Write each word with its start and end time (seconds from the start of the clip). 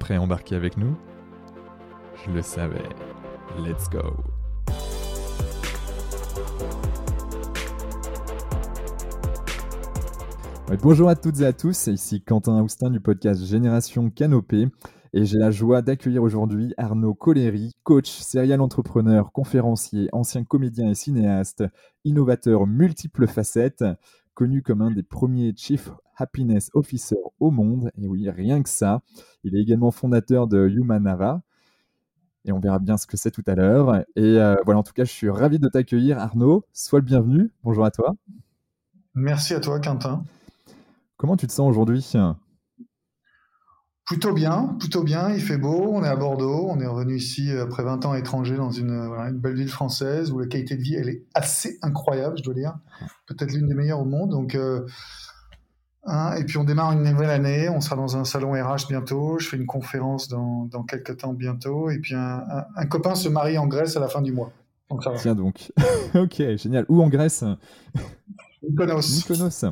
prêt 0.00 0.16
à 0.16 0.20
embarquer 0.20 0.56
avec 0.56 0.76
nous? 0.76 0.96
Je 2.26 2.32
le 2.32 2.42
savais. 2.42 2.88
Let's 3.58 3.88
go. 3.88 4.16
Bonjour 10.82 11.08
à 11.08 11.16
toutes 11.16 11.40
et 11.40 11.46
à 11.46 11.52
tous, 11.52 11.88
ici 11.88 12.22
Quentin 12.22 12.62
Austin 12.62 12.90
du 12.90 13.00
podcast 13.00 13.44
Génération 13.44 14.08
Canopée 14.10 14.68
et 15.12 15.24
j'ai 15.24 15.38
la 15.38 15.50
joie 15.50 15.82
d'accueillir 15.82 16.22
aujourd'hui 16.22 16.72
Arnaud 16.76 17.14
Collery, 17.14 17.72
coach, 17.82 18.08
serial 18.08 18.60
entrepreneur, 18.60 19.32
conférencier, 19.32 20.08
ancien 20.12 20.44
comédien 20.44 20.88
et 20.88 20.94
cinéaste, 20.94 21.64
innovateur 22.04 22.66
multiples 22.66 23.26
facettes 23.26 23.84
connu 24.40 24.62
comme 24.62 24.80
un 24.80 24.90
des 24.90 25.02
premiers 25.02 25.52
Chief 25.54 25.90
Happiness 26.16 26.70
Officer 26.72 27.18
au 27.40 27.50
monde. 27.50 27.90
Et 27.98 28.08
oui, 28.08 28.30
rien 28.30 28.62
que 28.62 28.70
ça. 28.70 29.02
Il 29.44 29.54
est 29.54 29.60
également 29.60 29.90
fondateur 29.90 30.46
de 30.46 30.66
Humanava. 30.66 31.42
Et 32.46 32.52
on 32.52 32.58
verra 32.58 32.78
bien 32.78 32.96
ce 32.96 33.06
que 33.06 33.18
c'est 33.18 33.30
tout 33.30 33.42
à 33.46 33.54
l'heure. 33.54 33.96
Et 34.16 34.38
euh, 34.38 34.54
voilà, 34.64 34.80
en 34.80 34.82
tout 34.82 34.94
cas, 34.94 35.04
je 35.04 35.12
suis 35.12 35.28
ravi 35.28 35.58
de 35.58 35.68
t'accueillir, 35.68 36.18
Arnaud. 36.18 36.64
Sois 36.72 37.00
le 37.00 37.04
bienvenu. 37.04 37.52
Bonjour 37.64 37.84
à 37.84 37.90
toi. 37.90 38.14
Merci 39.14 39.52
à 39.52 39.60
toi, 39.60 39.78
Quentin. 39.78 40.24
Comment 41.18 41.36
tu 41.36 41.46
te 41.46 41.52
sens 41.52 41.68
aujourd'hui? 41.68 42.10
Plutôt 44.10 44.32
bien, 44.32 44.74
plutôt 44.80 45.04
bien. 45.04 45.30
Il 45.30 45.40
fait 45.40 45.56
beau. 45.56 45.92
On 45.92 46.02
est 46.02 46.08
à 46.08 46.16
Bordeaux. 46.16 46.66
On 46.68 46.80
est 46.80 46.86
revenu 46.88 47.14
ici 47.14 47.48
après 47.52 47.84
20 47.84 48.06
ans 48.06 48.14
étranger 48.16 48.56
dans 48.56 48.72
une, 48.72 49.08
belle 49.34 49.54
ville 49.54 49.68
française 49.68 50.32
où 50.32 50.40
la 50.40 50.48
qualité 50.48 50.76
de 50.76 50.82
vie 50.82 50.96
elle 50.96 51.08
est 51.08 51.22
assez 51.32 51.78
incroyable, 51.80 52.36
je 52.36 52.42
dois 52.42 52.54
dire. 52.54 52.74
Peut-être 53.28 53.52
l'une 53.52 53.68
des 53.68 53.74
meilleures 53.74 54.00
au 54.00 54.04
monde. 54.04 54.30
Donc, 54.30 54.56
euh, 54.56 54.84
hein, 56.06 56.34
et 56.34 56.42
puis 56.42 56.58
on 56.58 56.64
démarre 56.64 56.90
une 56.90 57.04
nouvelle 57.04 57.30
année. 57.30 57.68
On 57.68 57.80
sera 57.80 57.94
dans 57.94 58.16
un 58.16 58.24
salon 58.24 58.50
RH 58.50 58.88
bientôt. 58.88 59.38
Je 59.38 59.46
fais 59.46 59.56
une 59.56 59.66
conférence 59.66 60.26
dans, 60.26 60.68
quelques 60.88 61.18
temps 61.18 61.32
bientôt. 61.32 61.88
Et 61.88 62.00
puis 62.00 62.16
un, 62.16 62.86
copain 62.90 63.14
se 63.14 63.28
marie 63.28 63.58
en 63.58 63.68
Grèce 63.68 63.96
à 63.96 64.00
la 64.00 64.08
fin 64.08 64.22
du 64.22 64.32
mois. 64.32 64.50
Donc 64.90 65.04
Tiens 65.18 65.36
donc. 65.36 65.70
ok, 66.16 66.56
génial. 66.56 66.84
Où 66.88 67.00
en 67.00 67.08
Grèce? 67.08 67.44
Mykonos. 68.60 69.28
Mykonos. 69.28 69.66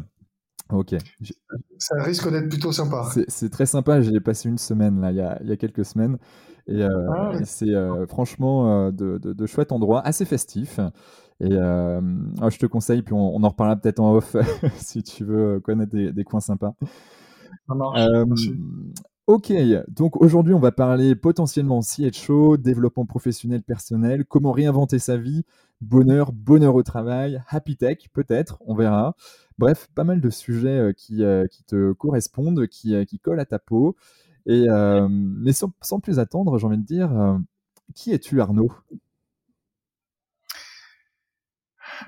Ok. 0.71 0.95
Ça 1.79 2.03
risque 2.03 2.31
d'être 2.31 2.49
plutôt 2.49 2.73
sympa. 2.73 3.09
C'est 3.29 3.51
très 3.51 3.67
sympa. 3.67 4.01
J'ai 4.03 4.21
passé 4.21 4.49
une 4.49 4.59
semaine 4.59 5.01
là, 5.01 5.11
il 5.11 5.17
y 5.17 5.21
a, 5.21 5.39
il 5.43 5.49
y 5.49 5.53
a 5.53 5.57
quelques 5.57 5.85
semaines. 5.85 6.19
Et, 6.67 6.83
euh, 6.83 7.09
ah 7.11 7.33
c'est 7.45 7.75
euh, 7.75 8.07
franchement 8.07 8.89
euh, 8.89 8.91
de, 8.91 9.17
de, 9.19 9.47
chouettes 9.47 9.73
endroits, 9.73 10.07
assez 10.07 10.27
festifs. 10.27 10.81
Et 11.41 11.55
oh, 11.55 12.51
je 12.51 12.59
te 12.59 12.67
conseille, 12.67 13.03
puis 13.03 13.15
on, 13.15 13.43
en 13.43 13.49
reparlera 13.49 13.77
peut-être 13.77 14.01
en 14.01 14.15
off 14.17 14.37
si 14.77 15.03
tu 15.03 15.25
veux 15.25 15.61
connaître 15.61 15.93
des, 15.93 16.13
des 16.13 16.25
coins 16.25 16.41
sympas. 16.41 16.75
Ça 17.69 17.75
marche. 17.75 18.01
Ok, 19.29 19.53
donc 19.89 20.17
aujourd'hui 20.23 20.55
on 20.55 20.59
va 20.59 20.73
parler 20.73 21.15
potentiellement 21.15 21.83
CHO, 21.83 22.57
développement 22.57 23.05
professionnel 23.05 23.63
personnel, 23.63 24.25
comment 24.25 24.53
réinventer 24.53 24.99
sa 24.99 25.19
vie, 25.19 25.45
bonheur, 25.83 26.33
bonheur 26.33 26.75
au 26.75 26.83
travail, 26.83 27.43
happy 27.51 27.77
tech 27.77 27.99
peut-être, 28.15 28.57
on 28.65 28.75
verra. 28.75 29.17
Bref, 29.59 29.89
pas 29.95 30.05
mal 30.05 30.21
de 30.21 30.31
sujets 30.31 30.79
euh, 30.79 30.93
qui, 30.93 31.25
euh, 31.25 31.47
qui 31.49 31.65
te 31.65 31.93
correspondent, 31.93 32.69
qui, 32.69 32.95
euh, 32.95 33.05
qui, 33.05 33.19
collent 33.19 33.41
à 33.41 33.45
ta 33.45 33.59
peau. 33.59 33.97
Et, 34.47 34.67
mais 35.11 35.53
sans, 35.53 35.73
sans, 35.83 36.01
plus 36.01 36.19
attendre, 36.19 36.57
j'ai 36.57 36.67
envie 36.67 36.79
de 36.79 36.87
dire, 36.87 37.39
qui 37.95 38.13
es-tu 38.13 38.41
Arnaud? 38.41 38.73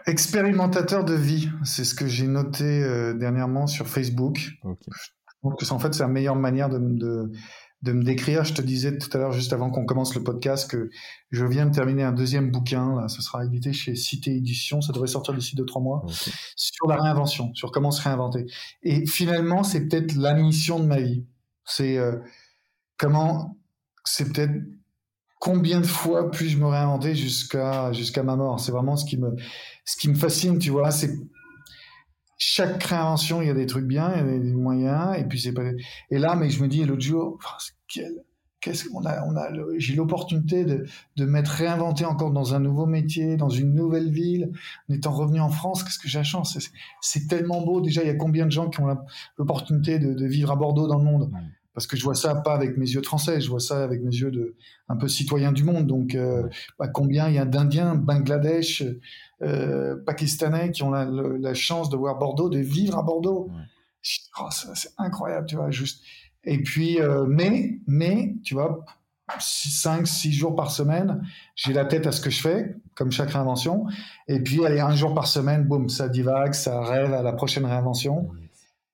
Expérimentateur 0.06 1.04
de 1.04 1.12
vie, 1.12 1.50
c'est 1.64 1.84
ce 1.84 1.94
que 1.94 2.06
j'ai 2.06 2.26
noté 2.26 2.80
dernièrement 3.18 3.66
sur 3.66 3.88
Facebook. 3.88 4.52
Okay. 4.64 4.90
Je 4.90 5.10
pense 5.42 5.54
que 5.56 5.74
en 5.74 5.78
fait 5.78 5.92
c'est 5.92 6.02
la 6.02 6.08
meilleure 6.08 6.36
manière 6.36 6.70
de, 6.70 6.78
de, 6.78 7.30
de, 7.82 7.92
me 7.92 8.02
décrire. 8.02 8.44
Je 8.44 8.54
te 8.54 8.62
disais 8.62 8.96
tout 8.98 9.08
à 9.12 9.18
l'heure, 9.18 9.32
juste 9.32 9.52
avant 9.52 9.70
qu'on 9.70 9.84
commence 9.84 10.14
le 10.14 10.22
podcast, 10.22 10.70
que 10.70 10.90
je 11.30 11.44
viens 11.44 11.66
de 11.66 11.74
terminer 11.74 12.02
un 12.02 12.12
deuxième 12.12 12.50
bouquin. 12.50 12.94
Là, 12.94 13.08
ce 13.08 13.22
sera 13.22 13.44
édité 13.44 13.72
chez 13.72 13.94
Cité 13.94 14.34
Édition. 14.36 14.80
Ça 14.80 14.92
devrait 14.92 15.08
sortir 15.08 15.34
d'ici 15.34 15.56
deux 15.56 15.64
trois 15.64 15.82
mois 15.82 16.04
sur 16.56 16.86
la 16.88 16.96
réinvention, 16.96 17.54
sur 17.54 17.72
comment 17.72 17.90
se 17.90 18.02
réinventer. 18.02 18.46
Et 18.82 19.06
finalement, 19.06 19.62
c'est 19.62 19.88
peut-être 19.88 20.14
la 20.14 20.34
mission 20.34 20.78
de 20.78 20.86
ma 20.86 21.00
vie. 21.00 21.24
C'est 21.64 21.98
euh, 21.98 22.16
comment, 22.96 23.56
c'est 24.04 24.32
peut-être 24.32 24.54
combien 25.40 25.80
de 25.80 25.86
fois 25.86 26.30
puis-je 26.30 26.58
me 26.58 26.66
réinventer 26.66 27.14
jusqu'à 27.14 27.92
jusqu'à 27.92 28.22
ma 28.22 28.36
mort. 28.36 28.60
C'est 28.60 28.72
vraiment 28.72 28.96
ce 28.96 29.04
qui 29.04 29.16
me 29.16 29.34
ce 29.84 29.96
qui 29.96 30.08
me 30.08 30.14
fascine, 30.14 30.58
tu 30.58 30.70
vois. 30.70 30.90
C'est 30.90 31.10
chaque 32.42 32.82
réinvention, 32.84 33.42
il 33.42 33.48
y 33.48 33.50
a 33.50 33.54
des 33.54 33.66
trucs 33.66 33.84
bien, 33.84 34.12
il 34.14 34.32
y 34.32 34.36
a 34.36 34.38
des 34.38 34.52
moyens, 34.54 35.14
et 35.18 35.24
puis 35.24 35.38
c'est 35.38 35.52
pas. 35.52 35.62
Et 36.10 36.18
là, 36.18 36.34
mais 36.36 36.48
je 36.48 36.62
me 36.62 36.68
dis 36.68 36.82
l'autre 36.86 37.02
jour, 37.02 37.38
qu'est-ce 38.60 38.88
qu'on 38.88 39.04
a, 39.04 39.22
on 39.26 39.36
a, 39.36 39.50
j'ai 39.76 39.94
l'opportunité 39.94 40.64
de, 40.64 40.86
de 41.16 41.24
m'être 41.26 41.48
réinventé 41.48 42.06
encore 42.06 42.30
dans 42.30 42.54
un 42.54 42.58
nouveau 42.58 42.86
métier, 42.86 43.36
dans 43.36 43.50
une 43.50 43.74
nouvelle 43.74 44.10
ville, 44.10 44.52
en 44.88 44.94
étant 44.94 45.12
revenu 45.12 45.38
en 45.38 45.50
France, 45.50 45.84
qu'est-ce 45.84 45.98
que 45.98 46.08
j'ai 46.08 46.16
la 46.16 46.24
chance. 46.24 46.58
C'est 47.02 47.28
tellement 47.28 47.60
beau. 47.60 47.82
Déjà, 47.82 48.02
il 48.02 48.06
y 48.06 48.10
a 48.10 48.14
combien 48.14 48.46
de 48.46 48.52
gens 48.52 48.70
qui 48.70 48.80
ont 48.80 48.96
l'opportunité 49.36 49.98
de, 49.98 50.14
de, 50.14 50.26
vivre 50.26 50.50
à 50.50 50.56
Bordeaux 50.56 50.86
dans 50.86 50.98
le 50.98 51.04
monde? 51.04 51.30
Parce 51.74 51.86
que 51.86 51.96
je 51.96 52.04
vois 52.04 52.14
ça 52.14 52.34
pas 52.34 52.54
avec 52.54 52.76
mes 52.76 52.88
yeux 52.88 53.00
de 53.00 53.06
français, 53.06 53.40
je 53.40 53.48
vois 53.48 53.60
ça 53.60 53.82
avec 53.84 54.02
mes 54.02 54.14
yeux 54.14 54.30
de 54.30 54.56
un 54.88 54.96
peu 54.96 55.08
citoyen 55.08 55.52
du 55.52 55.64
monde. 55.64 55.86
Donc, 55.86 56.14
euh, 56.14 56.48
bah, 56.78 56.88
combien 56.88 57.28
il 57.28 57.34
y 57.34 57.38
a 57.38 57.44
d'Indiens, 57.44 57.94
Bangladesh, 57.94 58.82
euh, 59.42 59.96
Pakistanais 60.04 60.72
qui 60.72 60.82
ont 60.82 60.90
la, 60.90 61.54
chance 61.54 61.90
de 61.90 61.96
voir 61.96 62.18
Bordeaux, 62.18 62.48
de 62.48 62.58
vivre 62.58 62.98
à 62.98 63.02
Bordeaux. 63.02 63.50
Oh, 64.40 64.48
c'est 64.50 64.90
incroyable, 64.98 65.46
tu 65.46 65.56
vois. 65.56 65.70
Juste. 65.70 66.04
Et 66.44 66.62
puis, 66.62 67.00
euh, 67.00 67.26
mais, 67.28 67.78
mais, 67.86 68.34
tu 68.42 68.54
vois, 68.54 68.84
5, 69.38 70.06
6 70.06 70.32
jours 70.32 70.56
par 70.56 70.70
semaine, 70.70 71.22
j'ai 71.54 71.72
la 71.72 71.84
tête 71.84 72.06
à 72.06 72.12
ce 72.12 72.20
que 72.20 72.30
je 72.30 72.40
fais, 72.40 72.74
comme 72.94 73.12
chaque 73.12 73.30
réinvention. 73.30 73.86
Et 74.26 74.40
puis, 74.40 74.64
allez, 74.64 74.80
un 74.80 74.94
jour 74.94 75.14
par 75.14 75.26
semaine, 75.26 75.64
boum, 75.64 75.88
ça 75.88 76.08
divague, 76.08 76.54
ça 76.54 76.80
rêve 76.80 77.12
à 77.12 77.22
la 77.22 77.32
prochaine 77.32 77.66
réinvention. 77.66 78.30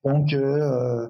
Donc, 0.07 0.33
euh, 0.33 1.09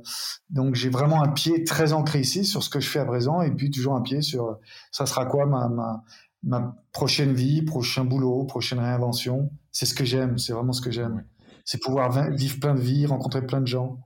donc 0.50 0.76
j'ai 0.76 0.90
vraiment 0.90 1.22
un 1.22 1.30
pied 1.30 1.64
très 1.64 1.94
ancré 1.94 2.22
ici 2.22 2.46
sur 2.46 2.64
ce 2.64 2.70
que 2.70 2.80
je 2.80 2.90
fais 2.90 3.00
à 3.00 3.06
présent, 3.06 3.42
et 3.42 3.52
puis 3.52 3.70
toujours 3.70 3.96
un 3.96 4.02
pied 4.02 4.22
sur 4.22 4.58
ça 4.92 5.06
sera 5.06 5.26
quoi 5.26 5.46
ma, 5.46 5.70
ma, 5.70 6.04
ma 6.44 6.76
prochaine 6.92 7.34
vie, 7.34 7.62
prochain 7.62 8.06
boulot, 8.06 8.46
prochaine 8.46 8.80
réinvention. 8.80 9.52
C'est 9.72 9.86
ce 9.86 9.94
que 9.94 10.06
j'aime, 10.06 10.38
c'est 10.40 10.54
vraiment 10.54 10.74
ce 10.74 10.82
que 10.82 10.92
j'aime. 10.92 11.24
C'est 11.64 11.82
pouvoir 11.82 12.32
vivre 12.32 12.60
plein 12.60 12.74
de 12.74 12.80
vies, 12.80 13.06
rencontrer 13.06 13.46
plein 13.46 13.62
de 13.62 13.68
gens. 13.68 14.00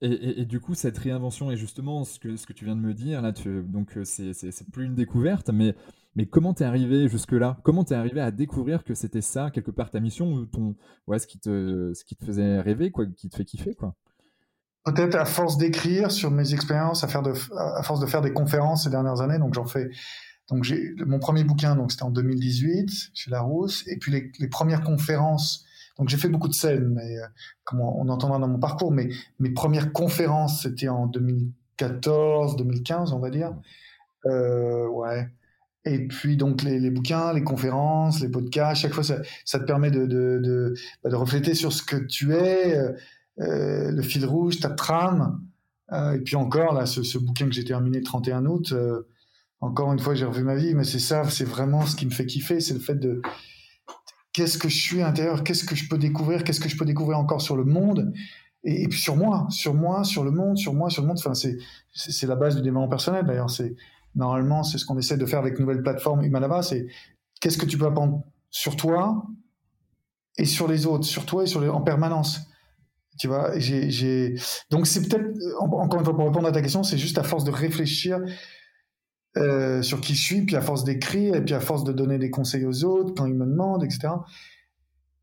Et, 0.00 0.40
et, 0.40 0.44
du 0.44 0.58
coup, 0.58 0.74
cette 0.74 0.98
réinvention 0.98 1.50
est 1.50 1.56
justement 1.56 2.04
ce 2.04 2.18
que, 2.18 2.36
ce 2.36 2.46
que 2.46 2.52
tu 2.52 2.64
viens 2.64 2.76
de 2.76 2.80
me 2.80 2.92
dire. 2.92 3.22
Là, 3.22 3.32
tu, 3.32 3.62
donc, 3.62 3.96
euh, 3.96 4.04
c'est 4.04 4.70
plus 4.70 4.86
une 4.86 4.94
découverte, 4.94 5.50
mais, 5.50 5.74
mais 6.16 6.26
comment 6.26 6.52
t'es 6.52 6.64
arrivé 6.64 7.08
jusque-là? 7.08 7.58
Comment 7.62 7.84
t'es 7.84 7.94
arrivé 7.94 8.20
à 8.20 8.30
découvrir 8.30 8.84
que 8.84 8.94
c'était 8.94 9.22
ça, 9.22 9.50
quelque 9.50 9.70
part, 9.70 9.90
ta 9.90 10.00
mission, 10.00 10.32
ou 10.32 10.46
ton, 10.46 10.74
ouais, 11.06 11.18
ce, 11.18 11.26
qui 11.26 11.38
te, 11.38 11.92
ce 11.94 12.04
qui 12.04 12.16
te 12.16 12.24
faisait 12.24 12.60
rêver, 12.60 12.90
quoi, 12.90 13.06
qui 13.06 13.28
te 13.28 13.36
fait 13.36 13.44
kiffer 13.44 13.74
quoi? 13.74 13.94
Peut-être 14.84 15.14
à 15.14 15.24
force 15.24 15.56
d'écrire 15.56 16.10
sur 16.10 16.30
mes 16.30 16.52
expériences, 16.52 17.04
à, 17.04 17.08
faire 17.08 17.22
de, 17.22 17.32
à 17.56 17.82
force 17.82 18.00
de 18.00 18.06
faire 18.06 18.20
des 18.20 18.32
conférences 18.32 18.84
ces 18.84 18.90
dernières 18.90 19.20
années, 19.22 19.38
donc 19.38 19.54
j'en 19.54 19.64
fais. 19.64 19.90
Donc 20.50 20.62
j'ai 20.62 20.92
mon 21.06 21.18
premier 21.18 21.42
bouquin, 21.42 21.74
donc 21.74 21.90
c'était 21.90 22.04
en 22.04 22.10
2018 22.10 23.10
chez 23.14 23.30
Larousse, 23.30 23.84
et 23.86 23.96
puis 23.96 24.12
les, 24.12 24.30
les 24.38 24.48
premières 24.48 24.82
conférences. 24.82 25.64
Donc 25.98 26.08
j'ai 26.08 26.16
fait 26.16 26.28
beaucoup 26.28 26.48
de 26.48 26.54
scènes, 26.54 26.88
mais 26.88 27.18
euh, 27.18 27.26
comme 27.64 27.80
on, 27.80 28.08
entendra 28.08 28.38
dans 28.38 28.48
mon 28.48 28.58
parcours, 28.58 28.92
mais 28.92 29.08
mes 29.38 29.50
premières 29.50 29.92
conférences 29.92 30.62
c'était 30.62 30.88
en 30.88 31.06
2014, 31.06 32.56
2015, 32.56 33.12
on 33.12 33.20
va 33.20 33.30
dire. 33.30 33.54
Euh, 34.26 34.86
ouais. 34.88 35.28
Et 35.86 36.06
puis 36.08 36.36
donc 36.36 36.62
les, 36.62 36.80
les, 36.80 36.90
bouquins, 36.90 37.32
les 37.32 37.44
conférences, 37.44 38.20
les 38.20 38.28
podcasts, 38.28 38.80
chaque 38.82 38.94
fois 38.94 39.04
ça, 39.04 39.18
ça 39.44 39.58
te 39.58 39.64
permet 39.64 39.90
de, 39.90 40.06
de, 40.06 40.40
de, 40.42 40.74
bah, 41.02 41.10
de, 41.10 41.16
refléter 41.16 41.54
sur 41.54 41.72
ce 41.72 41.82
que 41.82 41.96
tu 41.96 42.34
es, 42.34 42.76
euh, 42.76 42.92
le 43.36 44.02
fil 44.02 44.24
rouge, 44.24 44.60
ta 44.60 44.70
trame. 44.70 45.40
Euh, 45.92 46.14
et 46.14 46.20
puis 46.20 46.36
encore, 46.36 46.72
là, 46.72 46.86
ce, 46.86 47.18
bouquin 47.18 47.46
que 47.46 47.52
j'ai 47.52 47.64
terminé 47.64 47.98
le 47.98 48.04
31 48.04 48.46
août, 48.46 48.72
euh, 48.72 49.02
encore 49.60 49.92
une 49.92 49.98
fois, 49.98 50.14
j'ai 50.14 50.24
revu 50.24 50.42
ma 50.42 50.56
vie, 50.56 50.74
mais 50.74 50.84
c'est 50.84 50.98
ça, 50.98 51.28
c'est 51.28 51.44
vraiment 51.44 51.86
ce 51.86 51.96
qui 51.96 52.06
me 52.06 52.10
fait 52.10 52.26
kiffer, 52.26 52.60
c'est 52.60 52.74
le 52.74 52.80
fait 52.80 52.96
de 52.96 53.22
qu'est-ce 54.32 54.58
que 54.58 54.68
je 54.68 54.76
suis 54.76 55.02
à 55.02 55.12
qu'est-ce 55.12 55.64
que 55.64 55.74
je 55.74 55.88
peux 55.88 55.98
découvrir, 55.98 56.44
qu'est-ce 56.44 56.60
que 56.60 56.68
je 56.68 56.76
peux 56.76 56.84
découvrir 56.84 57.18
encore 57.18 57.40
sur 57.40 57.56
le 57.56 57.64
monde, 57.64 58.12
et, 58.64 58.88
puis 58.88 58.98
sur 58.98 59.16
moi, 59.16 59.46
sur 59.50 59.74
moi, 59.74 60.04
sur 60.04 60.24
le 60.24 60.30
monde, 60.30 60.56
sur 60.56 60.72
moi, 60.72 60.88
sur 60.88 61.02
le 61.02 61.08
monde. 61.08 61.18
Enfin, 61.18 61.34
c'est 61.34 61.58
c'est 61.92 62.26
la 62.26 62.34
base 62.34 62.56
du 62.56 62.62
développement 62.62 62.88
personnel. 62.88 63.26
D'ailleurs, 63.26 63.50
c'est 63.50 63.76
normalement 64.14 64.62
c'est 64.62 64.78
ce 64.78 64.86
qu'on 64.86 64.98
essaie 64.98 65.18
de 65.18 65.26
faire 65.26 65.38
avec 65.38 65.58
nouvelle 65.58 65.82
plateforme 65.82 66.24
Humanava. 66.24 66.62
C'est 66.62 66.86
qu'est-ce 67.40 67.58
que 67.58 67.66
tu 67.66 67.76
peux 67.76 67.84
apprendre 67.84 68.24
sur 68.50 68.76
toi 68.76 69.26
et 70.38 70.46
sur 70.46 70.66
les 70.66 70.86
autres, 70.86 71.04
sur 71.04 71.26
toi 71.26 71.44
et 71.44 71.46
sur 71.46 71.60
les, 71.60 71.68
en 71.68 71.82
permanence. 71.82 72.40
Tu 73.18 73.28
vois, 73.28 73.58
j'ai, 73.58 74.34
donc 74.70 74.86
c'est 74.86 75.08
peut-être, 75.08 75.28
encore 75.60 76.00
une 76.00 76.04
fois, 76.04 76.16
pour 76.16 76.26
répondre 76.26 76.48
à 76.48 76.52
ta 76.52 76.62
question, 76.62 76.82
c'est 76.82 76.98
juste 76.98 77.18
à 77.18 77.22
force 77.22 77.44
de 77.44 77.52
réfléchir 77.52 78.18
euh, 79.36 79.82
sur 79.82 80.00
qui 80.00 80.14
je 80.14 80.22
suis, 80.22 80.42
puis 80.42 80.56
à 80.56 80.60
force 80.60 80.84
d'écrire, 80.84 81.34
et 81.34 81.44
puis 81.44 81.54
à 81.54 81.60
force 81.60 81.84
de 81.84 81.92
donner 81.92 82.18
des 82.18 82.30
conseils 82.30 82.66
aux 82.66 82.84
autres 82.84 83.14
quand 83.14 83.26
ils 83.26 83.34
me 83.34 83.46
demandent, 83.46 83.84
etc. 83.84 84.08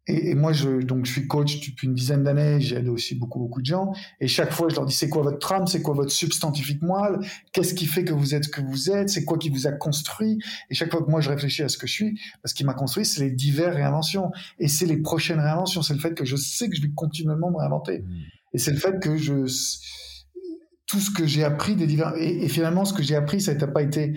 Et, 0.07 0.33
moi, 0.33 0.51
je, 0.51 0.81
donc, 0.81 1.05
je 1.05 1.11
suis 1.11 1.27
coach 1.27 1.59
depuis 1.65 1.87
une 1.87 1.93
dizaine 1.93 2.23
d'années, 2.23 2.59
j'aide 2.59 2.87
aussi 2.87 3.15
beaucoup, 3.15 3.39
beaucoup 3.39 3.61
de 3.61 3.67
gens. 3.67 3.93
Et 4.19 4.27
chaque 4.27 4.51
fois, 4.51 4.67
je 4.69 4.75
leur 4.75 4.85
dis, 4.85 4.95
c'est 4.95 5.09
quoi 5.09 5.21
votre 5.21 5.37
trame, 5.37 5.67
c'est 5.67 5.81
quoi 5.81 5.93
votre 5.93 6.11
substantifique 6.11 6.81
moelle, 6.81 7.19
qu'est-ce 7.51 7.75
qui 7.75 7.85
fait 7.85 8.03
que 8.03 8.13
vous 8.13 8.33
êtes 8.33 8.45
ce 8.45 8.49
que 8.49 8.61
vous 8.61 8.89
êtes, 8.89 9.09
c'est 9.09 9.23
quoi 9.25 9.37
qui 9.37 9.49
vous 9.49 9.67
a 9.67 9.71
construit? 9.71 10.39
Et 10.69 10.75
chaque 10.75 10.91
fois 10.91 11.03
que 11.03 11.09
moi, 11.09 11.21
je 11.21 11.29
réfléchis 11.29 11.61
à 11.61 11.69
ce 11.69 11.77
que 11.77 11.85
je 11.85 11.93
suis, 11.93 12.19
ce 12.43 12.53
qui 12.53 12.63
m'a 12.63 12.73
construit, 12.73 13.05
c'est 13.05 13.21
les 13.23 13.31
diverses 13.31 13.75
réinventions. 13.75 14.31
Et 14.59 14.67
c'est 14.67 14.87
les 14.87 14.97
prochaines 14.97 15.39
réinventions, 15.39 15.83
c'est 15.83 15.93
le 15.93 15.99
fait 15.99 16.15
que 16.15 16.25
je 16.25 16.35
sais 16.35 16.67
que 16.67 16.75
je 16.75 16.81
vais 16.81 16.91
continuellement 16.95 17.51
me 17.51 17.57
réinventer. 17.57 17.99
Mmh. 17.99 18.13
Et 18.53 18.57
c'est 18.57 18.71
le 18.71 18.77
fait 18.77 18.99
que 18.99 19.17
je, 19.17 19.45
tout 20.87 20.99
ce 20.99 21.11
que 21.11 21.27
j'ai 21.27 21.43
appris 21.43 21.75
des 21.75 21.85
divers, 21.85 22.13
et, 22.17 22.43
et 22.43 22.49
finalement, 22.49 22.85
ce 22.85 22.93
que 22.93 23.03
j'ai 23.03 23.15
appris, 23.15 23.39
ça 23.39 23.53
n'a 23.53 23.67
pas 23.67 23.83
été 23.83 24.13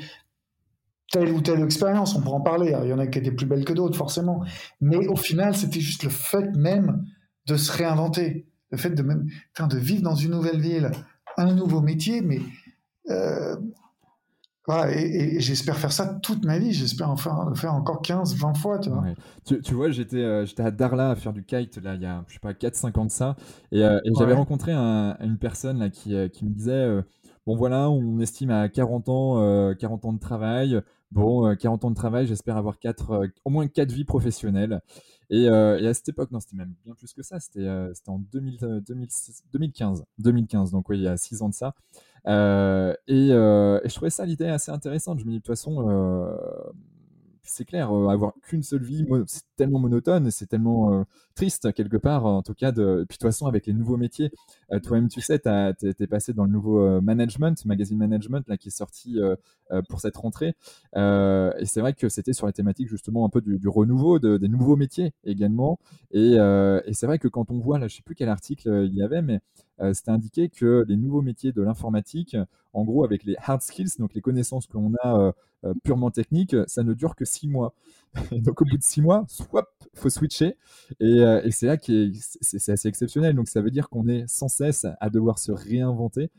telle 1.15 1.33
ou 1.33 1.41
telle 1.41 1.63
expérience, 1.63 2.17
on 2.17 2.21
pourra 2.21 2.39
en 2.39 2.41
parler. 2.41 2.75
il 2.83 2.89
y 2.89 2.93
en 2.93 2.99
a 2.99 3.07
qui 3.07 3.21
étaient 3.21 3.31
plus 3.31 3.47
belles 3.47 3.65
que 3.65 3.73
d'autres, 3.73 3.97
forcément. 3.97 4.43
Mais 4.81 5.07
au 5.07 5.15
final, 5.15 5.55
c'était 5.55 5.79
juste 5.79 6.03
le 6.03 6.11
fait 6.11 6.51
même 6.57 7.05
de 7.47 7.57
se 7.57 7.71
réinventer, 7.71 8.49
le 8.71 8.79
fait 8.79 8.91
de 8.91 9.03
même, 9.03 9.29
de 9.57 9.79
vivre 9.79 10.03
dans 10.03 10.17
une 10.17 10.33
nouvelle 10.33 10.61
ville, 10.61 10.91
un 11.37 11.55
nouveau 11.55 11.81
métier, 11.81 12.21
mais 12.21 12.41
euh, 13.11 13.55
et, 14.91 15.39
j'espère 15.41 15.77
faire 15.77 15.93
ça 15.93 16.19
toute 16.21 16.45
ma 16.45 16.59
vie. 16.59 16.73
J'espère 16.73 17.11
enfin 17.11 17.47
le 17.49 17.55
faire 17.55 17.75
encore 17.75 18.03
15, 18.03 18.35
20 18.35 18.55
fois. 18.55 18.79
Tu 18.81 18.91
vois, 18.91 19.05
tu, 19.45 19.75
vois 19.75 19.91
j'étais 19.91 20.17
euh, 20.17 20.47
j'étais 20.47 20.65
à 20.65 20.73
Darla 20.73 21.11
à 21.11 21.15
faire 21.15 21.33
du 21.33 21.45
kite 21.45 21.77
là, 21.83 21.95
il 21.95 22.03
y 22.03 22.07
a 22.07 22.25
je 22.27 22.33
sais 22.33 22.41
pas, 22.41 22.55
4-5 22.55 22.99
ans 22.99 23.05
de 23.05 23.11
ça. 23.11 23.37
Et, 23.71 23.85
euh, 23.85 24.01
j'avais 24.19 24.35
rencontré 24.35 24.73
une 24.73 25.39
personne 25.39 25.79
là, 25.79 25.91
qui, 25.91 26.17
qui 26.31 26.45
me 26.45 26.51
disait 26.51 27.05
Bon 27.47 27.55
voilà, 27.57 27.91
on 27.91 28.19
estime 28.21 28.51
à 28.51 28.69
40 28.69 29.09
ans, 29.11 29.75
40 29.79 30.07
ans 30.07 30.13
de 30.15 30.19
travail. 30.19 30.81
Bon, 31.15 31.55
40 31.55 31.85
ans 31.85 31.91
de 31.91 31.95
travail, 31.95 32.27
j'espère 32.27 32.57
avoir 32.57 32.81
quatre, 32.81 33.31
au 33.45 33.51
moins 33.51 33.69
4 33.69 33.93
vies 33.93 34.05
professionnelles. 34.05 34.81
Et, 35.31 35.47
à 35.49 35.95
cette 35.95 36.09
époque, 36.09 36.33
non, 36.33 36.41
c'était 36.41 36.57
même 36.57 36.75
bien 36.85 36.95
plus 36.97 37.13
que 37.13 37.23
ça, 37.23 37.39
c'était 37.39 37.69
en 38.09 38.19
2015. 38.19 40.05
2015, 40.19 40.73
donc 40.73 40.89
oui, 40.89 40.99
il 40.99 41.05
y 41.05 41.07
a 41.07 41.17
6 41.17 41.43
ans 41.43 41.49
de 41.49 41.55
ça. 41.55 41.77
Et, 42.27 43.29
je 43.29 43.95
trouvais 43.95 44.11
ça 44.11 44.27
l'idée 44.27 44.47
assez 44.47 44.73
intéressante. 44.73 45.21
Je 45.21 45.25
me 45.25 45.31
dis, 45.31 45.37
de 45.37 45.43
toute 45.43 45.47
façon, 45.47 45.87
c'est 47.45 47.65
clair, 47.65 47.91
avoir 47.91 48.33
qu'une 48.43 48.63
seule 48.63 48.83
vie, 48.83 49.07
c'est 49.27 49.43
tellement 49.57 49.79
monotone, 49.79 50.31
c'est 50.31 50.47
tellement 50.47 51.05
triste 51.35 51.73
quelque 51.73 51.97
part, 51.97 52.27
en 52.27 52.43
tout 52.43 52.55
cas. 52.55 52.73
Puis 52.73 52.83
de 52.83 53.07
toute 53.09 53.23
façon, 53.23 53.47
avec 53.47 53.67
les 53.67 53.73
nouveaux 53.73 53.97
métiers, 53.97 54.31
toi-même, 54.83 55.09
tu 55.09 55.21
sais, 55.21 55.39
tu 55.39 55.49
es, 55.49 56.07
passé 56.07 56.33
dans 56.33 56.45
le 56.45 56.51
nouveau 56.51 57.01
management, 57.01 57.65
magazine 57.65 57.99
management, 57.99 58.49
là, 58.49 58.57
qui 58.57 58.69
est 58.69 58.77
sorti 58.77 59.19
pour 59.89 60.01
cette 60.01 60.17
rentrée. 60.17 60.55
et 60.97 61.67
c'est 61.67 61.81
vrai 61.81 61.95
que 61.95 62.09
c'était 62.09 62.33
sur 62.33 62.47
la 62.47 62.53
thématique 62.53 62.89
justement 62.89 63.25
un 63.25 63.29
peu 63.29 63.41
du, 63.41 63.69
renouveau, 63.69 64.19
des 64.19 64.49
nouveaux 64.49 64.77
métiers 64.77 65.13
également. 65.25 65.79
Et, 66.11 66.37
c'est 66.93 67.07
vrai 67.07 67.19
que 67.19 67.29
quand 67.29 67.51
on 67.51 67.59
voit, 67.59 67.79
là, 67.79 67.89
je 67.89 67.97
sais 67.97 68.03
plus 68.03 68.15
quel 68.15 68.29
article 68.29 68.87
il 68.87 68.95
y 68.95 69.03
avait, 69.03 69.23
mais 69.23 69.41
c'était 69.93 70.11
indiqué 70.11 70.49
que 70.49 70.85
les 70.89 70.97
nouveaux 70.97 71.23
métiers 71.23 71.53
de 71.53 71.63
l'informatique, 71.63 72.37
en 72.73 72.85
gros, 72.85 73.05
avec 73.05 73.25
les 73.25 73.37
hard 73.39 73.63
skills, 73.63 73.91
donc 73.99 74.15
les 74.15 74.21
connaissances 74.21 74.67
que 74.67 74.75
l'on 74.75 74.93
a 75.03 75.33
purement 75.83 76.11
techniques, 76.11 76.57
ça 76.67 76.83
ne 76.83 76.95
dure 76.95 77.15
que 77.15 77.25
six 77.25 77.49
mois. 77.49 77.75
donc 78.33 78.63
au 78.63 78.65
bout 78.65 78.77
de 78.77 78.83
six 78.83 79.03
mois, 79.03 79.25
swap, 79.29 79.69
faut 79.95 80.11
switcher. 80.11 80.57
Et, 81.01 81.51
c'est 81.51 81.67
là 81.67 81.77
que 81.77 82.11
c'est 82.41 82.73
assez 82.73 82.89
exceptionnel. 82.89 83.35
Donc 83.35 83.49
ça 83.49 83.61
veut 83.61 83.71
dire 83.71 83.89
qu'on 83.89 84.09
est 84.09 84.25
sans 84.29 84.49
cesse 84.49 84.87
à 85.01 85.11
devoir 85.11 85.39
se 85.39 85.53
réinventer 85.53 86.31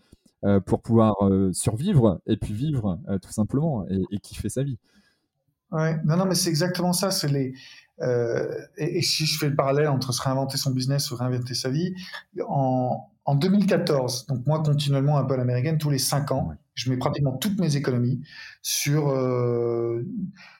pour 0.66 0.82
pouvoir 0.82 1.16
survivre 1.54 2.22
et 2.28 2.38
puis 2.38 2.54
vivre 2.54 3.00
tout 3.22 3.32
simplement 3.32 3.88
et, 3.90 4.02
et, 4.12 4.20
kiffer 4.20 4.50
sa 4.50 4.64
vie. 4.64 4.78
Ouais, 5.72 5.98
non, 6.06 6.18
non, 6.18 6.26
mais 6.26 6.36
c'est 6.36 6.50
exactement 6.50 6.94
ça. 6.94 7.12
C'est 7.12 7.28
les 7.28 7.54
et, 8.02 8.98
et, 8.98 9.02
si 9.02 9.26
je 9.26 9.40
fais 9.40 9.50
le 9.50 9.56
parallèle 9.56 9.88
entre 9.88 10.14
se 10.14 10.22
réinventer 10.22 10.58
son 10.58 10.72
business 10.72 11.12
ou 11.12 11.16
réinventer 11.16 11.54
sa 11.54 11.70
vie, 11.70 11.96
en, 12.46 13.10
en 13.26 13.34
2014, 13.34 14.28
donc 14.28 14.46
moi 14.46 14.62
continuellement 14.62 15.18
un 15.18 15.24
peu 15.24 15.34
à 15.34 15.38
l'américaine, 15.38 15.80
tous 15.80 15.90
les 15.90 15.98
cinq 15.98 16.32
ans, 16.32 16.52
je 16.76 16.92
mets 16.92 16.98
pratiquement 16.98 17.36
toutes 17.38 17.60
mes 17.60 17.76
économies 17.76 18.22
sur 18.62 19.10
euh, 19.10 20.06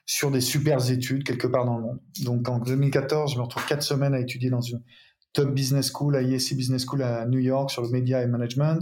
sur 0.04 0.32
des 0.32 0.40
super 0.40 0.90
études 0.90 1.22
quelque 1.22 1.46
part 1.46 1.64
dans 1.64 1.76
le 1.76 1.82
monde. 1.82 2.00
Donc 2.24 2.48
en 2.48 2.58
2014, 2.58 3.32
je 3.32 3.38
me 3.38 3.42
retrouve 3.42 3.64
quatre 3.66 3.82
semaines 3.82 4.14
à 4.14 4.18
étudier 4.18 4.50
dans 4.50 4.60
une 4.60 4.82
top 5.32 5.54
business 5.54 5.92
school, 5.92 6.16
à 6.16 6.22
ISC 6.22 6.56
Business 6.56 6.84
School 6.86 7.02
à 7.02 7.24
New 7.26 7.38
York 7.38 7.70
sur 7.70 7.82
le 7.82 7.88
média 7.90 8.20
et 8.22 8.26
management. 8.26 8.80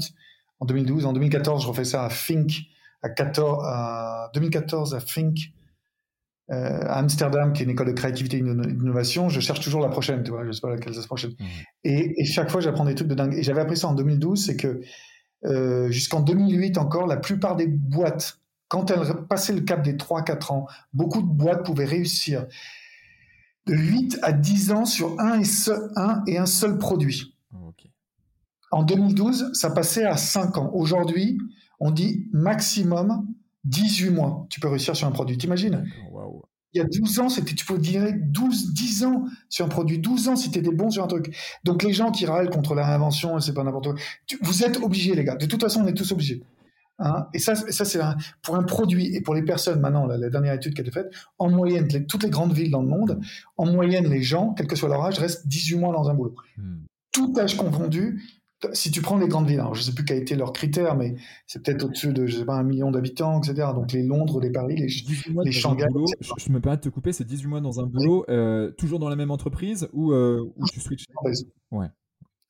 En 0.60 0.66
2012, 0.66 1.04
en 1.04 1.12
2014, 1.12 1.62
je 1.62 1.69
refais 1.69 1.84
ça 1.84 2.04
à 2.04 2.08
Think, 2.08 2.62
à 3.02 3.10
14, 3.10 3.64
à 3.66 4.30
2014 4.32 4.94
à 4.94 5.00
Think 5.00 5.52
à 6.49 6.99
Amsterdam, 6.99 7.52
qui 7.52 7.62
est 7.62 7.64
une 7.64 7.70
école 7.70 7.87
de 7.87 7.93
créativité 7.93 8.37
et 8.37 8.43
d'innovation, 8.43 9.29
je 9.31 9.41
cherche 9.41 9.61
toujours 9.61 9.81
la 9.81 9.88
prochaine, 9.88 10.23
tu 10.23 10.31
vois, 10.31 10.44
je 10.44 10.52
sais 10.52 10.61
pas 10.61 10.70
laquelle 10.70 10.93
c'est 10.93 11.00
la 11.00 11.06
prochaine. 11.06 11.31
Mmh. 11.31 11.44
Et, 11.85 12.20
et, 12.20 12.25
chaque 12.26 12.50
fois, 12.50 12.61
j'apprends 12.61 12.85
des 12.85 12.94
trucs 12.94 13.08
de 13.08 13.14
dingue. 13.14 13.35
Et 13.35 13.43
j'avais 13.43 13.62
appris 13.62 13.79
ça 13.79 13.88
en 13.88 13.94
2012, 13.94 14.44
c'est 14.44 14.56
que 14.56 14.82
euh, 15.46 15.91
jusqu'en 15.91 16.20
2008 16.20 16.79
encore, 16.79 17.06
la 17.06 17.17
plupart 17.17 17.56
des 17.56 17.67
boîtes, 17.67 18.38
quand 18.69 18.91
elles 18.91 19.26
passaient 19.29 19.52
le 19.52 19.61
cap 19.61 19.82
des 19.82 19.94
3-4 19.94 20.52
ans, 20.52 20.67
beaucoup 20.93 21.20
de 21.20 21.26
boîtes 21.26 21.64
pouvaient 21.64 21.85
réussir 21.85 22.47
de 23.67 23.75
8 23.75 24.19
à 24.23 24.32
10 24.32 24.73
ans 24.73 24.85
sur 24.85 25.19
un 25.20 25.40
et, 25.40 25.44
seul, 25.44 25.90
un, 25.97 26.23
et 26.26 26.38
un 26.38 26.47
seul 26.47 26.79
produit. 26.79 27.37
En 28.70 28.82
2012, 28.82 29.50
ça 29.52 29.70
passait 29.70 30.05
à 30.05 30.17
5 30.17 30.58
ans. 30.58 30.70
Aujourd'hui, 30.75 31.38
on 31.79 31.93
dit 31.93 32.26
maximum 32.32 33.26
18 33.64 34.11
mois, 34.11 34.46
tu 34.50 34.61
peux 34.61 34.69
réussir 34.69 34.94
sur 34.94 35.06
un 35.06 35.12
produit. 35.12 35.38
T'imagines? 35.38 35.87
Il 36.73 36.78
y 36.78 36.80
a 36.80 36.85
12 36.85 37.21
ans, 37.21 37.28
c'était, 37.28 37.54
tu 37.54 37.64
peux 37.64 37.78
dire 37.78 38.02
12, 38.12 38.75
10 38.75 39.04
ans 39.04 39.25
sur 39.49 39.64
un 39.64 39.68
produit, 39.68 39.99
12 39.99 40.28
ans 40.28 40.37
si 40.37 40.50
tu 40.50 40.59
étais 40.59 40.73
bon 40.73 40.90
sur 40.90 41.04
un 41.04 41.06
truc. 41.06 41.37
Donc 41.62 41.85
les 41.85 41.92
gens 41.92 42.11
qui 42.11 42.26
râlent 42.26 42.50
contre 42.50 42.75
la 42.75 42.85
réinvention, 42.85 43.38
c'est 43.38 43.54
pas 43.54 43.62
n'importe 43.62 43.85
quoi. 43.85 43.94
vous 44.42 44.64
êtes 44.64 44.78
obligés, 44.78 45.14
les 45.14 45.25
gars. 45.25 45.37
De 45.37 45.47
toute 45.47 45.61
façon, 45.61 45.83
on 45.83 45.87
est 45.87 45.94
tous 45.94 46.11
obligés. 46.11 46.42
Hein? 46.99 47.26
Et 47.33 47.38
ça, 47.38 47.54
ça 47.54 47.85
c'est 47.85 48.00
pour 48.42 48.56
un 48.56 48.62
produit 48.62 49.14
et 49.14 49.21
pour 49.21 49.35
les 49.35 49.42
personnes. 49.42 49.80
Maintenant, 49.80 50.06
la, 50.06 50.30
dernière 50.30 50.54
étude 50.54 50.75
qui 50.75 50.80
a 50.80 50.83
été 50.83 50.92
faite, 50.92 51.12
en 51.38 51.50
moyenne, 51.50 51.88
toutes 52.06 52.23
les 52.23 52.30
grandes 52.30 52.52
villes 52.52 52.71
dans 52.71 52.83
le 52.83 52.88
monde, 52.88 53.21
en 53.56 53.66
moyenne, 53.66 54.09
les 54.09 54.23
gens, 54.23 54.54
quel 54.56 54.66
que 54.66 54.76
soit 54.76 54.88
leur 54.88 55.04
âge, 55.04 55.18
restent 55.18 55.47
18 55.47 55.78
mois 55.78 55.92
dans 55.92 56.09
un 56.09 56.14
boulot. 56.14 56.35
Hmm. 56.56 56.85
Tout 57.12 57.35
âge 57.38 57.56
confondu, 57.56 58.23
si 58.73 58.90
tu 58.90 59.02
prends 59.02 59.18
les 59.18 59.28
grandes 59.28 59.47
villes, 59.47 59.62
je 59.73 59.78
ne 59.78 59.85
sais 59.85 59.92
plus 59.92 60.04
quel 60.04 60.18
a 60.18 60.21
été 60.21 60.35
leur 60.35 60.52
critère, 60.52 60.97
mais 60.97 61.14
c'est 61.47 61.62
peut-être 61.62 61.85
au-dessus 61.85 62.12
de, 62.12 62.26
je 62.26 62.38
sais 62.38 62.44
pas, 62.44 62.54
un 62.54 62.62
million 62.62 62.90
d'habitants, 62.90 63.40
etc. 63.40 63.68
Donc 63.75 63.92
les 63.92 64.02
Londres, 64.02 64.40
les 64.40 64.50
Paris, 64.50 64.76
les, 64.76 64.88
les 65.44 65.52
Shanghai. 65.52 65.87
je, 66.38 66.52
me 66.52 66.61
permets 66.61 66.76
de 66.76 66.83
te 66.83 66.88
couper, 66.88 67.12
c'est 67.12 67.25
18 67.25 67.47
mois 67.49 67.61
dans 67.61 67.80
un 67.80 67.87
boulot, 67.87 68.25
euh, 68.28 68.71
toujours 68.73 68.99
dans 68.99 69.09
la 69.09 69.16
même 69.16 69.30
entreprise 69.30 69.88
ou, 69.92 70.12
euh, 70.12 70.40
tu 70.73 70.80
switches? 70.80 71.06
Ouais. 71.71 71.87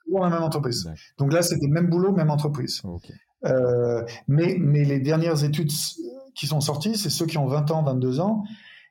Toujours 0.05 0.21
dans 0.21 0.25
la 0.25 0.31
même 0.31 0.43
entreprise. 0.43 0.89
Donc 1.19 1.33
là, 1.33 1.43
c'était 1.43 1.69
même 1.69 1.89
boulot, 1.89 2.13
même 2.13 2.31
entreprise. 2.31 2.83
Euh, 3.45 4.05
mais, 4.29 4.57
mais 4.59 4.85
les 4.85 5.01
dernières 5.01 5.45
études 5.45 5.71
qui 6.35 6.47
sont 6.47 6.61
sorties, 6.61 6.97
c'est 6.97 7.11
ceux 7.11 7.27
qui 7.27 7.39
ont 7.39 7.47
20 7.47 7.71
ans, 7.71 7.83
22 7.83 8.21
ans, 8.21 8.45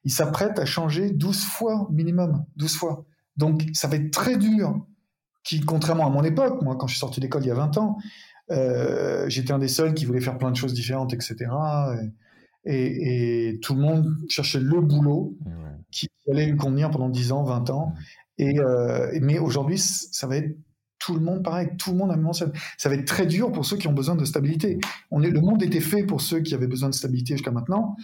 ils 0.03 0.11
s'apprêtent 0.11 0.59
à 0.59 0.65
changer 0.65 1.11
12 1.11 1.45
fois 1.45 1.87
minimum, 1.91 2.45
12 2.57 2.75
fois. 2.75 3.05
Donc 3.37 3.63
ça 3.73 3.87
va 3.87 3.95
être 3.95 4.11
très 4.11 4.37
dur 4.37 4.85
qui, 5.43 5.61
contrairement 5.61 6.07
à 6.07 6.09
mon 6.09 6.23
époque, 6.23 6.61
moi, 6.61 6.75
quand 6.75 6.87
je 6.87 6.93
suis 6.93 6.99
sorti 6.99 7.19
d'école 7.19 7.43
il 7.43 7.47
y 7.47 7.51
a 7.51 7.55
20 7.55 7.77
ans, 7.77 7.97
euh, 8.51 9.25
j'étais 9.29 9.51
un 9.51 9.59
des 9.59 9.67
seuls 9.67 9.93
qui 9.93 10.05
voulait 10.05 10.21
faire 10.21 10.37
plein 10.37 10.51
de 10.51 10.55
choses 10.55 10.73
différentes, 10.73 11.13
etc. 11.13 11.35
Et, 12.65 13.59
tout 13.61 13.75
le 13.75 13.81
monde 13.81 14.15
cherchait 14.29 14.59
le 14.59 14.81
boulot 14.81 15.37
qui 15.91 16.09
allait 16.29 16.45
lui 16.47 16.57
convenir 16.57 16.91
pendant 16.91 17.09
10 17.09 17.31
ans, 17.31 17.43
20 17.43 17.69
ans. 17.69 17.93
Et, 18.37 18.59
euh, 18.59 19.17
mais 19.21 19.39
aujourd'hui, 19.39 19.77
ça 19.77 20.27
va 20.27 20.37
être 20.37 20.55
tout 20.99 21.13
le 21.13 21.19
monde 21.19 21.43
pareil, 21.43 21.69
tout 21.77 21.91
le 21.91 21.97
monde 21.97 22.11
a 22.11 22.33
ça. 22.33 22.45
Ça 22.77 22.87
va 22.87 22.95
être 22.95 23.05
très 23.05 23.25
dur 23.25 23.51
pour 23.51 23.65
ceux 23.65 23.75
qui 23.75 23.87
ont 23.87 23.93
besoin 23.93 24.15
de 24.15 24.23
stabilité. 24.23 24.79
On 25.11 25.21
est, 25.21 25.29
le 25.29 25.41
monde 25.41 25.61
était 25.61 25.81
fait 25.81 26.03
pour 26.03 26.21
ceux 26.21 26.39
qui 26.39 26.53
avaient 26.55 26.67
besoin 26.67 26.89
de 26.89 26.93
stabilité 26.95 27.33
jusqu'à 27.33 27.51
maintenant. 27.51 27.97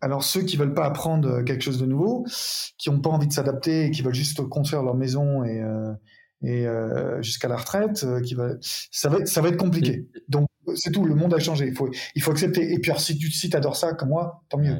Alors 0.00 0.22
ceux 0.24 0.42
qui 0.42 0.56
veulent 0.56 0.74
pas 0.74 0.86
apprendre 0.86 1.42
quelque 1.42 1.62
chose 1.62 1.78
de 1.78 1.86
nouveau, 1.86 2.24
qui 2.78 2.90
n'ont 2.90 3.00
pas 3.00 3.10
envie 3.10 3.26
de 3.26 3.32
s'adapter 3.32 3.86
et 3.86 3.90
qui 3.90 4.02
veulent 4.02 4.14
juste 4.14 4.42
construire 4.48 4.82
leur 4.82 4.94
maison 4.94 5.44
et, 5.44 5.60
euh, 5.60 5.92
et 6.42 6.66
euh, 6.66 7.22
jusqu'à 7.22 7.48
la 7.48 7.56
retraite, 7.56 8.04
euh, 8.04 8.20
qui 8.20 8.34
va, 8.34 8.50
ça 8.60 9.08
va, 9.08 9.24
ça 9.26 9.40
va 9.40 9.48
être 9.48 9.56
compliqué. 9.56 10.08
Donc 10.28 10.48
c'est 10.74 10.90
tout. 10.90 11.04
Le 11.04 11.14
monde 11.14 11.32
a 11.34 11.38
changé. 11.38 11.66
Il 11.66 11.74
faut, 11.74 11.88
il 12.14 12.22
faut 12.22 12.30
accepter. 12.30 12.72
Et 12.72 12.78
puis, 12.78 12.92
si 12.98 13.16
tu 13.16 13.30
si 13.30 13.54
adores 13.54 13.76
ça 13.76 13.94
comme 13.94 14.08
moi, 14.08 14.42
tant 14.48 14.58
mieux. 14.58 14.78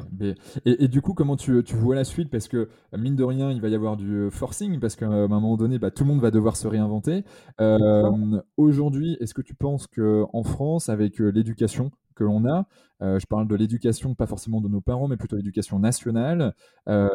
et, 0.65 0.87
du 0.87 1.01
coup, 1.01 1.13
comment 1.13 1.37
tu, 1.37 1.63
tu, 1.63 1.75
vois 1.75 1.95
la 1.95 2.03
suite? 2.03 2.29
Parce 2.29 2.47
que, 2.47 2.69
mine 2.97 3.15
de 3.15 3.23
rien, 3.23 3.51
il 3.51 3.61
va 3.61 3.69
y 3.69 3.75
avoir 3.75 3.97
du 3.97 4.29
forcing, 4.31 4.79
parce 4.79 4.95
qu'à 4.95 5.07
un 5.07 5.27
moment 5.27 5.57
donné, 5.57 5.79
bah, 5.79 5.91
tout 5.91 6.03
le 6.03 6.09
monde 6.09 6.21
va 6.21 6.31
devoir 6.31 6.55
se 6.57 6.67
réinventer. 6.67 7.23
Euh, 7.61 8.41
aujourd'hui, 8.57 9.17
est-ce 9.19 9.33
que 9.33 9.41
tu 9.41 9.55
penses 9.55 9.87
qu'en 9.87 10.43
France, 10.43 10.89
avec 10.89 11.21
euh, 11.21 11.29
l'éducation 11.29 11.91
que 12.15 12.23
l'on 12.23 12.45
a, 12.45 12.67
euh, 13.03 13.19
je 13.19 13.27
parle 13.27 13.47
de 13.47 13.55
l'éducation, 13.55 14.15
pas 14.15 14.25
forcément 14.25 14.59
de 14.59 14.67
nos 14.67 14.81
parents, 14.81 15.07
mais 15.07 15.17
plutôt 15.17 15.35
l'éducation 15.35 15.79
nationale, 15.79 16.53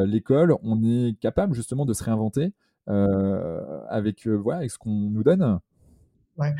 l'école, 0.04 0.54
on 0.62 0.82
est 0.82 1.18
capable 1.20 1.54
justement 1.54 1.84
de 1.84 1.92
se 1.92 2.04
réinventer? 2.04 2.52
Avec, 2.86 4.26
voilà, 4.26 4.58
avec 4.58 4.70
ce 4.70 4.78
qu'on 4.78 5.10
nous 5.10 5.22
donne 5.22 5.60
Ouais. 6.38 6.54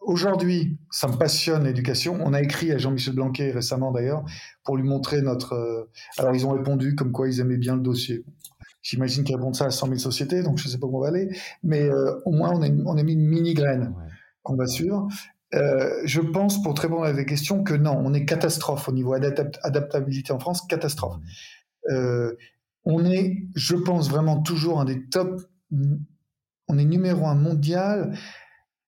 Aujourd'hui, 0.00 0.76
ça 0.90 1.08
me 1.08 1.16
passionne 1.16 1.64
l'éducation. 1.64 2.18
On 2.22 2.34
a 2.34 2.42
écrit 2.42 2.70
à 2.72 2.78
Jean-Michel 2.78 3.14
Blanquet 3.14 3.50
récemment 3.50 3.90
d'ailleurs 3.92 4.24
pour 4.64 4.76
lui 4.76 4.84
montrer 4.84 5.22
notre. 5.22 5.54
Euh, 5.54 5.90
alors 6.18 6.34
ils 6.34 6.46
ont 6.46 6.50
répondu 6.50 6.94
comme 6.94 7.10
quoi 7.10 7.28
ils 7.28 7.40
aimaient 7.40 7.56
bien 7.56 7.76
le 7.76 7.82
dossier. 7.82 8.24
J'imagine 8.82 9.24
qu'ils 9.24 9.36
répondent 9.36 9.56
ça 9.56 9.64
à 9.64 9.70
100 9.70 9.86
000 9.86 9.98
sociétés, 9.98 10.42
donc 10.42 10.58
je 10.58 10.68
ne 10.68 10.72
sais 10.72 10.78
pas 10.78 10.86
où 10.86 10.96
on 10.96 11.00
va 11.00 11.08
aller. 11.08 11.34
Mais 11.62 11.88
euh, 11.88 12.20
au 12.26 12.32
moins 12.32 12.50
on 12.52 12.62
a, 12.62 12.68
on 12.84 12.98
a, 12.98 13.02
mis 13.02 13.14
une 13.14 13.26
mini 13.26 13.54
graine 13.54 13.94
qu'on 14.42 14.56
va 14.56 14.66
suivre. 14.66 15.08
Euh, 15.54 16.02
je 16.04 16.20
pense, 16.20 16.62
pour 16.62 16.74
très 16.74 16.88
répondre 16.88 17.04
à 17.04 17.12
la 17.12 17.24
question, 17.24 17.62
que 17.62 17.72
non, 17.72 17.96
on 17.96 18.12
est 18.12 18.26
catastrophe 18.26 18.88
au 18.88 18.92
niveau 18.92 19.14
adaptabilité 19.14 20.32
en 20.32 20.38
France, 20.38 20.66
catastrophe. 20.66 21.16
On 22.84 23.04
est, 23.04 23.46
je 23.54 23.76
pense 23.76 24.10
vraiment 24.10 24.40
toujours 24.42 24.80
un 24.80 24.84
des 24.84 25.06
top. 25.08 25.42
On 26.68 26.78
est 26.78 26.84
numéro 26.84 27.26
un 27.26 27.34
mondial 27.34 28.16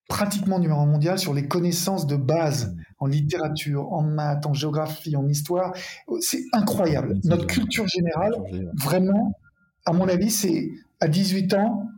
pratiquement 0.07 0.59
numéro 0.59 0.79
un 0.79 0.85
mondial 0.85 1.19
sur 1.19 1.33
les 1.33 1.47
connaissances 1.47 2.07
de 2.07 2.15
base 2.15 2.75
en 2.99 3.07
littérature, 3.07 3.91
en 3.91 4.03
maths, 4.03 4.45
en 4.45 4.53
géographie, 4.53 5.15
en 5.15 5.27
histoire. 5.27 5.73
C'est 6.21 6.43
incroyable. 6.53 7.19
Notre 7.25 7.45
culture 7.45 7.87
générale, 7.87 8.33
vraiment, 8.75 9.37
à 9.85 9.93
mon 9.93 10.07
avis, 10.07 10.31
c'est 10.31 10.71
à 10.99 11.07
18 11.07 11.53
ans, 11.55 11.89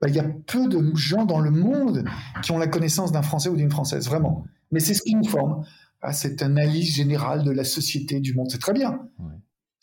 bah, 0.00 0.08
il 0.08 0.14
y 0.14 0.18
a 0.18 0.24
peu 0.46 0.68
de 0.68 0.94
gens 0.96 1.24
dans 1.24 1.40
le 1.40 1.50
monde 1.50 2.04
qui 2.42 2.50
ont 2.52 2.58
la 2.58 2.66
connaissance 2.66 3.12
d'un 3.12 3.22
Français 3.22 3.48
ou 3.48 3.56
d'une 3.56 3.70
Française, 3.70 4.06
vraiment. 4.06 4.44
Mais 4.70 4.80
c'est 4.80 4.94
ce 4.94 5.02
qui 5.02 5.14
nous 5.14 5.28
forme. 5.28 5.64
Ah, 6.00 6.12
cette 6.12 6.42
analyse 6.42 6.94
générale 6.94 7.44
de 7.44 7.50
la 7.50 7.64
société, 7.64 8.20
du 8.20 8.34
monde, 8.34 8.50
c'est 8.50 8.60
très 8.60 8.74
bien. 8.74 9.00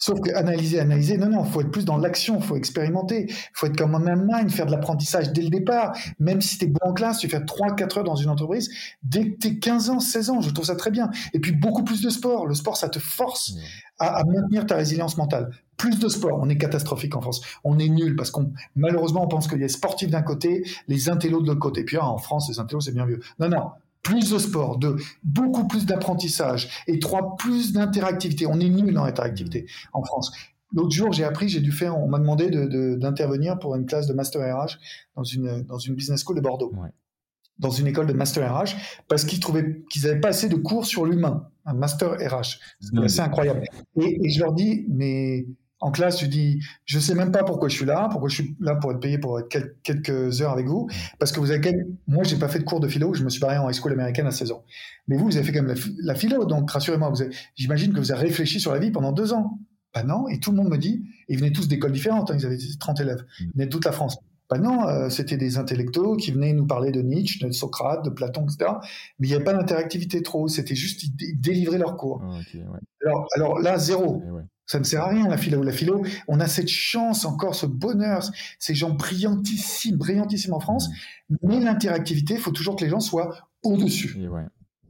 Sauf 0.04 0.20
que 0.20 0.34
analyser, 0.34 0.80
analyser, 0.80 1.16
non, 1.16 1.30
non, 1.30 1.46
il 1.46 1.52
faut 1.52 1.62
être 1.62 1.70
plus 1.70 1.86
dans 1.86 1.98
l'action, 1.98 2.38
il 2.38 2.44
faut 2.44 2.56
expérimenter, 2.56 3.28
il 3.30 3.36
faut 3.54 3.68
être 3.68 3.78
comme 3.78 3.94
en 3.94 4.04
Allemagne, 4.08 4.50
faire 4.50 4.66
de 4.66 4.72
l'apprentissage 4.72 5.32
dès 5.32 5.44
le 5.44 5.50
départ. 5.50 5.96
Même 6.18 6.42
si 6.42 6.58
tu 6.58 6.66
es 6.66 6.68
bon 6.70 6.80
en 6.82 6.94
classe, 6.94 7.20
tu 7.20 7.30
fais 7.30 7.38
3-4 7.38 8.00
heures 8.00 8.04
dans 8.04 8.16
une 8.16 8.30
entreprise, 8.30 8.72
dès 9.04 9.30
que 9.30 9.38
tu 9.38 9.48
es 9.50 9.60
15 9.60 9.92
ans, 9.92 10.00
16 10.00 10.30
ans, 10.32 10.42
je 10.42 10.50
trouve 10.50 10.66
ça 10.66 10.76
très 10.76 10.90
bien. 10.90 11.12
Et 11.34 11.40
puis 11.40 11.52
beaucoup 11.52 11.84
plus 11.84 12.02
de 12.02 12.10
sport. 12.10 12.48
Le 12.48 12.56
sport, 12.56 12.78
ça 12.78 12.90
te 12.90 12.98
force 12.98 13.54
à, 14.00 14.24
maintenir 14.24 14.66
ta 14.66 14.76
résilience 14.76 15.18
mentale. 15.18 15.52
Plus 15.78 16.00
de 16.00 16.10
sport, 16.10 16.40
on 16.42 16.50
est 16.50 16.58
catastrophique 16.58 17.16
en 17.16 17.22
France. 17.22 17.42
On 17.64 17.78
est 17.78 17.90
nul 17.90 18.16
parce 18.16 18.32
qu'on 18.32 18.52
malheureusement 18.76 19.24
on 19.24 19.28
pense 19.28 19.48
qu'il 19.48 19.60
y 19.60 19.62
a 19.62 19.66
les 19.66 19.70
sportifs 19.70 20.10
d'un 20.10 20.24
côté, 20.24 20.64
les 20.88 21.10
intellos 21.10 21.42
de 21.42 21.48
l'autre 21.48 21.60
côté. 21.60 21.84
Puis 21.84 21.98
ah, 22.02 22.08
en 22.08 22.18
France, 22.18 22.50
les 22.50 22.60
intellos 22.60 22.82
c'est 22.82 22.94
bien 22.94 23.06
vieux. 23.06 23.20
Non, 23.40 23.50
non, 23.50 23.70
plus 24.04 24.32
de 24.32 24.38
sport, 24.38 24.78
deux, 24.78 24.98
beaucoup 25.24 25.68
plus 25.68 25.86
d'apprentissage, 25.86 26.70
et 26.88 27.00
trois, 27.00 27.36
plus 27.36 27.74
d'interactivité. 27.74 28.48
On 28.48 28.60
est 28.60 28.70
nul 28.70 28.98
en 28.98 29.04
interactivité 29.04 29.68
en 29.94 30.04
France. 30.04 30.32
L'autre 30.74 30.92
jour, 30.92 31.12
j'ai 31.12 31.24
appris, 31.24 31.50
j'ai 31.50 31.60
dû 31.60 31.72
faire, 31.72 31.98
on 31.98 32.08
m'a 32.08 32.20
demandé 32.20 32.50
d'intervenir 32.98 33.60
pour 33.60 33.76
une 33.76 33.86
classe 33.86 34.08
de 34.08 34.14
master 34.14 34.42
RH 34.42 34.78
dans 35.16 35.24
une, 35.24 35.64
dans 35.64 35.78
une 35.78 35.96
business 35.96 36.24
school 36.24 36.38
de 36.38 36.42
Bordeaux. 36.42 36.74
Dans 37.60 37.70
une 37.70 37.86
école 37.86 38.08
de 38.08 38.14
master 38.14 38.52
RH, 38.52 38.76
parce 39.08 39.24
qu'ils 39.24 39.40
trouvaient 39.40 39.84
qu'ils 39.92 40.04
n'avaient 40.04 40.20
pas 40.20 40.30
assez 40.30 40.50
de 40.50 40.56
cours 40.56 40.86
sur 40.86 41.06
l'humain, 41.06 41.48
un 41.66 41.74
master 41.74 42.14
RH. 42.14 42.58
C'est 43.08 43.20
incroyable. 43.20 43.66
Et, 44.00 44.26
et, 44.26 44.30
je 44.32 44.40
leur 44.40 44.54
dis, 44.54 44.86
mais 44.90 45.46
en 45.82 45.92
classe, 45.92 46.18
tu 46.18 46.28
dis, 46.28 46.60
je 46.86 47.00
sais 47.00 47.16
même 47.16 47.32
pas 47.32 47.44
pourquoi 47.44 47.68
je 47.68 47.76
suis 47.76 47.86
là, 47.86 48.08
pourquoi 48.12 48.30
je 48.30 48.36
suis 48.36 48.56
là 48.60 48.76
pour 48.76 48.92
être 48.92 49.00
payé 49.00 49.18
pour 49.18 49.40
être 49.40 49.50
quelques 49.82 50.42
heures 50.42 50.52
avec 50.52 50.68
vous, 50.68 50.88
parce 51.20 51.32
que 51.32 51.40
vous 51.40 51.50
avez 51.50 51.74
moi, 52.08 52.24
j'ai 52.24 52.38
pas 52.38 52.48
fait 52.48 52.60
de 52.60 52.64
cours 52.64 52.80
de 52.80 52.88
philo, 52.88 53.14
je 53.14 53.24
me 53.24 53.30
suis 53.30 53.40
barré 53.40 53.58
en 53.58 53.70
high 53.70 53.76
school 53.76 53.92
américaine 53.92 54.28
à 54.28 54.32
16 54.32 54.52
ans. 54.52 54.64
Mais 55.08 55.18
vous, 55.18 55.26
vous 55.26 55.38
avez 55.38 55.46
fait 55.46 55.52
quand 55.52 55.64
même 55.64 55.76
la, 56.04 56.16
philo, 56.16 56.46
donc 56.46 56.70
rassurez-moi, 56.70 57.12
j'imagine 57.56 57.94
que 57.94 58.00
vous 58.00 58.12
avez 58.12 58.28
réfléchi 58.28 58.60
sur 58.60 58.72
la 58.72 58.80
vie 58.80 58.92
pendant 58.92 59.12
deux 59.12 59.34
ans. 59.34 59.60
Bah 59.94 60.04
non, 60.04 60.28
et 60.30 60.40
tout 60.40 60.52
le 60.52 60.58
monde 60.58 60.70
me 60.70 60.78
dit, 60.78 61.04
ils 61.28 61.38
venaient 61.38 61.52
tous 61.52 61.68
d'écoles 61.68 61.92
différentes, 61.92 62.32
hein, 62.32 62.38
ils 62.38 62.46
avaient 62.46 62.58
30 62.80 63.02
élèves, 63.02 63.26
ils 63.40 63.52
venaient 63.54 63.66
de 63.66 63.72
toute 63.72 63.84
la 63.84 63.92
France. 63.92 64.18
Bah 64.50 64.58
non, 64.58 64.88
euh, 64.88 65.10
c'était 65.10 65.38
des 65.38 65.58
intellectuels 65.58 66.18
qui 66.18 66.32
venaient 66.32 66.54
nous 66.54 66.68
parler 66.68 66.92
de 66.92 67.02
Nietzsche, 67.02 67.46
de 67.46 67.52
Socrate, 67.52 68.06
de 68.06 68.10
Platon, 68.10 68.44
etc. 68.44 68.72
Mais 69.18 69.28
il 69.28 69.30
n'y 69.30 69.36
avait 69.36 69.46
pas 69.46 69.54
d'interactivité 69.54 70.22
trop, 70.22 70.48
c'était 70.48 70.76
juste 70.76 71.04
ils 71.04 71.40
délivraient 71.40 71.78
leurs 71.78 71.98
cours. 71.98 72.22
Ah, 72.24 73.12
alors, 73.36 73.60
là, 73.60 73.78
zéro. 73.78 74.22
Eh 74.26 74.30
ça 74.72 74.80
ne 74.80 74.86
sert 74.86 75.04
à 75.04 75.10
rien, 75.10 75.28
la 75.28 75.36
philo. 75.36 75.64
La 75.64 75.74
philo, 75.74 76.02
on 76.30 76.40
a 76.40 76.48
cette 76.48 76.70
chance 76.70 77.26
encore, 77.26 77.56
ce 77.56 77.66
bonheur, 77.66 78.24
ces 78.58 78.74
gens 78.74 78.92
brillantissimes, 78.92 79.98
brillantissimes 79.98 80.54
en 80.54 80.62
France, 80.62 80.90
mais 81.44 81.60
l'interactivité, 81.60 82.36
il 82.36 82.40
faut 82.40 82.52
toujours 82.52 82.78
que 82.78 82.86
les 82.86 82.90
gens 82.90 83.02
soient 83.02 83.36
au-dessus. 83.64 84.18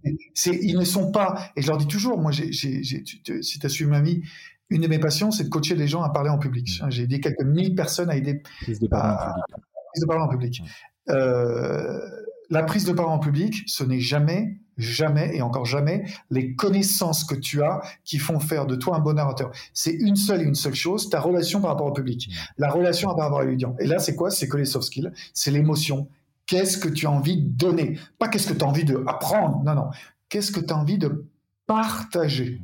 ils 0.04 0.78
ne 0.78 0.86
sont 0.86 1.12
pas, 1.12 1.50
et 1.56 1.64
je 1.64 1.68
leur 1.68 1.80
dis 1.80 1.88
toujours, 1.88 2.20
moi, 2.22 2.32
si 2.32 2.84
tu 3.24 3.66
as 3.66 3.70
suivi 3.70 3.90
ma 3.90 4.02
vie, 4.02 4.22
une 4.70 4.84
de 4.84 4.88
mes 4.88 5.00
passions, 5.00 5.32
c'est 5.32 5.46
de 5.46 5.50
coacher 5.50 5.74
les 5.74 5.88
gens 5.88 6.04
à 6.04 6.12
parler 6.12 6.30
en 6.30 6.38
public. 6.38 6.84
J'ai 6.90 7.04
aidé 7.04 7.20
quelques 7.20 7.44
mille 7.44 7.74
personnes 7.74 8.12
à 8.12 8.16
aider 8.16 8.44
à, 8.92 9.34
prise 9.90 10.02
de 10.02 10.06
parole 10.06 10.22
en 10.22 10.30
public. 10.30 10.62
Euh, 11.10 12.00
la 12.52 12.62
prise 12.62 12.86
de 12.86 12.94
parole 12.94 13.14
en 13.14 13.20
public, 13.20 13.64
ce 13.66 13.84
n'est 13.84 14.00
jamais 14.00 14.61
jamais 14.78 15.36
et 15.36 15.42
encore 15.42 15.66
jamais 15.66 16.06
les 16.30 16.56
connaissances 16.56 17.24
que 17.24 17.36
tu 17.36 17.62
as 17.62 17.82
qui 18.04 18.18
font 18.18 18.40
faire 18.40 18.66
de 18.66 18.76
toi 18.76 18.96
un 18.96 19.00
bon 19.00 19.20
orateur. 19.20 19.52
C'est 19.74 19.94
une 19.94 20.16
seule 20.16 20.42
et 20.42 20.46
une 20.46 20.56
seule 20.56 20.74
chose, 20.74 21.10
ta 21.10 21.20
relation 21.20 21.62
par 21.62 21.72
rapport 21.72 21.88
au 21.88 21.94
public, 21.94 22.30
la 22.58 22.70
relation 22.70 23.14
par 23.16 23.26
rapport 23.26 23.40
à 23.40 23.44
l'audience. 23.44 23.76
Et 23.80 23.88
là, 23.88 24.00
c'est 24.00 24.16
quoi? 24.16 24.32
C'est 24.32 24.48
que 24.48 24.58
les 24.58 24.66
soft 24.66 24.86
skills, 24.86 25.12
c'est 25.34 25.52
l'émotion. 25.52 26.08
Qu'est-ce 26.46 26.78
que 26.78 26.90
tu 26.90 27.06
as 27.08 27.12
envie 27.12 27.38
de 27.38 27.48
donner? 27.48 28.00
Pas 28.20 28.28
qu'est-ce 28.28 28.48
que 28.48 28.54
tu 28.54 28.64
as 28.64 28.68
envie 28.68 28.86
d'apprendre, 28.86 29.62
non, 29.64 29.76
non. 29.76 29.90
Qu'est-ce 30.30 30.52
que 30.52 30.60
tu 30.60 30.74
as 30.74 30.78
envie 30.78 30.98
de 30.98 31.26
partager? 31.66 32.62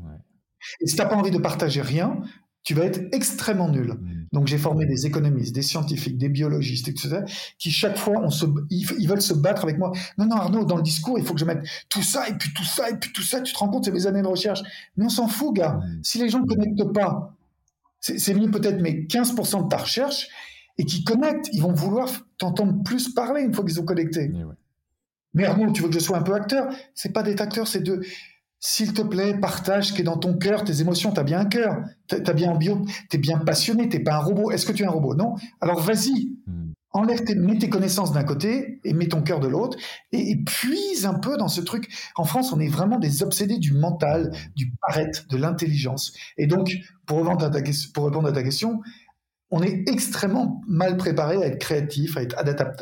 Et 0.81 0.87
si 0.87 0.95
tu 0.95 1.01
n'as 1.01 1.07
pas 1.07 1.15
envie 1.15 1.31
de 1.31 1.37
partager 1.37 1.81
rien, 1.81 2.19
tu 2.67 2.73
vas 2.73 2.83
être 2.83 2.99
extrêmement 3.13 3.69
nul. 3.69 3.93
Mm. 3.93 4.27
Donc 4.33 4.47
j'ai 4.47 4.57
formé 4.57 4.85
des 4.85 5.05
économistes, 5.05 5.55
des 5.55 5.61
scientifiques, 5.61 6.17
des 6.17 6.27
biologistes, 6.27 6.89
etc., 6.89 7.21
qui 7.57 7.71
chaque 7.71 7.97
fois, 7.97 8.15
on 8.21 8.29
se, 8.29 8.45
ils, 8.69 9.07
veulent 9.07 9.21
se 9.21 9.33
battre 9.33 9.63
avec 9.63 9.77
moi. 9.77 9.93
Non, 10.17 10.25
non, 10.25 10.35
Arnaud, 10.35 10.65
dans 10.65 10.75
le 10.75 10.81
discours, 10.81 11.17
il 11.17 11.23
faut 11.23 11.33
que 11.33 11.39
je 11.39 11.45
mette 11.45 11.63
tout 11.87 12.01
ça, 12.01 12.27
et 12.27 12.33
puis 12.33 12.51
tout 12.53 12.65
ça, 12.65 12.89
et 12.89 12.97
puis 12.97 13.13
tout 13.13 13.21
ça. 13.21 13.39
Tu 13.39 13.53
te 13.53 13.57
rends 13.57 13.69
compte, 13.69 13.85
c'est 13.85 13.91
mes 13.93 14.05
années 14.05 14.21
de 14.21 14.27
recherche. 14.27 14.63
Mais 14.97 15.05
on 15.05 15.09
s'en 15.09 15.29
fout, 15.29 15.55
gars. 15.55 15.79
Mm. 15.81 15.99
Si 16.03 16.17
les 16.17 16.27
gens 16.27 16.41
ne 16.41 16.45
connectent 16.45 16.91
pas, 16.91 17.37
c'est 18.01 18.33
mieux 18.33 18.51
peut-être 18.51 18.81
mais 18.81 19.05
15% 19.09 19.63
de 19.63 19.69
ta 19.69 19.77
recherche, 19.77 20.27
et 20.77 20.83
qui 20.83 21.05
connectent, 21.05 21.47
ils 21.53 21.61
vont 21.61 21.71
vouloir 21.71 22.09
t'entendre 22.37 22.83
plus 22.83 23.07
parler 23.13 23.43
une 23.43 23.53
fois 23.53 23.63
qu'ils 23.63 23.79
ont 23.79 23.85
connecté. 23.85 24.29
Mais 25.33 25.45
Arnaud, 25.45 25.71
tu 25.71 25.83
veux 25.83 25.87
que 25.87 25.93
je 25.93 25.99
sois 25.99 26.17
un 26.17 26.21
peu 26.21 26.33
acteur? 26.33 26.67
C'est 26.93 27.13
pas 27.13 27.23
d'être 27.23 27.39
acteur, 27.39 27.65
c'est 27.65 27.79
de 27.79 28.01
s'il 28.59 28.93
te 28.93 29.01
plaît, 29.01 29.37
partage 29.39 29.89
ce 29.89 29.93
qui 29.93 30.01
est 30.01 30.05
dans 30.05 30.17
ton 30.17 30.35
cœur, 30.35 30.63
tes 30.63 30.81
émotions. 30.81 31.11
Tu 31.11 31.19
as 31.19 31.23
bien 31.23 31.39
un 31.39 31.45
cœur, 31.45 31.77
tu 32.07 32.15
as 32.15 32.33
bien 32.33 32.53
un 32.53 32.57
bio, 32.57 32.85
tu 33.09 33.17
es 33.17 33.19
bien 33.19 33.37
passionné, 33.37 33.87
tu 33.87 34.03
pas 34.03 34.15
un 34.15 34.19
robot. 34.19 34.51
Est-ce 34.51 34.65
que 34.65 34.71
tu 34.71 34.83
es 34.83 34.85
un 34.85 34.91
robot? 34.91 35.13
Non 35.13 35.35
Alors 35.61 35.79
vas-y, 35.79 36.37
hmm. 36.47 36.71
enlève 36.91 37.23
tes, 37.23 37.35
mets 37.35 37.59
tes 37.59 37.69
connaissances 37.69 38.13
d'un 38.13 38.23
côté 38.23 38.79
et 38.83 38.93
mets 38.93 39.07
ton 39.07 39.21
cœur 39.21 39.39
de 39.39 39.47
l'autre 39.47 39.77
et, 40.11 40.43
puise 40.43 41.05
un 41.05 41.13
peu 41.13 41.37
dans 41.37 41.49
ce 41.49 41.61
truc. 41.61 41.87
En 42.15 42.23
France, 42.23 42.51
on 42.51 42.59
est 42.59 42.67
vraiment 42.67 42.97
des 42.97 43.21
obsédés 43.21 43.59
du 43.59 43.73
mental, 43.73 44.31
du 44.55 44.73
paraître, 44.81 45.27
de 45.27 45.37
l'intelligence. 45.37 46.13
Et 46.37 46.47
donc, 46.47 46.75
pour 47.05 47.19
répondre, 47.19 47.45
à 47.45 47.49
ta, 47.51 47.61
pour 47.93 48.05
répondre 48.05 48.27
à 48.27 48.31
ta 48.31 48.41
question, 48.41 48.81
on 49.51 49.61
est 49.61 49.87
extrêmement 49.87 50.61
mal 50.67 50.97
préparé 50.97 51.37
à 51.37 51.45
être 51.45 51.59
créatif, 51.59 52.17
à 52.17 52.23
être 52.23 52.35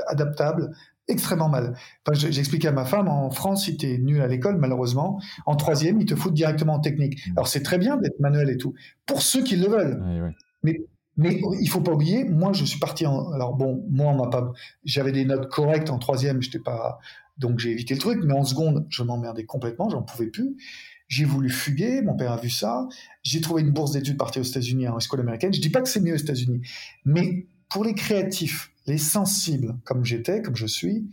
adaptable, 0.08 0.72
extrêmement 1.08 1.50
mal. 1.50 1.78
Enfin, 2.06 2.18
J'expliquais 2.30 2.68
à 2.68 2.72
ma 2.72 2.86
femme, 2.86 3.08
en 3.08 3.30
France, 3.30 3.66
si 3.66 3.78
tu 3.78 3.88
es 3.88 3.98
nul 3.98 4.22
à 4.22 4.28
l'école, 4.28 4.58
malheureusement, 4.58 5.22
en 5.46 5.56
troisième, 5.56 6.00
ils 6.02 6.06
te 6.06 6.16
foutent 6.16 6.34
directement 6.34 6.74
en 6.74 6.80
technique. 6.80 7.28
Mmh. 7.28 7.32
Alors 7.34 7.48
c'est 7.48 7.64
très 7.64 7.78
bien 7.78 7.98
d'être 7.98 8.20
manuel 8.20 8.50
et 8.50 8.58
tout, 8.58 8.74
pour 9.06 9.22
ceux 9.22 9.44
qui 9.44 9.56
le 9.56 9.68
veulent. 9.68 10.34
Mais, 10.64 10.82
mais 11.18 11.40
il 11.62 11.70
faut 11.70 11.82
pas 11.82 11.92
oublier, 11.92 12.26
moi 12.26 12.54
je 12.54 12.66
suis 12.66 12.80
parti 12.80 13.06
en... 13.06 13.32
Alors 13.32 13.56
bon, 13.56 13.86
moi 13.90 14.08
on 14.08 14.18
m'a 14.18 14.30
pas... 14.30 14.52
J'avais 14.84 15.12
des 15.12 15.26
notes 15.26 15.50
correctes 15.50 15.90
en 15.90 16.00
troisième, 16.00 16.42
j'étais 16.42 16.60
pas... 16.60 17.00
Donc 17.38 17.60
j'ai 17.60 17.72
évité 17.72 17.94
le 17.94 18.00
truc, 18.00 18.22
mais 18.24 18.34
en 18.34 18.44
seconde, 18.44 18.86
je 18.90 19.04
m'emmerdais 19.04 19.46
complètement, 19.46 19.90
j'en 19.90 20.02
pouvais 20.02 20.28
plus. 20.28 20.56
J'ai 21.08 21.26
voulu 21.26 21.50
fuguer, 21.50 22.02
mon 22.02 22.16
père 22.16 22.32
a 22.32 22.38
vu 22.38 22.50
ça. 22.50 22.88
J'ai 23.22 23.42
trouvé 23.42 23.62
une 23.62 23.72
bourse 23.72 23.92
d'études 23.92 24.18
partie 24.18 24.40
aux 24.40 24.44
États-Unis, 24.44 24.88
en 24.88 24.98
école 24.98 25.20
américaine. 25.20 25.54
Je 25.54 25.62
dis 25.62 25.70
pas 25.70 25.82
que 25.82 25.90
c'est 25.90 26.00
mieux 26.00 26.14
aux 26.14 26.18
États-Unis, 26.18 26.62
mais 27.04 27.48
pour 27.70 27.84
les 27.84 27.94
créatifs, 27.94 28.72
les 28.88 28.98
sensibles, 28.98 29.78
comme 29.84 30.06
j'étais, 30.06 30.42
comme 30.42 30.56
je 30.56 30.68
suis, 30.68 31.08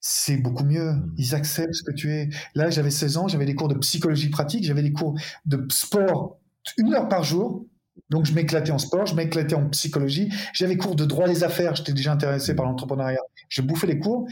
c'est 0.00 0.38
beaucoup 0.38 0.64
mieux. 0.64 0.92
Mmh. 0.92 1.14
Ils 1.18 1.34
acceptent 1.34 1.74
ce 1.74 1.82
que 1.82 1.92
tu 1.92 2.12
es. 2.12 2.30
Là, 2.54 2.70
j'avais 2.70 2.90
16 2.90 3.16
ans, 3.18 3.28
j'avais 3.28 3.46
des 3.46 3.54
cours 3.54 3.68
de 3.68 3.78
psychologie 3.78 4.30
pratique, 4.30 4.64
j'avais 4.64 4.82
des 4.82 4.92
cours 4.92 5.18
de 5.46 5.66
sport 5.70 6.38
une 6.78 6.94
heure 6.94 7.08
par 7.08 7.22
jour. 7.22 7.66
Donc, 8.08 8.24
je 8.24 8.32
m'éclatais 8.32 8.72
en 8.72 8.78
sport, 8.78 9.06
je 9.06 9.14
m'éclatais 9.14 9.54
en 9.54 9.68
psychologie. 9.68 10.32
J'avais 10.54 10.76
cours 10.76 10.96
de 10.96 11.04
droit 11.04 11.28
des 11.28 11.44
affaires, 11.44 11.74
j'étais 11.76 11.92
déjà 11.92 12.12
intéressé 12.12 12.54
par 12.54 12.64
l'entrepreneuriat. 12.64 13.20
Je 13.48 13.62
bouffais 13.62 13.86
les 13.86 13.98
cours. 13.98 14.26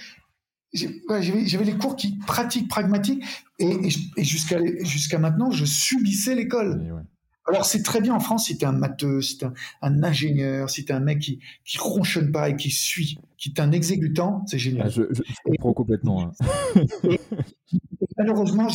j'avais 0.73 1.65
les 1.65 1.77
cours 1.77 1.97
qui 1.97 2.17
pratiques 2.19 2.69
pragmatiques 2.69 3.25
et, 3.59 3.91
jusqu'à 4.19 4.59
jusqu'à 4.83 5.19
maintenant 5.19 5.51
je 5.51 5.65
subissais 5.65 6.35
l'école. 6.35 7.05
Alors 7.49 7.65
c'est 7.65 7.83
très 7.83 8.01
bien 8.01 8.15
en 8.15 8.21
France 8.21 8.47
si 8.47 8.59
tu 8.59 8.65
es 8.65 8.69
un 8.69 8.73
matheux, 8.73 9.23
si 9.23 9.39
tu 9.39 9.45
es 9.45 9.49
un, 9.83 10.03
ingénieur, 10.03 10.69
si 10.71 10.85
tu 10.85 10.93
es 10.93 10.95
un 10.95 11.01
mec 11.01 11.19
qui 11.19 11.41
qui 11.65 11.79
ronchonne 11.79 12.31
pas 12.31 12.49
et 12.51 12.57
qui 12.57 12.71
suit, 12.71 13.19
qui 13.37 13.51
est 13.51 13.61
un 13.61 13.73
exécutant, 13.73 14.45
c'est 14.47 14.59
génial. 14.59 14.87
Ah, 14.87 14.91
je, 14.91 15.03
je, 15.11 15.23
comprends 15.45 15.73
complètement. 15.73 16.23
Hein. 16.23 17.17
malheureusement, 18.19 18.69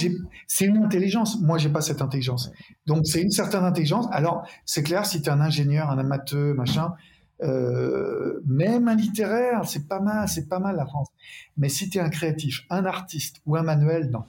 c'est 0.47 0.65
une 0.65 0.77
intelligence. 0.77 1.39
Moi, 1.41 1.57
j'ai 1.57 1.69
pas 1.69 1.81
cette 1.81 2.01
intelligence. 2.01 2.51
Donc 2.87 3.05
c'est 3.05 3.21
une 3.21 3.31
certaine 3.31 3.63
intelligence. 3.63 4.07
Alors 4.11 4.47
c'est 4.65 4.83
clair 4.83 5.05
si 5.05 5.21
tu 5.21 5.29
es 5.29 5.31
un 5.31 5.41
ingénieur, 5.41 5.89
un 5.89 5.99
amateur, 5.99 6.55
machin, 6.55 6.93
euh, 7.41 8.41
même 8.45 8.87
un 8.87 8.95
littéraire, 8.95 9.61
c'est 9.65 9.87
pas 9.87 9.99
mal, 9.99 10.27
c'est 10.27 10.47
pas 10.47 10.59
mal 10.59 10.75
la 10.75 10.85
France. 10.85 11.09
Mais 11.57 11.69
si 11.69 11.89
tu 11.89 11.97
es 11.97 12.01
un 12.01 12.09
créatif, 12.09 12.61
un 12.69 12.85
artiste 12.85 13.41
ou 13.45 13.55
un 13.55 13.63
manuel, 13.63 14.09
non, 14.09 14.23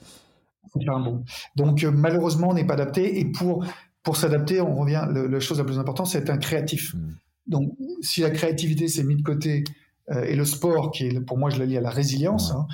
c'est 0.72 0.84
pas 0.84 0.94
un 0.94 1.00
bon. 1.00 1.24
Donc 1.56 1.84
euh, 1.84 1.90
malheureusement, 1.90 2.48
on 2.50 2.54
n'est 2.54 2.66
pas 2.66 2.74
adapté. 2.74 3.20
Et 3.20 3.24
pour 3.24 3.64
pour 4.04 4.16
s'adapter, 4.16 4.60
on 4.60 4.76
revient. 4.76 5.08
la 5.10 5.40
chose 5.40 5.58
la 5.58 5.64
plus 5.64 5.78
importante, 5.78 6.06
c'est 6.06 6.18
être 6.18 6.30
un 6.30 6.36
créatif. 6.36 6.94
Hmm. 6.94 7.14
Donc 7.46 7.72
si 8.02 8.20
la 8.20 8.30
créativité 8.30 8.86
s'est 8.86 9.02
mise 9.02 9.18
de 9.18 9.22
côté 9.22 9.64
euh, 10.10 10.24
et 10.24 10.36
le 10.36 10.44
sport, 10.44 10.92
qui 10.92 11.06
est 11.06 11.20
pour 11.20 11.38
moi, 11.38 11.50
je 11.50 11.58
le 11.58 11.64
lis 11.64 11.76
à 11.76 11.80
la 11.80 11.90
résilience. 11.90 12.52
Hein, 12.52 12.66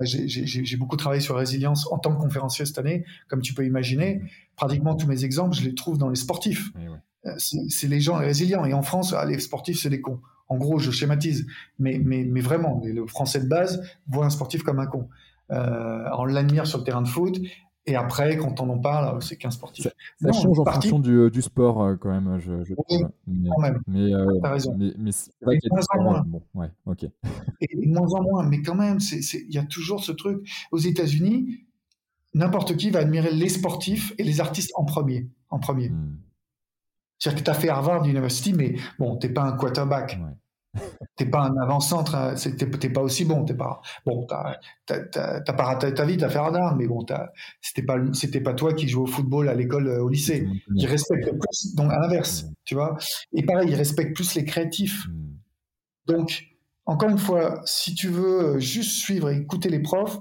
j'ai 0.00 0.76
beaucoup 0.76 0.96
travaillé 0.96 1.20
sur 1.20 1.34
la 1.34 1.40
résilience 1.40 1.86
en 1.92 1.98
tant 1.98 2.12
que 2.12 2.20
conférencier 2.20 2.66
cette 2.66 2.78
année, 2.78 3.04
comme 3.28 3.40
tu 3.40 3.54
peux 3.54 3.64
imaginer. 3.64 4.16
Hmm. 4.16 4.26
Pratiquement 4.56 4.96
tous 4.96 5.06
mes 5.06 5.24
exemples, 5.24 5.54
je 5.54 5.62
les 5.62 5.74
trouve 5.74 5.96
dans 5.96 6.08
les 6.08 6.16
sportifs. 6.16 6.72
Euh, 7.24 7.30
c'est 7.38 7.86
les 7.86 8.00
gens 8.00 8.16
résilients. 8.16 8.64
Et 8.64 8.74
en 8.74 8.82
France, 8.82 9.14
ah, 9.16 9.24
les 9.24 9.38
sportifs, 9.38 9.80
c'est 9.80 9.90
des 9.90 10.00
cons. 10.00 10.20
En 10.48 10.56
gros, 10.56 10.78
je 10.78 10.90
schématise. 10.90 11.46
Mais, 11.78 12.00
mais, 12.04 12.24
mais 12.24 12.40
vraiment, 12.40 12.82
le 12.84 13.06
Français 13.06 13.40
de 13.40 13.46
base 13.46 13.82
voit 14.08 14.26
un 14.26 14.30
sportif 14.30 14.64
comme 14.64 14.80
un 14.80 14.86
con. 14.86 15.08
Euh, 15.52 16.04
on 16.18 16.24
l'admire 16.24 16.66
sur 16.66 16.78
le 16.78 16.84
terrain 16.84 17.02
de 17.02 17.08
foot. 17.08 17.40
Et 17.86 17.96
après, 17.96 18.36
quand 18.36 18.60
on 18.60 18.70
en 18.70 18.78
parle, 18.78 19.20
c'est 19.22 19.36
qu'un 19.36 19.50
sportif. 19.50 19.88
Ça, 20.20 20.32
change 20.32 20.58
en 20.60 20.64
fonction 20.64 21.00
du, 21.00 21.30
du, 21.30 21.42
sport, 21.42 21.82
euh, 21.82 21.96
quand 21.96 22.10
même. 22.10 22.38
Je, 22.38 22.62
je 22.62 22.74
oui, 22.88 23.04
mais, 23.26 23.50
quand 23.50 23.60
même. 23.60 23.82
Mais, 23.88 24.14
euh, 24.14 24.38
raison. 24.42 24.76
Mais, 24.78 24.92
mais 24.98 25.10
c'est 25.10 25.32
vrai 25.42 25.58
qu'il 25.58 25.68
y 25.68 25.74
a 25.74 25.74
moins 25.74 25.84
en 25.90 26.02
moins. 26.02 26.24
Bon, 26.24 26.42
ouais, 26.54 26.70
ok. 26.86 27.04
et 27.60 27.76
de 27.76 27.92
moins 27.92 28.12
en 28.12 28.22
moins. 28.22 28.48
Mais 28.48 28.62
quand 28.62 28.76
même, 28.76 28.98
il 29.00 29.52
y 29.52 29.58
a 29.58 29.64
toujours 29.64 30.04
ce 30.04 30.12
truc. 30.12 30.48
Aux 30.70 30.78
États-Unis, 30.78 31.66
n'importe 32.34 32.76
qui 32.76 32.90
va 32.90 33.00
admirer 33.00 33.32
les 33.32 33.48
sportifs 33.48 34.14
et 34.16 34.22
les 34.22 34.40
artistes 34.40 34.70
en 34.76 34.84
premier. 34.84 35.28
En 35.50 35.58
premier. 35.58 35.88
Hmm. 35.88 36.18
C'est-à-dire 37.18 37.40
que 37.40 37.44
tu 37.44 37.50
as 37.50 37.54
fait 37.54 37.68
Harvard 37.68 38.04
University, 38.04 38.52
mais 38.52 38.76
bon, 38.98 39.16
t'es 39.16 39.28
pas 39.28 39.42
un 39.42 39.52
quarterback. 39.56 40.18
T'es 41.16 41.26
pas 41.26 41.42
un 41.42 41.56
avant-centre, 41.58 42.14
hein, 42.14 42.34
t'es 42.34 42.88
pas 42.88 43.02
aussi 43.02 43.24
bon. 43.24 43.44
T'es 43.44 43.54
pas 43.54 43.82
bon. 44.06 44.26
T'as 44.26 45.42
pas 45.42 45.64
raté 45.64 45.92
ta 45.92 46.04
vie, 46.04 46.16
t'as 46.16 46.30
fait 46.30 46.38
Harvard, 46.38 46.76
mais 46.76 46.86
bon, 46.86 47.04
c'était 47.60 47.82
pas 47.82 47.98
c'était 48.14 48.40
pas 48.40 48.54
toi 48.54 48.72
qui 48.72 48.88
jouais 48.88 49.02
au 49.02 49.06
football 49.06 49.48
à 49.48 49.54
l'école, 49.54 49.88
euh, 49.88 50.02
au 50.02 50.08
lycée. 50.08 50.48
Ils 50.74 50.86
respectent 50.86 51.30
plus, 51.30 51.74
donc 51.74 51.92
à 51.92 51.98
l'inverse, 51.98 52.46
tu 52.64 52.74
vois. 52.74 52.96
Et 53.32 53.42
pareil, 53.42 53.68
ils 53.70 53.74
respectent 53.74 54.14
plus 54.14 54.34
les 54.34 54.44
créatifs. 54.44 55.06
Hmm. 55.08 55.32
Donc, 56.06 56.44
encore 56.86 57.10
une 57.10 57.18
fois, 57.18 57.60
si 57.64 57.94
tu 57.94 58.08
veux 58.08 58.58
juste 58.58 58.92
suivre 58.92 59.30
et 59.30 59.36
écouter 59.36 59.68
les 59.68 59.80
profs, 59.80 60.18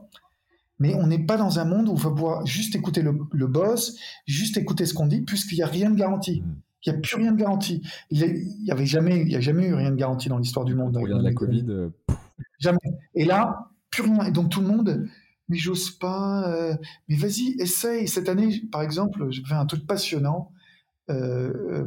mais 0.82 0.96
on 0.96 1.08
n'est 1.08 1.24
pas 1.24 1.38
dans 1.38 1.60
un 1.60 1.66
monde 1.66 1.90
où 1.90 1.94
il 1.94 2.00
faut 2.00 2.10
pouvoir 2.10 2.46
juste 2.46 2.76
écouter 2.76 3.04
le, 3.04 3.48
boss, 3.48 3.96
juste 4.26 4.58
écouter 4.58 4.88
ce 4.88 4.96
qu'on 4.96 5.06
dit, 5.06 5.22
puisqu'il 5.22 5.58
n'y 5.58 5.62
a 5.62 5.68
rien 5.68 5.92
de 5.92 5.96
garanti. 5.96 6.44
Il 6.86 6.92
n'y 6.92 6.98
a 6.98 7.02
plus 7.02 7.16
rien 7.16 7.32
de 7.32 7.38
garanti. 7.38 7.82
Il 8.10 8.48
n'y 8.64 8.72
avait 8.72 8.86
jamais, 8.86 9.22
il 9.22 9.32
y 9.32 9.36
a 9.36 9.40
jamais 9.40 9.68
eu 9.68 9.74
rien 9.74 9.92
de 9.92 9.96
garanti 9.96 10.30
dans 10.30 10.38
l'histoire 10.38 10.66
du 10.66 10.76
monde. 10.76 10.98
Regarde 10.98 11.24
la 11.24 11.34
Covid. 11.34 11.66
Euh, 11.70 11.90
jamais. 12.60 12.80
Et 13.14 13.26
là, 13.26 13.70
plus 13.90 14.04
rien. 14.04 14.26
Et 14.26 14.32
donc 14.32 14.50
tout 14.50 14.62
le 14.62 14.68
monde, 14.68 15.08
mais 15.48 15.58
j'ose 15.58 15.92
pas. 15.92 16.50
Euh, 16.50 16.76
mais 17.08 17.16
vas-y, 17.16 17.56
essaye. 17.60 18.08
Cette 18.08 18.30
année, 18.30 18.64
par 18.72 18.82
exemple, 18.82 19.28
j'ai 19.30 19.44
fait 19.44 19.54
un 19.54 19.66
truc 19.66 19.86
passionnant. 19.86 20.52
Euh, 21.10 21.86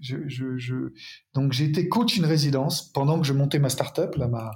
je, 0.00 0.16
je, 0.26 0.56
je... 0.56 0.92
Donc 1.34 1.52
j'ai 1.52 1.64
été 1.64 1.88
coach 1.88 2.16
une 2.16 2.26
résidence 2.26 2.92
pendant 2.92 3.18
que 3.18 3.26
je 3.26 3.32
montais 3.32 3.58
ma 3.58 3.68
start-up, 3.68 4.14
là, 4.16 4.28
ma, 4.28 4.52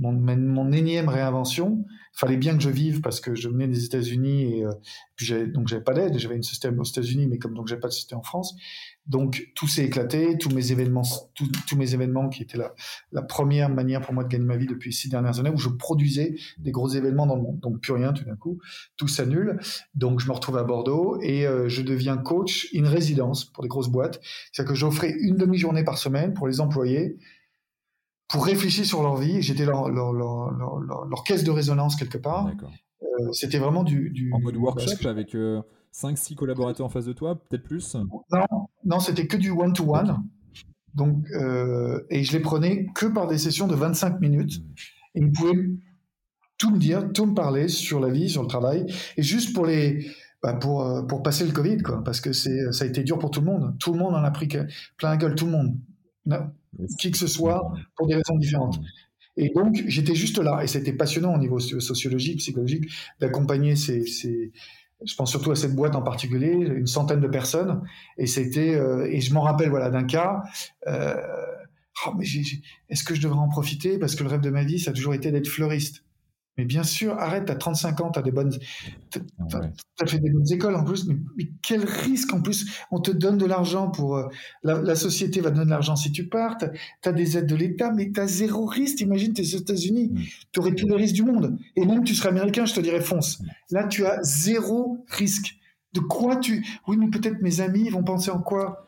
mon, 0.00 0.12
mon 0.12 0.72
énième 0.72 1.08
réinvention. 1.08 1.84
Il 2.12 2.18
fallait 2.18 2.36
bien 2.36 2.56
que 2.56 2.62
je 2.62 2.70
vive 2.70 3.00
parce 3.02 3.20
que 3.20 3.36
je 3.36 3.48
venais 3.48 3.68
des 3.68 3.84
États-Unis 3.84 4.58
et 4.58 4.64
euh, 4.64 4.72
puis 5.14 5.26
j'avais, 5.26 5.46
donc 5.46 5.68
j'avais 5.68 5.84
pas 5.84 5.94
d'aide. 5.94 6.18
J'avais 6.18 6.34
une 6.34 6.42
système 6.42 6.78
aux 6.80 6.84
États-Unis, 6.84 7.28
mais 7.28 7.38
comme 7.38 7.54
donc 7.54 7.68
j'avais 7.68 7.80
pas 7.80 7.88
de 7.88 7.92
système 7.92 8.18
en 8.18 8.22
France, 8.22 8.56
donc 9.06 9.50
tout 9.54 9.68
s'est 9.68 9.84
éclaté. 9.84 10.36
Tous 10.38 10.50
mes 10.50 10.72
événements, 10.72 11.04
tous 11.34 11.76
mes 11.76 11.94
événements 11.94 12.28
qui 12.28 12.42
étaient 12.42 12.58
la, 12.58 12.74
la 13.12 13.22
première 13.22 13.68
manière 13.68 14.00
pour 14.00 14.12
moi 14.12 14.24
de 14.24 14.28
gagner 14.28 14.44
ma 14.44 14.56
vie 14.56 14.66
depuis 14.66 14.92
six 14.92 15.08
dernières 15.08 15.38
années, 15.38 15.50
où 15.50 15.58
je 15.58 15.68
produisais 15.68 16.34
des 16.58 16.72
gros 16.72 16.88
événements 16.88 17.26
dans 17.26 17.36
le 17.36 17.42
monde. 17.42 17.60
Donc 17.60 17.80
plus 17.80 17.92
rien 17.92 18.12
tout 18.12 18.24
d'un 18.24 18.36
coup, 18.36 18.58
tout 18.96 19.08
s'annule. 19.08 19.60
Donc 19.94 20.20
je 20.20 20.26
me 20.26 20.32
retrouve 20.32 20.56
à 20.56 20.64
Bordeaux 20.64 21.20
et 21.22 21.46
euh, 21.46 21.68
je 21.68 21.82
deviens 21.82 22.16
coach 22.16 22.68
in 22.74 22.88
résidence 22.88 23.44
pour 23.44 23.62
des 23.62 23.68
grosses 23.68 23.88
boîtes. 23.88 24.20
C'est-à-dire 24.52 24.72
que 24.72 24.78
j'offrais 24.78 25.10
une 25.10 25.36
demi-journée 25.36 25.84
par 25.84 25.98
semaine 25.98 26.34
pour 26.34 26.48
les 26.48 26.60
employés 26.60 27.18
pour 28.30 28.46
réfléchir 28.46 28.86
sur 28.86 29.02
leur 29.02 29.16
vie. 29.16 29.42
J'étais 29.42 29.64
leur, 29.64 29.90
leur, 29.90 30.12
leur, 30.12 30.50
leur, 30.50 31.24
caisse 31.24 31.44
de 31.44 31.50
résonance 31.50 31.96
quelque 31.96 32.18
part. 32.18 32.50
Euh, 33.02 33.32
c'était 33.32 33.58
vraiment 33.58 33.82
du, 33.82 34.10
du, 34.10 34.32
En 34.32 34.40
mode 34.40 34.56
workshop 34.56 35.08
avec 35.08 35.34
5-6 35.34 35.34
euh, 35.34 36.36
collaborateurs 36.36 36.86
en 36.86 36.90
face 36.90 37.06
de 37.06 37.12
toi, 37.12 37.42
peut-être 37.48 37.64
plus 37.64 37.94
Non, 37.94 38.62
non 38.84 39.00
c'était 39.00 39.26
que 39.26 39.36
du 39.36 39.50
one-to-one. 39.50 40.22
Donc, 40.94 41.24
euh, 41.34 42.04
et 42.10 42.24
je 42.24 42.32
les 42.32 42.40
prenais 42.40 42.86
que 42.94 43.06
par 43.06 43.26
des 43.26 43.38
sessions 43.38 43.66
de 43.66 43.74
25 43.74 44.20
minutes. 44.20 44.62
Et 45.14 45.20
ils 45.20 45.32
pouvaient 45.32 45.70
tout 46.58 46.70
me 46.70 46.78
dire, 46.78 47.12
tout 47.12 47.26
me 47.26 47.34
parler 47.34 47.68
sur 47.68 48.00
la 48.00 48.10
vie, 48.10 48.28
sur 48.28 48.42
le 48.42 48.48
travail. 48.48 48.86
Et 49.16 49.22
juste 49.22 49.54
pour 49.54 49.66
les. 49.66 50.06
Bah 50.42 50.54
pour, 50.54 50.86
euh, 50.86 51.02
pour 51.02 51.22
passer 51.22 51.44
le 51.44 51.52
Covid, 51.52 51.82
quoi, 51.82 52.02
parce 52.02 52.18
que 52.22 52.32
ça 52.32 52.50
a 52.80 52.86
été 52.86 53.02
dur 53.02 53.18
pour 53.18 53.30
tout 53.30 53.40
le 53.40 53.46
monde. 53.46 53.76
Tout 53.78 53.92
le 53.92 53.98
monde 53.98 54.14
en 54.14 54.24
a 54.24 54.30
pris 54.30 54.48
plein 54.48 55.10
la 55.10 55.18
gueule, 55.18 55.34
tout 55.34 55.44
le 55.44 55.52
monde 55.52 55.76
qui 56.98 57.10
que 57.10 57.18
ce 57.18 57.26
soit, 57.26 57.72
pour 57.96 58.06
des 58.06 58.14
raisons 58.14 58.36
différentes. 58.36 58.80
Et 59.36 59.50
donc, 59.54 59.82
j'étais 59.86 60.14
juste 60.14 60.38
là, 60.38 60.62
et 60.62 60.66
c'était 60.66 60.92
passionnant 60.92 61.34
au 61.34 61.38
niveau 61.38 61.58
sociologique, 61.58 62.38
psychologique, 62.38 62.90
d'accompagner 63.20 63.76
ces, 63.76 64.04
je 65.04 65.14
pense 65.14 65.30
surtout 65.30 65.50
à 65.50 65.56
cette 65.56 65.74
boîte 65.74 65.94
en 65.94 66.02
particulier, 66.02 66.52
une 66.52 66.86
centaine 66.86 67.20
de 67.20 67.28
personnes, 67.28 67.82
et 68.18 68.26
c'était, 68.26 68.74
euh, 68.74 69.08
et 69.10 69.20
je 69.20 69.32
m'en 69.32 69.40
rappelle, 69.40 69.70
voilà, 69.70 69.90
d'un 69.90 70.04
cas, 70.04 70.42
euh, 70.86 71.16
oh, 72.06 72.20
est-ce 72.20 73.04
que 73.04 73.14
je 73.14 73.20
devrais 73.22 73.38
en 73.38 73.48
profiter? 73.48 73.98
Parce 73.98 74.14
que 74.14 74.24
le 74.24 74.28
rêve 74.28 74.40
de 74.40 74.50
ma 74.50 74.64
vie, 74.64 74.78
ça 74.78 74.90
a 74.90 74.94
toujours 74.94 75.14
été 75.14 75.30
d'être 75.32 75.48
fleuriste. 75.48 76.04
Mais 76.58 76.64
bien 76.64 76.82
sûr, 76.82 77.18
arrête, 77.18 77.46
t'as 77.46 77.54
35 77.54 78.00
ans, 78.00 78.10
t'as 78.10 78.22
des 78.22 78.32
bonnes, 78.32 78.52
t'as, 79.10 80.06
fait 80.06 80.18
des 80.18 80.30
bonnes 80.30 80.52
écoles 80.52 80.74
en 80.74 80.84
plus, 80.84 81.06
mais, 81.06 81.16
quel 81.62 81.84
risque 81.84 82.32
en 82.34 82.42
plus 82.42 82.66
On 82.90 83.00
te 83.00 83.10
donne 83.10 83.38
de 83.38 83.46
l'argent 83.46 83.90
pour, 83.90 84.16
euh, 84.16 84.28
la, 84.62 84.94
société 84.94 85.40
va 85.40 85.50
te 85.50 85.54
donner 85.54 85.66
de 85.66 85.70
l'argent 85.70 85.96
si 85.96 86.12
tu 86.12 86.28
pars, 86.28 86.58
t'as, 87.02 87.12
des 87.12 87.38
aides 87.38 87.46
de 87.46 87.54
l'État, 87.54 87.92
mais 87.92 88.10
t'as 88.12 88.26
zéro 88.26 88.66
risque. 88.66 89.00
Imagine, 89.00 89.32
t'es 89.32 89.42
aux 89.42 89.58
États-Unis, 89.58 90.10
mm. 90.12 90.20
t'aurais 90.52 90.74
tous 90.74 90.86
les 90.86 90.96
risques 90.96 91.14
du 91.14 91.22
monde, 91.22 91.56
et 91.76 91.86
même 91.86 92.04
tu 92.04 92.14
serais 92.14 92.30
américain, 92.30 92.66
je 92.66 92.74
te 92.74 92.80
dirais 92.80 93.00
fonce. 93.00 93.42
Là, 93.70 93.84
tu 93.84 94.04
as 94.04 94.22
zéro 94.22 95.04
risque. 95.08 95.56
De 95.92 96.00
quoi 96.00 96.36
tu 96.36 96.64
Oui, 96.86 96.96
mais 96.96 97.08
peut-être 97.08 97.42
mes 97.42 97.60
amis 97.60 97.88
vont 97.90 98.04
penser 98.04 98.30
en 98.30 98.40
quoi? 98.40 98.86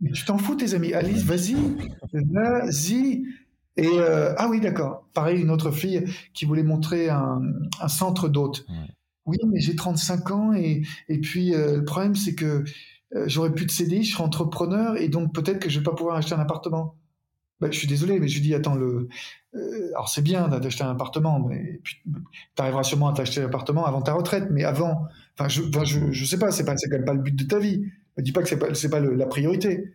Mais 0.00 0.12
tu 0.12 0.24
t'en 0.24 0.38
fous, 0.38 0.54
tes 0.54 0.74
amis. 0.74 0.94
Alice, 0.94 1.22
vas-y, 1.24 1.54
vas-y. 2.12 3.24
Et 3.80 3.88
euh, 3.98 4.34
ah 4.36 4.48
oui, 4.48 4.60
d'accord. 4.60 5.08
Pareil, 5.14 5.40
une 5.40 5.50
autre 5.50 5.70
fille 5.70 6.04
qui 6.34 6.44
voulait 6.44 6.62
montrer 6.62 7.08
un, 7.08 7.40
centre 7.88 8.28
d'hôtes. 8.28 8.66
Oui, 9.24 9.38
mais 9.48 9.60
j'ai 9.60 9.74
35 9.74 10.30
ans 10.30 10.52
et, 10.52 10.82
et 11.08 11.18
puis 11.18 11.54
euh, 11.54 11.76
le 11.76 11.84
problème 11.84 12.16
c'est 12.16 12.34
que 12.34 12.64
euh, 13.14 13.24
j'aurais 13.26 13.52
plus 13.54 13.66
de 13.66 13.70
CDI, 13.70 14.02
je 14.02 14.12
serai 14.12 14.24
entrepreneur 14.24 14.96
et 14.96 15.08
donc 15.08 15.32
peut-être 15.32 15.60
que 15.60 15.68
je 15.68 15.78
vais 15.78 15.84
pas 15.84 15.94
pouvoir 15.94 16.16
acheter 16.16 16.34
un 16.34 16.40
appartement. 16.40 16.96
Ben, 17.60 17.70
je 17.70 17.78
suis 17.78 17.86
désolé, 17.86 18.18
mais 18.18 18.28
je 18.28 18.34
lui 18.34 18.42
dis 18.42 18.54
attends 18.54 18.74
le. 18.74 19.08
alors 19.92 20.08
c'est 20.08 20.22
bien 20.22 20.48
d'acheter 20.48 20.84
un 20.84 20.90
appartement, 20.90 21.38
mais 21.46 21.80
tu 21.84 22.02
arriveras 22.58 22.82
sûrement 22.82 23.08
à 23.08 23.12
t'acheter 23.12 23.42
un 23.42 23.46
appartement 23.46 23.86
avant 23.86 24.02
ta 24.02 24.14
retraite, 24.14 24.48
mais 24.50 24.64
avant, 24.64 25.06
enfin 25.38 25.48
je, 25.48 25.62
je, 25.84 26.12
je 26.12 26.24
sais 26.24 26.38
pas, 26.38 26.50
c'est 26.50 26.64
pas 26.64 26.74
quand 26.74 26.90
même 26.90 27.04
pas 27.04 27.14
le 27.14 27.20
but 27.20 27.36
de 27.36 27.44
ta 27.44 27.58
vie. 27.58 27.84
Me 28.16 28.22
dis 28.22 28.32
pas 28.32 28.42
que 28.42 28.48
c'est 28.48 28.58
pas 28.58 29.00
pas 29.00 29.00
la 29.00 29.26
priorité. 29.26 29.94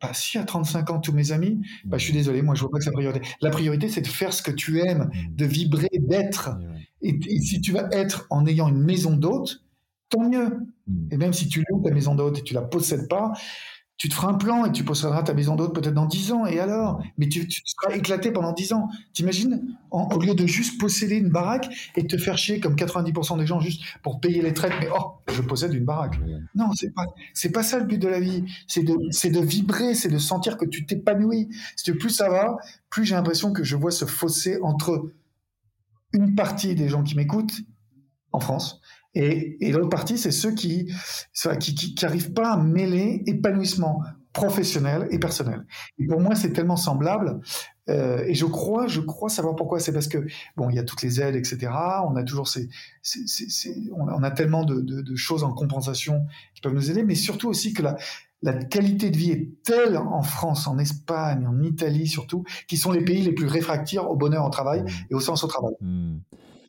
Bah, 0.00 0.10
si 0.12 0.38
à 0.38 0.44
35 0.44 0.90
ans, 0.90 1.00
tous 1.00 1.12
mes 1.12 1.32
amis, 1.32 1.60
bah, 1.84 1.98
je 1.98 2.04
suis 2.04 2.12
désolé, 2.12 2.42
moi 2.42 2.54
je 2.54 2.60
vois 2.60 2.70
pas 2.70 2.78
que 2.78 2.84
c'est 2.84 2.90
la 2.90 2.94
priorité. 2.94 3.28
La 3.40 3.50
priorité, 3.50 3.88
c'est 3.88 4.02
de 4.02 4.06
faire 4.06 4.32
ce 4.32 4.42
que 4.42 4.50
tu 4.50 4.80
aimes, 4.80 5.10
mmh. 5.12 5.36
de 5.36 5.44
vibrer, 5.44 5.88
d'être. 5.98 6.50
Et, 7.00 7.18
si 7.40 7.60
tu 7.60 7.72
vas 7.72 7.88
être 7.92 8.26
en 8.30 8.46
ayant 8.46 8.68
une 8.68 8.82
maison 8.82 9.16
d'hôte, 9.16 9.64
tant 10.10 10.28
mieux. 10.28 10.58
Mmh. 10.86 11.08
Et 11.10 11.16
même 11.16 11.32
si 11.32 11.48
tu 11.48 11.64
loues 11.68 11.82
ta 11.82 11.90
maison 11.90 12.14
d'hôte 12.14 12.38
et 12.38 12.42
tu 12.42 12.54
la 12.54 12.62
possèdes 12.62 13.08
pas, 13.08 13.32
tu 13.96 14.08
te 14.08 14.14
feras 14.14 14.28
un 14.28 14.34
plan 14.34 14.64
et 14.64 14.72
tu 14.72 14.84
posséderas 14.84 15.22
ta 15.22 15.34
maison 15.34 15.54
d'hôte 15.54 15.74
peut-être 15.74 15.94
dans 15.94 16.06
10 16.06 16.32
ans. 16.32 16.46
Et 16.46 16.58
alors? 16.58 17.00
Mais 17.16 17.28
tu, 17.28 17.46
seras 17.64 17.94
éclaté 17.94 18.32
pendant 18.32 18.52
10 18.52 18.72
ans. 18.72 18.88
T'imagines 19.12 19.62
Au 19.90 20.18
lieu 20.18 20.34
de 20.34 20.46
juste 20.46 20.80
posséder 20.80 21.16
une 21.16 21.30
baraque 21.30 21.68
et 21.96 22.06
te 22.06 22.18
faire 22.18 22.36
chier 22.36 22.58
comme 22.60 22.74
90% 22.74 23.38
des 23.38 23.46
gens 23.46 23.60
juste 23.60 23.82
pour 24.02 24.20
payer 24.20 24.42
les 24.42 24.52
traites, 24.52 24.72
mais 24.80 24.88
oh, 24.94 25.12
je 25.32 25.42
possède 25.42 25.72
une 25.74 25.84
baraque. 25.84 26.18
Non, 26.54 26.72
c'est 26.74 26.92
pas, 26.92 27.06
c'est 27.32 27.52
pas 27.52 27.62
ça 27.62 27.78
le 27.78 27.84
but 27.84 27.98
de 27.98 28.08
la 28.08 28.20
vie. 28.20 28.44
C'est 28.66 28.82
de, 28.82 28.96
c'est 29.10 29.30
de 29.30 29.40
vibrer, 29.40 29.94
c'est 29.94 30.08
de 30.08 30.18
sentir 30.18 30.56
que 30.56 30.64
tu 30.64 30.86
t'épanouis. 30.86 31.48
Plus 32.00 32.10
ça 32.10 32.28
va, 32.28 32.56
plus 32.90 33.04
j'ai 33.04 33.14
l'impression 33.14 33.52
que 33.52 33.62
je 33.62 33.76
vois 33.76 33.92
ce 33.92 34.04
fossé 34.04 34.58
entre 34.62 35.10
une 36.12 36.34
partie 36.34 36.74
des 36.74 36.88
gens 36.88 37.02
qui 37.02 37.16
m'écoutent 37.16 37.60
en 38.32 38.40
France. 38.40 38.80
Et, 39.14 39.72
l'autre 39.72 39.88
partie, 39.88 40.18
c'est 40.18 40.32
ceux 40.32 40.52
qui 40.52 40.92
qui 41.60 41.94
n'arrivent 42.02 42.32
pas 42.32 42.52
à 42.52 42.56
mêler 42.56 43.22
épanouissement 43.26 44.02
professionnel 44.34 45.06
et 45.10 45.18
personnel. 45.18 45.64
Et 45.98 46.06
pour 46.06 46.20
moi, 46.20 46.34
c'est 46.34 46.52
tellement 46.52 46.76
semblable. 46.76 47.40
Euh, 47.88 48.24
et 48.26 48.34
je 48.34 48.44
crois, 48.44 48.88
je 48.88 49.00
crois 49.00 49.28
savoir 49.28 49.54
pourquoi. 49.54 49.78
C'est 49.78 49.92
parce 49.92 50.08
que 50.08 50.18
bon, 50.56 50.68
il 50.68 50.76
y 50.76 50.78
a 50.78 50.82
toutes 50.82 51.02
les 51.02 51.20
aides, 51.20 51.36
etc. 51.36 51.70
On 52.06 52.16
a 52.16 52.24
toujours 52.24 52.48
ces, 52.48 52.68
on 53.96 54.22
a 54.22 54.30
tellement 54.32 54.64
de, 54.64 54.80
de, 54.80 55.16
choses 55.16 55.44
en 55.44 55.52
compensation 55.52 56.26
qui 56.54 56.60
peuvent 56.60 56.74
nous 56.74 56.90
aider, 56.90 57.04
mais 57.04 57.14
surtout 57.14 57.48
aussi 57.48 57.72
que 57.72 57.82
la, 57.82 57.96
la 58.42 58.52
qualité 58.54 59.10
de 59.10 59.16
vie 59.16 59.30
est 59.30 59.62
telle 59.62 59.96
en 59.96 60.22
France, 60.22 60.66
en 60.66 60.78
Espagne, 60.78 61.46
en 61.46 61.62
Italie 61.62 62.08
surtout, 62.08 62.44
qui 62.66 62.76
sont 62.76 62.90
les 62.90 63.04
pays 63.04 63.22
les 63.22 63.32
plus 63.32 63.46
réfractaires 63.46 64.10
au 64.10 64.16
bonheur 64.16 64.44
au 64.44 64.50
travail 64.50 64.82
mmh. 64.82 64.88
et 65.10 65.14
au 65.14 65.20
sens 65.20 65.44
au 65.44 65.46
travail. 65.46 65.74
Mmh 65.80 66.16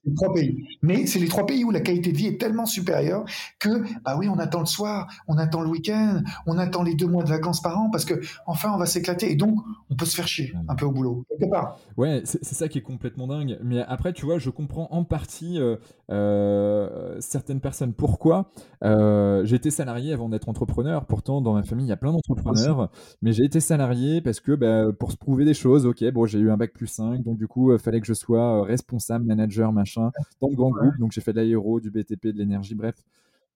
les 0.06 0.14
trois 0.14 0.34
pays. 0.34 0.68
Mais 0.82 1.06
c'est 1.06 1.20
les 1.20 1.28
trois 1.28 1.46
pays 1.46 1.64
où 1.64 1.72
la 1.72 1.80
qualité 1.80 2.12
de 2.12 2.18
vie 2.18 2.28
est 2.28 2.40
tellement 2.40 2.66
supérieure 2.66 3.26
que, 3.60 3.84
bah 4.04 4.16
oui, 4.18 4.28
on 4.30 4.38
attend 4.38 4.60
le 4.60 4.66
soir, 4.66 5.08
on 5.28 5.38
attend 5.38 5.62
le 5.62 5.70
week-end, 5.70 6.22
on 6.46 6.58
attend 6.58 6.84
les 6.84 6.96
deux 6.96 7.08
mois 7.08 7.24
de 7.24 7.30
vacances 7.30 7.62
par 7.62 7.78
an 7.80 7.90
parce 7.90 8.06
que, 8.06 8.22
enfin, 8.46 8.72
on 8.74 8.78
va 8.78 8.86
s'éclater. 8.86 9.32
Et 9.32 9.36
donc, 9.36 9.58
on 9.90 9.96
peut 9.96 10.06
se 10.06 10.16
faire 10.16 10.28
chier 10.28 10.54
un 10.68 10.76
peu 10.76 10.86
au 10.86 10.92
boulot, 10.92 11.26
quelque 11.30 11.50
part. 11.50 11.80
Ouais, 11.98 12.22
c'est 12.26 12.44
ça 12.44 12.68
qui 12.68 12.78
est 12.78 12.84
complètement 12.84 13.28
dingue. 13.28 13.58
Mais 13.64 13.82
après, 13.88 14.14
tu 14.14 14.26
vois, 14.26 14.38
je 14.38 14.50
comprends 14.50 14.88
en 14.92 15.04
partie 15.04 15.60
euh, 15.60 15.78
euh, 16.12 17.18
certaines 17.20 17.62
personnes. 17.62 17.94
Pourquoi? 17.94 18.52
Euh, 18.84 19.44
J'ai 19.46 19.56
été 19.56 19.72
salarié 19.72 20.14
avant 20.14 20.30
d'être 20.30 20.50
entrepreneur. 20.50 21.06
Pourtant, 21.06 21.42
dans 21.42 21.54
ma 21.54 21.64
famille, 21.64 21.86
il 21.86 21.90
y 21.90 21.94
a 21.94 21.98
plein 21.98 22.12
d'entrepreneurs. 22.12 22.92
Mais 23.22 23.34
j'ai 23.34 23.44
été 23.44 23.60
salarié 23.60 24.22
parce 24.22 24.40
que, 24.40 24.52
bah, 24.52 24.92
pour 24.98 25.12
se 25.12 25.18
prouver 25.18 25.46
des 25.46 25.54
choses, 25.54 25.86
ok, 25.86 26.04
bon, 26.12 26.26
j'ai 26.26 26.40
eu 26.40 26.52
un 26.52 26.58
bac 26.58 26.74
plus 26.74 26.88
5, 26.88 27.24
donc 27.24 27.38
du 27.38 27.48
coup, 27.48 27.74
il 27.74 27.80
fallait 27.80 28.02
que 28.02 28.08
je 28.08 28.14
sois 28.14 28.64
responsable, 28.64 29.26
manager, 29.26 29.72
machin 29.72 29.95
dans 30.42 30.50
le 30.50 30.56
grand 30.56 30.70
groupe. 30.70 30.98
Donc 31.00 31.12
j'ai 31.12 31.22
fait 31.22 31.34
de 31.34 31.40
l'aéro, 31.40 31.80
du 31.80 31.92
BTP, 31.92 32.28
de 32.28 32.38
l'énergie, 32.38 32.76
bref. 32.76 32.96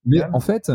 Mais 0.05 0.23
en 0.33 0.39
fait, 0.39 0.71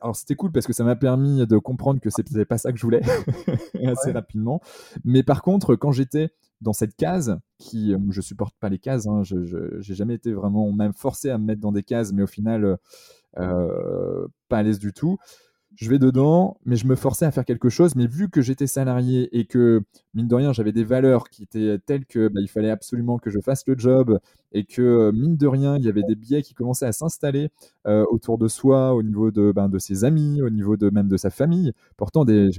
alors 0.00 0.16
c'était 0.16 0.34
cool 0.34 0.52
parce 0.52 0.66
que 0.66 0.72
ça 0.72 0.84
m'a 0.84 0.96
permis 0.96 1.46
de 1.46 1.58
comprendre 1.58 2.00
que 2.00 2.10
c'était 2.10 2.44
pas 2.44 2.58
ça 2.58 2.72
que 2.72 2.78
je 2.78 2.82
voulais 2.82 3.02
assez 3.86 4.12
rapidement. 4.12 4.60
Mais 5.04 5.22
par 5.22 5.42
contre, 5.42 5.76
quand 5.76 5.92
j'étais 5.92 6.30
dans 6.60 6.72
cette 6.72 6.96
case, 6.96 7.38
qui 7.58 7.92
euh, 7.92 7.98
je 8.10 8.20
supporte 8.20 8.54
pas 8.58 8.68
les 8.68 8.78
cases, 8.78 9.06
hein, 9.06 9.22
je 9.22 9.36
j'ai 9.80 9.94
jamais 9.94 10.14
été 10.14 10.32
vraiment 10.32 10.72
même 10.72 10.94
forcé 10.94 11.30
à 11.30 11.38
me 11.38 11.44
mettre 11.44 11.60
dans 11.60 11.72
des 11.72 11.82
cases, 11.82 12.12
mais 12.12 12.22
au 12.22 12.26
final 12.26 12.78
euh, 13.38 14.26
pas 14.48 14.58
à 14.58 14.62
l'aise 14.62 14.78
du 14.78 14.92
tout 14.92 15.18
je 15.76 15.90
vais 15.90 15.98
dedans, 15.98 16.58
mais 16.64 16.76
je 16.76 16.86
me 16.86 16.94
forçais 16.94 17.26
à 17.26 17.30
faire 17.30 17.44
quelque 17.44 17.68
chose. 17.68 17.94
Mais 17.96 18.06
vu 18.06 18.30
que 18.30 18.40
j'étais 18.40 18.66
salarié 18.66 19.28
et 19.38 19.44
que, 19.44 19.82
mine 20.14 20.26
de 20.26 20.34
rien, 20.34 20.52
j'avais 20.52 20.72
des 20.72 20.84
valeurs 20.84 21.28
qui 21.28 21.42
étaient 21.42 21.78
telles 21.84 22.06
que 22.06 22.28
bah, 22.28 22.40
il 22.40 22.48
fallait 22.48 22.70
absolument 22.70 23.18
que 23.18 23.30
je 23.30 23.40
fasse 23.40 23.62
le 23.66 23.78
job 23.78 24.18
et 24.56 24.64
que, 24.64 25.10
mine 25.12 25.36
de 25.36 25.46
rien, 25.46 25.76
il 25.76 25.84
y 25.84 25.88
avait 25.88 26.02
des 26.02 26.14
biais 26.14 26.40
qui 26.40 26.54
commençaient 26.54 26.86
à 26.86 26.92
s'installer 26.92 27.50
autour 27.84 28.38
de 28.38 28.48
soi, 28.48 28.94
au 28.94 29.02
niveau 29.02 29.30
de, 29.30 29.52
ben, 29.52 29.68
de 29.68 29.78
ses 29.78 30.04
amis, 30.04 30.42
au 30.42 30.50
niveau 30.50 30.76
de 30.76 30.90
même 30.90 31.08
de 31.08 31.16
sa 31.16 31.30
famille. 31.30 31.72
Pourtant, 31.96 32.24
des, 32.24 32.50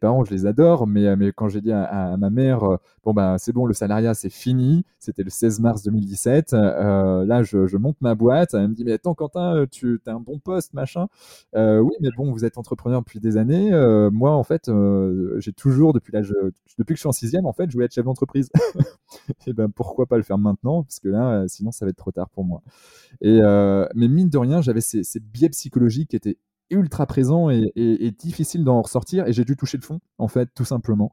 parents, 0.00 0.24
je 0.24 0.30
les 0.30 0.46
adore, 0.46 0.86
mais, 0.86 1.32
quand 1.34 1.48
j'ai 1.48 1.62
dit 1.62 1.72
à, 1.72 2.16
ma 2.18 2.30
mère, 2.30 2.60
bon, 3.02 3.14
ben, 3.14 3.38
c'est 3.38 3.52
bon, 3.52 3.64
le 3.64 3.72
salariat, 3.72 4.14
c'est 4.14 4.30
fini, 4.30 4.84
c'était 4.98 5.22
le 5.22 5.30
16 5.30 5.60
mars 5.60 5.82
2017, 5.82 6.52
là, 6.52 7.42
je, 7.42 7.66
je, 7.66 7.76
monte 7.78 7.96
ma 8.02 8.14
boîte, 8.14 8.54
elle 8.54 8.68
me 8.68 8.74
dit, 8.74 8.84
mais 8.84 8.92
attends, 8.92 9.14
Quentin, 9.14 9.64
tu 9.70 10.00
as 10.06 10.12
un 10.12 10.20
bon 10.20 10.38
poste, 10.38 10.74
machin. 10.74 11.06
oui, 11.54 11.94
mais 12.00 12.10
bon, 12.16 12.30
vous 12.30 12.44
êtes 12.44 12.58
entrepreneur 12.58 13.00
depuis 13.00 13.20
des 13.20 13.38
années. 13.38 13.70
moi, 14.12 14.32
en 14.32 14.44
fait, 14.44 14.70
j'ai 15.38 15.52
toujours, 15.52 15.94
depuis, 15.94 16.12
l'âge, 16.12 16.32
depuis 16.78 16.94
que 16.94 16.98
je 16.98 17.00
suis 17.00 17.08
en 17.08 17.12
sixième, 17.12 17.46
en 17.46 17.52
fait, 17.52 17.68
je 17.68 17.72
voulais 17.72 17.86
être 17.86 17.94
chef 17.94 18.04
d'entreprise. 18.04 18.50
et 19.46 19.52
ben, 19.52 19.70
pourquoi 19.70 20.06
pas 20.06 20.16
le 20.16 20.22
faire 20.22 20.38
maintenant? 20.38 20.82
Parce 20.82 21.00
que 21.00 21.08
là, 21.08 21.21
sinon, 21.48 21.72
ça 21.72 21.84
va 21.84 21.90
être 21.90 21.96
trop 21.96 22.12
tard 22.12 22.28
pour 22.30 22.44
moi. 22.44 22.62
Et, 23.20 23.40
mais 23.94 24.08
mine 24.08 24.28
de 24.28 24.38
rien, 24.38 24.62
j'avais 24.62 24.80
ces, 24.80 25.02
biais 25.20 25.50
psychologiques 25.50 26.10
qui 26.10 26.16
étaient 26.16 26.38
ultra 26.70 27.06
présents 27.06 27.50
et, 27.50 27.70
et, 27.76 28.10
difficiles 28.10 28.64
d'en 28.64 28.82
ressortir. 28.82 29.26
Et 29.26 29.32
j'ai 29.32 29.44
dû 29.44 29.56
toucher 29.56 29.78
le 29.78 29.82
fond, 29.82 30.00
en 30.18 30.28
fait, 30.28 30.48
tout 30.54 30.64
simplement, 30.64 31.12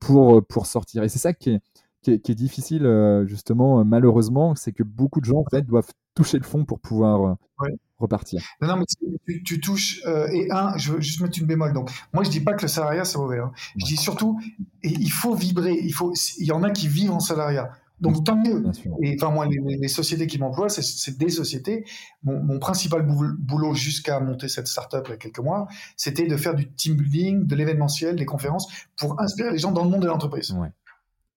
pour, 0.00 0.46
pour 0.46 0.66
sortir. 0.66 1.02
Et 1.02 1.08
c'est 1.08 1.18
ça 1.18 1.32
qui 1.32 1.50
est, 1.50 1.60
qui 2.02 2.10
est, 2.10 2.34
difficile, 2.34 2.86
justement, 3.26 3.84
malheureusement, 3.84 4.54
c'est 4.54 4.72
que 4.72 4.82
beaucoup 4.82 5.20
de 5.20 5.26
gens, 5.26 5.38
en 5.38 5.50
fait, 5.50 5.62
doivent 5.62 5.92
toucher 6.14 6.38
le 6.38 6.44
fond 6.44 6.64
pour 6.64 6.80
pouvoir 6.80 7.36
repartir. 8.02 8.42
Non, 8.60 8.76
mais 8.76 8.84
tu, 9.44 9.60
touches, 9.60 10.02
et 10.32 10.50
un, 10.50 10.76
je 10.76 10.92
veux 10.92 11.00
juste 11.00 11.20
mettre 11.20 11.38
une 11.38 11.46
bémol. 11.46 11.72
Donc, 11.72 11.90
moi, 12.12 12.24
je 12.24 12.30
dis 12.30 12.40
pas 12.40 12.54
que 12.54 12.62
le 12.62 12.68
salariat, 12.68 13.04
c'est 13.04 13.18
mauvais. 13.18 13.38
Hein. 13.38 13.52
Je 13.76 13.86
dis 13.86 13.96
surtout, 13.96 14.40
il 14.82 15.10
faut 15.12 15.34
vibrer. 15.34 15.78
Il, 15.80 15.94
faut, 15.94 16.12
il 16.38 16.46
y 16.46 16.52
en 16.52 16.62
a 16.62 16.70
qui 16.70 16.88
vivent 16.88 17.12
en 17.12 17.20
salariat. 17.20 17.70
Donc 18.02 18.24
tant 18.24 18.36
mieux. 18.36 18.64
Et 19.00 19.16
enfin 19.16 19.32
moi, 19.32 19.46
les, 19.46 19.88
sociétés 19.88 20.26
qui 20.26 20.38
m'emploient, 20.38 20.68
c'est 20.68 21.16
des 21.16 21.28
sociétés. 21.28 21.84
Mon, 22.24 22.58
principal 22.58 23.06
boulot 23.06 23.74
jusqu'à 23.74 24.18
monter 24.18 24.48
cette 24.48 24.66
startup 24.66 25.04
il 25.06 25.10
y 25.10 25.14
a 25.14 25.16
quelques 25.16 25.38
mois, 25.38 25.68
c'était 25.96 26.26
de 26.26 26.36
faire 26.36 26.54
du 26.54 26.70
team 26.72 26.96
building, 26.96 27.46
de 27.46 27.54
l'événementiel, 27.54 28.16
des 28.16 28.26
conférences 28.26 28.66
pour 28.96 29.20
inspirer 29.20 29.52
les 29.52 29.58
gens 29.58 29.70
dans 29.70 29.84
le 29.84 29.90
monde 29.90 30.02
de 30.02 30.08
l'entreprise. 30.08 30.52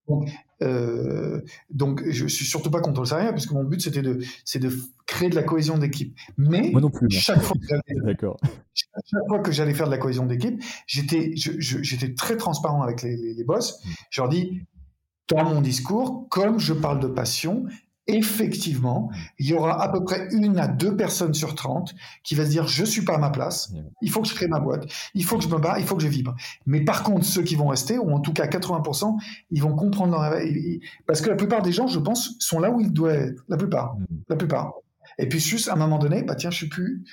Donc, 0.07 0.29
euh, 0.61 1.41
donc, 1.69 2.03
je 2.07 2.27
suis 2.27 2.45
surtout 2.45 2.71
pas 2.71 2.79
contre 2.79 3.01
le 3.01 3.05
salariat, 3.05 3.31
parce 3.31 3.45
que 3.45 3.53
mon 3.53 3.63
but 3.63 3.81
c'était 3.81 4.01
de, 4.01 4.19
c'est 4.43 4.59
de 4.59 4.71
créer 5.05 5.29
de 5.29 5.35
la 5.35 5.43
cohésion 5.43 5.77
d'équipe. 5.77 6.17
Mais 6.37 6.69
moi 6.71 6.81
non 6.81 6.89
plus, 6.89 7.09
chaque, 7.11 7.41
fois 7.41 7.57
que 7.57 7.65
chaque, 8.73 9.27
fois 9.27 9.39
que 9.39 9.51
j'allais 9.51 9.73
faire 9.73 9.87
de 9.87 9.91
la 9.91 9.97
cohésion 9.97 10.25
d'équipe, 10.25 10.61
j'étais, 10.87 11.31
j'étais 11.35 12.13
très 12.13 12.37
transparent 12.37 12.81
avec 12.81 13.01
les, 13.01 13.15
les, 13.17 13.33
les 13.33 13.43
boss. 13.43 13.83
Mm. 13.83 13.89
Je 14.09 14.21
leur 14.21 14.29
dis, 14.29 14.61
dans 15.27 15.43
mon 15.43 15.61
discours, 15.61 16.27
comme 16.29 16.59
je 16.59 16.73
parle 16.73 16.99
de 16.99 17.07
passion, 17.07 17.65
effectivement, 18.07 19.09
il 19.39 19.47
y 19.47 19.53
aura 19.53 19.81
à 19.81 19.89
peu 19.89 20.03
près 20.03 20.27
une 20.31 20.57
à 20.59 20.67
deux 20.67 20.95
personnes 20.95 21.33
sur 21.33 21.55
30 21.55 21.95
qui 22.23 22.35
va 22.35 22.45
se 22.45 22.49
dire 22.51 22.67
je 22.67 22.85
suis 22.85 23.03
pas 23.03 23.15
à 23.15 23.17
ma 23.17 23.29
place, 23.29 23.73
il 24.01 24.11
faut 24.11 24.21
que 24.21 24.27
je 24.27 24.35
crée 24.35 24.47
ma 24.47 24.59
boîte, 24.59 24.85
il 25.13 25.23
faut 25.23 25.37
que 25.37 25.43
je 25.43 25.49
me 25.49 25.57
bats, 25.57 25.79
il 25.79 25.85
faut 25.85 25.95
que 25.95 26.03
je 26.03 26.07
vibre. 26.07 26.35
Mais 26.65 26.81
par 26.81 27.03
contre, 27.03 27.25
ceux 27.25 27.41
qui 27.41 27.55
vont 27.55 27.67
rester, 27.67 27.97
ou 27.97 28.11
en 28.11 28.19
tout 28.19 28.33
cas 28.33 28.45
80%, 28.45 29.15
ils 29.51 29.61
vont 29.61 29.75
comprendre 29.75 30.15
parce 31.07 31.21
que 31.21 31.29
la 31.29 31.35
plupart 31.35 31.61
des 31.61 31.71
gens, 31.71 31.87
je 31.87 31.99
pense, 31.99 32.35
sont 32.39 32.59
là 32.59 32.69
où 32.69 32.79
ils 32.79 32.91
doivent 32.91 33.15
être. 33.15 33.43
La 33.47 33.57
plupart, 33.57 33.95
mm. 33.97 34.05
la 34.29 34.35
plupart. 34.35 34.73
Et 35.17 35.27
puis 35.27 35.39
juste 35.39 35.69
à 35.69 35.73
un 35.73 35.77
moment 35.77 35.97
donné, 35.97 36.23
bah 36.23 36.35
tiens, 36.35 36.51
je 36.51 36.57
suis 36.57 36.69
plus, 36.69 37.03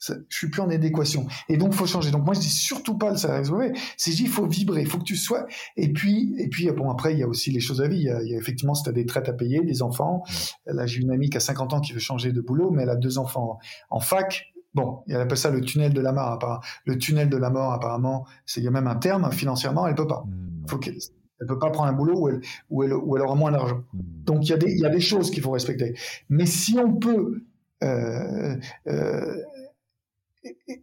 je 0.00 0.14
suis 0.30 0.48
plus 0.48 0.62
en 0.62 0.70
adéquation. 0.70 1.26
Et 1.48 1.56
donc, 1.56 1.74
faut 1.74 1.86
changer. 1.86 2.10
Donc, 2.10 2.24
moi, 2.24 2.34
je 2.34 2.40
dis 2.40 2.48
surtout 2.48 2.96
pas 2.96 3.10
le 3.10 3.16
salarié 3.16 3.72
C'est 3.96 4.12
il 4.12 4.28
faut 4.28 4.46
vibrer, 4.46 4.82
il 4.82 4.86
faut 4.86 4.98
que 4.98 5.04
tu 5.04 5.16
sois. 5.16 5.46
Et 5.76 5.92
puis, 5.92 6.34
et 6.38 6.48
puis, 6.48 6.70
bon, 6.70 6.90
après, 6.90 7.12
il 7.12 7.18
y 7.18 7.22
a 7.22 7.28
aussi 7.28 7.50
les 7.50 7.60
choses 7.60 7.80
à 7.82 7.88
vie. 7.88 7.98
Il 7.98 8.28
y 8.28 8.34
a, 8.34 8.38
effectivement, 8.38 8.74
si 8.74 8.82
tu 8.82 8.88
as 8.88 8.92
des 8.92 9.06
traites 9.06 9.28
à 9.28 9.32
payer, 9.32 9.62
des 9.62 9.82
enfants. 9.82 10.22
Là, 10.66 10.86
j'ai 10.86 11.00
une 11.00 11.10
amie 11.10 11.30
qui 11.30 11.36
a 11.36 11.40
50 11.40 11.74
ans 11.74 11.80
qui 11.80 11.92
veut 11.92 12.00
changer 12.00 12.32
de 12.32 12.40
boulot, 12.40 12.70
mais 12.70 12.82
elle 12.84 12.90
a 12.90 12.96
deux 12.96 13.18
enfants 13.18 13.58
en 13.90 14.00
fac. 14.00 14.46
Bon, 14.72 15.02
elle 15.08 15.16
appelle 15.16 15.38
ça 15.38 15.50
le 15.50 15.60
tunnel 15.60 15.92
de 15.92 16.00
la 16.00 16.12
mort. 16.12 16.62
Le 16.84 16.96
tunnel 16.96 17.28
de 17.28 17.36
la 17.36 17.50
mort, 17.50 17.72
apparemment, 17.72 18.26
c'est 18.46 18.60
il 18.60 18.64
y 18.64 18.68
a 18.68 18.70
même 18.70 18.86
un 18.86 18.96
terme. 18.96 19.30
Financièrement, 19.32 19.86
elle 19.86 19.94
peut 19.94 20.06
pas. 20.06 20.24
Hmm. 20.26 20.66
Faut 20.68 20.78
qu'elle, 20.78 20.96
elle 21.40 21.46
peut 21.46 21.58
pas 21.58 21.70
prendre 21.70 21.88
un 21.88 21.92
boulot 21.92 22.20
où 22.20 22.28
elle, 22.28 22.40
où 22.68 22.84
elle, 22.84 22.94
où 22.94 23.16
elle 23.16 23.22
aura 23.22 23.34
moins 23.34 23.50
d'argent. 23.50 23.82
Hmm. 23.92 24.00
Donc, 24.24 24.46
il 24.46 24.50
y, 24.50 24.52
a 24.52 24.56
des, 24.56 24.70
il 24.70 24.78
y 24.78 24.86
a 24.86 24.90
des 24.90 25.00
choses 25.00 25.30
qu'il 25.30 25.42
faut 25.42 25.50
respecter. 25.50 25.94
Mais 26.28 26.46
si 26.46 26.78
on 26.78 26.94
peut 26.94 27.42
euh, 27.82 28.56
euh, 28.88 29.36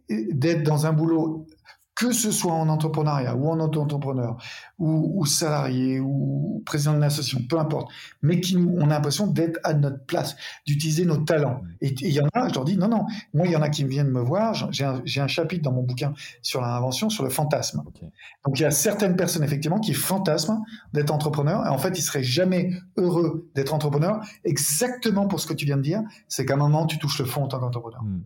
d'être 0.08 0.62
dans 0.62 0.86
un 0.86 0.92
boulot, 0.92 1.46
que 1.98 2.12
ce 2.12 2.30
soit 2.30 2.52
en 2.52 2.68
entrepreneuriat 2.68 3.34
ou 3.34 3.48
en 3.48 3.58
auto-entrepreneur 3.58 4.36
ou, 4.78 5.26
salarié 5.26 5.98
ou 5.98 6.62
président 6.64 6.92
d'une 6.92 7.02
association, 7.02 7.40
peu 7.48 7.58
importe, 7.58 7.90
mais 8.22 8.40
qui 8.40 8.56
on 8.56 8.82
a 8.82 8.86
l'impression 8.86 9.26
d'être 9.26 9.58
à 9.64 9.74
notre 9.74 10.04
place, 10.06 10.36
d'utiliser 10.64 11.04
nos 11.04 11.16
talents. 11.16 11.60
Et 11.80 11.92
il 12.00 12.12
y 12.12 12.20
en 12.20 12.28
a, 12.34 12.48
je 12.48 12.54
leur 12.54 12.64
dis 12.64 12.76
non, 12.76 12.86
non, 12.86 13.04
moi 13.34 13.46
il 13.46 13.52
y 13.52 13.56
en 13.56 13.62
a 13.62 13.68
qui 13.68 13.82
viennent 13.82 14.12
me 14.12 14.20
voir, 14.20 14.54
j'ai 14.70 14.84
un, 14.84 15.02
un, 15.16 15.26
chapitre 15.26 15.64
dans 15.64 15.72
mon 15.72 15.82
bouquin 15.82 16.14
sur 16.40 16.60
l'invention, 16.60 17.10
sur 17.10 17.24
le 17.24 17.30
fantasme. 17.30 17.82
Donc 18.44 18.60
il 18.60 18.62
y 18.62 18.64
a 18.64 18.70
certaines 18.70 19.16
personnes 19.16 19.42
effectivement 19.42 19.80
qui 19.80 19.92
fantasment 19.92 20.62
d'être 20.92 21.10
entrepreneur 21.10 21.66
et 21.66 21.68
en 21.68 21.78
fait 21.78 21.98
ils 21.98 22.02
seraient 22.02 22.22
jamais 22.22 22.70
heureux 22.96 23.50
d'être 23.56 23.74
entrepreneur 23.74 24.20
exactement 24.44 25.26
pour 25.26 25.40
ce 25.40 25.48
que 25.48 25.54
tu 25.54 25.64
viens 25.64 25.76
de 25.76 25.82
dire, 25.82 26.02
c'est 26.28 26.46
qu'à 26.46 26.54
un 26.54 26.58
moment 26.58 26.86
tu 26.86 26.98
touches 26.98 27.18
le 27.18 27.24
fond 27.24 27.42
en 27.42 27.48
tant 27.48 27.58
qu'entrepreneur. 27.58 28.04
Hmm. 28.04 28.22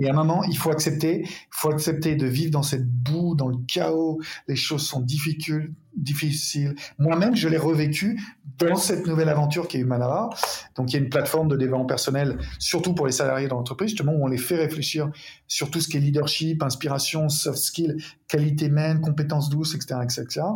Et 0.00 0.08
à 0.08 0.12
un 0.12 0.14
moment, 0.14 0.44
il 0.44 0.56
faut 0.56 0.70
accepter, 0.70 1.22
il 1.24 1.28
faut 1.50 1.70
accepter 1.70 2.14
de 2.14 2.26
vivre 2.26 2.52
dans 2.52 2.62
cette 2.62 2.86
boue, 2.86 3.34
dans 3.34 3.48
le 3.48 3.56
chaos. 3.66 4.20
Les 4.46 4.56
choses 4.56 4.86
sont 4.86 5.00
difficiles. 5.00 5.72
difficiles. 5.96 6.74
Moi-même, 6.98 7.34
je 7.34 7.48
l'ai 7.48 7.56
revécu 7.56 8.20
dans 8.58 8.76
cette 8.76 9.06
nouvelle 9.06 9.28
aventure 9.28 9.66
qui 9.66 9.76
est 9.76 9.80
Humanara. 9.80 10.30
Donc, 10.76 10.90
il 10.90 10.94
y 10.94 10.96
a 10.96 11.02
une 11.02 11.10
plateforme 11.10 11.48
de 11.48 11.56
développement 11.56 11.86
personnel, 11.86 12.38
surtout 12.58 12.94
pour 12.94 13.06
les 13.06 13.12
salariés 13.12 13.48
dans 13.48 13.56
l'entreprise, 13.56 13.90
justement, 13.90 14.12
où 14.12 14.24
on 14.24 14.28
les 14.28 14.38
fait 14.38 14.56
réfléchir 14.56 15.10
sur 15.48 15.70
tout 15.70 15.80
ce 15.80 15.88
qui 15.88 15.96
est 15.96 16.00
leadership, 16.00 16.62
inspiration, 16.62 17.28
soft 17.28 17.58
skills, 17.58 17.96
qualité 18.28 18.66
humaine, 18.66 19.00
compétences 19.00 19.48
douces, 19.48 19.74
etc., 19.74 20.00
etc. 20.04 20.46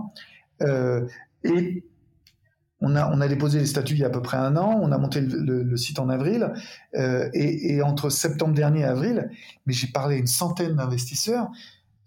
Euh, 0.62 1.04
et 1.42 1.84
on 2.82 3.20
a, 3.20 3.28
déposé 3.28 3.60
les 3.60 3.66
statuts 3.66 3.94
il 3.94 4.00
y 4.00 4.04
a 4.04 4.08
à 4.08 4.10
peu 4.10 4.22
près 4.22 4.36
un 4.36 4.56
an, 4.56 4.78
on 4.82 4.90
a 4.92 4.98
monté 4.98 5.20
le, 5.20 5.76
site 5.76 5.98
en 5.98 6.08
avril, 6.08 6.52
euh, 6.96 7.30
et, 7.32 7.80
entre 7.82 8.10
septembre 8.10 8.54
dernier 8.54 8.80
et 8.80 8.84
avril, 8.84 9.30
mais 9.66 9.72
j'ai 9.72 9.86
parlé 9.86 10.16
à 10.16 10.18
une 10.18 10.26
centaine 10.26 10.76
d'investisseurs, 10.76 11.50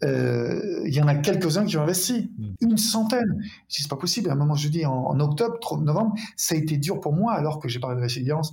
euh, 0.03 0.81
il 0.85 0.93
y 0.93 1.01
en 1.01 1.07
a 1.07 1.15
quelques-uns 1.15 1.65
qui 1.65 1.77
ont 1.77 1.81
investi, 1.81 2.31
hmm. 2.37 2.53
une 2.61 2.77
centaine. 2.77 3.41
Si 3.69 3.81
c'est 3.81 3.89
pas 3.89 3.95
possible, 3.95 4.29
à 4.29 4.33
un 4.33 4.35
moment, 4.35 4.55
je 4.55 4.67
dis 4.67 4.85
en, 4.85 5.19
octobre, 5.19 5.57
novembre, 5.81 6.15
ça 6.35 6.55
a 6.55 6.57
été 6.57 6.77
dur 6.77 6.99
pour 6.99 7.13
moi 7.13 7.33
alors 7.33 7.59
que 7.59 7.69
j'ai 7.69 7.79
parlé 7.79 7.95
de 7.95 8.01
résilience 8.01 8.51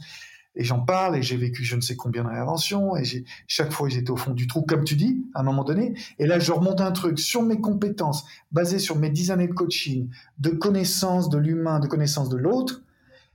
et 0.55 0.65
j'en 0.65 0.81
parle 0.81 1.17
et 1.17 1.23
j'ai 1.23 1.37
vécu 1.37 1.65
je 1.65 1.77
ne 1.77 1.81
sais 1.81 1.97
combien 1.97 2.25
de 2.25 2.29
réinventions 2.29 2.97
et 2.97 3.05
chaque 3.47 3.73
fois 3.73 3.88
j'étais 3.88 4.11
au 4.11 4.17
fond 4.17 4.33
du 4.33 4.47
trou 4.47 4.62
comme 4.62 4.85
tu 4.85 4.97
dis 4.97 5.25
à 5.35 5.41
un 5.41 5.43
moment 5.43 5.65
donné. 5.65 5.95
Et 6.19 6.27
là 6.27 6.38
je 6.38 6.53
remonte 6.53 6.81
un 6.81 6.93
truc 6.93 7.19
sur 7.19 7.43
mes 7.43 7.61
compétences 7.61 8.25
basées 8.51 8.79
sur 8.79 8.97
mes 8.97 9.11
dix 9.11 9.31
années 9.31 9.49
de 9.49 9.55
coaching 9.55 10.09
de 10.38 10.51
connaissance 10.51 11.31
de 11.31 11.38
l'humain 11.38 11.81
de 11.81 11.87
connaissance 11.87 12.29
de 12.29 12.37
l'autre. 12.37 12.83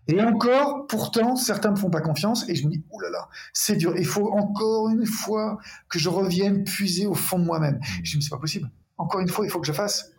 Et 0.10 0.22
encore 0.22 0.88
pourtant 0.88 1.36
certains 1.36 1.72
me 1.72 1.76
font 1.76 1.90
pas 1.90 2.02
confiance 2.02 2.48
et 2.50 2.56
je 2.56 2.66
me 2.66 2.72
dis 2.72 2.84
oulala 2.92 3.30
c'est 3.52 3.76
dur. 3.76 3.96
Il 3.98 4.06
faut 4.06 4.32
encore 4.32 4.90
une 4.90 5.06
fois 5.06 5.58
que 5.90 6.00
je 6.00 6.10
revienne 6.10 6.64
puiser 6.64 7.08
au 7.08 7.16
fond 7.16 7.40
de 7.40 7.46
moi-même 7.46 7.80
je 8.04 8.16
me 8.16 8.22
dis 8.22 8.26
c'est 8.26 8.30
pas 8.30 8.38
possible. 8.38 8.70
Encore 8.98 9.22
une 9.22 9.30
fois 9.30 9.46
il 9.46 9.50
faut 9.50 9.60
que 9.60 9.68
je 9.68 9.74
fasse 9.74 10.12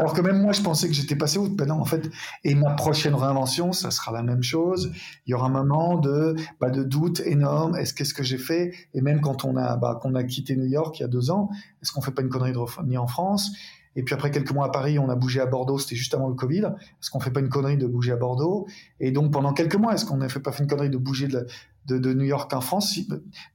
alors 0.00 0.14
que 0.14 0.22
même 0.22 0.40
moi, 0.40 0.52
je 0.52 0.62
pensais 0.62 0.88
que 0.88 0.94
j'étais 0.94 1.14
passé 1.14 1.38
outre. 1.38 1.54
Ben 1.54 1.66
non, 1.66 1.74
en 1.74 1.84
fait. 1.84 2.10
Et 2.42 2.54
ma 2.54 2.70
prochaine 2.70 3.14
réinvention, 3.14 3.72
ça 3.72 3.90
sera 3.90 4.12
la 4.12 4.22
même 4.22 4.42
chose. 4.42 4.90
Il 5.26 5.30
y 5.32 5.34
aura 5.34 5.48
un 5.48 5.50
moment 5.50 5.98
de, 5.98 6.36
bah, 6.58 6.70
de 6.70 6.82
doute 6.82 7.20
énorme. 7.20 7.76
Est-ce 7.76 7.92
qu'est-ce 7.92 8.14
que 8.14 8.22
j'ai 8.22 8.38
fait? 8.38 8.72
Et 8.94 9.02
même 9.02 9.20
quand 9.20 9.44
on 9.44 9.58
a, 9.58 9.76
bah, 9.76 9.98
qu'on 10.00 10.14
a 10.14 10.24
quitté 10.24 10.56
New 10.56 10.64
York 10.64 10.98
il 10.98 11.02
y 11.02 11.04
a 11.04 11.08
deux 11.08 11.30
ans, 11.30 11.50
est-ce 11.82 11.92
qu'on 11.92 12.00
fait 12.00 12.12
pas 12.12 12.22
une 12.22 12.30
connerie 12.30 12.52
de 12.52 12.58
revenir 12.58 13.02
en 13.02 13.06
France? 13.06 13.52
Et 13.94 14.02
puis 14.02 14.14
après 14.14 14.30
quelques 14.30 14.52
mois 14.52 14.68
à 14.68 14.70
Paris, 14.70 14.98
on 14.98 15.10
a 15.10 15.16
bougé 15.16 15.40
à 15.40 15.46
Bordeaux, 15.46 15.76
c'était 15.76 15.96
juste 15.96 16.14
avant 16.14 16.28
le 16.28 16.34
Covid. 16.34 16.62
Est-ce 16.62 17.10
qu'on 17.10 17.20
fait 17.20 17.32
pas 17.32 17.40
une 17.40 17.50
connerie 17.50 17.76
de 17.76 17.86
bouger 17.86 18.12
à 18.12 18.16
Bordeaux? 18.16 18.66
Et 19.00 19.10
donc 19.10 19.32
pendant 19.32 19.52
quelques 19.52 19.74
mois, 19.74 19.92
est-ce 19.92 20.06
qu'on 20.06 20.16
n'a 20.16 20.28
pas 20.28 20.52
fait 20.52 20.62
une 20.62 20.70
connerie 20.70 20.88
de 20.88 20.96
bouger 20.96 21.28
de, 21.28 22.14
New 22.14 22.24
York 22.24 22.50
en 22.54 22.62
France? 22.62 22.98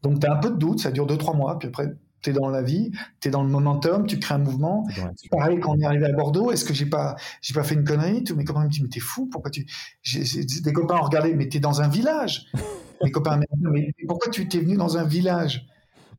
Donc 0.03 0.19
tu 0.19 0.27
as 0.27 0.34
un 0.34 0.38
peu 0.38 0.51
de 0.51 0.58
doute, 0.58 0.79
ça 0.79 0.91
dure 0.91 1.08
deux 1.08 1.17
trois 1.17 1.34
mois, 1.34 1.58
puis 1.58 1.69
après 1.69 1.95
tu 2.25 2.31
es 2.31 2.33
dans 2.33 2.49
la 2.49 2.61
vie, 2.61 2.91
tu 3.21 3.27
es 3.27 3.31
dans 3.31 3.43
le 3.43 3.49
momentum, 3.49 4.05
tu 4.05 4.19
crées 4.19 4.35
un 4.35 4.39
mouvement. 4.39 4.85
Pareil, 5.31 5.59
quand 5.59 5.75
on 5.75 5.79
est 5.79 5.85
arrivé 5.85 6.05
à 6.05 6.11
Bordeaux, 6.11 6.51
est-ce 6.51 6.65
que 6.65 6.73
j'ai 6.73 6.85
pas, 6.85 7.15
j'ai 7.41 7.53
pas 7.53 7.63
fait 7.63 7.75
une 7.75 7.83
connerie 7.83 8.23
Tous 8.23 8.35
mes 8.35 8.43
copains 8.43 8.63
me 8.63 8.69
disent, 8.69 8.81
mais 8.81 8.89
t'es 8.89 8.99
fou, 8.99 9.27
pourquoi 9.27 9.51
tu. 9.51 9.65
Des 10.13 10.73
copains 10.73 10.97
ont 10.97 11.03
regardé, 11.03 11.33
mais 11.33 11.47
t'es 11.47 11.59
dans 11.59 11.81
un 11.81 11.88
village. 11.88 12.47
mes 13.03 13.11
copains 13.11 13.38
me 13.38 13.41
disent, 13.41 13.69
mais 13.71 14.05
pourquoi 14.07 14.31
tu 14.31 14.47
t'es 14.47 14.59
venu 14.59 14.75
dans 14.75 14.97
un 14.97 15.03
village? 15.03 15.67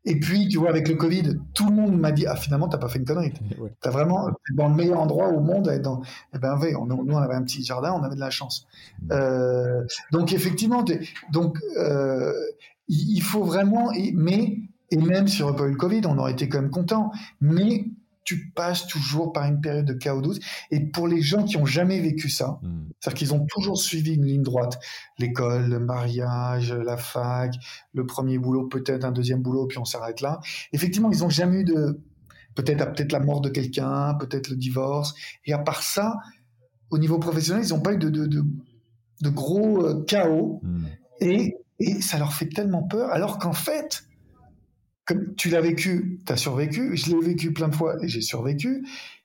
Et 0.08 0.20
puis, 0.20 0.46
tu 0.46 0.58
vois, 0.58 0.70
avec 0.70 0.88
le 0.88 0.94
Covid, 0.94 1.36
tout 1.52 1.66
le 1.68 1.74
monde 1.74 1.98
m'a 1.98 2.12
dit 2.12 2.26
Ah, 2.26 2.36
finalement, 2.36 2.68
t'as 2.68 2.78
pas 2.78 2.88
fait 2.88 3.00
une 3.00 3.04
connerie. 3.04 3.32
Tu 3.82 3.88
as 3.88 3.90
vraiment, 3.90 4.30
dans 4.54 4.68
le 4.68 4.74
meilleur 4.74 5.00
endroit 5.00 5.28
au 5.28 5.40
monde. 5.40 5.68
Et 5.68 5.80
dans, 5.80 6.00
eh 6.32 6.38
ben, 6.38 6.56
on, 6.78 6.86
nous, 6.86 7.04
on 7.08 7.16
avait 7.16 7.34
un 7.34 7.42
petit 7.42 7.64
jardin, 7.64 7.92
on 7.92 8.04
avait 8.04 8.14
de 8.14 8.20
la 8.20 8.30
chance. 8.30 8.66
Mm. 9.02 9.08
Euh, 9.10 9.84
donc, 10.12 10.32
effectivement, 10.32 10.84
donc, 11.32 11.58
euh, 11.76 12.32
il 12.88 13.20
faut 13.20 13.42
vraiment. 13.42 13.90
Mais 14.14 14.58
et 14.90 14.96
même 14.96 15.28
si 15.28 15.42
on 15.42 15.46
n'aurait 15.46 15.58
pas 15.58 15.66
eu 15.66 15.72
le 15.72 15.76
Covid, 15.76 16.02
on 16.06 16.18
aurait 16.18 16.32
été 16.32 16.48
quand 16.48 16.60
même 16.60 16.70
content. 16.70 17.10
Mais 17.40 17.86
tu 18.26 18.50
passes 18.50 18.88
toujours 18.88 19.32
par 19.32 19.44
une 19.44 19.60
période 19.60 19.86
de 19.86 19.92
chaos 19.92 20.20
douce. 20.20 20.40
Et 20.72 20.80
pour 20.80 21.06
les 21.06 21.22
gens 21.22 21.44
qui 21.44 21.56
ont 21.56 21.64
jamais 21.64 22.00
vécu 22.00 22.28
ça, 22.28 22.58
hmm. 22.60 22.88
c'est-à-dire 22.98 23.18
qu'ils 23.18 23.34
ont 23.34 23.46
toujours 23.46 23.78
suivi 23.78 24.14
une 24.14 24.26
ligne 24.26 24.42
droite, 24.42 24.78
l'école, 25.18 25.68
le 25.68 25.78
mariage, 25.78 26.72
la 26.72 26.96
fac, 26.96 27.54
le 27.94 28.04
premier 28.04 28.38
boulot, 28.38 28.66
peut-être 28.66 29.04
un 29.04 29.12
deuxième 29.12 29.42
boulot, 29.42 29.66
puis 29.66 29.78
on 29.78 29.84
s'arrête 29.84 30.20
là. 30.20 30.40
Effectivement, 30.72 31.10
ils 31.12 31.20
n'ont 31.20 31.30
jamais 31.30 31.60
eu 31.60 31.64
de, 31.64 32.00
peut-être 32.56 32.84
peut-être 32.92 33.12
la 33.12 33.20
mort 33.20 33.40
de 33.40 33.48
quelqu'un, 33.48 34.14
peut-être 34.14 34.50
le 34.50 34.56
divorce. 34.56 35.14
Et 35.44 35.52
à 35.52 35.58
part 35.58 35.84
ça, 35.84 36.16
au 36.90 36.98
niveau 36.98 37.18
professionnel, 37.20 37.64
ils 37.64 37.72
n'ont 37.72 37.80
pas 37.80 37.92
eu 37.92 37.98
de, 37.98 38.10
de, 38.10 38.26
de, 38.26 39.30
gros 39.30 39.84
euh, 39.84 40.04
chaos. 40.04 40.60
Hmm. 40.64 40.86
Et, 41.20 41.56
et 41.78 42.00
ça 42.02 42.18
leur 42.18 42.32
fait 42.32 42.48
tellement 42.48 42.82
peur, 42.82 43.10
alors 43.10 43.38
qu'en 43.38 43.52
fait, 43.52 44.02
comme 45.06 45.34
tu 45.36 45.48
l'as 45.48 45.60
vécu, 45.60 46.20
tu 46.26 46.32
as 46.32 46.36
survécu, 46.36 46.96
je 46.96 47.10
l'ai 47.10 47.24
vécu 47.24 47.52
plein 47.52 47.68
de 47.68 47.74
fois 47.74 47.96
et 48.02 48.08
j'ai 48.08 48.20
survécu. 48.20 48.84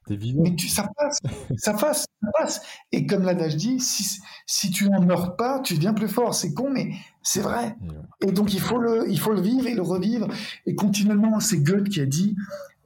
Mais 0.09 0.55
tu, 0.55 0.67
ça 0.67 0.89
passe, 0.97 1.19
ça 1.57 1.73
passe, 1.73 2.05
ça 2.21 2.29
passe. 2.37 2.61
Et 2.91 3.05
comme 3.05 3.23
l'adage 3.23 3.55
dit, 3.55 3.79
si, 3.79 4.19
si 4.45 4.71
tu 4.71 4.89
n'en 4.89 5.01
meurs 5.01 5.35
pas, 5.35 5.59
tu 5.59 5.75
deviens 5.75 5.93
plus 5.93 6.07
fort. 6.07 6.35
C'est 6.35 6.53
con, 6.53 6.69
mais 6.71 6.91
c'est 7.23 7.41
vrai. 7.41 7.75
Et 8.21 8.31
donc 8.31 8.53
il 8.53 8.59
faut, 8.59 8.77
le, 8.77 9.09
il 9.09 9.19
faut 9.19 9.33
le 9.33 9.41
vivre 9.41 9.67
et 9.67 9.73
le 9.73 9.81
revivre. 9.81 10.27
Et 10.65 10.75
continuellement, 10.75 11.39
c'est 11.39 11.59
Goethe 11.59 11.89
qui 11.89 12.01
a 12.01 12.05
dit 12.05 12.35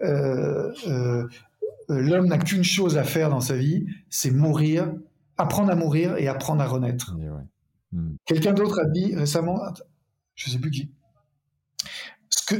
euh, 0.01 0.71
euh, 0.88 1.27
l'homme 1.89 2.27
n'a 2.27 2.38
qu'une 2.38 2.63
chose 2.63 2.97
à 2.97 3.03
faire 3.03 3.29
dans 3.29 3.41
sa 3.41 3.55
vie, 3.55 3.88
c'est 4.10 4.31
mourir, 4.31 4.93
apprendre 5.38 5.71
à 5.71 5.75
mourir 5.75 6.17
et 6.17 6.27
apprendre 6.27 6.62
à 6.62 6.67
renaître. 6.67 7.15
Hmm. 7.91 8.15
Quelqu'un 8.25 8.53
d'autre 8.53 8.79
a 8.79 8.86
dit 8.86 9.15
récemment, 9.15 9.60
je 10.36 10.49
ne 10.49 10.53
sais 10.53 10.60
plus 10.60 10.71
qui, 10.71 10.91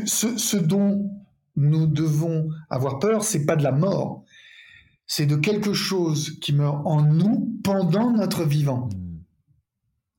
ce, 0.06 0.58
dont 0.58 1.10
nous 1.56 1.88
devons 1.88 2.50
avoir 2.70 3.00
peur, 3.00 3.24
c'est 3.24 3.46
pas 3.46 3.56
de 3.56 3.64
la 3.64 3.72
mort, 3.72 4.24
c'est 5.08 5.26
de 5.26 5.36
quelque 5.36 5.74
chose 5.74 6.40
qui 6.40 6.54
meurt 6.54 6.86
en 6.86 7.02
nous 7.02 7.60
pendant 7.64 8.12
notre 8.12 8.44
vivant. 8.44 8.90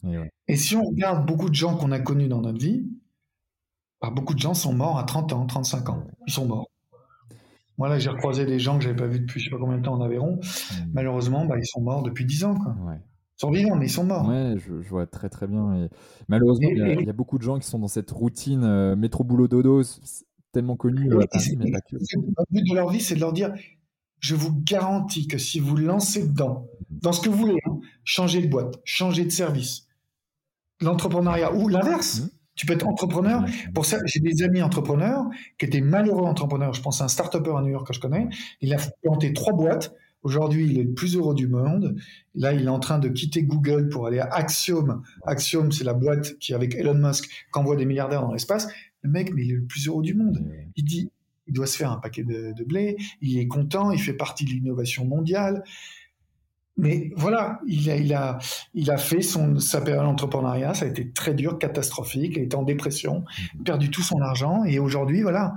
Mmh. 0.02 0.24
Et, 0.48 0.56
si 0.56 0.76
on 0.76 0.84
regarde 0.84 1.26
beaucoup 1.26 1.48
de 1.48 1.54
gens 1.54 1.76
qu'on 1.76 1.90
a 1.90 1.98
connus 1.98 2.28
dans 2.28 2.40
notre 2.40 2.60
vie, 2.60 2.88
bah, 4.00 4.10
beaucoup 4.10 4.34
de 4.34 4.38
gens 4.38 4.54
sont 4.54 4.72
morts 4.72 4.98
à 4.98 5.04
30 5.04 5.32
ans, 5.32 5.46
35 5.46 5.88
ans. 5.88 6.06
Ils 6.26 6.32
sont 6.32 6.46
morts. 6.46 6.70
Moi, 7.78 7.88
là, 7.88 7.98
j'ai 7.98 8.10
recroisé 8.10 8.46
des 8.46 8.58
gens 8.58 8.78
que 8.78 8.84
j'avais 8.84 8.96
pas 8.96 9.06
vus 9.06 9.20
depuis 9.20 9.40
je 9.40 9.46
sais 9.46 9.50
pas 9.50 9.58
combien 9.58 9.78
de 9.78 9.82
temps 9.82 9.94
en 9.94 10.00
Aveyron. 10.00 10.36
Mmh. 10.36 10.74
Malheureusement, 10.94 11.44
bah, 11.44 11.56
ils 11.58 11.66
sont 11.66 11.80
morts 11.80 12.02
depuis 12.02 12.24
10 12.24 12.44
ans. 12.44 12.54
Quoi 12.54 12.74
sont 13.36 13.50
vivants, 13.50 13.76
mais 13.76 13.86
ils 13.86 13.90
sont 13.90 14.04
morts. 14.04 14.28
Ouais, 14.28 14.54
je, 14.56 14.72
vois 14.88 15.06
très 15.06 15.28
très 15.28 15.46
bien. 15.46 15.74
Et 15.74 15.88
malheureusement, 16.28 16.68
il 16.70 17.04
y, 17.04 17.10
a 17.10 17.12
beaucoup 17.12 17.38
de 17.38 17.42
gens 17.42 17.58
qui 17.58 17.66
sont 17.66 17.78
dans 17.78 17.88
cette 17.88 18.10
routine 18.10 18.64
euh, 18.64 18.96
métro 18.96 19.24
boulot 19.24 19.48
dodo, 19.48 19.82
tellement 20.52 20.76
connue. 20.76 21.12
Euh, 21.12 21.20
le 21.20 22.44
but 22.50 22.68
de 22.68 22.74
leur 22.74 22.90
vie, 22.90 23.00
c'est 23.00 23.14
de 23.14 23.20
leur 23.20 23.32
dire 23.32 23.52
je 24.20 24.34
vous 24.34 24.58
garantis 24.64 25.28
que 25.28 25.38
si 25.38 25.60
vous 25.60 25.76
lancez 25.76 26.26
dedans, 26.26 26.66
dans 26.90 27.12
ce 27.12 27.20
que 27.20 27.28
vous 27.28 27.36
voulez, 27.36 27.58
hein, 27.66 27.78
changer 28.04 28.40
de 28.40 28.48
boîte, 28.48 28.80
changer 28.84 29.24
de 29.24 29.30
service, 29.30 29.86
l'entrepreneuriat 30.80 31.54
ou 31.54 31.68
l'inverse. 31.68 32.20
Mmh. 32.20 32.30
Tu 32.54 32.64
peux 32.64 32.72
être 32.72 32.86
entrepreneur. 32.86 33.44
Pour 33.74 33.84
ça, 33.84 33.98
j'ai 34.06 34.20
des 34.20 34.42
amis 34.42 34.62
entrepreneurs 34.62 35.26
qui 35.58 35.66
étaient 35.66 35.82
malheureux 35.82 36.24
entrepreneurs. 36.24 36.72
Je 36.72 36.80
pense 36.80 37.02
à 37.02 37.04
un 37.04 37.08
start-upper 37.08 37.54
à 37.54 37.60
New 37.60 37.68
York 37.68 37.86
que 37.86 37.92
je 37.92 38.00
connais. 38.00 38.28
Il 38.62 38.72
a 38.72 38.78
planté 39.02 39.34
trois 39.34 39.52
boîtes 39.52 39.94
Aujourd'hui, 40.26 40.66
il 40.66 40.80
est 40.80 40.82
le 40.82 40.92
plus 40.92 41.14
heureux 41.14 41.36
du 41.36 41.46
monde. 41.46 41.94
Là, 42.34 42.52
il 42.52 42.64
est 42.64 42.68
en 42.68 42.80
train 42.80 42.98
de 42.98 43.08
quitter 43.08 43.44
Google 43.44 43.88
pour 43.88 44.08
aller 44.08 44.18
à 44.18 44.26
Axiom. 44.34 45.04
Axiom, 45.24 45.70
c'est 45.70 45.84
la 45.84 45.94
boîte 45.94 46.36
qui, 46.40 46.52
avec 46.52 46.74
Elon 46.74 46.94
Musk, 46.94 47.30
envoie 47.54 47.76
des 47.76 47.86
milliardaires 47.86 48.22
dans 48.22 48.32
l'espace. 48.32 48.66
Le 49.02 49.10
mec, 49.10 49.32
mais 49.32 49.44
il 49.44 49.52
est 49.52 49.54
le 49.54 49.62
plus 49.62 49.86
heureux 49.86 50.02
du 50.02 50.14
monde. 50.14 50.44
Il 50.74 50.84
dit, 50.84 51.12
il 51.46 51.52
doit 51.54 51.68
se 51.68 51.76
faire 51.76 51.92
un 51.92 51.98
paquet 51.98 52.24
de, 52.24 52.52
blé. 52.64 52.96
Il 53.22 53.38
est 53.38 53.46
content. 53.46 53.92
Il 53.92 54.00
fait 54.00 54.14
partie 54.14 54.44
de 54.44 54.50
l'innovation 54.50 55.04
mondiale. 55.04 55.62
Mais 56.78 57.10
voilà, 57.16 57.60
il 57.66 57.90
a, 57.90 57.96
il 57.96 58.14
a, 58.14 58.38
il 58.74 58.90
a 58.90 58.98
fait 58.98 59.22
son, 59.22 59.58
sa 59.58 59.80
période 59.80 60.04
d'entrepreneuriat. 60.04 60.74
Ça 60.74 60.84
a 60.84 60.88
été 60.88 61.10
très 61.10 61.34
dur, 61.34 61.58
catastrophique. 61.58 62.34
Il 62.36 62.42
était 62.42 62.56
en 62.56 62.62
dépression, 62.62 63.24
mm-hmm. 63.24 63.62
perdu 63.64 63.90
tout 63.90 64.02
son 64.02 64.20
argent. 64.20 64.64
Et 64.64 64.78
aujourd'hui, 64.78 65.22
voilà, 65.22 65.56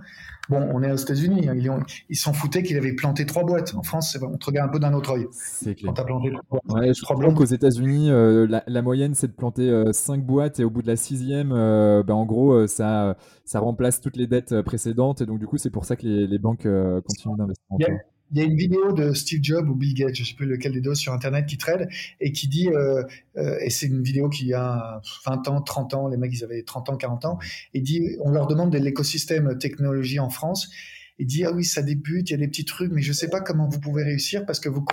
Bon, 0.49 0.67
on 0.73 0.81
est 0.81 0.91
aux 0.91 0.95
États-Unis. 0.95 1.47
Hein. 1.47 1.83
Ils, 2.09 2.17
s'en 2.17 2.33
foutaient 2.33 2.63
qu'il 2.63 2.75
avait 2.75 2.93
planté 2.93 3.25
trois 3.27 3.43
boîtes. 3.43 3.75
En 3.75 3.83
France, 3.83 4.17
on 4.21 4.35
te 4.35 4.47
regarde 4.47 4.69
un 4.69 4.71
peu 4.71 4.79
d'un 4.79 4.93
autre 4.93 5.11
œil. 5.11 5.27
C'est 5.31 5.75
clair. 5.75 5.93
Quand 5.93 6.01
as 6.01 6.05
planté 6.05 6.31
trois 6.31 6.59
boîtes. 6.65 6.95
je 6.95 7.01
crois 7.03 7.33
qu'aux 7.33 7.45
États-Unis, 7.45 8.09
euh, 8.09 8.47
la, 8.65 8.81
moyenne, 8.81 9.13
c'est 9.13 9.27
de 9.27 9.33
planter 9.33 9.69
euh, 9.69 9.93
cinq 9.93 10.25
boîtes 10.25 10.59
et 10.59 10.63
au 10.63 10.71
bout 10.71 10.81
de 10.81 10.87
la 10.87 10.95
sixième, 10.95 11.51
euh, 11.51 12.01
ben, 12.01 12.15
en 12.15 12.25
gros, 12.25 12.65
ça, 12.65 13.15
ça 13.45 13.59
remplace 13.59 14.01
toutes 14.01 14.17
les 14.17 14.25
dettes 14.25 14.61
précédentes. 14.63 15.21
Et 15.21 15.27
donc, 15.27 15.37
du 15.37 15.45
coup, 15.45 15.57
c'est 15.57 15.69
pour 15.69 15.85
ça 15.85 15.95
que 15.95 16.07
les, 16.07 16.39
banques 16.39 16.67
continuent 17.07 17.37
d'investir. 17.37 17.99
Il 18.31 18.37
y 18.37 18.41
a 18.41 18.43
une 18.43 18.55
vidéo 18.55 18.91
de 18.93 19.13
Steve 19.13 19.39
Jobs 19.41 19.67
ou 19.67 19.75
Bill 19.75 19.93
Gates, 19.95 20.15
je 20.15 20.21
ne 20.21 20.27
sais 20.27 20.35
plus 20.35 20.45
lequel 20.45 20.73
des 20.73 20.81
deux, 20.81 20.93
sur 20.93 21.13
Internet 21.13 21.47
qui 21.47 21.57
trade 21.57 21.89
et 22.19 22.31
qui 22.31 22.47
dit, 22.47 22.69
euh, 22.69 23.03
euh, 23.37 23.57
et 23.59 23.69
c'est 23.71 23.87
une 23.87 24.03
vidéo 24.03 24.29
qui 24.29 24.53
a 24.53 25.01
20 25.25 25.47
ans, 25.47 25.61
30 25.61 25.93
ans, 25.95 26.07
les 26.07 26.17
mecs 26.17 26.31
ils 26.33 26.43
avaient 26.43 26.61
30 26.61 26.89
ans, 26.89 26.97
40 26.97 27.25
ans, 27.25 27.39
et 27.73 27.81
dit, 27.81 28.17
on 28.21 28.29
leur 28.31 28.45
demande 28.45 28.71
de 28.71 28.77
l'écosystème 28.77 29.57
technologie 29.57 30.19
en 30.19 30.29
France. 30.29 30.69
Il 31.17 31.25
dit 31.25 31.43
ah 31.43 31.51
oui 31.51 31.65
ça 31.65 31.81
débute, 31.81 32.29
il 32.29 32.33
y 32.33 32.35
a 32.35 32.37
des 32.37 32.47
petits 32.47 32.63
trucs, 32.63 32.93
mais 32.93 33.01
je 33.01 33.09
ne 33.09 33.13
sais 33.13 33.29
pas 33.29 33.41
comment 33.41 33.67
vous 33.67 33.79
pouvez 33.81 34.03
réussir 34.03 34.45
parce 34.45 34.61
que 34.61 34.69
vous 34.69 34.85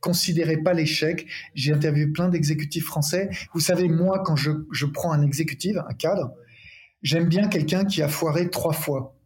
considérez 0.00 0.56
pas 0.56 0.72
l'échec. 0.72 1.26
J'ai 1.54 1.74
interviewé 1.74 2.10
plein 2.10 2.30
d'exécutifs 2.30 2.86
français. 2.86 3.28
Vous 3.52 3.60
savez 3.60 3.86
moi 3.86 4.22
quand 4.24 4.34
je, 4.34 4.50
je 4.72 4.86
prends 4.86 5.12
un 5.12 5.20
exécutif, 5.20 5.76
un 5.76 5.92
cadre, 5.92 6.32
j'aime 7.02 7.28
bien 7.28 7.48
quelqu'un 7.48 7.84
qui 7.84 8.00
a 8.00 8.08
foiré 8.08 8.48
trois 8.48 8.72
fois 8.72 9.17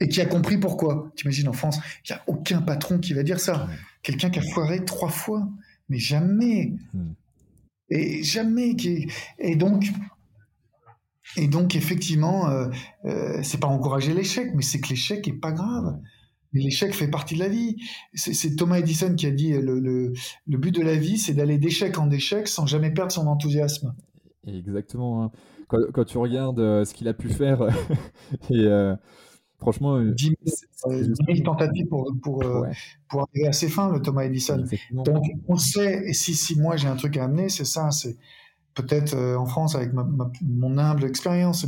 et 0.00 0.08
qui 0.08 0.20
a 0.20 0.26
compris 0.26 0.58
pourquoi. 0.58 1.12
T'imagines 1.14 1.48
en 1.48 1.52
France, 1.52 1.78
il 2.08 2.12
n'y 2.12 2.18
a 2.18 2.22
aucun 2.26 2.62
patron 2.62 2.98
qui 2.98 3.12
va 3.12 3.22
dire 3.22 3.38
ça. 3.38 3.68
Quelqu'un 4.02 4.30
qui 4.30 4.38
a 4.38 4.42
foiré 4.42 4.84
trois 4.84 5.10
fois, 5.10 5.48
mais 5.88 5.98
jamais. 5.98 6.72
Hmm. 6.94 7.12
Et 7.90 8.22
jamais. 8.22 8.74
Qui... 8.76 9.08
Et 9.38 9.56
donc, 9.56 9.84
et 11.36 11.48
donc 11.48 11.76
effectivement, 11.76 12.48
euh, 12.48 12.68
euh, 13.04 13.40
c'est 13.42 13.60
pas 13.60 13.68
encourager 13.68 14.14
l'échec, 14.14 14.50
mais 14.54 14.62
c'est 14.62 14.80
que 14.80 14.88
l'échec 14.88 15.26
est 15.28 15.38
pas 15.38 15.52
grave. 15.52 15.98
L'échec 16.52 16.92
fait 16.92 17.08
partie 17.08 17.34
de 17.34 17.40
la 17.40 17.48
vie. 17.48 17.76
C'est 18.14 18.56
Thomas 18.56 18.78
Edison 18.78 19.14
qui 19.14 19.26
a 19.26 19.30
dit 19.30 19.52
le, 19.52 19.78
le, 19.78 20.12
le 20.46 20.58
but 20.58 20.74
de 20.74 20.82
la 20.82 20.96
vie, 20.96 21.16
c'est 21.16 21.34
d'aller 21.34 21.58
d'échec 21.58 21.96
en 21.98 22.10
échec 22.10 22.48
sans 22.48 22.66
jamais 22.66 22.90
perdre 22.90 23.12
son 23.12 23.28
enthousiasme. 23.28 23.94
Exactement. 24.46 25.24
Hein. 25.24 25.30
Quand, 25.68 25.78
quand, 25.92 26.04
tu 26.04 26.18
regardes 26.18 26.58
euh, 26.58 26.84
ce 26.84 26.94
qu'il 26.94 27.06
a 27.06 27.14
pu 27.14 27.28
faire 27.28 27.62
et 28.50 28.66
Franchement, 29.60 30.00
10 30.00 30.36
000, 30.86 31.42
tentatives 31.44 31.86
pour, 31.86 32.10
pour, 32.22 32.42
pour 33.08 33.20
arriver 33.20 33.48
à 33.48 33.52
ses 33.52 33.68
fins, 33.68 33.92
le 33.92 34.00
Thomas 34.00 34.24
Edison. 34.24 34.64
Donc, 34.92 35.24
on 35.48 35.56
sait, 35.56 36.02
et 36.06 36.12
si, 36.12 36.34
si 36.34 36.58
moi 36.58 36.76
j'ai 36.76 36.88
un 36.88 36.96
truc 36.96 37.16
à 37.16 37.24
amener, 37.24 37.48
c'est 37.48 37.66
ça, 37.66 37.90
c'est 37.90 38.16
peut-être 38.74 39.14
en 39.16 39.46
France 39.46 39.74
avec 39.74 39.92
mon 39.92 40.78
humble 40.78 41.04
expérience, 41.04 41.66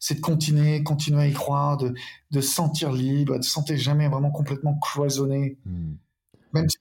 c'est 0.00 0.14
de, 0.16 0.20
continuer, 0.20 0.82
continuer 0.82 1.22
à 1.22 1.26
y 1.28 1.32
croire, 1.32 1.76
de, 1.76 1.94
de 2.30 2.40
se 2.40 2.52
sentir 2.52 2.92
libre, 2.92 3.38
de 3.38 3.44
se 3.44 3.50
sentir 3.50 3.76
jamais 3.76 4.08
vraiment 4.08 4.30
complètement 4.30 4.78
cloisonné. 4.78 5.58
Hmm. 5.64 5.94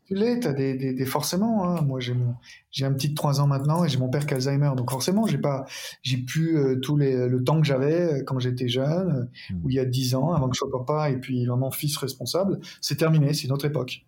Tu 0.08 0.16
l'es, 0.16 0.38
des, 0.38 0.94
des, 0.94 1.06
forcément. 1.06 1.66
Hein. 1.66 1.82
Moi, 1.82 2.00
j'ai 2.00 2.14
mon, 2.14 2.36
j'ai 2.72 2.86
un 2.86 2.94
petit 2.94 3.10
de 3.10 3.16
3 3.16 3.42
ans 3.42 3.48
maintenant 3.48 3.84
et 3.84 3.90
j'ai 3.90 3.98
mon 3.98 4.10
père 4.10 4.26
qui 4.26 4.34
a 4.34 4.38
Alzheimer. 4.38 4.72
Donc 4.78 4.90
forcément, 4.90 5.28
j'ai 5.28 5.38
pas, 5.38 5.66
j'ai 6.02 6.18
plus 6.18 6.58
euh, 6.58 6.80
tout 6.80 6.96
les, 6.96 7.28
le 7.28 7.44
temps 7.44 7.60
que 7.60 7.68
j'avais 7.68 8.14
euh, 8.14 8.24
quand 8.24 8.40
j'étais 8.40 8.70
jeune, 8.70 9.30
mmh. 9.50 9.56
ou 9.64 9.70
il 9.70 9.76
y 9.76 9.80
a 9.80 9.86
10 9.86 10.16
ans, 10.16 10.32
avant 10.32 10.48
que 10.48 10.56
je 10.56 10.60
sois 10.60 10.72
papa 10.72 11.10
et 11.10 11.18
puis 11.18 11.46
vraiment 11.46 11.72
fils 11.72 11.98
responsable. 11.98 12.60
C'est 12.80 12.96
terminé, 12.96 13.34
c'est 13.34 13.44
une 13.44 13.52
autre 13.52 13.66
époque. 13.66 14.06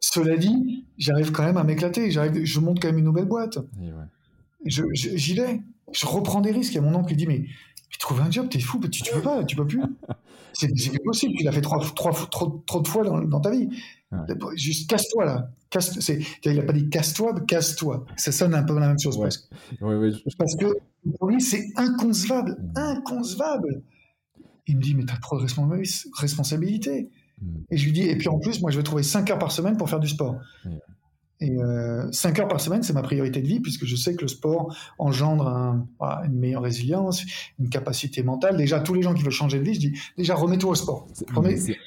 Cela 0.00 0.36
dit, 0.36 0.84
j'arrive 0.98 1.32
quand 1.32 1.44
même 1.44 1.56
à 1.56 1.64
m'éclater. 1.64 2.10
J'arrive, 2.10 2.44
je 2.44 2.60
monte 2.60 2.80
quand 2.80 2.88
même 2.88 2.98
une 2.98 3.06
nouvelle 3.06 3.24
boîte. 3.24 3.58
Je, 4.64 4.82
j'y 4.92 5.34
vais. 5.34 5.60
Je 5.92 6.06
reprends 6.06 6.40
des 6.40 6.52
risques. 6.52 6.72
Il 6.72 6.76
y 6.76 6.78
a 6.78 6.82
mon 6.82 6.94
oncle 6.94 7.08
qui 7.08 7.16
dit 7.16 7.26
mais 7.26 7.44
trouve 8.04 8.20
un 8.20 8.30
job, 8.30 8.48
t'es 8.50 8.60
fou, 8.60 8.78
tu, 8.80 9.02
tu 9.02 9.12
peux 9.12 9.22
pas, 9.22 9.44
tu 9.44 9.56
peux 9.56 9.66
plus. 9.66 9.82
C'est 10.52 11.02
possible, 11.02 11.34
tu 11.36 11.42
l'as 11.42 11.52
fait 11.52 11.62
trois, 11.62 11.80
trois, 11.96 12.12
trop, 12.30 12.62
trop 12.66 12.80
de 12.80 12.86
fois 12.86 13.02
dans, 13.02 13.20
dans 13.20 13.40
ta 13.40 13.50
vie. 13.50 13.68
Juste 14.56 14.88
casse-toi 14.88 15.24
là. 15.24 15.50
Casse, 15.70 16.08
il 16.08 16.54
n'a 16.54 16.62
pas 16.62 16.72
dit 16.72 16.88
casse-toi, 16.88 17.34
casse-toi. 17.48 18.04
Ça 18.16 18.32
sonne 18.32 18.54
un 18.54 18.62
peu 18.62 18.78
la 18.78 18.88
même 18.88 18.98
chose 18.98 19.18
presque. 19.18 19.44
Parce 20.38 20.56
que 20.56 20.66
pour 21.18 21.28
lui, 21.28 21.40
c'est 21.40 21.66
inconcevable. 21.76 22.56
Mm. 22.60 22.78
Inconcevable. 22.78 23.82
Il 24.66 24.76
me 24.76 24.82
dit, 24.82 24.94
mais 24.94 25.04
tu 25.04 25.12
as 25.12 25.18
trop 25.18 25.38
de 25.38 25.44
responsabilité. 26.20 27.10
Mm. 27.40 27.56
Et 27.70 27.76
je 27.76 27.84
lui 27.84 27.92
dis, 27.92 28.02
et 28.02 28.16
puis 28.16 28.28
en 28.28 28.38
plus, 28.38 28.60
moi, 28.62 28.70
je 28.70 28.76
vais 28.76 28.82
trouver 28.82 29.02
5 29.02 29.30
heures 29.30 29.38
par 29.38 29.52
semaine 29.52 29.76
pour 29.76 29.90
faire 29.90 30.00
du 30.00 30.08
sport. 30.08 30.38
Et 31.40 31.56
5 32.12 32.38
euh, 32.38 32.42
heures 32.42 32.48
par 32.48 32.60
semaine, 32.60 32.82
c'est 32.82 32.92
ma 32.92 33.02
priorité 33.02 33.42
de 33.42 33.46
vie, 33.46 33.60
puisque 33.60 33.84
je 33.84 33.96
sais 33.96 34.14
que 34.14 34.22
le 34.22 34.28
sport 34.28 34.74
engendre 34.98 35.84
une 36.24 36.38
meilleure 36.38 36.62
résilience, 36.62 37.24
une 37.58 37.68
capacité 37.68 38.22
mentale. 38.22 38.56
Déjà, 38.56 38.80
tous 38.80 38.94
les 38.94 39.02
gens 39.02 39.14
qui 39.14 39.22
veulent 39.22 39.32
changer 39.32 39.58
de 39.58 39.64
vie, 39.64 39.74
je 39.74 39.80
dis 39.80 39.98
déjà 40.16 40.34
remets-toi 40.34 40.70
au 40.70 40.74
sport. 40.74 41.08
C'est 41.12 41.26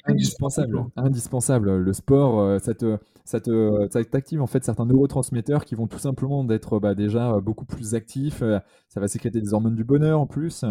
indispensable, 0.04 0.84
indispensable. 0.96 1.76
Le 1.78 1.92
sport, 1.92 2.40
euh, 2.40 2.58
ça 2.58 2.74
te, 2.74 2.98
ça 3.24 3.40
te, 3.40 3.88
ça 3.90 4.04
t'active 4.04 4.42
en 4.42 4.46
fait 4.46 4.64
certains 4.64 4.86
neurotransmetteurs 4.86 5.64
qui 5.64 5.74
vont 5.74 5.86
tout 5.86 5.98
simplement 5.98 6.44
d'être 6.44 6.78
bah, 6.78 6.94
déjà 6.94 7.32
euh, 7.32 7.40
beaucoup 7.40 7.64
plus 7.64 7.94
actifs. 7.94 8.42
Ça 8.88 9.00
va 9.00 9.08
sécréter 9.08 9.40
des 9.40 9.54
hormones 9.54 9.76
du 9.76 9.84
bonheur 9.84 10.20
en 10.20 10.26
plus. 10.26 10.64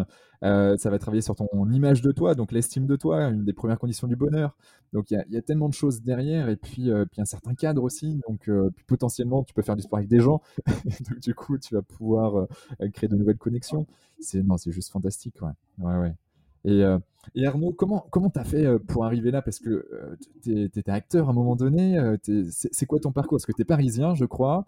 Euh, 0.44 0.78
ça 0.78 0.90
va 0.90 1.00
travailler 1.00 1.22
sur 1.22 1.36
ton 1.36 1.48
image 1.72 2.02
de 2.02 2.12
toi, 2.12 2.36
donc 2.36 2.52
l'estime 2.52 2.86
de 2.86 2.96
toi, 2.96 3.24
une 3.24 3.44
des 3.44 3.54
premières 3.54 3.80
conditions 3.80 4.08
du 4.08 4.16
bonheur. 4.16 4.56
Donc 4.94 5.12
il 5.12 5.24
y, 5.30 5.38
a 5.38 5.42
tellement 5.42 5.68
de 5.68 5.74
choses 5.74 6.02
derrière, 6.02 6.50
et 6.50 6.56
puis, 6.56 6.92
euh, 6.92 7.06
puis 7.12 7.22
un 7.22 7.26
certain 7.26 7.56
cadre 7.56 7.84
aussi. 7.84 8.20
Donc 8.28 8.48
euh, 8.48 8.67
potentiellement, 8.88 9.44
tu 9.44 9.54
peux 9.54 9.62
faire 9.62 9.76
du 9.76 9.82
sport 9.82 9.98
avec 9.98 10.10
des 10.10 10.20
gens. 10.20 10.42
donc 11.10 11.20
du 11.20 11.34
coup, 11.34 11.58
tu 11.58 11.76
vas 11.76 11.82
pouvoir 11.82 12.48
créer 12.94 13.08
de 13.08 13.16
nouvelles 13.16 13.38
connexions. 13.38 13.86
C'est 14.20 14.44
non, 14.44 14.58
c'est 14.58 14.72
juste 14.72 14.92
fantastique, 14.92 15.36
ouais. 15.42 15.86
ouais. 15.86 16.14
Et, 16.66 16.84
et, 17.36 17.46
Arnaud, 17.46 17.72
comment 17.72 18.06
comment 18.10 18.30
t'as 18.30 18.44
fait 18.44 18.80
pour 18.80 19.06
arriver 19.06 19.32
là? 19.32 19.42
Parce 19.42 19.60
que 19.60 19.88
tu 20.42 20.64
étais 20.64 20.92
acteur 20.92 21.28
à 21.28 21.32
un 21.32 21.34
moment 21.34 21.56
donné. 21.56 22.00
c'est 22.52 22.86
quoi 22.86 23.00
ton 23.00 23.12
parcours? 23.12 23.38
Parce 23.38 23.46
que 23.46 23.54
tu 23.54 23.62
es 23.62 23.66
parisien, 23.66 24.16
je 24.16 24.26
crois. 24.26 24.66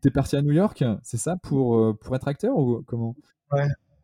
Tu 0.00 0.08
es 0.08 0.10
parti 0.10 0.36
à 0.36 0.42
New 0.42 0.52
York, 0.52 0.84
c'est 1.02 1.18
ça, 1.18 1.36
pour, 1.36 1.96
pour 1.98 2.16
être 2.16 2.28
acteur 2.28 2.56
ou 2.56 2.82
comment? 2.86 3.14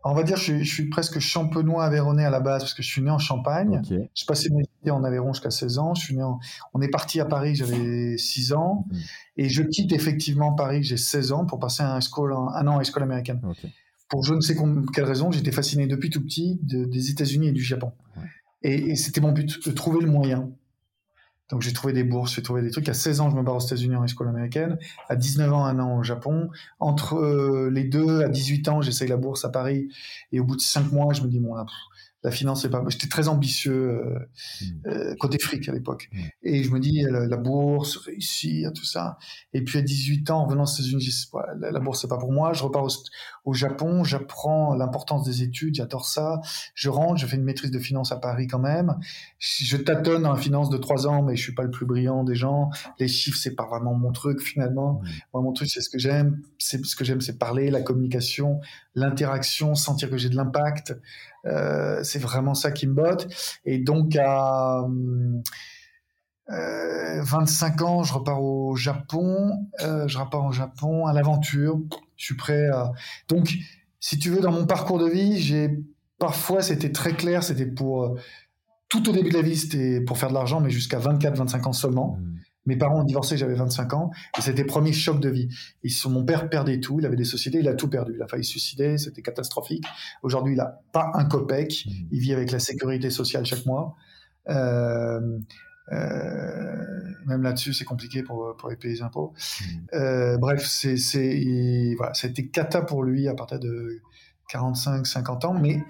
On 0.04 0.14
va 0.14 0.22
dire, 0.22 0.36
je 0.36 0.42
suis, 0.42 0.64
je 0.64 0.74
suis 0.74 0.88
presque 0.88 1.18
champenois 1.18 1.84
aveyronais 1.84 2.24
à 2.24 2.30
la 2.30 2.40
base 2.40 2.62
parce 2.62 2.74
que 2.74 2.82
je 2.82 2.88
suis 2.88 3.02
né 3.02 3.10
en 3.10 3.18
Champagne. 3.18 3.82
J'ai 3.88 4.26
passé 4.26 4.48
mes 4.50 4.62
études 4.62 4.90
en 4.90 5.04
Aveyron 5.04 5.32
jusqu'à 5.32 5.50
16 5.50 5.78
ans. 5.78 5.94
Je 5.94 6.02
suis 6.02 6.16
né 6.16 6.22
On 6.72 6.80
est 6.80 6.88
parti 6.88 7.20
à 7.20 7.26
Paris, 7.26 7.54
j'avais 7.54 8.16
6 8.16 8.52
ans. 8.54 8.86
Mm. 8.90 8.96
Et 9.36 9.48
je 9.48 9.62
quitte 9.62 9.92
effectivement 9.92 10.54
Paris, 10.54 10.82
j'ai 10.82 10.96
16 10.96 11.32
ans, 11.32 11.44
pour 11.44 11.58
passer 11.58 11.82
un, 11.82 12.00
school, 12.00 12.32
un 12.32 12.66
an 12.66 12.78
à 12.78 12.82
école 12.82 13.02
américaine. 13.02 13.40
Pour 14.08 14.24
je 14.24 14.34
ne 14.34 14.40
sais 14.40 14.56
quelle 14.94 15.04
raison, 15.04 15.30
j'étais 15.30 15.52
fasciné 15.52 15.86
depuis 15.86 16.10
tout 16.10 16.22
petit 16.22 16.58
des 16.62 17.10
États-Unis 17.10 17.48
et 17.48 17.52
du 17.52 17.62
Japon. 17.62 17.92
Et, 18.62 18.90
et 18.90 18.96
c'était 18.96 19.20
mon 19.20 19.32
but, 19.32 19.66
de 19.66 19.72
trouver 19.72 20.00
le 20.00 20.10
moyen 20.10 20.50
donc 21.50 21.62
j'ai 21.62 21.72
trouvé 21.72 21.92
des 21.92 22.04
bourses, 22.04 22.34
j'ai 22.34 22.42
trouvé 22.42 22.62
des 22.62 22.70
trucs. 22.70 22.88
À 22.88 22.94
16 22.94 23.20
ans, 23.20 23.30
je 23.30 23.36
me 23.36 23.42
barre 23.42 23.56
aux 23.56 23.60
États-Unis 23.60 23.96
en 23.96 24.04
école 24.04 24.28
américaine. 24.28 24.78
À 25.08 25.16
19 25.16 25.52
ans, 25.52 25.64
un 25.64 25.78
an 25.80 25.98
au 25.98 26.02
Japon. 26.02 26.50
Entre 26.78 27.16
euh, 27.16 27.70
les 27.70 27.84
deux, 27.84 28.22
à 28.22 28.28
18 28.28 28.68
ans, 28.68 28.82
j'essaye 28.82 29.08
la 29.08 29.16
bourse 29.16 29.44
à 29.44 29.48
Paris. 29.48 29.88
Et 30.32 30.38
au 30.38 30.44
bout 30.44 30.56
de 30.56 30.60
5 30.60 30.92
mois, 30.92 31.12
je 31.12 31.22
me 31.22 31.28
dis, 31.28 31.40
bon, 31.40 31.54
là, 31.54 31.66
la 32.22 32.30
finance, 32.30 32.62
c'est 32.62 32.68
pas. 32.68 32.84
J'étais 32.88 33.08
très 33.08 33.28
ambitieux 33.28 33.72
euh, 33.72 34.18
hmm. 34.60 34.88
euh, 34.88 35.14
côté 35.16 35.38
fric 35.38 35.68
à 35.68 35.72
l'époque. 35.72 36.10
Hmm. 36.12 36.20
Et 36.42 36.62
je 36.62 36.70
me 36.70 36.78
dis, 36.78 37.02
la, 37.02 37.36
bourse, 37.36 37.96
réussir, 37.96 38.72
tout 38.74 38.84
ça. 38.84 39.16
Et 39.54 39.64
puis 39.64 39.78
à 39.78 39.82
18 39.82 40.30
ans, 40.30 40.42
en 40.42 40.46
venant 40.46 40.64
aux 40.64 40.66
États-Unis, 40.66 41.08
la, 41.58 41.70
la, 41.70 41.80
bourse, 41.80 42.02
c'est 42.02 42.08
pas 42.08 42.18
pour 42.18 42.32
moi. 42.32 42.52
Je 42.52 42.62
repars 42.62 42.86
au, 43.44 43.54
Japon, 43.54 44.04
j'apprends 44.04 44.74
l'importance 44.74 45.24
des 45.24 45.42
études, 45.42 45.74
j'adore 45.74 46.06
ça. 46.06 46.40
Je 46.74 46.90
rentre, 46.90 47.16
je 47.16 47.26
fais 47.26 47.36
une 47.36 47.44
maîtrise 47.44 47.70
de 47.70 47.78
finance 47.78 48.12
à 48.12 48.16
Paris 48.16 48.46
quand 48.46 48.58
même. 48.58 48.96
Je 49.38 49.76
tâtonne 49.78 50.22
dans 50.22 50.34
la 50.34 50.40
finance 50.40 50.68
de 50.68 50.76
3 50.76 51.06
ans, 51.06 51.22
mais 51.22 51.36
je 51.36 51.42
suis 51.42 51.54
pas 51.54 51.62
le 51.62 51.70
plus 51.70 51.86
brillant 51.86 52.22
des 52.22 52.34
gens. 52.34 52.70
Les 52.98 53.08
chiffres, 53.08 53.38
c'est 53.40 53.54
pas 53.54 53.66
vraiment 53.66 53.94
mon 53.94 54.12
truc 54.12 54.40
finalement. 54.40 55.00
Hmm. 55.02 55.08
Moi, 55.32 55.42
mon 55.42 55.52
truc, 55.52 55.70
c'est 55.70 55.80
ce 55.80 55.88
que 55.88 55.98
j'aime. 55.98 56.42
C'est 56.58 56.84
ce 56.84 56.94
que 56.94 57.04
j'aime, 57.04 57.22
c'est 57.22 57.38
parler, 57.38 57.70
la 57.70 57.80
communication, 57.80 58.60
l'interaction, 58.94 59.74
sentir 59.74 60.10
que 60.10 60.18
j'ai 60.18 60.28
de 60.28 60.36
l'impact. 60.36 60.94
Euh, 61.46 62.02
c'est 62.02 62.18
vraiment 62.18 62.54
ça 62.54 62.70
qui 62.70 62.86
me 62.86 62.94
botte. 62.94 63.28
Et 63.64 63.78
donc 63.78 64.16
à 64.16 64.84
25 66.48 67.80
euh, 67.80 67.84
ans, 67.84 68.02
je 68.02 68.12
repars 68.12 68.42
au 68.42 68.76
Japon. 68.76 69.50
Euh, 69.82 70.08
je 70.08 70.18
repars 70.18 70.44
au 70.46 70.52
Japon 70.52 71.06
à 71.06 71.12
l'aventure. 71.12 71.80
Je 72.16 72.24
suis 72.24 72.36
prêt 72.36 72.68
à. 72.68 72.92
Donc, 73.28 73.54
si 74.00 74.18
tu 74.18 74.30
veux, 74.30 74.40
dans 74.40 74.52
mon 74.52 74.66
parcours 74.66 74.98
de 74.98 75.08
vie, 75.08 75.40
j'ai 75.40 75.78
parfois 76.18 76.62
c'était 76.62 76.92
très 76.92 77.12
clair. 77.12 77.42
C'était 77.42 77.66
pour 77.66 78.18
tout 78.88 79.08
au 79.08 79.12
début 79.12 79.30
de 79.30 79.34
la 79.34 79.42
vie, 79.42 79.56
c'était 79.56 80.00
pour 80.00 80.18
faire 80.18 80.30
de 80.30 80.34
l'argent, 80.34 80.60
mais 80.60 80.70
jusqu'à 80.70 80.98
24-25 80.98 81.68
ans 81.68 81.72
seulement. 81.72 82.18
Mmh. 82.18 82.40
Mes 82.66 82.76
parents 82.76 83.00
ont 83.00 83.04
divorcé, 83.04 83.36
j'avais 83.36 83.54
25 83.54 83.94
ans, 83.94 84.10
et 84.38 84.42
c'était 84.42 84.62
le 84.62 84.66
premier 84.66 84.92
choc 84.92 85.18
de 85.18 85.30
vie. 85.30 85.48
Ils 85.82 85.90
sont, 85.90 86.10
mon 86.10 86.24
père 86.24 86.48
perdait 86.50 86.78
tout, 86.78 87.00
il 87.00 87.06
avait 87.06 87.16
des 87.16 87.24
sociétés, 87.24 87.58
il 87.58 87.68
a 87.68 87.74
tout 87.74 87.88
perdu. 87.88 88.12
Il 88.14 88.22
a 88.22 88.28
failli 88.28 88.44
se 88.44 88.50
suicider, 88.50 88.98
c'était 88.98 89.22
catastrophique. 89.22 89.84
Aujourd'hui, 90.22 90.52
il 90.54 90.56
n'a 90.56 90.80
pas 90.92 91.10
un 91.14 91.24
copec, 91.24 91.84
mmh. 91.86 91.90
il 92.12 92.20
vit 92.20 92.34
avec 92.34 92.50
la 92.50 92.58
sécurité 92.58 93.10
sociale 93.10 93.46
chaque 93.46 93.64
mois. 93.64 93.96
Euh, 94.48 95.38
euh, 95.92 96.84
même 97.26 97.42
là-dessus, 97.42 97.72
c'est 97.72 97.84
compliqué 97.84 98.22
pour, 98.22 98.54
pour 98.58 98.68
les 98.68 98.76
payer 98.76 98.94
les 98.94 99.02
impôts. 99.02 99.32
Mmh. 99.32 99.64
Euh, 99.94 100.38
bref, 100.38 100.64
c'est, 100.66 100.98
c'est, 100.98 101.94
voilà, 101.96 102.12
ça 102.14 102.26
a 102.26 102.30
été 102.30 102.48
cata 102.48 102.82
pour 102.82 103.02
lui 103.02 103.26
à 103.26 103.34
partir 103.34 103.58
de 103.58 104.00
45, 104.50 105.06
50 105.06 105.44
ans, 105.46 105.54
mais 105.54 105.82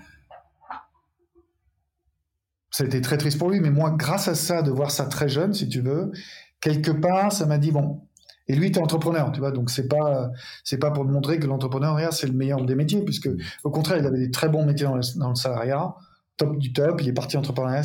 ça 2.70 2.84
a 2.84 2.86
été 2.86 3.00
très 3.00 3.18
triste 3.18 3.38
pour 3.38 3.50
lui. 3.50 3.60
Mais 3.60 3.70
moi, 3.70 3.90
grâce 3.90 4.28
à 4.28 4.34
ça, 4.36 4.62
de 4.62 4.70
voir 4.70 4.90
ça 4.90 5.06
très 5.06 5.28
jeune, 5.28 5.52
si 5.52 5.68
tu 5.68 5.80
veux, 5.80 6.12
quelque 6.60 6.90
part, 6.90 7.32
ça 7.32 7.46
m'a 7.46 7.58
dit 7.58 7.72
bon. 7.72 8.02
Et 8.48 8.56
lui, 8.56 8.66
était 8.66 8.80
entrepreneur, 8.80 9.30
tu 9.30 9.38
vois, 9.38 9.52
donc 9.52 9.70
c'est 9.70 9.86
pas 9.86 10.30
c'est 10.64 10.78
pas 10.78 10.90
pour 10.90 11.04
montrer 11.04 11.38
que 11.38 11.46
l'entrepreneuriat 11.46 12.10
c'est 12.10 12.26
le 12.26 12.32
meilleur 12.32 12.64
des 12.64 12.74
métiers, 12.74 13.04
puisque 13.04 13.28
au 13.62 13.70
contraire, 13.70 13.98
il 13.98 14.06
avait 14.06 14.18
des 14.18 14.30
très 14.30 14.48
bons 14.48 14.66
métiers 14.66 14.86
dans 14.86 14.96
le, 14.96 15.34
salariat, 15.34 15.94
top 16.36 16.58
du 16.58 16.72
top. 16.72 17.00
Il 17.00 17.08
est 17.08 17.12
parti 17.12 17.36
entrepreneuriat, 17.36 17.82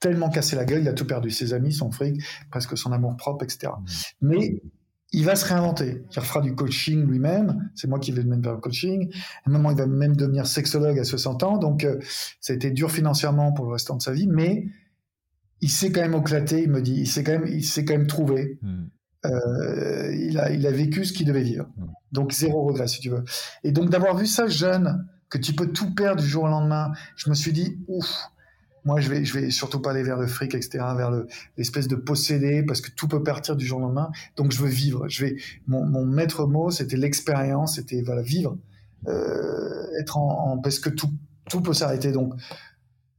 tellement 0.00 0.30
cassé 0.30 0.56
la 0.56 0.64
gueule, 0.64 0.82
il 0.82 0.88
a 0.88 0.94
tout 0.94 1.06
perdu, 1.06 1.30
ses 1.30 1.52
amis, 1.52 1.72
son 1.72 1.90
fric, 1.90 2.22
presque 2.50 2.78
son 2.78 2.92
amour 2.92 3.16
propre, 3.16 3.44
etc. 3.44 3.72
Mmh. 3.76 3.84
Mais 4.22 4.62
il 5.12 5.24
va 5.24 5.36
se 5.36 5.46
réinventer. 5.46 6.04
Il 6.14 6.18
refera 6.18 6.40
du 6.40 6.54
coaching 6.54 7.06
lui-même. 7.06 7.70
C'est 7.74 7.88
moi 7.88 7.98
qui 7.98 8.12
vais 8.12 8.22
le 8.22 8.28
mettre 8.28 8.42
vers 8.42 8.54
le 8.54 8.60
coaching. 8.60 9.10
À 9.44 9.50
un 9.50 9.52
moment, 9.52 9.70
il 9.70 9.76
va 9.76 9.86
même 9.86 10.16
devenir 10.16 10.46
sexologue 10.46 10.98
à 10.98 11.04
60 11.04 11.42
ans. 11.44 11.58
Donc, 11.58 11.84
euh, 11.84 11.98
ça 12.40 12.52
a 12.52 12.56
été 12.56 12.70
dur 12.70 12.90
financièrement 12.90 13.52
pour 13.52 13.66
le 13.66 13.72
restant 13.72 13.96
de 13.96 14.02
sa 14.02 14.12
vie, 14.12 14.26
mais 14.26 14.66
il 15.60 15.70
s'est 15.70 15.90
quand 15.90 16.00
même 16.00 16.14
éclaté, 16.14 16.62
il 16.62 16.70
me 16.70 16.80
dit, 16.80 16.94
il 16.94 17.06
s'est 17.06 17.24
quand 17.24 17.32
même, 17.32 17.46
il 17.46 17.64
s'est 17.64 17.84
quand 17.84 17.94
même 17.94 18.06
trouvé. 18.06 18.58
Hmm. 18.62 18.86
Euh, 19.26 20.14
il, 20.14 20.38
a, 20.38 20.50
il 20.50 20.66
a 20.66 20.70
vécu 20.70 21.04
ce 21.04 21.12
qu'il 21.12 21.26
devait 21.26 21.42
vivre. 21.42 21.68
Hmm. 21.76 21.86
Donc 22.12 22.32
zéro 22.32 22.62
regret, 22.64 22.88
si 22.88 23.00
tu 23.00 23.10
veux. 23.10 23.24
Et 23.64 23.72
donc 23.72 23.90
d'avoir 23.90 24.16
vu 24.16 24.26
ça 24.26 24.46
jeune, 24.46 25.06
que 25.28 25.38
tu 25.38 25.52
peux 25.52 25.72
tout 25.72 25.94
perdre 25.94 26.22
du 26.22 26.28
jour 26.28 26.44
au 26.44 26.48
lendemain, 26.48 26.92
je 27.16 27.28
me 27.28 27.34
suis 27.34 27.52
dit, 27.52 27.78
ouf, 27.88 28.08
moi 28.84 29.00
je 29.00 29.10
vais, 29.10 29.24
je 29.24 29.38
vais 29.38 29.50
surtout 29.50 29.80
pas 29.80 29.90
aller 29.90 30.02
vers 30.02 30.16
le 30.16 30.26
fric, 30.26 30.54
etc., 30.54 30.78
vers 30.96 31.10
l'espèce 31.56 31.88
de 31.88 31.96
posséder, 31.96 32.62
parce 32.62 32.80
que 32.80 32.90
tout 32.90 33.08
peut 33.08 33.22
partir 33.22 33.56
du 33.56 33.66
jour 33.66 33.78
au 33.78 33.82
lendemain. 33.82 34.10
Donc 34.36 34.52
je 34.52 34.62
veux 34.62 34.68
vivre. 34.68 35.08
Je 35.08 35.24
vais, 35.24 35.36
mon, 35.66 35.84
mon 35.84 36.06
maître 36.06 36.46
mot, 36.46 36.70
c'était 36.70 36.96
l'expérience, 36.96 37.74
c'était 37.74 38.00
voilà 38.02 38.22
vivre, 38.22 38.56
euh, 39.08 39.86
être 40.00 40.16
en, 40.16 40.52
en, 40.52 40.58
parce 40.58 40.78
que 40.78 40.88
tout, 40.88 41.10
tout 41.50 41.60
peut 41.60 41.74
s'arrêter. 41.74 42.12
Donc 42.12 42.32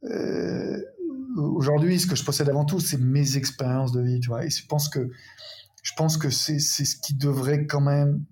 euh, 0.06 0.82
aujourd'hui, 1.40 2.00
ce 2.00 2.08
que 2.08 2.16
je 2.16 2.24
possède 2.24 2.50
avant 2.50 2.66
tout, 2.66 2.80
c'est 2.80 3.00
mes 3.00 3.38
expériences 3.38 3.92
de 3.92 4.02
vie, 4.02 4.20
tu 4.20 4.30
vois. 4.30 4.46
Et 4.46 4.50
je 4.50 4.66
pense 4.66 4.90
que, 4.90 5.10
je 5.84 5.94
pense 5.96 6.18
que 6.18 6.30
c'est, 6.30 6.60
ce 6.60 6.96
qui 6.96 7.14
devrait 7.14 7.66
quand 7.66 7.82
même, 7.82 8.24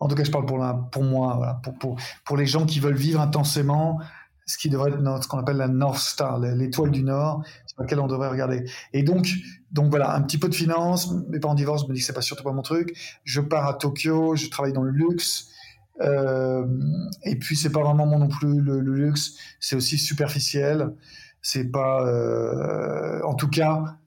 en 0.00 0.08
tout 0.08 0.14
cas, 0.14 0.24
je 0.24 0.30
parle 0.30 0.46
pour, 0.46 0.58
la, 0.58 0.74
pour 0.74 1.02
moi, 1.02 1.60
pour, 1.62 1.78
pour, 1.78 2.00
pour 2.24 2.36
les 2.36 2.46
gens 2.46 2.66
qui 2.66 2.80
veulent 2.80 2.96
vivre 2.96 3.20
intensément, 3.20 3.98
ce 4.46 4.58
qui 4.58 4.68
devrait 4.68 4.90
être 4.90 5.22
ce 5.22 5.28
qu'on 5.28 5.38
appelle 5.38 5.56
la 5.56 5.68
North 5.68 5.98
Star, 5.98 6.38
l'étoile 6.38 6.90
du 6.90 7.02
Nord, 7.02 7.44
sur 7.66 7.80
laquelle 7.80 8.00
on 8.00 8.06
devrait 8.06 8.28
regarder. 8.28 8.64
Et 8.92 9.02
donc, 9.02 9.28
donc 9.72 9.90
voilà, 9.90 10.14
un 10.14 10.22
petit 10.22 10.38
peu 10.38 10.48
de 10.48 10.54
finance. 10.54 11.12
Mes 11.28 11.40
parents 11.40 11.54
divorcent, 11.54 11.88
me 11.88 11.94
disent 11.94 12.02
que 12.02 12.06
c'est 12.08 12.12
pas 12.12 12.20
surtout 12.20 12.44
pas 12.44 12.52
mon 12.52 12.62
truc. 12.62 12.94
Je 13.24 13.40
pars 13.40 13.66
à 13.66 13.74
Tokyo, 13.74 14.36
je 14.36 14.48
travaille 14.48 14.72
dans 14.72 14.82
le 14.82 14.90
luxe. 14.90 15.50
Euh, 16.00 16.66
et 17.22 17.36
puis 17.36 17.56
c'est 17.56 17.70
pas 17.70 17.82
vraiment 17.82 18.06
mon 18.06 18.18
non 18.18 18.28
plus 18.28 18.60
le, 18.60 18.80
luxe, 18.80 19.36
c'est 19.60 19.76
aussi 19.76 19.96
superficiel. 19.96 20.92
C'est 21.46 21.70
pas, 21.70 22.06
euh, 22.06 23.20
en 23.22 23.34
tout 23.34 23.48
cas, 23.48 23.98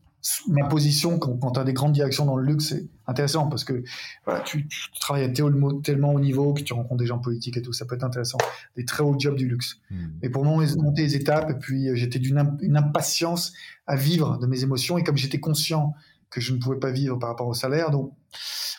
ma 0.48 0.66
position 0.66 1.20
quand, 1.20 1.38
quand 1.38 1.52
tu 1.52 1.60
as 1.60 1.64
des 1.64 1.74
grandes 1.74 1.92
directions 1.92 2.26
dans 2.26 2.36
le 2.36 2.44
luxe, 2.44 2.70
c'est 2.70 2.88
intéressant 3.06 3.48
parce 3.48 3.64
que 3.64 3.84
voilà, 4.26 4.42
tu, 4.42 4.68
travailles 5.00 5.32
tellement 5.32 6.14
haut 6.14 6.20
niveau 6.20 6.56
que 6.56 6.62
tu 6.62 6.74
rencontres 6.74 6.98
des 6.98 7.06
gens 7.06 7.20
politiques 7.20 7.56
et 7.58 7.62
tout, 7.62 7.74
ça 7.74 7.86
peut 7.86 7.94
être 7.94 8.04
intéressant. 8.04 8.40
Des 8.76 8.86
très 8.86 9.04
hauts 9.04 9.16
jobs 9.20 9.36
du 9.36 9.48
luxe. 9.48 9.80
Hmm. 9.92 10.08
Mais 10.24 10.30
pour 10.30 10.46
moi, 10.46 10.64
monter 10.78 11.04
les 11.04 11.16
étapes, 11.16 11.52
et 11.52 11.54
puis 11.54 11.90
euh, 11.90 11.96
j'étais 11.96 12.18
d'une 12.18 12.58
une 12.62 12.76
impatience 12.76 13.54
à 13.86 13.96
vivre 13.96 14.40
de 14.40 14.48
mes 14.48 14.64
émotions 14.64 14.98
et 14.98 15.04
comme 15.04 15.18
j'étais 15.18 15.40
conscient 15.40 15.94
que 16.30 16.42
je 16.42 16.54
ne 16.54 16.60
pouvais 16.60 16.78
pas 16.78 16.92
vivre 16.92 17.18
par 17.18 17.30
rapport 17.30 17.48
au 17.48 17.54
salaire, 17.54 17.92
donc 17.92 18.14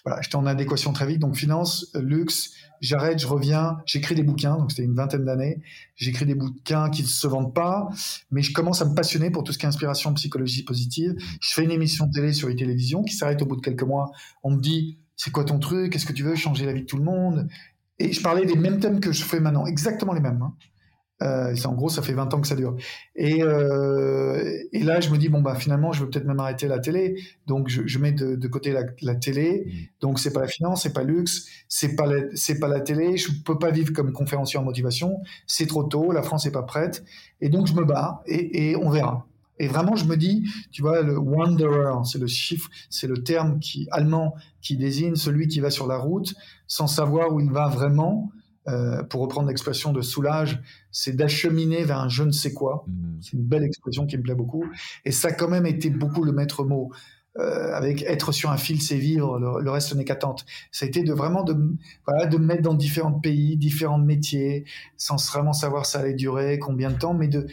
voilà, 0.05 0.21
j'étais 0.23 0.37
en 0.37 0.47
adéquation 0.47 0.93
très 0.93 1.07
vite. 1.07 1.19
Donc 1.19 1.37
finance, 1.37 1.91
luxe, 1.95 2.53
j'arrête, 2.81 3.19
je 3.19 3.27
reviens, 3.27 3.79
j'écris 3.87 4.15
des 4.15 4.23
bouquins, 4.23 4.57
donc 4.57 4.71
c'était 4.71 4.85
une 4.85 4.95
vingtaine 4.95 5.25
d'années, 5.25 5.61
j'écris 5.97 6.27
des 6.27 6.35
bouquins 6.35 6.91
qui 6.91 7.03
ne 7.03 7.09
se 7.09 7.27
vendent 7.27 7.55
pas, 7.55 7.89
mais 8.31 8.43
je 8.43 8.53
commence 8.53 8.81
à 8.83 8.85
me 8.85 8.95
passionner 8.95 9.31
pour 9.31 9.45
tout 9.45 9.53
ce 9.53 9.59
qui 9.59 9.67
est 9.67 9.69
inspiration, 9.69 10.15
psychologie 10.15 10.65
positive. 10.65 11.15
Je 11.41 11.53
fais 11.53 11.65
une 11.65 11.71
émission 11.71 12.07
de 12.07 12.13
télé 12.13 12.33
sur 12.33 12.49
les 12.49 12.57
télévisions 12.57 13.03
qui 13.03 13.15
s'arrête 13.15 13.43
au 13.43 13.47
bout 13.47 13.57
de 13.57 13.61
quelques 13.61 13.83
mois. 13.83 14.11
On 14.43 14.53
me 14.53 14.61
dit, 14.61 14.99
c'est 15.17 15.31
quoi 15.31 15.45
ton 15.45 15.59
truc? 15.59 15.93
Qu'est-ce 15.93 16.07
que 16.07 16.13
tu 16.13 16.23
veux? 16.23 16.37
Changer 16.37 16.67
la 16.67 16.73
vie 16.73 16.83
de 16.83 16.87
tout 16.87 16.97
le 16.97 17.05
monde? 17.05 17.49
Et 17.99 18.13
je 18.13 18.23
parlais 18.23 18.47
des 18.47 18.55
mêmes 18.55 18.79
thèmes 18.79 19.01
que 19.01 19.11
je 19.11 19.25
fais 19.25 19.41
maintenant, 19.41 19.67
exactement 19.67 20.13
les 20.13 20.21
mêmes. 20.21 20.41
Hein. 20.41 20.55
Euh, 21.23 21.55
en 21.65 21.73
gros, 21.75 21.89
ça 21.89 22.03
fait 22.03 22.13
20 22.13 22.33
ans 22.33 22.41
que 22.41 22.47
ça 22.47 22.55
dure. 22.55 22.77
Et, 23.17 23.43
euh, 23.43 24.63
et 24.73 24.83
là, 24.85 25.01
je 25.01 25.11
me 25.11 25.19
dis 25.19 25.29
bon 25.29 25.41
bah 25.41 25.55
finalement, 25.57 25.93
je 25.93 26.05
veux 26.05 26.11
peut-être 26.11 26.27
même 26.27 26.39
arrêter 26.39 26.69
la 26.69 26.79
télé. 26.79 27.21
Donc 27.47 27.69
je, 27.69 27.83
je 27.87 27.99
mets 27.99 28.13
de, 28.13 28.37
de, 28.37 28.49
côté 28.49 28.73
la, 28.73 28.83
la 29.03 29.15
télé. 29.15 29.65
Mmh. 29.67 29.71
Donc 30.01 30.19
c'est 30.21 30.33
pas 30.33 30.41
la 30.41 30.47
finance, 30.47 30.83
c'est 30.83 30.93
pas 30.93 31.03
luxe, 31.03 31.47
c'est 31.69 31.97
pas 31.97 32.07
c'est 32.35 32.61
pas 32.61 32.69
la 32.69 32.81
télé. 32.81 33.17
Je 33.17 33.31
peux 33.45 33.59
pas 33.59 33.71
vivre 33.71 33.93
comme 33.93 34.13
conférencier 34.13 34.59
en 34.59 34.65
motivation. 34.65 35.21
C'est 35.47 35.67
trop 35.67 35.85
tôt. 35.85 36.13
La 36.13 36.23
France 36.23 36.47
est 36.47 36.53
pas 36.53 36.63
prête. 36.63 37.05
Et 37.41 37.49
donc 37.49 37.67
je 37.67 37.75
me 37.75 37.85
bats 37.85 38.23
et, 38.27 38.71
et 38.71 38.77
on 38.77 38.91
verra. 38.91 39.27
Et 39.61 39.67
vraiment, 39.67 39.97
je 39.97 40.05
me 40.05 40.17
dis, 40.17 40.49
tu 40.71 40.83
vois, 40.83 41.03
le 41.03 41.19
wanderer, 41.19 41.93
c'est 42.05 42.19
le 42.19 42.27
chiffre, 42.27 42.71
c'est 42.91 43.07
le 43.07 43.23
terme 43.23 43.59
qui 43.59 43.89
allemand 43.91 44.35
qui 44.63 44.77
désigne 44.77 45.17
celui 45.17 45.49
qui 45.49 45.61
va 45.61 45.71
sur 45.71 45.87
la 45.87 45.97
route 45.97 46.35
sans 46.67 46.87
savoir 46.87 47.33
où 47.33 47.41
il 47.41 47.51
va 47.51 47.69
vraiment. 47.69 48.31
Euh, 48.69 49.03
pour 49.03 49.23
reprendre 49.23 49.49
l'expression 49.49 49.93
de 49.93 50.03
Soulage, 50.03 50.61
c'est 50.91 51.17
d'acheminer 51.17 51.85
vers 51.85 52.01
un 52.01 52.09
je 52.09 52.23
ne 52.23 52.33
sais 52.33 52.53
quoi. 52.53 52.85
Mmh. 52.87 53.19
C'est 53.21 53.33
une 53.33 53.45
belle 53.45 53.65
expression 53.65 54.07
qui 54.07 54.19
me 54.19 54.23
plaît 54.23 54.35
beaucoup. 54.35 54.65
Et 55.05 55.11
ça 55.11 55.29
a 55.29 55.33
quand 55.33 55.49
même 55.49 55.67
été 55.67 55.91
beaucoup 55.91 56.23
le 56.23 56.33
maître 56.33 56.65
mot. 56.65 56.91
Euh, 57.39 57.73
avec 57.73 58.03
être 58.03 58.33
sur 58.33 58.51
un 58.51 58.57
fil, 58.57 58.83
c'est 58.83 58.97
vivre, 58.97 59.39
le, 59.39 59.71
reste 59.71 59.95
n'est 59.95 60.05
qu'attente. 60.05 60.45
Ça 60.73 60.87
a 60.87 60.89
été 60.89 61.05
de 61.05 61.13
vraiment 61.13 61.45
de, 61.45 61.55
voilà, 62.05 62.27
de 62.27 62.37
me 62.37 62.45
mettre 62.45 62.63
dans 62.63 62.75
différents 62.75 63.13
pays, 63.13 63.57
différents 63.57 63.99
métiers, 63.99 64.65
sans 64.97 65.25
vraiment 65.31 65.53
savoir 65.53 65.87
ça 65.87 66.01
allait 66.01 66.15
durer, 66.15 66.59
combien 66.59 66.91
de 66.91 66.99
temps, 66.99 67.15
mais 67.15 67.29
de 67.29 67.47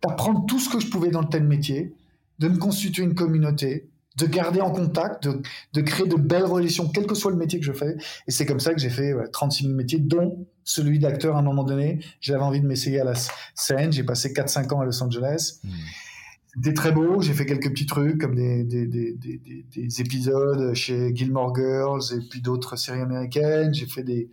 d'apprendre 0.00 0.46
tout 0.46 0.60
ce 0.60 0.68
que 0.68 0.80
je 0.80 0.88
pouvais 0.88 1.10
dans 1.10 1.22
le 1.22 1.28
tel 1.28 1.44
métier, 1.44 1.92
de 2.38 2.48
me 2.48 2.56
constituer 2.56 3.04
une 3.04 3.14
communauté, 3.14 3.88
de 4.16 4.26
garder 4.26 4.60
en 4.60 4.70
contact, 4.70 5.24
de, 5.26 5.40
de, 5.72 5.80
créer 5.80 6.06
de 6.06 6.16
belles 6.16 6.44
relations, 6.44 6.88
quel 6.88 7.06
que 7.06 7.14
soit 7.14 7.30
le 7.30 7.36
métier 7.36 7.58
que 7.58 7.64
je 7.64 7.72
fais. 7.72 7.96
Et 8.26 8.30
c'est 8.30 8.46
comme 8.46 8.60
ça 8.60 8.74
que 8.74 8.80
j'ai 8.80 8.90
fait 8.90 9.14
36 9.32 9.64
000 9.64 9.74
métiers, 9.74 9.98
dont 9.98 10.46
celui 10.64 10.98
d'acteur 10.98 11.36
à 11.36 11.40
un 11.40 11.42
moment 11.42 11.64
donné. 11.64 12.00
J'avais 12.20 12.42
envie 12.42 12.60
de 12.60 12.66
m'essayer 12.66 13.00
à 13.00 13.04
la 13.04 13.14
scène. 13.54 13.92
J'ai 13.92 14.04
passé 14.04 14.32
4-5 14.32 14.74
ans 14.74 14.80
à 14.80 14.84
Los 14.84 15.02
Angeles. 15.02 15.60
Hmm. 15.64 15.70
C'était 16.54 16.74
très 16.74 16.92
beau. 16.92 17.20
J'ai 17.22 17.32
fait 17.32 17.46
quelques 17.46 17.70
petits 17.70 17.86
trucs 17.86 18.20
comme 18.20 18.34
des, 18.34 18.64
des, 18.64 18.86
des, 18.86 19.14
des, 19.14 20.00
épisodes 20.00 20.74
chez 20.74 21.14
Gilmore 21.14 21.54
Girls 21.56 22.02
et 22.14 22.20
puis 22.28 22.42
d'autres 22.42 22.76
séries 22.76 23.00
américaines. 23.00 23.72
J'ai 23.72 23.86
fait 23.86 24.02
des, 24.02 24.28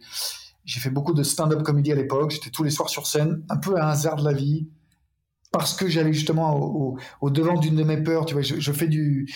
j'ai 0.65 0.81
fait 0.81 0.89
beaucoup 0.89 1.13
de 1.13 1.23
stand-up 1.23 1.63
comédie 1.63 1.93
à 1.93 1.95
l'époque. 1.95 2.31
J'étais 2.31 2.49
tous 2.49 2.63
les 2.63 2.71
soirs 2.71 2.89
sur 2.89 3.07
scène, 3.07 3.41
un 3.47 3.55
peu 3.55 3.77
à 3.77 3.87
hasard 3.87 4.17
de 4.17 4.25
la 4.25 4.33
vie 4.33 4.67
parce 5.51 5.73
que 5.73 5.87
j'allais 5.87 6.13
justement 6.13 6.59
au, 6.59 6.97
au, 7.21 7.29
devant 7.29 7.57
d'une 7.57 7.75
de 7.75 7.83
mes 7.83 7.97
peurs. 7.97 8.25
Tu 8.25 8.33
vois, 8.33 8.43
je, 8.43 8.59
je 8.59 8.71
fais 8.73 8.87
du, 8.87 9.33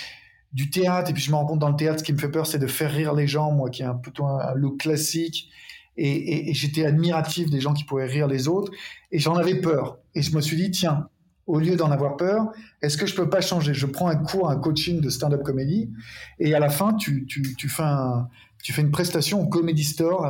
du 0.54 0.70
théâtre, 0.70 1.10
et 1.10 1.14
puis 1.14 1.24
je 1.24 1.32
me 1.32 1.36
rends 1.36 1.45
compte 1.45 1.60
dans 1.60 1.70
le 1.70 1.76
théâtre, 1.76 1.99
ce 1.99 2.04
qui 2.04 2.14
me 2.14 2.18
fait 2.18 2.30
peur, 2.30 2.45
c'est 2.45 2.60
de 2.60 2.68
faire 2.68 2.91
rire 2.91 3.14
les 3.14 3.28
gens, 3.28 3.51
moi 3.51 3.70
qui 3.70 3.82
ai 3.82 3.86
un 3.86 3.95
peu 3.95 4.12
un 4.24 4.54
look 4.54 4.80
classique, 4.82 5.49
et, 5.97 6.49
et, 6.49 6.54
j'étais 6.54 6.86
admiratif 6.86 7.49
des 7.49 7.60
gens 7.60 7.74
qui 7.74 7.84
pouvaient 7.84 8.06
rire 8.06 8.28
les 8.28 8.47
autres, 8.47 8.72
et 9.12 9.20
j'en 9.20 9.36
avais 9.36 9.62
peur. 9.62 9.99
Et 10.16 10.24
je 10.24 10.36
me 10.36 10.41
suis 10.41 10.58
dit, 10.58 10.72
tiens, 10.72 11.08
au 11.45 11.60
lieu 11.60 11.76
d'en 11.76 11.91
avoir 11.91 12.18
peur, 12.18 12.51
est-ce 12.82 12.97
que 12.97 13.06
je 13.06 13.16
peux 13.16 13.30
pas 13.30 13.41
changer? 13.41 13.74
Je 13.74 13.86
prends 13.86 14.08
un 14.08 14.16
cours, 14.16 14.49
un 14.49 14.58
coaching 14.58 15.01
de 15.01 15.10
stand-up 15.10 15.43
comédie, 15.43 15.91
et 16.39 16.54
à 16.56 16.60
la 16.60 16.70
fin, 16.70 16.93
tu, 16.93 17.26
tu, 17.26 17.56
tu, 17.56 17.70
fais, 17.70 17.84
un, 17.84 18.28
tu 18.64 18.74
fais 18.74 18.82
une 18.82 18.91
prestation 18.91 19.41
au 19.41 19.47
Comedy 19.47 19.84
Store 19.84 20.26
à, 20.26 20.30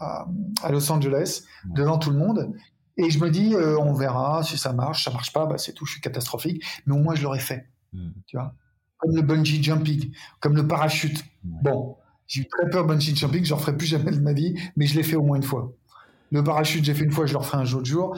la, 0.00 0.26
à, 0.62 0.70
Los 0.70 0.90
Angeles, 0.90 1.42
devant 1.64 1.98
tout 1.98 2.10
le 2.10 2.18
monde, 2.18 2.52
et 2.96 3.10
je 3.10 3.18
me 3.18 3.30
dis, 3.30 3.54
euh, 3.54 3.78
on 3.78 3.92
verra 3.92 4.42
si 4.42 4.58
ça 4.58 4.72
marche, 4.72 5.04
ça 5.04 5.10
marche 5.10 5.32
pas, 5.32 5.46
bah 5.46 5.58
c'est 5.58 5.72
tout, 5.72 5.86
je 5.86 5.92
suis 5.92 6.00
catastrophique, 6.00 6.62
mais 6.86 6.94
au 6.94 6.98
moins 6.98 7.14
je 7.14 7.22
l'aurais 7.22 7.40
fait. 7.40 7.68
Hmm. 7.92 8.10
Tu 8.26 8.36
vois? 8.36 8.54
Comme 9.02 9.16
le 9.16 9.22
bungee 9.22 9.62
jumping, 9.62 10.12
comme 10.40 10.56
le 10.56 10.66
parachute. 10.66 11.24
Bon, 11.42 11.96
j'ai 12.26 12.42
eu 12.42 12.46
très 12.46 12.70
peur 12.70 12.86
bungee 12.86 13.14
jumping, 13.14 13.44
je 13.44 13.52
ne 13.52 13.58
referai 13.58 13.76
plus 13.76 13.86
jamais 13.86 14.12
de 14.12 14.20
ma 14.20 14.32
vie, 14.32 14.54
mais 14.76 14.86
je 14.86 14.96
l'ai 14.96 15.02
fait 15.02 15.16
au 15.16 15.22
moins 15.22 15.36
une 15.36 15.42
fois. 15.42 15.72
Le 16.30 16.42
parachute, 16.42 16.84
j'ai 16.84 16.94
fait 16.94 17.04
une 17.04 17.10
fois, 17.10 17.26
je 17.26 17.32
le 17.32 17.38
referai 17.38 17.58
un 17.58 17.72
autre 17.74 17.84
jour. 17.84 18.16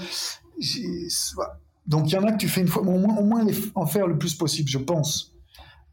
Donc 1.86 2.10
il 2.10 2.14
y 2.14 2.16
en 2.16 2.24
a 2.24 2.32
que 2.32 2.38
tu 2.38 2.48
fais 2.48 2.60
une 2.60 2.68
fois, 2.68 2.82
mais 2.84 2.92
au 2.92 2.98
moins, 2.98 3.16
au 3.16 3.24
moins 3.24 3.44
en 3.74 3.86
faire 3.86 4.06
le 4.06 4.18
plus 4.18 4.34
possible, 4.34 4.68
je 4.68 4.78
pense. 4.78 5.34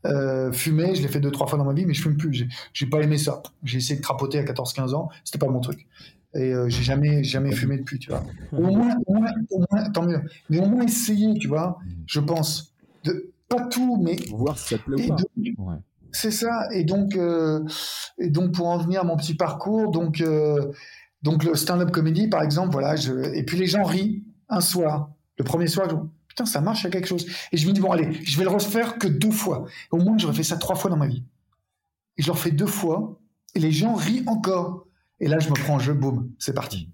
Euh, 0.06 0.52
fumer, 0.52 0.96
je 0.96 1.02
l'ai 1.02 1.08
fait 1.08 1.20
deux, 1.20 1.32
trois 1.32 1.48
fois 1.48 1.58
dans 1.58 1.66
ma 1.66 1.74
vie, 1.74 1.86
mais 1.86 1.94
je 1.94 2.02
fume 2.02 2.18
plus. 2.18 2.48
J'ai 2.74 2.86
pas 2.86 3.02
aimé 3.02 3.18
ça. 3.18 3.42
J'ai 3.64 3.78
essayé 3.78 4.00
de 4.00 4.04
crapoter 4.04 4.40
à 4.40 4.44
14-15 4.44 4.94
ans, 4.94 5.10
c'était 5.24 5.40
pas 5.40 5.48
mon 5.48 5.60
truc. 5.60 5.88
Et 6.34 6.54
euh, 6.54 6.70
j'ai 6.70 6.84
jamais, 6.84 7.24
jamais 7.24 7.52
fumé 7.52 7.78
depuis, 7.78 8.00
tu 8.00 8.10
vois. 8.10 8.24
Au 8.54 8.62
moins, 8.62 8.96
au 9.06 9.14
moins, 9.16 9.32
au 9.50 9.66
moins, 9.70 9.90
tant 9.90 10.06
mieux. 10.06 10.22
Mais 10.50 10.60
au 10.60 10.66
moins 10.66 10.84
essayer, 10.84 11.38
tu 11.38 11.48
vois, 11.48 11.80
je 12.06 12.20
pense. 12.20 12.74
De, 13.04 13.31
pas 13.56 13.66
tout, 13.68 13.98
mais 14.02 14.16
voir 14.32 14.58
si 14.58 14.70
ça 14.70 14.78
te 14.78 14.84
plaît 14.84 15.10
ou 15.58 15.66
pas. 15.66 15.80
C'est 16.12 16.32
ça. 16.32 16.68
Et 16.72 16.84
donc, 16.84 17.16
euh, 17.16 17.64
et 18.18 18.30
donc 18.30 18.54
pour 18.54 18.68
en 18.68 18.78
venir 18.78 19.02
à 19.02 19.04
mon 19.04 19.16
petit 19.16 19.36
parcours, 19.36 19.92
donc 19.92 20.22
euh, 20.22 20.72
donc 21.22 21.44
le 21.44 21.56
stand-up 21.56 21.92
comedy 21.92 22.28
par 22.28 22.42
exemple, 22.42 22.72
voilà. 22.72 22.96
Je, 22.96 23.14
et 23.34 23.44
puis 23.44 23.58
les 23.58 23.68
gens 23.68 23.84
rient 23.84 24.24
un 24.50 24.62
soir. 24.62 25.12
Le 25.38 25.44
premier 25.44 25.68
soir, 25.68 25.90
je, 25.90 25.96
putain, 26.28 26.46
ça 26.46 26.62
marche, 26.62 26.82
il 26.82 26.84
y 26.86 26.88
a 26.88 26.92
quelque 26.92 27.08
chose. 27.08 27.26
Et 27.52 27.58
je 27.58 27.68
me 27.68 27.74
dis 27.74 27.82
bon 27.82 27.92
allez, 27.92 28.12
je 28.24 28.38
vais 28.38 28.44
le 28.44 28.50
refaire 28.50 28.98
que 28.98 29.08
deux 29.08 29.32
fois. 29.32 29.66
Au 29.92 29.98
moins, 29.98 30.18
j'aurais 30.18 30.34
fait 30.34 30.44
ça 30.44 30.58
trois 30.58 30.76
fois 30.76 30.90
dans 30.90 30.98
ma 30.98 31.08
vie. 31.08 31.24
Et 32.18 32.24
je 32.24 32.28
le 32.28 32.34
refais 32.34 32.52
deux 32.52 32.68
fois, 32.68 33.20
et 33.56 33.60
les 33.60 33.72
gens 33.72 33.96
rient 33.96 34.24
encore. 34.28 34.88
Et 35.20 35.28
là, 35.28 35.40
je 35.40 35.50
me 35.50 35.54
prends 35.54 35.76
en 35.76 35.80
jeu, 35.80 35.94
boum, 35.94 36.32
c'est 36.40 36.54
parti. 36.54 36.90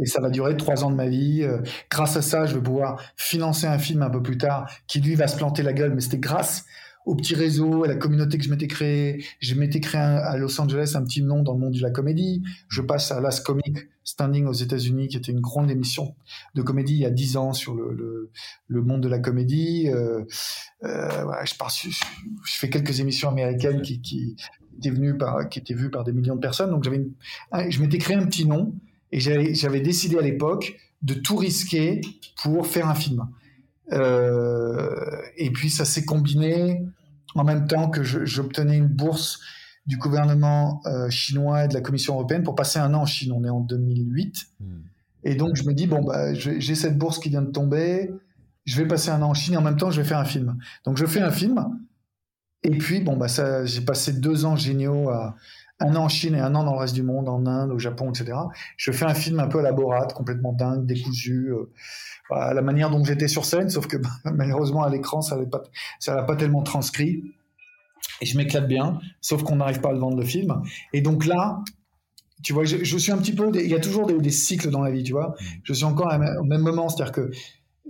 Et 0.00 0.06
ça 0.06 0.20
va 0.20 0.30
durer 0.30 0.56
trois 0.56 0.84
ans 0.84 0.90
de 0.90 0.96
ma 0.96 1.08
vie. 1.08 1.42
Euh, 1.42 1.58
grâce 1.90 2.16
à 2.16 2.22
ça, 2.22 2.46
je 2.46 2.54
vais 2.54 2.62
pouvoir 2.62 3.00
financer 3.16 3.66
un 3.66 3.78
film 3.78 4.02
un 4.02 4.10
peu 4.10 4.22
plus 4.22 4.38
tard 4.38 4.70
qui, 4.86 5.00
lui, 5.00 5.14
va 5.14 5.26
se 5.26 5.36
planter 5.36 5.62
la 5.62 5.72
gueule. 5.72 5.94
Mais 5.94 6.00
c'était 6.00 6.18
grâce 6.18 6.64
au 7.08 7.14
petit 7.14 7.34
réseau, 7.34 7.84
à 7.84 7.88
la 7.88 7.96
communauté 7.96 8.36
que 8.36 8.44
je 8.44 8.50
m'étais 8.50 8.66
créée. 8.66 9.24
Je 9.40 9.54
m'étais 9.54 9.80
créé 9.80 10.00
à 10.00 10.36
Los 10.36 10.60
Angeles 10.60 10.92
un 10.94 11.02
petit 11.04 11.22
nom 11.22 11.42
dans 11.42 11.54
le 11.54 11.58
monde 11.58 11.72
de 11.72 11.80
la 11.80 11.90
comédie. 11.90 12.42
Je 12.68 12.82
passe 12.82 13.10
à 13.10 13.20
Last 13.20 13.46
Comic 13.46 13.88
Standing 14.04 14.44
aux 14.46 14.52
États-Unis, 14.52 15.08
qui 15.08 15.16
était 15.16 15.32
une 15.32 15.40
grande 15.40 15.70
émission 15.70 16.14
de 16.54 16.62
comédie 16.62 16.94
il 16.94 17.00
y 17.00 17.06
a 17.06 17.10
dix 17.10 17.38
ans 17.38 17.54
sur 17.54 17.74
le, 17.74 18.30
le, 18.66 18.82
monde 18.82 19.02
de 19.02 19.08
la 19.08 19.18
comédie. 19.18 19.88
Euh, 19.88 20.22
euh, 20.84 21.24
je, 21.44 21.54
fais 22.44 22.68
quelques 22.68 23.00
émissions 23.00 23.30
américaines 23.30 23.80
qui, 23.80 24.02
qui 24.02 24.36
étaient 24.76 25.14
par, 25.14 25.48
qui 25.48 25.62
vues 25.72 25.90
par 25.90 26.04
des 26.04 26.12
millions 26.12 26.36
de 26.36 26.40
personnes. 26.40 26.70
Donc 26.70 26.84
j'avais, 26.84 27.06
je 27.70 27.80
m'étais 27.80 27.98
créé 27.98 28.16
un 28.16 28.26
petit 28.26 28.46
nom 28.46 28.74
et 29.12 29.20
j'avais 29.20 29.80
décidé 29.80 30.18
à 30.18 30.22
l'époque 30.22 30.76
de 31.02 31.14
tout 31.14 31.36
risquer 31.36 32.00
pour 32.42 32.66
faire 32.66 32.88
un 32.88 32.94
film. 32.94 33.28
Euh, 33.92 35.22
et 35.36 35.50
puis 35.50 35.70
ça 35.70 35.84
s'est 35.84 36.04
combiné 36.04 36.84
en 37.34 37.44
même 37.44 37.66
temps 37.66 37.88
que 37.88 38.02
j'obtenais 38.02 38.76
une 38.76 38.88
bourse 38.88 39.40
du 39.86 39.96
gouvernement 39.96 40.82
euh, 40.86 41.08
chinois 41.08 41.64
et 41.64 41.68
de 41.68 41.74
la 41.74 41.80
Commission 41.80 42.14
européenne 42.14 42.42
pour 42.42 42.54
passer 42.54 42.78
un 42.78 42.92
an 42.92 43.02
en 43.02 43.06
Chine. 43.06 43.32
On 43.32 43.44
est 43.44 43.50
en 43.50 43.60
2008. 43.60 44.46
Hmm. 44.60 44.80
Et 45.24 45.34
donc 45.34 45.56
je 45.56 45.64
me 45.64 45.72
dis, 45.72 45.86
bon, 45.86 46.02
bah, 46.04 46.34
j'ai 46.34 46.74
cette 46.74 46.98
bourse 46.98 47.18
qui 47.18 47.30
vient 47.30 47.42
de 47.42 47.50
tomber, 47.50 48.10
je 48.64 48.76
vais 48.76 48.86
passer 48.86 49.10
un 49.10 49.22
an 49.22 49.30
en 49.30 49.34
Chine 49.34 49.54
et 49.54 49.56
en 49.56 49.62
même 49.62 49.76
temps 49.76 49.90
je 49.90 50.00
vais 50.00 50.06
faire 50.06 50.18
un 50.18 50.24
film. 50.24 50.58
Donc 50.84 50.96
je 50.98 51.06
fais 51.06 51.20
un 51.20 51.30
film. 51.30 51.64
Et 52.64 52.70
puis, 52.70 53.00
bon, 53.00 53.16
bah, 53.16 53.26
j'ai 53.64 53.80
passé 53.80 54.12
deux 54.12 54.44
ans 54.44 54.56
géniaux 54.56 55.10
à, 55.10 55.36
un 55.80 55.94
an 55.94 56.04
en 56.04 56.08
Chine 56.08 56.34
et 56.34 56.40
un 56.40 56.54
an 56.54 56.64
dans 56.64 56.72
le 56.72 56.78
reste 56.78 56.94
du 56.94 57.02
monde, 57.02 57.28
en 57.28 57.46
Inde, 57.46 57.70
au 57.70 57.78
Japon, 57.78 58.10
etc. 58.10 58.36
Je 58.76 58.90
fais 58.90 59.04
un 59.04 59.14
film 59.14 59.40
un 59.40 59.46
peu 59.46 59.60
à 59.60 59.62
la 59.62 59.72
Borat, 59.72 60.08
complètement 60.08 60.52
dingue, 60.52 60.86
décousu, 60.86 61.52
euh, 61.52 61.70
à 62.30 62.52
la 62.52 62.62
manière 62.62 62.90
dont 62.90 63.04
j'étais 63.04 63.28
sur 63.28 63.44
scène, 63.44 63.70
sauf 63.70 63.86
que 63.86 63.96
malheureusement 64.24 64.82
à 64.82 64.90
l'écran, 64.90 65.22
ça 65.22 65.36
pas, 65.36 65.62
ça 66.00 66.22
pas 66.22 66.36
tellement 66.36 66.62
transcrit. 66.62 67.22
Et 68.20 68.26
je 68.26 68.36
m'éclate 68.36 68.66
bien, 68.66 68.98
sauf 69.20 69.42
qu'on 69.44 69.56
n'arrive 69.56 69.80
pas 69.80 69.90
à 69.90 69.92
le 69.92 69.98
vendre 69.98 70.16
le 70.16 70.24
film. 70.24 70.62
Et 70.92 71.00
donc 71.00 71.24
là, 71.24 71.62
tu 72.42 72.52
vois, 72.52 72.64
je, 72.64 72.96
suis 72.96 73.12
un 73.12 73.18
petit 73.18 73.34
peu. 73.34 73.50
il 73.54 73.68
y 73.68 73.74
a 73.74 73.80
toujours 73.80 74.06
des, 74.06 74.30
cycles 74.30 74.70
dans 74.70 74.82
la 74.82 74.90
vie, 74.90 75.02
tu 75.02 75.12
vois. 75.12 75.34
Je 75.62 75.72
suis 75.72 75.84
encore 75.84 76.12
au 76.40 76.44
même 76.44 76.62
moment, 76.62 76.88
c'est-à-dire 76.88 77.12
que 77.12 77.30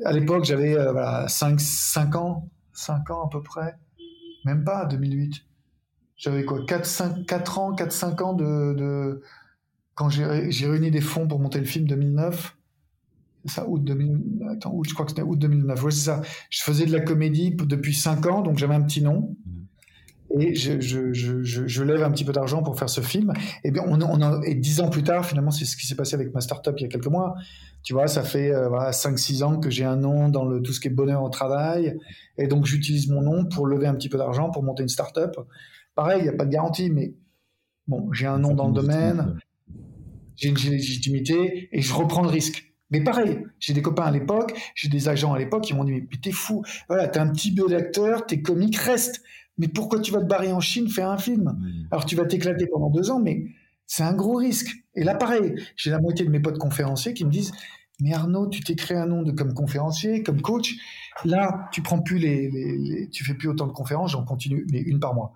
à 0.05 0.13
l'époque, 0.13 0.45
j'avais 0.45 0.77
euh, 0.77 0.93
voilà, 0.93 1.29
5, 1.29 1.61
5 1.61 2.17
ans, 2.17 2.49
5 2.73 3.11
ans 3.11 3.27
à 3.27 3.31
peu 3.31 3.43
près, 3.43 3.75
même 4.45 4.65
pas, 4.65 4.85
2008. 4.87 5.45
J'avais 6.19 6.45
quoi 6.45 6.65
4, 6.67 6.85
5, 6.85 7.27
4 7.27 7.59
ans, 7.59 7.75
4, 7.75 7.93
5 7.93 8.21
ans 8.23 8.33
de. 8.35 8.75
de... 8.75 9.23
Quand 9.95 10.11
j'ai 10.11 10.25
réuni 10.67 10.93
des 10.93 11.01
fonds 11.01 11.27
pour 11.27 11.41
monter 11.41 11.59
le 11.59 11.65
film 11.65 11.87
2009, 11.87 12.57
ça, 13.47 13.69
août 13.69 13.83
2000, 13.83 14.47
attends, 14.51 14.73
août, 14.73 14.87
je 14.89 14.95
crois 14.95 15.05
que 15.05 15.11
c'était 15.11 15.23
août 15.23 15.37
2009. 15.37 15.83
Ouais, 15.83 15.91
c'est 15.91 16.05
ça. 16.05 16.23
Je 16.51 16.63
faisais 16.63 16.87
de 16.87 16.93
la 16.93 17.01
comédie 17.01 17.51
depuis 17.51 17.95
5 17.95 18.27
ans, 18.27 18.43
donc 18.43 18.59
j'avais 18.59 18.75
un 18.75 18.83
petit 18.83 19.03
nom. 19.03 19.37
Mm 19.45 19.59
et 20.31 20.55
je, 20.55 20.81
je, 20.81 21.13
je, 21.13 21.43
je, 21.43 21.83
lève 21.83 22.03
un 22.03 22.11
petit 22.11 22.25
peu 22.25 22.33
d'argent 22.33 22.63
pour 22.63 22.79
faire 22.79 22.91
ce 22.91 23.01
film. 23.01 23.33
Et 23.65 23.71
bien, 23.71 23.83
on, 23.87 24.01
on 24.03 24.43
et 24.43 24.55
dix 24.55 24.81
ans 24.81 24.91
plus 24.91 25.03
tard, 25.03 25.25
finalement, 25.25 25.51
c'est 25.51 25.65
ce 25.65 25.77
qui 25.77 25.87
s'est 25.87 25.95
passé 25.95 26.15
avec 26.15 26.35
ma 26.35 26.41
startup 26.41 26.75
il 26.79 26.83
y 26.83 26.85
a 26.85 26.89
quelques 26.89 27.07
mois. 27.07 27.35
Tu 27.83 27.95
vois, 27.95 28.09
ça 28.09 28.23
fait 28.23 28.53
euh, 28.53 28.69
voilà, 28.69 28.91
5-6 28.91 29.43
ans 29.43 29.59
que 29.59 29.71
j'ai 29.71 29.85
un 29.85 29.97
nom 29.97 30.29
dans 30.29 30.45
le, 30.45 30.61
tout 30.61 30.73
ce 30.73 30.81
qui 30.81 30.89
est 30.89 30.93
bonheur 30.93 31.23
au 31.23 31.31
travail. 31.31 31.99
Et 32.37 32.47
donc, 32.47 32.67
j'utilise 32.67 33.09
mon 33.09 33.23
nom 33.23 33.47
pour 33.47 33.67
lever 33.67 33.87
un 33.87 33.95
petit 33.95 34.11
peu 34.11 34.19
d'argent 34.19 34.51
pour 34.51 34.63
monter 34.63 34.83
une 34.83 34.89
startup. 34.89 35.39
Pareil, 35.99 36.21
il 36.21 36.23
n'y 36.23 36.29
a 36.29 36.33
pas 36.33 36.45
de 36.45 36.53
garantie, 36.53 36.91
mais 36.91 37.13
bon, 37.89 38.13
j'ai 38.13 38.27
un 38.27 38.39
nom 38.39 38.55
dans 38.55 38.69
le 38.69 38.73
domaine, 38.73 39.37
j'ai 40.37 40.49
une 40.49 40.55
légitimité 40.55 41.69
et 41.73 41.83
je 41.83 41.93
reprends 41.93 42.23
le 42.23 42.29
risque. 42.29 42.73
Mais 42.93 43.03
pareil, 43.03 43.45
j'ai 43.59 43.73
des 43.73 43.83
copains 43.83 44.05
à 44.05 44.13
l'époque, 44.13 44.57
j'ai 44.77 44.89
des 44.89 45.09
agents 45.09 45.33
à 45.33 45.39
l'époque 45.41 45.65
qui 45.65 45.75
m'ont 45.75 45.83
dit 45.83 45.95
Mais 45.95 46.07
t'es 46.23 46.31
fou, 46.31 46.63
voilà, 46.87 47.09
t'es 47.09 47.19
un 47.19 47.27
petit 47.33 47.51
bio 47.51 47.67
d'acteur, 47.67 48.27
t'es 48.27 48.41
comique, 48.43 48.77
reste 48.77 49.25
mais 49.59 49.67
pourquoi 49.67 49.99
tu 49.99 50.13
vas 50.13 50.21
te 50.21 50.27
barrer 50.27 50.53
en 50.53 50.61
Chine 50.61 50.89
faire 50.89 51.11
un 51.11 51.19
film? 51.19 51.59
Alors 51.91 52.07
tu 52.07 52.15
vas 52.15 52.27
t'éclater 52.27 52.69
pendant 52.69 52.91
deux 52.91 53.11
ans, 53.11 53.19
mais 53.19 53.47
c'est 53.89 54.05
un 54.05 54.15
gros 54.15 54.37
risque. 54.37 54.69
Et 54.95 55.03
là, 55.03 55.17
pareil, 55.17 55.57
j'ai 55.75 55.91
la 55.91 55.99
moitié 55.99 56.25
de 56.25 56.31
mes 56.31 56.39
potes 56.39 56.59
conférenciers 56.59 57.13
qui 57.13 57.25
me 57.25 57.31
disent 57.33 57.51
Mais 58.01 58.15
Arnaud, 58.15 58.47
tu 58.47 58.61
t'es 58.61 58.77
créé 58.77 58.97
un 58.97 59.07
nom 59.07 59.23
de 59.23 59.33
comme 59.33 59.53
conférencier, 59.53 60.23
comme 60.23 60.43
coach. 60.43 60.77
Là, 61.25 61.69
tu 61.73 61.83
prends 61.83 62.01
plus 62.01 62.19
les, 62.19 63.09
tu 63.11 63.25
fais 63.25 63.35
plus 63.35 63.49
autant 63.49 63.67
de 63.67 63.73
conférences, 63.73 64.13
j'en 64.13 64.25
continue, 64.25 64.67
mais 64.71 64.79
une 64.79 65.01
par 65.01 65.15
mois. 65.15 65.35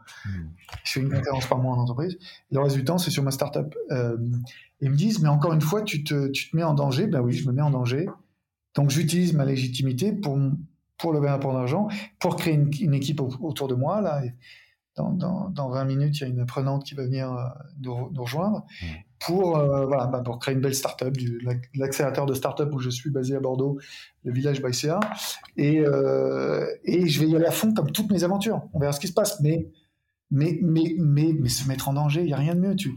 Je 0.84 0.92
fais 0.92 1.00
une 1.00 1.10
conférence 1.10 1.46
par 1.46 1.58
mois 1.58 1.74
en 1.74 1.78
entreprise. 1.78 2.18
Le 2.50 2.60
reste 2.60 2.76
du 2.76 2.84
temps, 2.84 2.98
c'est 2.98 3.10
sur 3.10 3.22
ma 3.22 3.30
startup. 3.30 3.74
Euh, 3.90 4.16
ils 4.80 4.90
me 4.90 4.96
disent 4.96 5.20
Mais 5.20 5.28
encore 5.28 5.52
une 5.52 5.60
fois, 5.60 5.82
tu 5.82 6.04
te, 6.04 6.28
tu 6.28 6.50
te 6.50 6.56
mets 6.56 6.62
en 6.62 6.74
danger. 6.74 7.06
Ben 7.06 7.20
oui, 7.20 7.32
je 7.32 7.46
me 7.46 7.52
mets 7.52 7.62
en 7.62 7.70
danger. 7.70 8.08
Donc 8.74 8.90
j'utilise 8.90 9.32
ma 9.34 9.44
légitimité 9.44 10.12
pour, 10.12 10.38
pour 10.98 11.12
lever 11.12 11.28
un 11.28 11.38
peu 11.38 11.48
d'argent, 11.48 11.88
pour 12.20 12.36
créer 12.36 12.54
une, 12.54 12.94
équipe 12.94 13.20
autour 13.20 13.68
de 13.68 13.74
moi. 13.74 14.00
Là, 14.00 14.22
dans, 14.96 15.50
dans, 15.50 15.68
20 15.68 15.84
minutes, 15.84 16.18
il 16.18 16.22
y 16.22 16.24
a 16.24 16.28
une 16.28 16.40
apprenante 16.40 16.84
qui 16.84 16.94
va 16.94 17.04
venir 17.04 17.32
euh, 17.32 17.44
nous, 17.80 18.22
rejoindre 18.22 18.66
mmh. 18.82 18.86
Pour, 19.26 19.56
euh, 19.56 19.86
voilà, 19.86 20.06
bah, 20.06 20.20
pour 20.24 20.38
créer 20.38 20.54
une 20.54 20.60
belle 20.60 20.74
start-up, 20.74 21.16
l'accélérateur 21.74 22.26
de 22.26 22.34
start-up 22.34 22.70
où 22.72 22.78
je 22.78 22.90
suis 22.90 23.10
basé 23.10 23.36
à 23.36 23.40
Bordeaux, 23.40 23.78
le 24.24 24.32
village 24.32 24.60
Baïséa. 24.60 25.00
Et, 25.56 25.80
euh, 25.80 26.66
et 26.84 27.08
je 27.08 27.20
vais 27.20 27.28
y 27.28 27.36
aller 27.36 27.46
à 27.46 27.50
fond 27.50 27.72
comme 27.72 27.90
toutes 27.92 28.10
mes 28.10 28.24
aventures. 28.24 28.62
On 28.72 28.80
verra 28.80 28.92
ce 28.92 29.00
qui 29.00 29.08
se 29.08 29.12
passe. 29.12 29.40
Mais, 29.40 29.68
mais, 30.30 30.58
mais, 30.62 30.94
mais, 30.98 31.32
mais 31.38 31.48
se 31.48 31.68
mettre 31.68 31.88
en 31.88 31.94
danger, 31.94 32.20
il 32.20 32.26
n'y 32.26 32.32
a 32.32 32.36
rien 32.36 32.54
de 32.54 32.60
mieux. 32.60 32.74
Tu... 32.74 32.94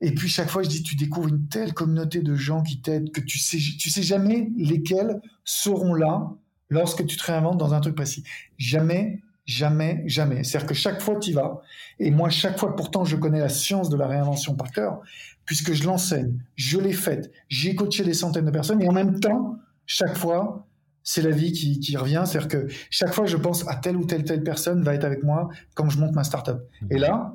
Et 0.00 0.14
puis 0.14 0.28
chaque 0.28 0.50
fois, 0.50 0.62
je 0.62 0.68
dis, 0.68 0.82
tu 0.82 0.96
découvres 0.96 1.28
une 1.28 1.48
telle 1.48 1.72
communauté 1.72 2.20
de 2.20 2.34
gens 2.34 2.62
qui 2.62 2.80
t'aident 2.80 3.10
que 3.10 3.20
tu 3.20 3.38
sais, 3.38 3.58
tu 3.58 3.90
sais 3.90 4.02
jamais 4.02 4.50
lesquels 4.56 5.20
seront 5.44 5.94
là 5.94 6.30
lorsque 6.68 7.06
tu 7.06 7.16
te 7.16 7.24
réinventes 7.24 7.58
dans 7.58 7.74
un 7.74 7.80
truc 7.80 7.94
précis. 7.94 8.24
Jamais, 8.58 9.22
jamais, 9.48 10.02
jamais. 10.06 10.44
C'est-à-dire 10.44 10.68
que 10.68 10.74
chaque 10.74 11.00
fois 11.00 11.18
tu 11.18 11.30
y 11.30 11.32
vas, 11.32 11.62
et 11.98 12.10
moi 12.10 12.28
chaque 12.28 12.58
fois 12.58 12.76
pourtant 12.76 13.04
je 13.04 13.16
connais 13.16 13.40
la 13.40 13.48
science 13.48 13.88
de 13.88 13.96
la 13.96 14.06
réinvention 14.06 14.54
par 14.54 14.70
cœur, 14.70 15.00
puisque 15.46 15.72
je 15.72 15.84
l'enseigne, 15.84 16.38
je 16.54 16.78
l'ai 16.78 16.92
faite, 16.92 17.32
j'ai 17.48 17.74
coaché 17.74 18.04
des 18.04 18.12
centaines 18.12 18.44
de 18.44 18.50
personnes, 18.50 18.82
et 18.82 18.88
en 18.88 18.92
même 18.92 19.18
temps, 19.20 19.56
chaque 19.86 20.18
fois, 20.18 20.66
c'est 21.02 21.22
la 21.22 21.30
vie 21.30 21.52
qui, 21.52 21.80
qui 21.80 21.96
revient. 21.96 22.22
C'est-à-dire 22.26 22.48
que 22.48 22.66
chaque 22.90 23.14
fois 23.14 23.24
je 23.24 23.38
pense 23.38 23.66
à 23.66 23.76
telle 23.76 23.96
ou 23.96 24.04
telle 24.04 24.24
telle 24.24 24.42
personne 24.42 24.82
va 24.82 24.94
être 24.94 25.04
avec 25.04 25.22
moi 25.24 25.48
quand 25.74 25.88
je 25.88 25.98
monte 25.98 26.14
ma 26.14 26.24
startup. 26.24 26.58
Et 26.90 26.98
là, 26.98 27.34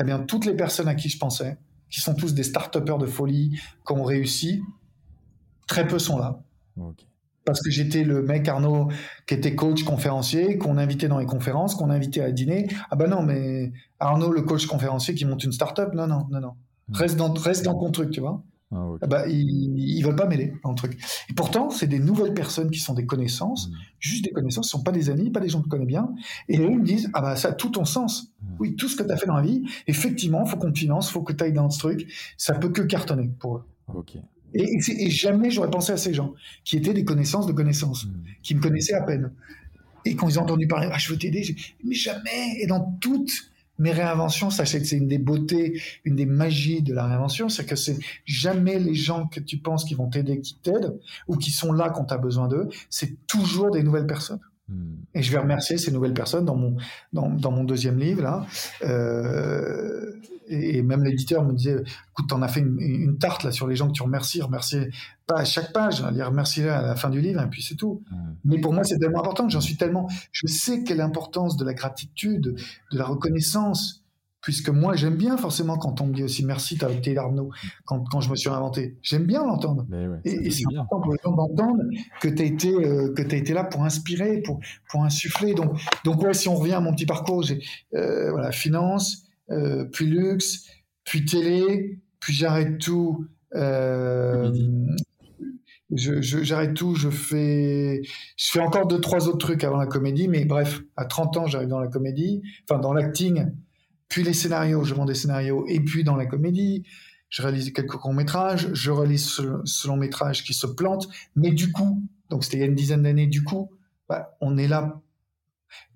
eh 0.00 0.04
bien, 0.04 0.20
toutes 0.20 0.46
les 0.46 0.54
personnes 0.54 0.88
à 0.88 0.94
qui 0.94 1.10
je 1.10 1.18
pensais, 1.18 1.58
qui 1.90 2.00
sont 2.00 2.14
tous 2.14 2.32
des 2.32 2.44
start 2.44 2.78
de 2.78 3.06
folie, 3.06 3.60
qui 3.86 3.92
ont 3.92 4.04
réussi, 4.04 4.62
très 5.66 5.86
peu 5.86 5.98
sont 5.98 6.18
là 6.18 6.42
parce 7.44 7.60
que 7.60 7.70
j'étais 7.70 8.04
le 8.04 8.22
mec 8.22 8.48
Arnaud 8.48 8.88
qui 9.26 9.34
était 9.34 9.54
coach 9.54 9.84
conférencier, 9.84 10.58
qu'on 10.58 10.78
invitait 10.78 11.08
dans 11.08 11.18
les 11.18 11.26
conférences, 11.26 11.74
qu'on 11.74 11.90
invitait 11.90 12.20
à 12.20 12.30
dîner. 12.30 12.68
Ah 12.90 12.96
bah 12.96 13.08
non, 13.08 13.22
mais 13.22 13.72
Arnaud, 13.98 14.30
le 14.32 14.42
coach 14.42 14.66
conférencier 14.66 15.14
qui 15.14 15.24
monte 15.24 15.44
une 15.44 15.52
start-up, 15.52 15.92
non, 15.94 16.06
non, 16.06 16.26
non, 16.30 16.40
non. 16.40 16.52
Hmm. 16.88 16.94
Reste 16.94 17.16
dans, 17.16 17.32
reste 17.32 17.64
dans 17.64 17.78
ton 17.78 17.90
truc, 17.90 18.10
tu 18.10 18.20
vois. 18.20 18.42
Ah, 18.74 18.88
ah 19.02 19.06
bah, 19.06 19.28
ils, 19.28 20.00
ne 20.00 20.04
veulent 20.06 20.16
pas 20.16 20.26
mêler 20.26 20.54
dans 20.64 20.70
le 20.70 20.76
truc. 20.76 20.98
Et 21.28 21.34
pourtant, 21.34 21.68
c'est 21.68 21.86
des 21.86 21.98
nouvelles 21.98 22.32
personnes 22.32 22.70
qui 22.70 22.78
sont 22.78 22.94
des 22.94 23.04
connaissances, 23.04 23.68
hmm. 23.68 23.74
juste 23.98 24.24
des 24.24 24.30
connaissances, 24.30 24.66
ce 24.66 24.70
sont 24.70 24.82
pas 24.82 24.92
des 24.92 25.10
amis, 25.10 25.30
pas 25.30 25.40
des 25.40 25.48
gens 25.48 25.58
que 25.58 25.64
tu 25.64 25.70
connais 25.70 25.84
bien. 25.84 26.14
Et 26.48 26.58
eux, 26.58 26.70
ils 26.70 26.78
me 26.78 26.84
disent, 26.84 27.10
ah 27.12 27.20
bah 27.20 27.36
ça 27.36 27.48
a 27.48 27.52
tout 27.52 27.70
ton 27.70 27.84
sens. 27.84 28.32
Hmm. 28.40 28.56
Oui, 28.60 28.76
tout 28.76 28.88
ce 28.88 28.96
que 28.96 29.02
tu 29.02 29.10
as 29.10 29.16
fait 29.16 29.26
dans 29.26 29.36
la 29.36 29.42
vie, 29.42 29.64
effectivement, 29.86 30.46
faut 30.46 30.56
qu'on 30.56 30.72
te 30.72 30.78
finance, 30.78 31.10
faut 31.10 31.22
que 31.22 31.32
tu 31.32 31.44
ailles 31.44 31.52
dans 31.52 31.68
ce 31.70 31.78
truc. 31.78 32.10
Ça 32.38 32.54
peut 32.54 32.70
que 32.70 32.82
cartonner 32.82 33.30
pour 33.38 33.56
eux. 33.56 33.64
Ok. 33.94 34.16
Et, 34.54 35.10
jamais 35.10 35.50
j'aurais 35.50 35.70
pensé 35.70 35.92
à 35.92 35.96
ces 35.96 36.14
gens, 36.14 36.34
qui 36.64 36.76
étaient 36.76 36.94
des 36.94 37.04
connaissances 37.04 37.46
de 37.46 37.52
connaissances, 37.52 38.04
hmm. 38.04 38.12
qui 38.42 38.54
me 38.54 38.60
connaissaient 38.60 38.94
à 38.94 39.02
peine. 39.02 39.32
Et 40.04 40.16
quand 40.16 40.28
ils 40.28 40.38
ont 40.38 40.42
entendu 40.42 40.66
parler, 40.66 40.88
ah, 40.90 40.98
je 40.98 41.10
veux 41.10 41.18
t'aider, 41.18 41.56
mais 41.84 41.94
jamais. 41.94 42.56
Et 42.60 42.66
dans 42.66 42.96
toutes 43.00 43.30
mes 43.78 43.92
réinventions, 43.92 44.50
sachez 44.50 44.80
que 44.80 44.86
c'est 44.86 44.96
une 44.96 45.08
des 45.08 45.18
beautés, 45.18 45.80
une 46.04 46.16
des 46.16 46.26
magies 46.26 46.82
de 46.82 46.92
la 46.92 47.06
réinvention, 47.06 47.48
c'est 47.48 47.64
que 47.64 47.76
c'est 47.76 47.98
jamais 48.24 48.78
les 48.78 48.94
gens 48.94 49.26
que 49.26 49.40
tu 49.40 49.58
penses 49.58 49.84
qui 49.84 49.94
vont 49.94 50.08
t'aider 50.08 50.40
qui 50.40 50.56
t'aident, 50.56 50.98
ou 51.28 51.36
qui 51.36 51.50
sont 51.50 51.72
là 51.72 51.90
quand 51.90 52.04
tu 52.04 52.14
as 52.14 52.18
besoin 52.18 52.48
d'eux, 52.48 52.68
c'est 52.90 53.26
toujours 53.26 53.70
des 53.70 53.82
nouvelles 53.82 54.06
personnes. 54.06 54.40
Hmm. 54.68 54.96
Et 55.14 55.22
je 55.22 55.32
vais 55.32 55.38
remercier 55.38 55.78
ces 55.78 55.90
nouvelles 55.90 56.14
personnes 56.14 56.44
dans 56.44 56.56
mon, 56.56 56.76
dans, 57.12 57.28
dans 57.28 57.50
mon 57.50 57.64
deuxième 57.64 57.98
livre, 57.98 58.22
là. 58.22 58.46
Euh, 58.82 60.12
et, 60.48 60.82
même 60.82 61.04
l'éditeur 61.04 61.44
me 61.44 61.52
disait, 61.52 61.82
écoute, 62.10 62.28
t'en 62.28 62.42
as 62.42 62.48
fait 62.48 62.60
une, 62.60 63.18
tarte 63.18 63.44
là 63.44 63.52
sur 63.52 63.66
les 63.66 63.76
gens 63.76 63.88
que 63.88 63.92
tu 63.92 64.02
remercies, 64.02 64.42
remercier 64.42 64.88
pas 65.26 65.40
à 65.40 65.44
chaque 65.44 65.72
page, 65.72 66.04
les 66.12 66.22
remercier 66.22 66.68
à 66.68 66.82
la 66.82 66.96
fin 66.96 67.10
du 67.10 67.20
livre, 67.20 67.40
et 67.42 67.48
puis 67.48 67.62
c'est 67.62 67.76
tout. 67.76 68.02
Mais 68.44 68.60
pour 68.60 68.72
moi, 68.72 68.84
c'est 68.84 68.98
tellement 68.98 69.20
important, 69.20 69.48
j'en 69.48 69.60
suis 69.60 69.76
tellement, 69.76 70.08
je 70.32 70.46
sais 70.46 70.84
quelle 70.84 71.00
importance 71.00 71.56
de 71.56 71.64
la 71.64 71.74
gratitude, 71.74 72.56
de 72.92 72.98
la 72.98 73.04
reconnaissance, 73.04 74.02
puisque 74.42 74.68
moi 74.68 74.96
j'aime 74.96 75.16
bien 75.16 75.36
forcément 75.36 75.78
quand 75.78 76.00
on 76.00 76.08
me 76.08 76.14
dit 76.14 76.24
aussi 76.24 76.44
merci, 76.44 76.76
t'as 76.76 76.90
été 76.90 77.16
Arnaud, 77.16 77.50
quand, 77.84 78.04
quand 78.10 78.20
je 78.20 78.28
me 78.28 78.36
suis 78.36 78.50
inventé. 78.50 78.98
J'aime 79.00 79.24
bien 79.24 79.44
l'entendre. 79.44 79.86
et, 80.24 80.50
c'est 80.50 80.64
important 80.66 81.00
pour 81.00 81.12
les 81.12 81.18
gens 81.24 81.32
d'entendre 81.32 81.82
que 82.20 82.28
tu 82.28 82.42
as, 82.42 82.44
été, 82.44 82.74
euh, 82.74 83.14
que 83.14 83.22
as 83.22 83.36
été 83.36 83.54
là 83.54 83.64
pour 83.64 83.84
inspirer, 83.84 84.42
pour, 84.42 84.60
pour 84.90 85.04
insuffler. 85.04 85.54
Donc, 85.54 85.80
donc 86.04 86.20
ouais, 86.22 86.34
si 86.34 86.48
on 86.48 86.56
revient 86.56 86.74
à 86.74 86.80
mon 86.80 86.92
petit 86.92 87.06
parcours, 87.06 87.42
j'ai 87.44 87.62
euh, 87.94 88.30
voilà, 88.32 88.50
finance, 88.50 89.28
euh, 89.52 89.84
puis 89.84 90.06
luxe, 90.06 90.66
puis 91.04 91.24
télé, 91.24 92.00
puis 92.20 92.32
j'arrête 92.32 92.78
tout. 92.78 93.26
j'arrête 95.90 96.74
tout, 96.74 96.94
je 96.94 97.10
fais, 97.10 98.02
je 98.36 98.50
fais 98.50 98.60
encore 98.60 98.86
deux, 98.86 99.00
trois 99.00 99.28
autres 99.28 99.38
trucs 99.38 99.62
avant 99.64 99.76
la 99.76 99.86
comédie, 99.86 100.28
mais 100.28 100.44
bref, 100.44 100.80
à 100.96 101.04
30 101.04 101.36
ans, 101.36 101.46
j'arrive 101.46 101.68
dans 101.68 101.80
la 101.80 101.88
comédie, 101.88 102.42
enfin 102.68 102.80
dans 102.80 102.92
l'acting, 102.92 103.46
puis 104.08 104.22
les 104.22 104.34
scénarios, 104.34 104.84
je 104.84 104.94
vends 104.94 105.04
des 105.04 105.14
scénarios, 105.14 105.64
et 105.68 105.80
puis 105.80 106.04
dans 106.04 106.16
la 106.16 106.26
comédie, 106.26 106.84
je 107.32 107.40
réalise 107.40 107.72
quelques 107.72 107.96
courts-métrages, 107.96 108.68
je 108.74 108.90
réalise 108.90 109.24
ce, 109.24 109.88
long-métrage 109.88 110.44
qui 110.44 110.52
se 110.52 110.66
plante, 110.66 111.08
mais 111.34 111.50
du 111.50 111.72
coup, 111.72 112.06
donc 112.28 112.44
c'était 112.44 112.58
il 112.58 112.60
y 112.60 112.62
a 112.64 112.66
une 112.66 112.74
dizaine 112.74 113.04
d'années, 113.04 113.26
du 113.26 113.42
coup, 113.42 113.70
bah, 114.10 114.36
on 114.42 114.58
est 114.58 114.68
là. 114.68 115.00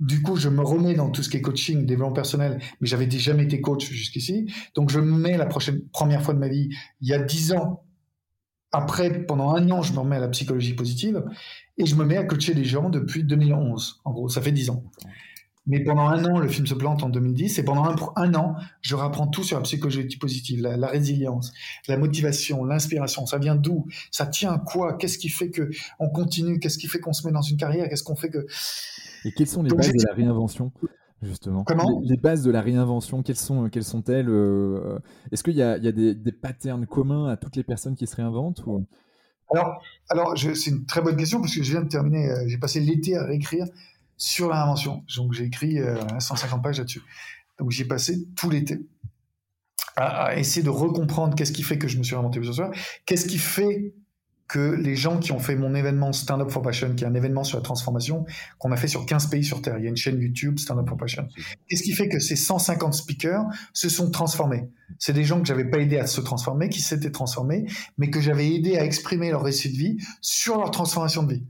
Du 0.00 0.22
coup, 0.22 0.36
je 0.36 0.48
me 0.48 0.62
remets 0.62 0.94
dans 0.94 1.10
tout 1.10 1.22
ce 1.22 1.30
qui 1.30 1.36
est 1.36 1.42
coaching, 1.42 1.86
développement 1.86 2.14
personnel, 2.14 2.60
mais 2.80 2.86
j'avais 2.86 3.10
jamais 3.10 3.44
été 3.44 3.60
coach 3.60 3.88
jusqu'ici. 3.90 4.52
Donc, 4.74 4.90
je 4.90 5.00
me 5.00 5.18
mets 5.18 5.36
la 5.36 5.46
prochaine, 5.46 5.80
première 5.92 6.22
fois 6.22 6.34
de 6.34 6.38
ma 6.38 6.48
vie, 6.48 6.68
il 7.00 7.08
y 7.08 7.14
a 7.14 7.18
dix 7.18 7.52
ans. 7.52 7.82
Après, 8.72 9.24
pendant 9.24 9.54
un 9.54 9.70
an, 9.70 9.82
je 9.82 9.92
me 9.92 10.00
remets 10.00 10.16
à 10.16 10.20
la 10.20 10.28
psychologie 10.28 10.74
positive 10.74 11.24
et 11.78 11.86
je 11.86 11.94
me 11.94 12.04
mets 12.04 12.16
à 12.16 12.24
coacher 12.24 12.54
des 12.54 12.64
gens 12.64 12.90
depuis 12.90 13.24
2011. 13.24 14.00
En 14.04 14.12
gros, 14.12 14.28
ça 14.28 14.42
fait 14.42 14.52
dix 14.52 14.70
ans. 14.70 14.84
Mais 15.66 15.80
pendant 15.82 16.06
un 16.06 16.24
an, 16.24 16.38
le 16.38 16.48
film 16.48 16.66
se 16.66 16.74
plante 16.74 17.02
en 17.02 17.08
2010, 17.08 17.58
et 17.58 17.64
pendant 17.64 17.84
un, 17.84 17.96
un 18.14 18.34
an, 18.34 18.56
je 18.82 18.94
rapprends 18.94 19.26
tout 19.26 19.42
sur 19.42 19.56
la 19.56 19.62
psychologie 19.62 20.16
positive, 20.16 20.62
la, 20.62 20.86
résilience, 20.86 21.52
la 21.88 21.98
motivation, 21.98 22.64
l'inspiration. 22.64 23.26
Ça 23.26 23.38
vient 23.38 23.56
d'où? 23.56 23.86
Ça 24.12 24.26
tient 24.26 24.52
à 24.52 24.58
quoi? 24.58 24.96
Qu'est-ce 24.96 25.18
qui 25.18 25.28
fait 25.28 25.50
que 25.50 25.70
on 25.98 26.08
continue? 26.08 26.60
Qu'est-ce 26.60 26.78
qui 26.78 26.86
fait 26.86 27.00
qu'on 27.00 27.12
se 27.12 27.26
met 27.26 27.32
dans 27.32 27.42
une 27.42 27.56
carrière? 27.56 27.88
Qu'est-ce 27.88 28.04
qu'on 28.04 28.14
fait 28.14 28.30
que 28.30 28.46
Et 29.24 29.32
quelles 29.32 29.48
sont 29.48 29.62
les 29.62 29.74
bases 29.74 29.92
de 29.92 30.06
la 30.06 30.14
réinvention 30.14 30.72
justement? 31.22 31.64
Comment? 31.64 32.00
Les, 32.04 32.16
bases 32.16 32.44
de 32.44 32.52
la 32.52 32.60
réinvention, 32.60 33.22
quelles 33.22 33.36
sont 33.36 33.68
quelles 33.68 33.84
sont-elles 33.84 34.28
euh, 34.28 35.00
Est-ce 35.32 35.42
qu'il 35.42 35.56
y 35.56 35.62
a, 35.62 35.78
y 35.78 35.88
a 35.88 35.92
des, 35.92 36.14
des, 36.14 36.32
patterns 36.32 36.86
communs 36.86 37.26
à 37.28 37.36
toutes 37.36 37.56
les 37.56 37.64
personnes 37.64 37.96
qui 37.96 38.06
se 38.06 38.14
réinventent 38.14 38.64
ou... 38.66 38.86
Alors, 39.52 39.82
alors 40.08 40.34
c'est 40.36 40.70
une 40.70 40.86
très 40.86 41.00
bonne 41.00 41.16
question 41.16 41.40
parce 41.40 41.54
que 41.54 41.62
je 41.62 41.70
viens 41.70 41.82
de 41.82 41.88
terminer. 41.88 42.30
Euh, 42.30 42.44
j'ai 42.48 42.58
passé 42.58 42.80
l'été 42.80 43.16
à 43.16 43.24
réécrire 43.24 43.66
sur 44.16 44.48
l'invention. 44.48 45.04
Donc 45.16 45.32
j'ai 45.32 45.44
écrit 45.44 45.78
150 46.18 46.58
euh, 46.58 46.62
pages 46.62 46.78
là-dessus. 46.78 47.02
Donc 47.58 47.70
j'ai 47.70 47.84
passé 47.84 48.26
tout 48.36 48.50
l'été. 48.50 48.78
à, 49.96 50.36
essayer 50.36 50.62
de 50.62 50.70
recomprendre 50.70 51.34
qu'est-ce 51.34 51.52
qui 51.52 51.62
fait 51.62 51.78
que 51.78 51.88
je 51.88 51.98
me 51.98 52.02
suis 52.02 52.14
inventé 52.14 52.42
soir, 52.52 52.70
qu'est-ce 53.06 53.26
qui 53.26 53.38
fait 53.38 53.94
que 54.48 54.74
les 54.74 54.94
gens 54.94 55.18
qui 55.18 55.32
ont 55.32 55.38
fait 55.38 55.56
mon 55.56 55.74
événement 55.74 56.12
Stand 56.12 56.40
Up 56.40 56.50
for 56.50 56.62
Passion, 56.62 56.94
qui 56.94 57.04
est 57.04 57.06
un 57.06 57.14
événement 57.14 57.42
sur 57.42 57.58
la 57.58 57.64
transformation, 57.64 58.24
qu'on 58.58 58.70
a 58.70 58.76
fait 58.76 58.88
sur 58.88 59.04
15 59.04 59.26
pays 59.28 59.44
sur 59.44 59.60
Terre. 59.60 59.78
Il 59.78 59.84
y 59.84 59.86
a 59.86 59.90
une 59.90 59.96
chaîne 59.96 60.20
YouTube, 60.20 60.58
Stand 60.58 60.78
Up 60.78 60.88
for 60.88 60.96
Passion. 60.96 61.26
Qu'est-ce 61.68 61.82
qui 61.82 61.92
fait 61.92 62.08
que 62.08 62.20
ces 62.20 62.36
150 62.36 62.94
speakers 62.94 63.44
se 63.72 63.88
sont 63.88 64.10
transformés? 64.10 64.68
C'est 64.98 65.12
des 65.12 65.24
gens 65.24 65.40
que 65.40 65.46
j'avais 65.46 65.64
pas 65.64 65.78
aidé 65.78 65.98
à 65.98 66.06
se 66.06 66.20
transformer, 66.20 66.68
qui 66.68 66.80
s'étaient 66.80 67.10
transformés, 67.10 67.66
mais 67.98 68.10
que 68.10 68.20
j'avais 68.20 68.48
aidé 68.48 68.76
à 68.78 68.84
exprimer 68.84 69.30
leur 69.30 69.42
récit 69.42 69.72
de 69.72 69.76
vie 69.76 69.96
sur 70.20 70.58
leur 70.58 70.70
transformation 70.70 71.24
de 71.24 71.34
vie. 71.34 71.44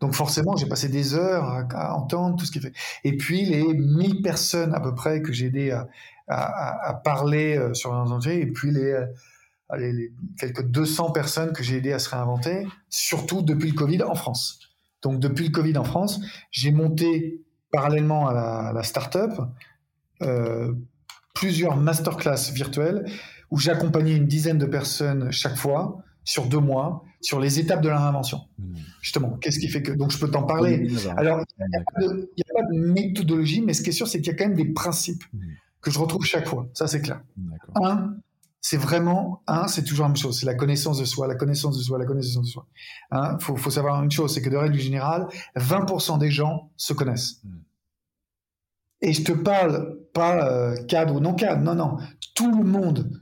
Donc 0.00 0.14
forcément, 0.14 0.56
j'ai 0.56 0.66
passé 0.66 0.88
des 0.88 1.14
heures 1.14 1.44
à, 1.74 1.96
entendre 1.96 2.36
tout 2.36 2.44
ce 2.44 2.52
qui 2.52 2.60
fait. 2.60 2.72
Et 3.04 3.16
puis 3.16 3.44
les 3.44 3.62
1000 3.62 4.22
personnes 4.22 4.74
à 4.74 4.80
peu 4.80 4.94
près 4.94 5.22
que 5.22 5.32
j'ai 5.32 5.46
aidé 5.46 5.70
à, 6.28 7.00
parler 7.04 7.56
euh, 7.58 7.74
sur 7.74 7.92
leur 7.92 8.10
enjeux, 8.10 8.32
et 8.32 8.46
puis 8.46 8.70
les 8.70 8.92
euh, 8.92 9.06
les, 9.76 10.12
quelques 10.38 10.62
200 10.62 11.12
personnes 11.12 11.52
que 11.52 11.62
j'ai 11.62 11.76
aidé 11.76 11.92
à 11.92 11.98
se 11.98 12.10
réinventer, 12.10 12.66
surtout 12.88 13.42
depuis 13.42 13.70
le 13.70 13.74
Covid 13.74 14.02
en 14.02 14.14
France. 14.14 14.60
Donc 15.02 15.18
depuis 15.18 15.46
le 15.46 15.50
Covid 15.50 15.76
en 15.78 15.84
France, 15.84 16.20
j'ai 16.50 16.72
monté 16.72 17.42
parallèlement 17.70 18.28
à 18.28 18.34
la, 18.34 18.78
à 18.78 18.82
startup 18.82 19.32
euh, 20.22 20.72
plusieurs 21.34 21.76
masterclass 21.76 22.52
virtuelles 22.52 23.04
où 23.50 23.58
j'accompagnais 23.58 24.14
une 24.16 24.26
dizaine 24.26 24.58
de 24.58 24.66
personnes 24.66 25.32
chaque 25.32 25.56
fois 25.56 26.02
sur 26.24 26.46
deux 26.46 26.58
mois 26.58 27.04
sur 27.20 27.38
les 27.38 27.60
étapes 27.60 27.80
de 27.80 27.88
la 27.88 27.98
réinvention. 27.98 28.40
Hmm. 28.58 28.74
Justement, 29.00 29.30
qu'est-ce 29.40 29.58
qui 29.58 29.68
fait 29.68 29.82
que 29.82 29.92
donc 29.92 30.10
je 30.10 30.18
peux 30.18 30.30
t'en 30.30 30.42
parler. 30.42 30.90
Alors 31.16 31.40
il 31.58 31.66
n'y 31.66 31.76
a, 31.76 32.54
pas 32.54 32.62
de 32.70 32.78
méthodologie, 32.78 33.62
mais 33.62 33.72
ce 33.72 33.82
qui 33.82 33.90
est 33.90 33.92
sûr, 33.92 34.08
c'est 34.08 34.20
qu'il 34.20 34.32
y 34.32 34.34
a 34.34 34.38
quand 34.38 34.48
même 34.48 34.56
des 34.56 34.72
principes 34.72 35.24
hmm. 35.32 35.40
que 35.80 35.90
je 35.90 35.98
retrouve 35.98 36.24
chaque 36.24 36.46
fois. 36.46 36.68
Ça 36.74 36.86
c'est 36.86 37.00
clair. 37.00 37.22
Un, 37.76 38.16
c'est 38.60 38.76
vraiment, 38.76 39.42
un, 39.46 39.66
c'est 39.66 39.84
toujours 39.84 40.04
la 40.04 40.10
même 40.10 40.16
chose, 40.16 40.38
c'est 40.38 40.46
la 40.46 40.54
connaissance 40.54 40.98
de 40.98 41.04
soi, 41.04 41.26
la 41.26 41.34
connaissance 41.34 41.76
de 41.76 41.82
soi, 41.82 41.98
la 41.98 42.06
connaissance 42.06 42.46
de 42.46 42.50
soi. 42.50 42.66
Il 43.10 43.18
hein, 43.18 43.38
faut, 43.40 43.56
faut, 43.56 43.70
savoir 43.70 44.02
une 44.02 44.10
chose, 44.10 44.34
c'est 44.34 44.42
que 44.42 44.50
de 44.50 44.56
règle 44.56 44.78
générale, 44.78 45.26
20% 45.56 46.18
des 46.18 46.30
gens 46.30 46.70
se 46.76 46.92
connaissent. 46.92 47.40
Hmm. 47.44 47.58
Et 49.00 49.12
je 49.12 49.22
te 49.22 49.32
parle 49.32 49.98
pas 50.14 50.48
euh, 50.48 50.84
cadre 50.84 51.16
ou 51.16 51.20
non 51.20 51.34
cadre, 51.34 51.60
non, 51.62 51.74
non, 51.74 51.98
tout 52.34 52.56
le 52.56 52.64
monde. 52.64 53.21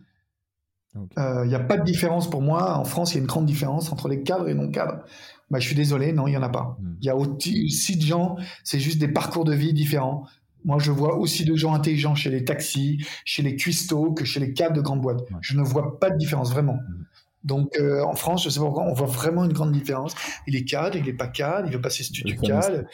Il 0.95 1.01
okay. 1.01 1.49
n'y 1.49 1.55
euh, 1.55 1.59
a 1.59 1.61
pas 1.61 1.77
de 1.77 1.85
différence 1.85 2.29
pour 2.29 2.43
moi. 2.43 2.77
En 2.77 2.85
France, 2.85 3.13
il 3.13 3.17
y 3.17 3.19
a 3.19 3.21
une 3.21 3.27
grande 3.27 3.47
différence 3.47 3.93
entre 3.93 4.09
les 4.09 4.23
cadres 4.23 4.49
et 4.49 4.55
non 4.55 4.71
cadres. 4.71 5.05
Bah, 5.51 5.59
je 5.59 5.67
suis 5.67 5.77
désolé, 5.77 6.13
non, 6.13 6.27
il 6.27 6.33
y 6.33 6.37
en 6.37 6.43
a 6.43 6.49
pas. 6.49 6.77
Hmm. 6.81 6.95
Il 7.01 7.07
y 7.07 7.11
a 7.11 7.17
aussi 7.17 7.97
de 7.97 8.03
gens, 8.03 8.37
c'est 8.65 8.81
juste 8.81 8.99
des 8.99 9.09
parcours 9.09 9.45
de 9.45 9.55
vie 9.55 9.73
différents. 9.73 10.27
Moi, 10.65 10.79
je 10.79 10.91
vois 10.91 11.17
aussi 11.17 11.45
de 11.45 11.55
gens 11.55 11.75
intelligents 11.75 12.15
chez 12.15 12.31
les 12.31 12.45
taxis, 12.45 13.05
chez 13.25 13.43
les 13.43 13.57
cuistots, 13.57 14.13
que 14.13 14.25
chez 14.25 14.41
les 14.41 14.53
cadres 14.53 14.75
de 14.75 14.81
grandes 14.81 15.01
boîtes. 15.01 15.23
Je 15.41 15.57
ne 15.57 15.63
vois 15.63 15.99
pas 15.99 16.11
de 16.11 16.17
différence, 16.19 16.51
vraiment. 16.51 16.75
Mm. 16.75 17.05
Donc, 17.45 17.79
euh, 17.79 18.03
en 18.03 18.15
France, 18.15 18.45
je 18.45 18.51
sais 18.51 18.61
pas 18.61 18.67
pourquoi, 18.67 18.85
on 18.85 18.93
voit 18.93 19.07
vraiment 19.07 19.45
une 19.45 19.53
grande 19.53 19.73
différence. 19.73 20.15
Il 20.47 20.57
est 20.57 20.65
cadre, 20.65 20.97
il 20.97 21.05
n'est 21.05 21.15
pas 21.15 21.29
cadre, 21.29 21.69
il 21.69 21.73
veut 21.73 21.81
passer 21.81 22.03
statut 22.03 22.37
cadre. 22.37 22.85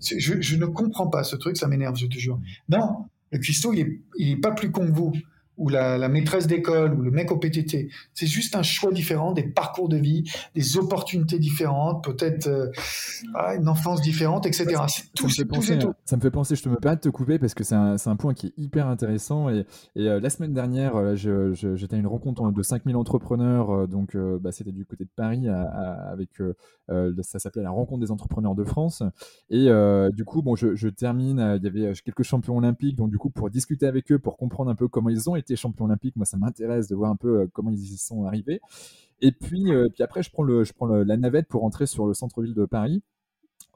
Je, 0.00 0.40
je, 0.40 0.56
ne 0.56 0.66
comprends 0.66 1.08
pas 1.08 1.22
ce 1.22 1.36
truc, 1.36 1.56
ça 1.56 1.68
m'énerve, 1.68 1.94
je 1.94 2.06
te 2.06 2.18
jure. 2.18 2.40
Non, 2.68 3.04
le 3.30 3.38
cuistot, 3.38 3.72
il 3.72 4.00
n'est 4.18 4.36
pas 4.36 4.50
plus 4.50 4.72
con 4.72 4.86
que 4.86 4.92
vous 4.92 5.12
ou 5.60 5.68
la, 5.68 6.08
maîtresse 6.08 6.46
d'école 6.46 6.94
ou 6.94 7.02
le 7.02 7.10
mec 7.10 7.30
au 7.30 7.36
PTT. 7.36 7.90
C'est 8.14 8.26
juste 8.26 8.56
un 8.56 8.62
choix 8.62 8.90
différent, 8.92 9.32
des 9.32 9.42
parcours 9.42 9.90
de 9.90 9.98
vie, 9.98 10.24
des 10.54 10.78
opportunités 10.78 11.38
différentes, 11.38 12.02
peut-être 12.02 12.48
euh, 12.48 12.68
une 13.58 13.68
enfance 13.68 14.00
différente, 14.00 14.46
etc. 14.46 14.64
Tout, 15.14 15.28
ça, 15.28 15.28
me 15.28 15.32
fait 15.32 15.44
penser, 15.44 15.78
ça 16.06 16.16
me 16.16 16.22
fait 16.22 16.30
penser, 16.30 16.56
je 16.56 16.62
te 16.62 16.68
me 16.70 16.76
permets 16.76 16.96
de 16.96 17.02
te 17.02 17.08
couper 17.10 17.38
parce 17.38 17.52
que 17.52 17.62
c'est 17.62 17.74
un, 17.74 17.96
un, 18.04 18.16
point 18.16 18.32
qui 18.32 18.46
est 18.46 18.54
hyper 18.56 18.88
intéressant. 18.88 19.50
Et, 19.50 19.66
et 19.96 20.08
euh, 20.08 20.18
la 20.18 20.30
semaine 20.30 20.54
dernière, 20.54 20.96
euh, 20.96 21.14
j'étais 21.14 21.94
à 21.94 21.98
une 21.98 22.06
rencontre 22.06 22.50
de 22.50 22.62
5000 22.62 22.96
entrepreneurs, 22.96 23.86
donc 23.86 24.16
bah, 24.16 24.52
c'était 24.52 24.72
du 24.72 24.86
côté 24.86 25.04
de 25.04 25.10
Paris, 25.14 25.46
avec 25.48 26.30
ça 27.22 27.38
s'appelait 27.38 27.62
la 27.62 27.70
rencontre 27.70 28.00
des 28.00 28.10
entrepreneurs 28.10 28.54
de 28.54 28.64
France. 28.64 29.02
Et 29.50 29.68
du 30.14 30.24
coup, 30.24 30.40
bon, 30.40 30.56
je, 30.56 30.74
je 30.74 30.88
termine, 30.88 31.58
il 31.60 31.64
y 31.64 31.66
avait 31.66 31.92
quelques 32.02 32.22
champions 32.22 32.56
olympiques, 32.56 32.96
donc 32.96 33.10
du 33.10 33.18
coup, 33.18 33.28
pour 33.28 33.50
discuter 33.50 33.86
avec 33.86 34.10
eux, 34.10 34.18
pour 34.18 34.38
comprendre 34.38 34.70
un 34.70 34.74
peu 34.74 34.88
comment 34.88 35.10
ils 35.10 35.28
ont 35.28 35.36
été 35.36 35.49
champion 35.56 35.86
olympique, 35.86 36.16
moi 36.16 36.26
ça 36.26 36.36
m'intéresse 36.36 36.88
de 36.88 36.94
voir 36.94 37.10
un 37.10 37.16
peu 37.16 37.40
euh, 37.40 37.46
comment 37.52 37.70
ils 37.70 37.94
y 37.94 37.96
sont 37.96 38.24
arrivés. 38.24 38.60
Et 39.22 39.32
puis, 39.32 39.70
euh, 39.70 39.88
puis 39.88 40.02
après, 40.02 40.22
je 40.22 40.30
prends, 40.30 40.42
le, 40.42 40.64
je 40.64 40.72
prends 40.72 40.86
la 40.86 41.16
navette 41.16 41.46
pour 41.46 41.60
rentrer 41.60 41.86
sur 41.86 42.06
le 42.06 42.14
centre-ville 42.14 42.54
de 42.54 42.64
Paris. 42.64 43.02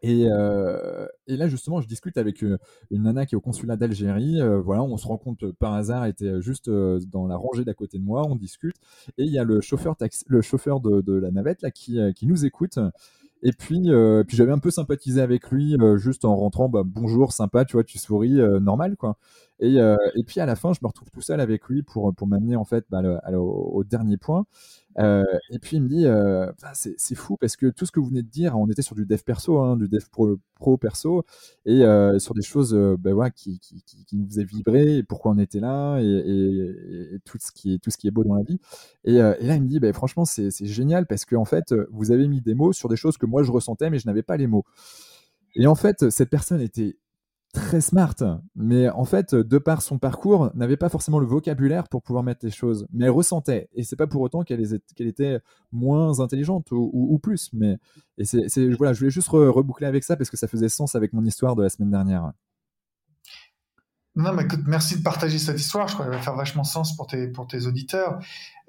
Et, 0.02 0.26
euh, 0.28 1.06
là, 1.26 1.48
justement, 1.48 1.80
je 1.80 1.88
discute 1.88 2.16
avec 2.16 2.42
une, 2.42 2.58
nana 2.90 3.26
qui 3.26 3.34
est 3.34 3.36
au 3.36 3.42
consulat 3.42 3.76
d'Algérie. 3.76 4.40
voilà, 4.62 4.82
on 4.82 4.96
se 4.96 5.06
rend 5.06 5.18
compte 5.18 5.50
par 5.52 5.74
hasard, 5.74 6.04
elle 6.04 6.10
était 6.10 6.40
juste 6.40 6.70
dans 6.70 7.26
la 7.26 7.36
rangée 7.36 7.64
d'à 7.64 7.74
côté 7.74 7.98
de 7.98 8.04
moi. 8.04 8.26
On 8.26 8.36
discute. 8.36 8.76
Et 9.18 9.24
il 9.24 9.32
y 9.32 9.38
a 9.38 9.44
le 9.44 9.60
chauffeur, 9.60 9.96
le 10.26 10.42
chauffeur 10.42 10.80
de, 10.80 11.02
de, 11.02 11.12
la 11.12 11.30
navette 11.30 11.62
là, 11.62 11.70
qui, 11.70 11.98
qui 12.14 12.26
nous 12.26 12.46
écoute. 12.46 12.78
Et 13.44 13.52
puis, 13.52 13.90
puis 14.26 14.36
j'avais 14.36 14.52
un 14.52 14.58
peu 14.58 14.70
sympathisé 14.70 15.20
avec 15.20 15.50
lui, 15.50 15.76
juste 15.96 16.24
en 16.24 16.34
rentrant, 16.34 16.68
bah, 16.68 16.82
bonjour, 16.84 17.32
sympa, 17.32 17.64
tu 17.64 17.74
vois, 17.74 17.84
tu 17.84 17.98
souris, 17.98 18.40
normal, 18.60 18.96
quoi. 18.96 19.18
Et, 19.60 19.78
euh, 19.80 19.96
puis 20.26 20.40
à 20.40 20.46
la 20.46 20.56
fin, 20.56 20.72
je 20.72 20.80
me 20.82 20.88
retrouve 20.88 21.10
tout 21.10 21.20
seul 21.20 21.40
avec 21.40 21.68
lui 21.68 21.82
pour, 21.82 22.14
pour 22.14 22.26
m'amener 22.26 22.56
en 22.56 22.64
fait 22.64 22.84
bah, 22.90 23.02
au, 23.32 23.84
dernier 23.84 24.16
point. 24.16 24.46
Euh, 24.98 25.24
et 25.50 25.58
puis 25.58 25.76
il 25.76 25.82
me 25.82 25.88
dit, 25.88 26.06
euh, 26.06 26.50
c'est 26.72 27.14
fou 27.14 27.36
parce 27.36 27.56
que 27.56 27.66
tout 27.66 27.86
ce 27.86 27.92
que 27.92 28.00
vous 28.00 28.08
venez 28.08 28.22
de 28.22 28.28
dire, 28.28 28.56
on 28.56 28.68
était 28.68 28.82
sur 28.82 28.94
du 28.94 29.06
dev 29.06 29.20
perso, 29.22 29.58
hein, 29.58 29.76
du 29.76 29.88
dev 29.88 30.04
pro, 30.10 30.76
perso, 30.76 31.24
et 31.66 31.82
sur 32.18 32.34
des 32.34 32.42
choses 32.42 32.74
bah, 32.98 33.12
ouais, 33.12 33.30
qui, 33.30 33.58
qui, 33.60 33.82
qui, 33.82 34.16
nous 34.16 34.26
faisaient 34.26 34.44
vibrer, 34.44 35.02
pourquoi 35.02 35.32
on 35.32 35.38
était 35.38 35.60
là, 35.60 35.98
et, 36.00 36.04
et, 36.04 37.18
tout, 37.24 37.38
ce 37.40 37.52
qui 37.52 37.74
est, 37.74 37.78
tout 37.78 37.90
ce 37.90 37.98
qui 37.98 38.08
est 38.08 38.10
beau 38.10 38.24
dans 38.24 38.34
la 38.34 38.42
vie. 38.42 38.58
Et, 39.04 39.18
là, 39.18 39.36
il 39.40 39.62
me 39.62 39.68
dit, 39.68 39.80
bah, 39.80 39.92
franchement, 39.92 40.24
c'est 40.24 40.50
génial 40.64 41.06
parce 41.06 41.24
que 41.24 41.36
en 41.36 41.44
fait, 41.44 41.74
vous 41.90 42.12
avez 42.12 42.28
mis 42.28 42.40
des 42.40 42.54
mots 42.54 42.72
sur 42.72 42.88
des 42.88 42.96
choses 42.96 43.18
que 43.18 43.26
moi 43.26 43.42
je 43.42 43.52
ressentais, 43.52 43.90
mais 43.90 43.98
je 43.98 44.06
n'avais 44.06 44.22
pas 44.22 44.36
les 44.36 44.46
mots. 44.46 44.64
Et 45.56 45.66
en 45.66 45.74
fait, 45.74 46.10
cette 46.10 46.30
personne 46.30 46.60
était 46.60 46.96
très 47.54 47.80
smart, 47.80 48.16
mais 48.54 48.90
en 48.90 49.04
fait, 49.04 49.34
de 49.34 49.58
par 49.58 49.80
son 49.80 49.98
parcours, 49.98 50.50
n'avait 50.54 50.76
pas 50.76 50.90
forcément 50.90 51.18
le 51.18 51.26
vocabulaire 51.26 51.88
pour 51.88 52.02
pouvoir 52.02 52.22
mettre 52.24 52.44
les 52.44 52.50
choses, 52.50 52.86
mais 52.92 53.06
elle 53.06 53.12
ressentait, 53.12 53.70
et 53.74 53.84
c'est 53.84 53.96
pas 53.96 54.06
pour 54.06 54.20
autant 54.20 54.42
qu'elle 54.42 54.60
était 54.98 55.40
moins 55.72 56.20
intelligente 56.20 56.66
ou, 56.72 57.18
plus, 57.22 57.50
mais 57.54 57.78
et 58.18 58.24
c'est 58.24 58.68
voilà, 58.76 58.92
je 58.92 58.98
voulais 58.98 59.10
juste 59.10 59.28
reboucler 59.28 59.86
avec 59.86 60.04
ça 60.04 60.16
parce 60.16 60.28
que 60.28 60.36
ça 60.36 60.48
faisait 60.48 60.68
sens 60.68 60.94
avec 60.94 61.12
mon 61.12 61.24
histoire 61.24 61.56
de 61.56 61.62
la 61.62 61.70
semaine 61.70 61.90
dernière. 61.90 62.32
Non, 64.16 64.32
mais 64.32 64.44
écoute, 64.44 64.60
merci 64.66 64.98
de 64.98 65.02
partager 65.02 65.38
cette 65.38 65.58
histoire. 65.58 65.88
Je 65.88 65.94
crois 65.94 66.06
qu'elle 66.06 66.14
va 66.14 66.22
faire 66.22 66.36
vachement 66.36 66.62
sens 66.62 66.96
pour 66.96 67.08
tes, 67.08 67.26
pour 67.26 67.48
tes 67.48 67.66
auditeurs. 67.66 68.20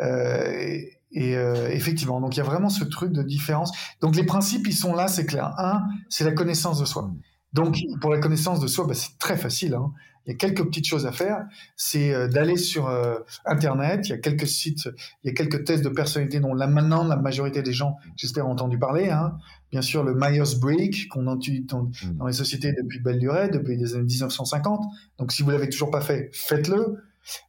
Euh, 0.02 0.82
et, 1.12 1.38
euh, 1.38 1.70
effectivement, 1.70 2.20
donc 2.20 2.36
il 2.36 2.40
y 2.40 2.42
a 2.42 2.46
vraiment 2.46 2.70
ce 2.70 2.84
truc 2.84 3.12
de 3.12 3.22
différence. 3.22 3.72
Donc 4.02 4.16
les 4.16 4.26
principes, 4.26 4.68
ils 4.68 4.74
sont 4.74 4.96
là, 4.96 5.08
c'est 5.08 5.26
clair. 5.26 5.54
Un, 5.60 5.84
c'est 6.10 6.24
la 6.24 6.32
connaissance 6.32 6.80
de 6.80 6.86
soi. 6.86 7.12
Donc, 7.56 7.78
pour 8.02 8.12
la 8.12 8.20
connaissance 8.20 8.60
de 8.60 8.68
soi, 8.68 8.86
bah, 8.86 8.94
c'est 8.94 9.18
très 9.18 9.38
facile. 9.38 9.76
Hein. 9.76 9.94
Il 10.26 10.32
y 10.32 10.34
a 10.34 10.38
quelques 10.38 10.66
petites 10.66 10.88
choses 10.88 11.06
à 11.06 11.14
faire. 11.14 11.46
C'est 11.78 12.14
euh, 12.14 12.28
d'aller 12.28 12.58
sur 12.58 12.90
euh, 12.90 13.16
Internet. 13.46 14.10
Il 14.10 14.10
y 14.10 14.14
a 14.14 14.18
quelques 14.18 14.48
sites, 14.48 14.90
il 15.24 15.28
y 15.28 15.30
a 15.30 15.34
quelques 15.34 15.64
tests 15.64 15.82
de 15.82 15.90
personnalité 15.90 16.42
dont 16.42 16.54
là 16.54 16.68
maintenant 16.68 17.06
la 17.06 17.16
majorité 17.16 17.62
des 17.62 17.72
gens, 17.72 17.96
j'espère, 18.18 18.46
ont 18.46 18.52
entendu 18.52 18.78
parler. 18.78 19.10
Hein. 19.10 19.38
Bien 19.72 19.82
sûr, 19.82 20.04
le 20.04 20.14
Myers-Briggs 20.16 21.08
qu'on 21.08 21.34
utilise 21.34 21.66
dans, 21.68 21.84
mmh. 21.84 22.18
dans, 22.18 22.28
les 22.28 22.34
sociétés 22.34 22.74
depuis 22.74 23.00
belle 23.00 23.20
durée, 23.20 23.48
depuis 23.48 23.78
les 23.78 23.96
années 23.96 24.04
1950. 24.04 24.84
Donc, 25.18 25.32
si 25.32 25.42
vous 25.42 25.52
l'avez 25.52 25.70
toujours 25.70 25.92
pas 25.92 26.02
fait, 26.02 26.30
faites-le. 26.34 27.04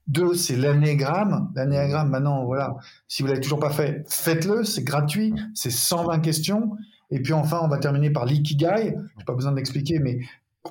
Deux, 0.06 0.34
c'est 0.34 0.56
l'anéagramme. 0.56 1.50
L'anéagramme, 1.56 2.10
maintenant, 2.10 2.44
voilà. 2.44 2.76
Si 3.08 3.22
vous 3.22 3.28
l'avez 3.28 3.40
toujours 3.40 3.58
pas 3.58 3.70
fait, 3.70 4.04
faites-le. 4.08 4.62
C'est 4.62 4.84
gratuit. 4.84 5.34
C'est 5.54 5.70
120 5.70 6.20
questions. 6.20 6.76
Et 7.10 7.20
puis 7.20 7.32
enfin, 7.32 7.60
on 7.62 7.68
va 7.68 7.78
terminer 7.78 8.10
par 8.10 8.26
l'ikigai. 8.26 8.96
n'ai 9.16 9.24
pas 9.24 9.34
besoin 9.34 9.52
d'expliquer, 9.52 9.98
mais 9.98 10.20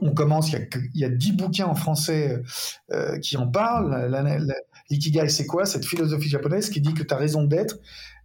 on 0.01 0.13
commence. 0.13 0.51
Il 0.51 0.67
y 0.93 1.05
a, 1.05 1.09
dix 1.09 1.33
bouquins 1.33 1.65
en 1.65 1.75
français 1.75 2.41
euh, 2.91 3.17
qui 3.19 3.37
en 3.37 3.47
parlent. 3.47 4.11
L'ikigai, 4.89 5.29
c'est 5.29 5.45
quoi? 5.45 5.65
Cette 5.65 5.85
philosophie 5.85 6.29
japonaise 6.29 6.69
qui 6.69 6.81
dit 6.81 6.93
que 6.93 7.03
tu 7.03 7.13
as 7.13 7.17
raison 7.17 7.43
d'être 7.43 7.77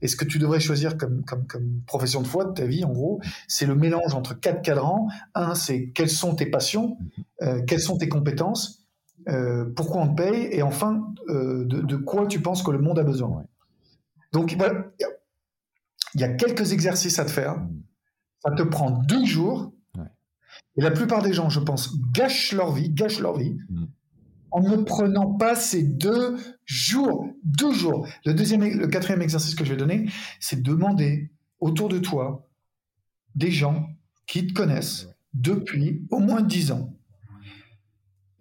et 0.03 0.09
ce 0.09 0.17
que 0.17 0.25
tu 0.25 0.39
devrais 0.39 0.61
choisir 0.61 0.97
comme, 0.97 1.25
comme, 1.25 1.47
comme 1.47 1.83
profession 1.87 2.23
de 2.23 2.27
foi 2.27 2.45
de 2.45 2.53
ta 2.53 2.67
vie, 2.67 2.85
en 2.85 2.93
gros, 2.93 3.21
c'est 3.49 3.67
le 3.67 3.75
mélange 3.75 4.15
entre 4.15 4.39
quatre 4.39 4.63
cadrans. 4.63 5.09
Un, 5.35 5.55
c'est 5.55 5.91
quelles 5.91 6.11
sont 6.11 6.35
tes 6.35 6.47
passions, 6.47 6.99
euh, 7.43 7.63
quelles 7.67 7.81
sont 7.81 7.99
tes 7.99 8.09
compétences, 8.09 8.87
euh, 9.29 9.67
pourquoi 9.77 10.03
on 10.03 10.15
te 10.15 10.23
paye, 10.23 10.49
et 10.51 10.63
enfin, 10.63 11.07
de, 11.29 11.65
de, 11.65 11.97
quoi 11.97 12.27
tu 12.27 12.41
penses 12.41 12.63
que 12.63 12.71
le 12.71 12.79
monde 12.79 12.99
a 12.99 13.05
besoin. 13.05 13.45
Donc, 14.33 14.53
il 14.53 16.21
y 16.21 16.25
a 16.25 16.29
quelques 16.29 16.73
exercices 16.73 17.19
à 17.19 17.25
te 17.25 17.31
faire 17.31 17.57
ça 18.43 18.51
te 18.53 18.63
prend 18.63 18.91
deux 18.91 19.25
jours. 19.25 19.73
Et 20.77 20.83
la 20.83 20.91
plupart 20.91 21.23
des 21.23 21.33
gens, 21.33 21.49
je 21.51 21.61
pense, 21.61 21.97
gâchent 22.13 22.53
leur 22.53 22.73
vie, 22.73 22.91
gâchent 22.91 23.21
leur 23.21 23.37
vie, 23.37 23.57
mm. 23.69 23.85
en 24.51 24.61
ne 24.61 24.77
prenant 24.77 25.35
pas 25.35 25.55
ces 25.55 25.83
deux 25.83 26.37
jours. 26.65 27.29
Deux 27.45 27.73
jours. 27.73 28.07
Le, 28.25 28.35
deuxième, 28.35 28.63
le 28.63 28.87
quatrième 28.89 29.23
exercice 29.23 29.55
que 29.55 29.65
je 29.65 29.71
vais 29.71 29.77
donner, 29.77 30.09
c'est 30.39 30.63
demander 30.63 31.31
autour 31.61 31.89
de 31.89 31.99
toi 31.99 32.49
des 33.35 33.51
gens 33.51 33.89
qui 34.27 34.47
te 34.47 34.53
connaissent 34.53 35.09
depuis 35.35 36.07
au 36.11 36.19
moins 36.19 36.43
dix 36.43 36.73
ans. 36.73 36.95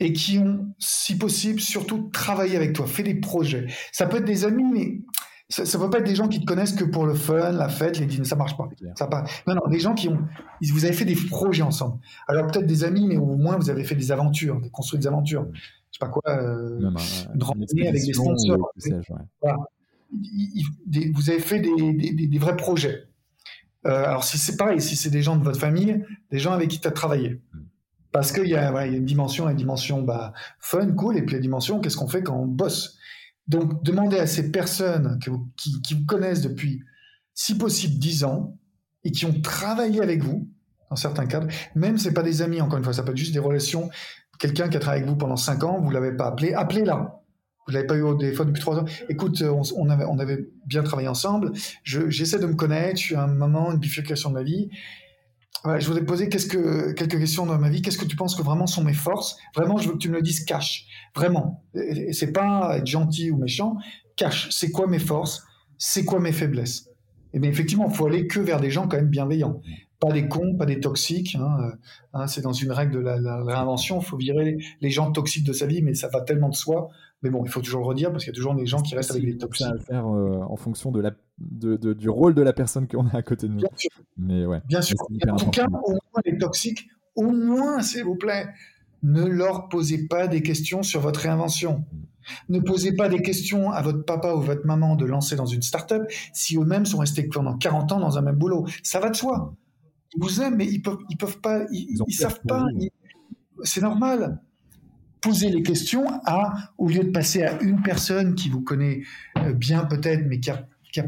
et 0.01 0.13
qui 0.13 0.39
ont, 0.39 0.73
si 0.79 1.17
possible, 1.17 1.59
surtout 1.59 2.09
travaillé 2.13 2.55
avec 2.55 2.71
toi, 2.71 2.87
fait 2.87 3.03
des 3.03 3.15
projets. 3.15 3.67
Ça 3.91 4.05
peut 4.05 4.17
être 4.17 4.25
des 4.25 4.45
amis, 4.45 4.63
mais 4.63 5.01
ça 5.49 5.63
ne 5.63 5.83
peut 5.83 5.89
pas 5.89 5.97
être 5.97 6.05
des 6.05 6.15
gens 6.15 6.27
qui 6.27 6.39
te 6.39 6.45
connaissent 6.45 6.73
que 6.73 6.83
pour 6.83 7.05
le 7.05 7.15
fun, 7.15 7.51
la 7.51 7.69
fête, 7.69 7.99
les 7.99 8.05
dîners, 8.05 8.25
ça 8.25 8.35
marche 8.35 8.55
pas. 8.55 8.69
Ça 8.95 9.07
pas. 9.07 9.23
Non, 9.47 9.55
non, 9.55 9.61
des 9.67 9.79
gens 9.79 9.95
qui 9.95 10.07
ont, 10.07 10.19
vous 10.61 10.85
avez 10.85 10.93
fait 10.93 11.05
des 11.05 11.15
projets 11.15 11.63
ensemble. 11.63 11.99
Alors 12.27 12.47
peut-être 12.47 12.67
des 12.67 12.83
amis, 12.83 13.07
mais 13.07 13.17
au 13.17 13.35
moins 13.35 13.57
vous 13.57 13.71
avez 13.71 13.83
fait 13.83 13.95
des 13.95 14.11
aventures, 14.11 14.61
des 14.61 14.69
construit 14.69 14.99
des 14.99 15.07
aventures. 15.07 15.47
Je 15.53 15.97
sais 15.97 15.99
pas 15.99 16.07
quoi, 16.07 16.21
euh, 16.27 16.79
une 17.33 17.43
randonnée 17.43 17.87
avec 17.87 18.05
des 18.05 18.13
sponsors. 18.13 18.71
voilà. 19.41 19.57
vous 20.11 21.29
avez 21.29 21.39
fait 21.39 21.59
des, 21.59 21.93
des, 21.93 22.27
des 22.27 22.39
vrais 22.39 22.55
projets. 22.55 23.05
Euh, 23.87 24.05
alors 24.05 24.23
si 24.23 24.37
c'est 24.37 24.55
pareil, 24.55 24.81
si 24.81 24.95
c'est 24.95 25.09
des 25.09 25.23
gens 25.23 25.35
de 25.35 25.43
votre 25.43 25.59
famille, 25.59 26.05
des 26.31 26.37
gens 26.37 26.51
avec 26.51 26.69
qui 26.69 26.79
tu 26.79 26.87
as 26.87 26.91
travaillé. 26.91 27.41
Hmm. 27.53 27.63
Parce 28.11 28.31
qu'il 28.31 28.47
y, 28.47 28.55
a 28.55 28.85
une 28.87 29.05
dimension, 29.05 29.47
une 29.49 29.55
dimension 29.55 30.01
bah, 30.01 30.33
fun, 30.59 30.91
cool, 30.93 31.17
et 31.17 31.21
puis 31.21 31.35
la 31.35 31.41
dimension, 31.41 31.79
qu'est-ce 31.79 31.97
qu'on 31.97 32.07
fait 32.07 32.23
quand 32.23 32.35
on 32.35 32.47
bosse? 32.47 32.98
Donc, 33.49 33.83
demandez 33.83 34.19
à 34.19 34.27
ces 34.27 34.51
personnes 34.51 35.19
qui, 35.19 35.95
vous 35.95 36.05
connaissent 36.05 36.41
depuis, 36.41 36.83
si 37.33 37.57
possible, 37.57 37.97
10 37.97 38.23
ans 38.23 38.55
et 39.03 39.11
qui 39.11 39.25
ont 39.25 39.41
travaillé 39.41 40.01
avec 40.01 40.23
vous, 40.23 40.47
dans 40.91 40.95
certains 40.95 41.25
cadres, 41.25 41.47
même 41.73 41.97
ce 41.97 42.09
pas 42.09 42.21
des 42.21 42.43
amis, 42.43 42.61
encore 42.61 42.77
une 42.77 42.83
fois, 42.83 42.93
ça 42.93 43.01
peut 43.01 43.11
être 43.11 43.17
juste 43.17 43.33
des 43.33 43.39
relations, 43.39 43.89
quelqu'un 44.37 44.69
qui 44.69 44.77
a 44.77 44.79
travaillé 44.79 45.01
avec 45.01 45.11
vous 45.11 45.17
pendant 45.17 45.35
5 45.35 45.63
ans, 45.63 45.81
vous 45.81 45.89
l'avez 45.89 46.11
pas 46.11 46.27
appelé, 46.27 46.53
appelez-la. 46.53 47.21
Vous 47.65 47.73
l'avez 47.73 47.87
pas 47.87 47.95
eu 47.95 48.01
au 48.03 48.13
téléphone 48.13 48.47
depuis 48.47 48.61
3 48.61 48.79
ans. 48.79 48.85
Écoute, 49.09 49.43
on, 49.43 49.89
avait, 49.89 50.05
on 50.05 50.19
avait 50.19 50.47
bien 50.67 50.83
travaillé 50.83 51.07
ensemble, 51.07 51.51
j'essaie 51.83 52.39
de 52.39 52.45
me 52.45 52.53
connaître, 52.53 52.99
je 52.99 53.03
suis 53.03 53.15
à 53.15 53.23
un 53.23 53.27
moment, 53.27 53.71
une 53.71 53.79
bifurcation 53.79 54.29
de 54.29 54.35
ma 54.35 54.43
vie, 54.43 54.69
je 55.65 55.85
voudrais 55.85 56.01
te 56.01 56.05
poser 56.05 56.29
que, 56.29 56.91
quelques 56.93 57.19
questions 57.19 57.45
dans 57.45 57.57
ma 57.57 57.69
vie. 57.69 57.81
Qu'est-ce 57.81 57.97
que 57.97 58.05
tu 58.05 58.15
penses 58.15 58.35
que 58.35 58.41
vraiment 58.41 58.67
sont 58.67 58.83
mes 58.83 58.93
forces? 58.93 59.37
Vraiment, 59.55 59.77
je 59.77 59.87
veux 59.87 59.93
que 59.93 59.99
tu 59.99 60.09
me 60.09 60.15
le 60.15 60.21
dises 60.21 60.45
cash. 60.45 60.85
Vraiment. 61.15 61.63
Et 61.73 62.13
c'est 62.13 62.31
pas 62.31 62.77
être 62.77 62.87
gentil 62.87 63.31
ou 63.31 63.37
méchant. 63.37 63.77
Cash. 64.15 64.49
C'est 64.51 64.71
quoi 64.71 64.87
mes 64.87 64.99
forces? 64.99 65.43
C'est 65.77 66.05
quoi 66.05 66.19
mes 66.19 66.31
faiblesses? 66.31 66.87
Et 67.31 67.37
eh 67.37 67.39
bien 67.39 67.51
effectivement, 67.51 67.87
il 67.87 67.95
faut 67.95 68.07
aller 68.07 68.25
que 68.25 68.39
vers 68.39 68.59
des 68.59 68.71
gens 68.71 68.87
quand 68.87 68.97
même 68.97 69.09
bienveillants. 69.09 69.61
Pas 69.99 70.11
des 70.11 70.27
cons, 70.27 70.55
pas 70.55 70.65
des 70.65 70.79
toxiques. 70.79 71.35
Hein. 71.35 71.73
Hein, 72.13 72.25
c'est 72.25 72.41
dans 72.41 72.53
une 72.53 72.71
règle 72.71 72.93
de 72.93 72.99
la, 72.99 73.43
réinvention. 73.43 73.99
Il 73.99 74.05
faut 74.05 74.17
virer 74.17 74.57
les 74.81 74.89
gens 74.89 75.11
toxiques 75.11 75.45
de 75.45 75.53
sa 75.53 75.67
vie, 75.67 75.81
mais 75.81 75.93
ça 75.93 76.07
va 76.07 76.21
tellement 76.21 76.49
de 76.49 76.55
soi. 76.55 76.89
Mais 77.21 77.29
bon, 77.29 77.43
il 77.45 77.51
faut 77.51 77.61
toujours 77.61 77.81
le 77.81 77.87
redire 77.87 78.11
parce 78.11 78.23
qu'il 78.23 78.33
y 78.33 78.35
a 78.35 78.37
toujours 78.37 78.55
des 78.55 78.65
gens 78.65 78.81
qui 78.81 78.95
restent 78.95 79.11
avec 79.11 79.25
des 79.25 79.37
toxiques. 79.37 79.67
à 79.67 79.77
faire 79.77 80.07
euh, 80.07 80.39
en 80.49 80.55
fonction 80.55 80.91
de 80.91 81.01
la 81.01 81.11
de, 81.39 81.93
du 81.93 82.09
rôle 82.09 82.33
de 82.33 82.41
la 82.41 82.53
personne 82.53 82.87
qu'on 82.87 83.07
a 83.07 83.17
à 83.17 83.21
côté 83.21 83.47
de 83.47 83.53
nous. 83.53 83.59
Bien 83.59 83.69
sûr. 83.75 83.91
Mais 84.17 84.45
ouais. 84.45 84.61
Bien 84.67 84.81
sûr. 84.81 84.97
En 85.29 85.37
tout 85.37 85.49
cas, 85.49 85.67
au 85.67 85.91
moins 85.91 86.21
les 86.25 86.37
toxiques, 86.37 86.87
au 87.15 87.31
moins, 87.31 87.81
s'il 87.81 88.03
vous 88.03 88.15
plaît, 88.15 88.47
ne 89.03 89.23
leur 89.25 89.69
posez 89.69 90.07
pas 90.07 90.27
des 90.27 90.41
questions 90.41 90.83
sur 90.83 91.01
votre 91.01 91.21
réinvention. 91.21 91.85
Ne 92.49 92.59
posez 92.59 92.95
pas 92.95 93.09
des 93.09 93.21
questions 93.21 93.71
à 93.71 93.81
votre 93.81 94.03
papa 94.03 94.33
ou 94.33 94.41
votre 94.41 94.65
maman 94.65 94.95
de 94.95 95.05
lancer 95.05 95.35
dans 95.35 95.45
une 95.45 95.61
start-up 95.61 96.03
si 96.33 96.57
eux-mêmes 96.57 96.85
sont 96.85 96.99
restés 96.99 97.23
pendant 97.23 97.57
40 97.57 97.93
ans 97.93 97.99
dans 97.99 98.17
un 98.17 98.21
même 98.21 98.35
boulot. 98.35 98.67
Ça 98.83 98.99
va 98.99 99.09
de 99.09 99.15
soi. 99.15 99.55
Ils 100.15 100.21
vous 100.21 100.41
aiment, 100.41 100.57
mais 100.57 100.65
ils 100.65 100.81
peuvent, 100.81 100.97
ils 101.09 101.17
peuvent 101.17 101.39
pas, 101.39 101.65
ils, 101.71 101.97
ils, 102.07 102.13
savent 102.13 102.41
pas. 102.47 102.65
C'est 103.63 103.81
normal. 103.81 104.41
Posez 105.21 105.49
les 105.49 105.63
questions 105.63 106.05
à, 106.25 106.71
au 106.77 106.87
lieu 106.87 107.03
de 107.03 107.11
passer 107.11 107.43
à 107.43 107.61
une 107.61 107.81
personne 107.81 108.35
qui 108.35 108.49
vous 108.49 108.61
connaît 108.61 109.01
euh, 109.37 109.53
bien 109.53 109.85
peut-être, 109.85 110.25
mais 110.27 110.39
qui 110.39 110.49
a 110.49 110.65
a 110.97 111.03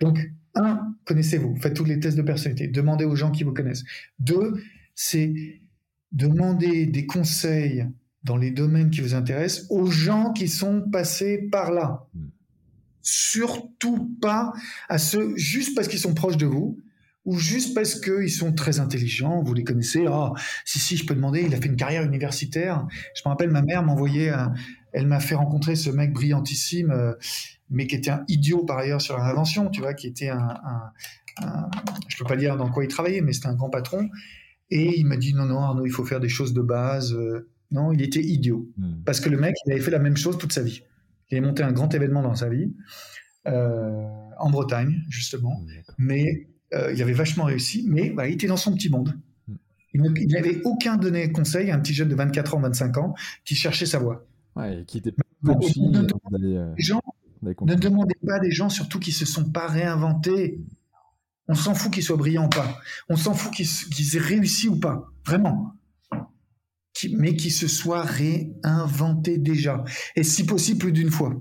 Donc, 0.00 0.30
un, 0.54 0.94
connaissez-vous, 1.04 1.56
faites 1.56 1.74
tous 1.74 1.84
les 1.84 2.00
tests 2.00 2.16
de 2.16 2.22
personnalité, 2.22 2.68
demandez 2.68 3.04
aux 3.04 3.16
gens 3.16 3.30
qui 3.30 3.44
vous 3.44 3.52
connaissent. 3.52 3.84
Deux, 4.18 4.54
c'est 4.94 5.60
demander 6.12 6.86
des 6.86 7.06
conseils 7.06 7.86
dans 8.24 8.36
les 8.36 8.50
domaines 8.50 8.90
qui 8.90 9.00
vous 9.00 9.14
intéressent 9.14 9.66
aux 9.70 9.86
gens 9.86 10.32
qui 10.32 10.48
sont 10.48 10.82
passés 10.90 11.48
par 11.50 11.70
là. 11.70 12.06
Surtout 13.02 14.16
pas 14.20 14.52
à 14.88 14.98
ceux 14.98 15.36
juste 15.36 15.74
parce 15.74 15.88
qu'ils 15.88 16.00
sont 16.00 16.14
proches 16.14 16.36
de 16.36 16.46
vous 16.46 16.78
ou 17.24 17.38
juste 17.38 17.74
parce 17.74 18.00
qu'ils 18.00 18.30
sont 18.30 18.52
très 18.52 18.80
intelligents, 18.80 19.42
vous 19.42 19.52
les 19.52 19.64
connaissez. 19.64 20.06
Ah, 20.08 20.32
si, 20.64 20.78
si, 20.78 20.96
je 20.96 21.04
peux 21.04 21.14
demander, 21.14 21.42
il 21.46 21.54
a 21.54 21.60
fait 21.60 21.68
une 21.68 21.76
carrière 21.76 22.02
universitaire. 22.02 22.86
Je 23.14 23.20
me 23.24 23.28
rappelle, 23.28 23.50
ma 23.50 23.60
mère 23.60 23.82
m'envoyait, 23.82 24.30
elle 24.92 25.06
m'a 25.06 25.20
fait 25.20 25.34
rencontrer 25.34 25.76
ce 25.76 25.90
mec 25.90 26.12
brillantissime. 26.12 26.90
Euh, 26.90 27.14
mais 27.70 27.86
qui 27.86 27.96
était 27.96 28.10
un 28.10 28.24
idiot 28.28 28.64
par 28.64 28.78
ailleurs 28.78 29.02
sur 29.02 29.18
l'invention, 29.18 29.68
tu 29.68 29.82
vois, 29.82 29.92
qui 29.92 30.06
était 30.06 30.30
un, 30.30 30.54
un, 31.42 31.70
je 32.08 32.16
peux 32.16 32.24
pas 32.24 32.36
dire 32.36 32.56
dans 32.56 32.70
quoi 32.70 32.82
il 32.82 32.88
travaillait, 32.88 33.20
mais 33.20 33.34
c'était 33.34 33.48
un 33.48 33.54
grand 33.54 33.68
patron. 33.68 34.08
Et 34.70 34.98
il 34.98 35.04
m'a 35.04 35.18
dit 35.18 35.34
non, 35.34 35.44
non, 35.44 35.60
Arnaud, 35.60 35.84
il 35.84 35.92
faut 35.92 36.04
faire 36.04 36.20
des 36.20 36.30
choses 36.30 36.54
de 36.54 36.62
base. 36.62 37.14
Non, 37.70 37.92
il 37.92 38.02
était 38.02 38.22
idiot. 38.22 38.68
Hmm. 38.76 39.02
Parce 39.04 39.20
que 39.20 39.28
le 39.28 39.38
mec, 39.38 39.54
il 39.66 39.72
avait 39.72 39.80
fait 39.80 39.90
la 39.90 39.98
même 39.98 40.16
chose 40.16 40.38
toute 40.38 40.52
sa 40.52 40.62
vie. 40.62 40.82
Il 41.30 41.38
a 41.38 41.40
monté 41.40 41.62
un 41.62 41.72
grand 41.72 41.92
événement 41.94 42.22
dans 42.22 42.34
sa 42.34 42.48
vie, 42.48 42.72
euh, 43.46 44.06
en 44.38 44.50
Bretagne, 44.50 45.02
justement. 45.10 45.60
Hmm, 45.60 45.92
mais 45.98 46.48
euh, 46.74 46.92
il 46.92 47.02
avait 47.02 47.12
vachement 47.12 47.44
réussi, 47.44 47.84
mais 47.88 48.10
bah, 48.10 48.26
il 48.28 48.34
était 48.34 48.46
dans 48.46 48.56
son 48.56 48.74
petit 48.74 48.88
monde. 48.88 49.14
Hmm. 49.46 49.56
Il 49.94 50.28
n'avait 50.28 50.62
aucun 50.64 50.96
donné 50.96 51.30
conseil 51.30 51.70
à 51.70 51.74
un 51.74 51.80
petit 51.80 51.94
jeune 51.94 52.08
de 52.08 52.14
24 52.14 52.54
ans, 52.54 52.60
25 52.60 52.96
ans, 52.98 53.14
qui 53.44 53.54
cherchait 53.54 53.86
sa 53.86 53.98
voie. 53.98 54.26
Ouais, 54.58 54.84
qui 54.86 54.98
était 54.98 55.14
punchy. 55.44 55.80
Les 56.32 56.82
gens 56.82 57.00
ne 57.42 57.74
demandez 57.74 58.16
pas 58.26 58.40
des 58.40 58.50
gens 58.50 58.68
surtout 58.68 58.98
qui 58.98 59.12
se 59.12 59.24
sont 59.24 59.50
pas 59.50 59.68
réinventés. 59.68 60.60
On 61.46 61.54
s'en 61.54 61.74
fout 61.74 61.92
qu'ils 61.92 62.02
soient 62.02 62.16
brillants 62.16 62.46
ou 62.46 62.50
pas. 62.50 62.80
On 63.08 63.16
s'en 63.16 63.34
fout 63.34 63.52
qu'ils 63.52 64.16
aient 64.16 64.20
réussi 64.20 64.68
ou 64.68 64.78
pas. 64.78 65.10
Vraiment. 65.24 65.72
mais 67.12 67.36
qu'ils 67.36 67.52
se 67.52 67.68
soient 67.68 68.02
réinventés 68.02 69.38
déjà. 69.38 69.84
Et 70.16 70.24
si 70.24 70.44
possible, 70.44 70.80
plus 70.80 70.92
d'une 70.92 71.10
fois. 71.10 71.34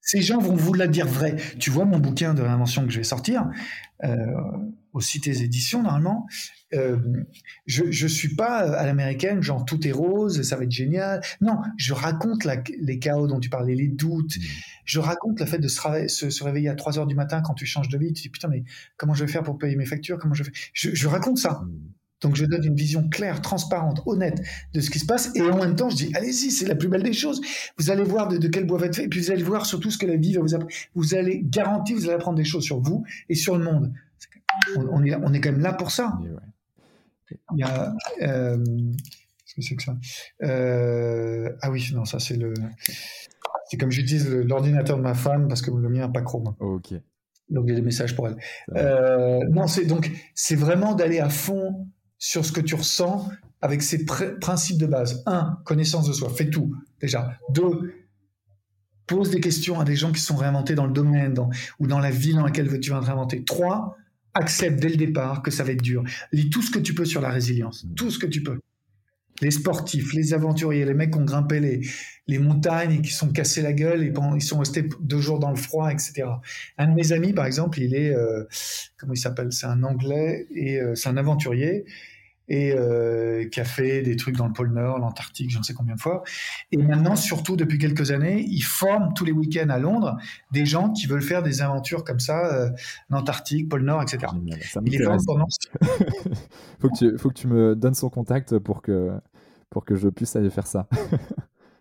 Ces 0.00 0.22
gens 0.22 0.38
vont 0.38 0.56
vous 0.56 0.72
la 0.72 0.86
dire 0.86 1.06
vrai. 1.06 1.36
Tu 1.58 1.68
vois 1.68 1.84
mon 1.84 1.98
bouquin 1.98 2.32
de 2.32 2.40
réinvention 2.40 2.86
que 2.86 2.90
je 2.90 2.96
vais 2.96 3.04
sortir, 3.04 3.44
euh, 4.04 4.16
aussi 4.98 5.20
tes 5.20 5.42
éditions 5.42 5.82
normalement. 5.82 6.26
Euh, 6.74 6.98
je 7.66 7.84
ne 7.84 8.08
suis 8.08 8.34
pas 8.34 8.58
à 8.58 8.84
l'américaine, 8.84 9.42
genre 9.42 9.64
tout 9.64 9.86
est 9.86 9.92
rose, 9.92 10.42
ça 10.42 10.56
va 10.56 10.64
être 10.64 10.70
génial. 10.70 11.22
Non, 11.40 11.56
je 11.78 11.94
raconte 11.94 12.46
les 12.78 12.98
chaos 12.98 13.26
dont 13.26 13.40
tu 13.40 13.48
parlais, 13.48 13.74
les 13.74 13.88
doutes. 13.88 14.36
Mmh. 14.36 14.42
Je 14.84 15.00
raconte 15.00 15.40
le 15.40 15.46
fait 15.46 15.58
de 15.58 15.68
se, 15.68 16.44
réveiller 16.44 16.68
à 16.68 16.74
3 16.74 16.98
heures 16.98 17.06
du 17.06 17.14
matin 17.14 17.40
quand 17.40 17.54
tu 17.54 17.64
changes 17.64 17.88
de 17.88 17.96
vie. 17.96 18.08
Tu 18.08 18.14
te 18.14 18.20
dis 18.22 18.28
putain, 18.28 18.48
mais 18.48 18.64
comment 18.96 19.14
je 19.14 19.24
vais 19.24 19.30
faire 19.30 19.42
pour 19.42 19.56
payer 19.56 19.76
mes 19.76 19.86
factures? 19.86 20.18
Comment 20.18 20.34
je, 20.34 20.42
vais... 20.42 20.52
je, 20.74 21.06
raconte 21.08 21.38
ça. 21.38 21.62
Mmh. 21.64 21.70
Donc 22.20 22.34
je 22.34 22.44
donne 22.44 22.64
une 22.64 22.74
vision 22.74 23.08
claire, 23.08 23.40
transparente, 23.40 24.02
honnête 24.06 24.42
de 24.74 24.80
ce 24.80 24.90
qui 24.90 24.98
se 24.98 25.06
passe. 25.06 25.30
Et 25.36 25.42
en 25.42 25.58
même 25.58 25.76
temps, 25.76 25.88
je 25.88 25.96
dis, 25.96 26.10
allez-y, 26.14 26.50
c'est 26.50 26.66
la 26.66 26.74
plus 26.74 26.88
belle 26.88 27.02
des 27.02 27.12
choses. 27.12 27.40
Vous 27.78 27.90
allez 27.90 28.02
voir 28.02 28.28
de, 28.28 28.48
quel 28.48 28.66
bois 28.66 28.78
va 28.78 28.86
être 28.86 28.96
fait. 28.96 29.04
Et 29.04 29.08
puis 29.08 29.20
vous 29.20 29.30
allez 29.30 29.42
voir 29.42 29.66
surtout 29.66 29.90
ce 29.90 29.98
que 29.98 30.06
la 30.06 30.16
vie 30.16 30.34
va 30.34 30.40
vous 30.40 30.54
apprendre. 30.54 30.72
Vous 30.94 31.14
allez 31.14 31.40
garantir, 31.44 31.96
vous 31.96 32.04
allez 32.04 32.14
apprendre 32.14 32.36
des 32.36 32.44
choses 32.44 32.64
sur 32.64 32.80
vous 32.80 33.04
et 33.28 33.34
sur 33.34 33.56
le 33.56 33.64
monde. 33.64 33.92
On, 34.76 35.04
est, 35.04 35.14
on 35.14 35.32
est 35.32 35.40
quand 35.40 35.52
même 35.52 35.60
là 35.60 35.72
pour 35.72 35.90
ça. 35.90 36.18
Il 37.52 37.58
y 37.58 37.62
a. 37.62 37.94
Euh, 38.22 38.56
qu'est-ce 39.44 39.54
que 39.54 39.62
c'est 39.62 39.76
que 39.76 39.82
ça? 39.82 39.96
Euh, 40.42 41.50
Ah 41.62 41.70
oui, 41.70 41.90
non, 41.94 42.04
ça 42.04 42.18
c'est 42.18 42.36
le. 42.36 42.54
C'est 43.70 43.76
comme 43.76 43.90
je 43.90 44.02
dis 44.02 44.18
l'ordinateur 44.44 44.96
de 44.96 45.02
ma 45.02 45.14
femme 45.14 45.48
parce 45.48 45.62
que 45.62 45.70
le 45.70 45.88
mien 45.88 46.00
n'a 46.00 46.08
pas 46.08 46.22
Chrome. 46.22 46.54
ok. 46.58 46.94
Donc 47.50 47.64
il 47.66 47.70
y 47.70 47.72
a 47.72 47.76
des 47.76 47.82
messages 47.82 48.14
pour 48.14 48.28
elle. 48.28 48.36
Euh, 48.76 49.40
non, 49.50 49.66
c'est 49.66 49.86
donc 49.86 50.10
c'est 50.34 50.56
vraiment 50.56 50.94
d'aller 50.94 51.18
à 51.18 51.30
fond 51.30 51.86
sur 52.18 52.44
ce 52.44 52.52
que 52.52 52.60
tu 52.60 52.74
ressens 52.74 53.30
avec 53.60 53.82
ces 53.82 54.04
principes 54.04 54.78
de 54.78 54.86
base. 54.86 55.22
Un, 55.26 55.58
connaissance 55.64 56.06
de 56.06 56.12
soi, 56.12 56.28
fais 56.30 56.50
tout 56.50 56.74
déjà. 57.00 57.38
Deux, 57.50 57.94
pose 59.06 59.30
des 59.30 59.40
questions 59.40 59.80
à 59.80 59.84
des 59.84 59.96
gens 59.96 60.12
qui 60.12 60.20
sont 60.20 60.36
réinventés 60.36 60.74
dans 60.74 60.86
le 60.86 60.92
domaine 60.92 61.34
ou 61.78 61.86
dans 61.86 61.98
la 61.98 62.10
ville 62.10 62.36
dans 62.36 62.44
laquelle 62.44 62.68
tu 62.80 62.90
vas 62.90 63.00
te 63.00 63.06
réinventer. 63.06 63.42
Trois, 63.44 63.96
accepte 64.38 64.80
dès 64.80 64.88
le 64.88 64.96
départ 64.96 65.42
que 65.42 65.50
ça 65.50 65.64
va 65.64 65.72
être 65.72 65.82
dur. 65.82 66.04
Lis 66.32 66.50
tout 66.50 66.62
ce 66.62 66.70
que 66.70 66.78
tu 66.78 66.94
peux 66.94 67.04
sur 67.04 67.20
la 67.20 67.30
résilience, 67.30 67.84
mm. 67.84 67.94
tout 67.94 68.10
ce 68.10 68.18
que 68.18 68.26
tu 68.26 68.42
peux. 68.42 68.58
Les 69.40 69.52
sportifs, 69.52 70.14
les 70.14 70.34
aventuriers, 70.34 70.84
les 70.84 70.94
mecs 70.94 71.12
qui 71.12 71.18
ont 71.18 71.24
grimpé 71.24 71.60
les, 71.60 71.80
les 72.26 72.38
montagnes 72.38 72.94
et 72.94 73.00
qui 73.00 73.12
sont 73.12 73.30
cassés 73.30 73.62
la 73.62 73.72
gueule 73.72 74.02
et 74.02 74.12
ils 74.34 74.42
sont 74.42 74.58
restés 74.58 74.88
deux 75.00 75.20
jours 75.20 75.38
dans 75.38 75.50
le 75.50 75.56
froid, 75.56 75.92
etc. 75.92 76.24
Un 76.76 76.88
de 76.88 76.94
mes 76.94 77.12
amis, 77.12 77.32
par 77.32 77.46
exemple, 77.46 77.80
il 77.80 77.94
est, 77.94 78.12
euh, 78.12 78.44
comment 78.96 79.12
il 79.12 79.18
s'appelle? 79.18 79.52
C'est 79.52 79.66
un 79.66 79.84
Anglais 79.84 80.48
et 80.50 80.80
euh, 80.80 80.96
c'est 80.96 81.08
un 81.08 81.16
aventurier 81.16 81.84
et 82.48 82.72
euh, 82.72 83.48
qui 83.48 83.60
a 83.60 83.64
fait 83.64 84.02
des 84.02 84.16
trucs 84.16 84.36
dans 84.36 84.46
le 84.46 84.52
pôle 84.52 84.72
Nord, 84.72 84.98
l'Antarctique, 84.98 85.50
je 85.50 85.58
ne 85.58 85.62
sais 85.62 85.74
combien 85.74 85.94
de 85.94 86.00
fois. 86.00 86.22
Et 86.72 86.78
maintenant, 86.78 87.16
surtout 87.16 87.56
depuis 87.56 87.78
quelques 87.78 88.10
années, 88.10 88.44
il 88.48 88.62
forme 88.62 89.12
tous 89.14 89.24
les 89.24 89.32
week-ends 89.32 89.68
à 89.68 89.78
Londres 89.78 90.16
des 90.50 90.66
gens 90.66 90.92
qui 90.92 91.06
veulent 91.06 91.22
faire 91.22 91.42
des 91.42 91.62
aventures 91.62 92.04
comme 92.04 92.20
ça, 92.20 92.46
euh, 92.46 92.70
l'Antarctique, 93.10 93.68
pôle 93.68 93.82
Nord, 93.82 94.02
etc. 94.02 94.32
il 94.84 94.94
est 94.94 95.02
forme 95.02 95.18
pendant. 95.26 95.46
faut 96.80 96.88
que 96.88 96.98
tu, 96.98 97.18
faut 97.18 97.28
que 97.28 97.38
tu 97.38 97.46
me 97.46 97.76
donnes 97.76 97.94
son 97.94 98.10
contact 98.10 98.58
pour 98.58 98.82
que 98.82 99.10
pour 99.70 99.84
que 99.84 99.96
je 99.96 100.08
puisse 100.08 100.34
aller 100.36 100.50
faire 100.50 100.66
ça. 100.66 100.88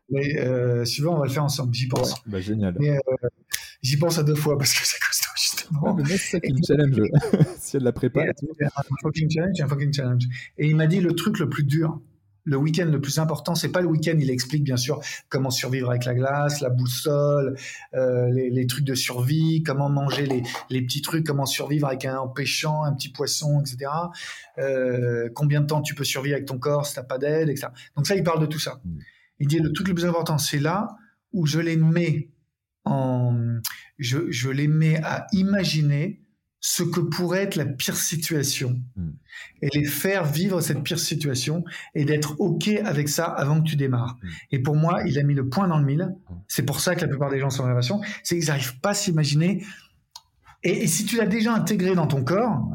Mais 0.10 0.40
euh, 0.40 0.86
suivant, 0.86 1.16
on 1.16 1.20
va 1.20 1.26
le 1.26 1.32
faire 1.32 1.44
ensemble. 1.44 1.74
J'y 1.74 1.88
pense. 1.88 2.16
bah, 2.26 2.40
génial. 2.40 2.78
Euh, 2.80 2.98
j'y 3.82 3.98
pense 3.98 4.18
à 4.18 4.24
deux 4.24 4.36
fois 4.36 4.58
parce 4.58 4.74
que 4.74 4.86
c'est 4.86 5.00
justement. 5.70 5.96
mais 5.96 6.18
c'est 6.18 6.42
me 6.44 6.62
challenge. 6.66 7.02
si 7.58 7.78
elle 7.78 7.84
la 7.84 7.92
prépare. 7.92 8.26
un 8.26 8.82
fucking 9.02 9.30
challenge, 9.30 9.62
un 9.62 9.68
fucking 9.68 9.94
challenge. 9.94 10.24
Et 10.58 10.68
il 10.68 10.76
m'a 10.76 10.88
dit 10.88 11.00
le 11.00 11.14
truc 11.14 11.40
le 11.40 11.50
plus 11.50 11.64
dur, 11.64 12.02
le 12.48 12.56
week-end 12.56 12.86
le 12.86 13.02
plus 13.02 13.20
important, 13.20 13.56
c'est 13.56 13.72
pas 13.72 13.82
le 13.82 13.88
week-end. 13.88 14.16
Il 14.20 14.30
explique 14.32 14.64
bien 14.64 14.78
sûr 14.78 15.02
comment 15.28 15.50
survivre 15.50 15.90
avec 15.90 16.06
la 16.06 16.16
glace, 16.16 16.62
la 16.62 16.70
boussole, 16.70 17.58
euh, 17.94 18.32
les, 18.32 18.66
trucs 18.68 18.86
de 18.86 18.96
survie, 18.96 19.64
comment 19.64 19.90
manger 19.90 20.26
les, 20.70 20.82
petits 20.82 21.02
trucs, 21.02 21.26
comment 21.26 21.46
survivre 21.46 21.88
avec 21.88 22.06
un 22.06 22.26
pêchant, 22.28 22.84
un 22.84 22.94
petit 22.94 23.10
poisson, 23.10 23.60
etc. 23.60 23.92
Euh, 24.60 25.30
combien 25.36 25.60
de 25.60 25.68
temps 25.68 25.82
tu 25.82 25.94
peux 25.94 26.06
survivre 26.06 26.36
avec 26.36 26.48
ton 26.48 26.58
corps 26.58 26.86
si 26.86 26.96
t'as 26.96 27.04
pas 27.04 27.18
d'aide, 27.18 27.50
etc. 27.50 27.68
Donc 27.98 28.08
ça, 28.08 28.16
il 28.16 28.24
parle 28.24 28.40
de 28.40 28.46
tout 28.46 28.60
ça. 28.60 28.80
Mm. 28.86 29.00
Il 29.40 29.48
dit 29.48 29.60
le 29.60 29.74
truc 29.74 29.90
le 29.90 29.94
plus 29.94 30.06
important, 30.06 30.38
c'est 30.38 30.60
là 30.60 30.96
où 31.34 31.46
je 31.46 31.60
les 31.60 31.76
mets 31.76 32.30
en, 32.88 33.60
je, 34.00 34.32
je 34.32 34.50
les 34.50 34.68
mets 34.68 35.02
à 35.04 35.28
imaginer 35.32 36.22
ce 36.60 36.84
que 36.84 37.00
pourrait 37.00 37.44
être 37.44 37.56
la 37.56 37.66
pire 37.66 37.96
situation 37.96 38.82
hmm. 38.96 39.12
et 39.62 39.70
les 39.74 39.86
faire 39.86 40.26
vivre 40.26 40.60
cette 40.60 40.84
pire 40.84 41.00
situation 41.00 41.64
et 41.94 42.04
d'être 42.04 42.40
OK 42.40 42.68
avec 42.68 43.10
ça 43.10 43.26
avant 43.26 43.62
que 43.62 43.70
tu 43.70 43.76
démarres. 43.76 44.18
Hmm. 44.22 44.28
Et 44.52 44.60
pour 44.60 44.76
moi, 44.76 45.04
il 45.06 45.20
a 45.20 45.24
mis 45.24 45.36
le 45.36 45.48
point 45.48 45.68
dans 45.68 45.78
le 45.78 45.86
mille. 45.86 46.16
Hmm. 46.30 46.34
C'est 46.48 46.64
pour 46.64 46.80
ça 46.80 46.96
que 46.96 47.02
la 47.02 47.08
plupart 47.08 47.30
des 47.30 47.40
gens 47.40 47.50
sont 47.50 47.62
en 47.62 47.66
rénovation, 47.66 48.02
c'est 48.24 48.38
qu'ils 48.38 48.48
n'arrivent 48.48 48.80
pas 48.80 48.90
à 48.90 48.94
s'imaginer. 48.96 49.64
Et, 50.64 50.88
si 50.88 51.06
tu 51.06 51.18
l'as 51.18 51.28
déjà 51.28 51.54
intégré 51.54 51.94
dans 51.94 52.08
ton 52.08 52.24
corps, 52.24 52.70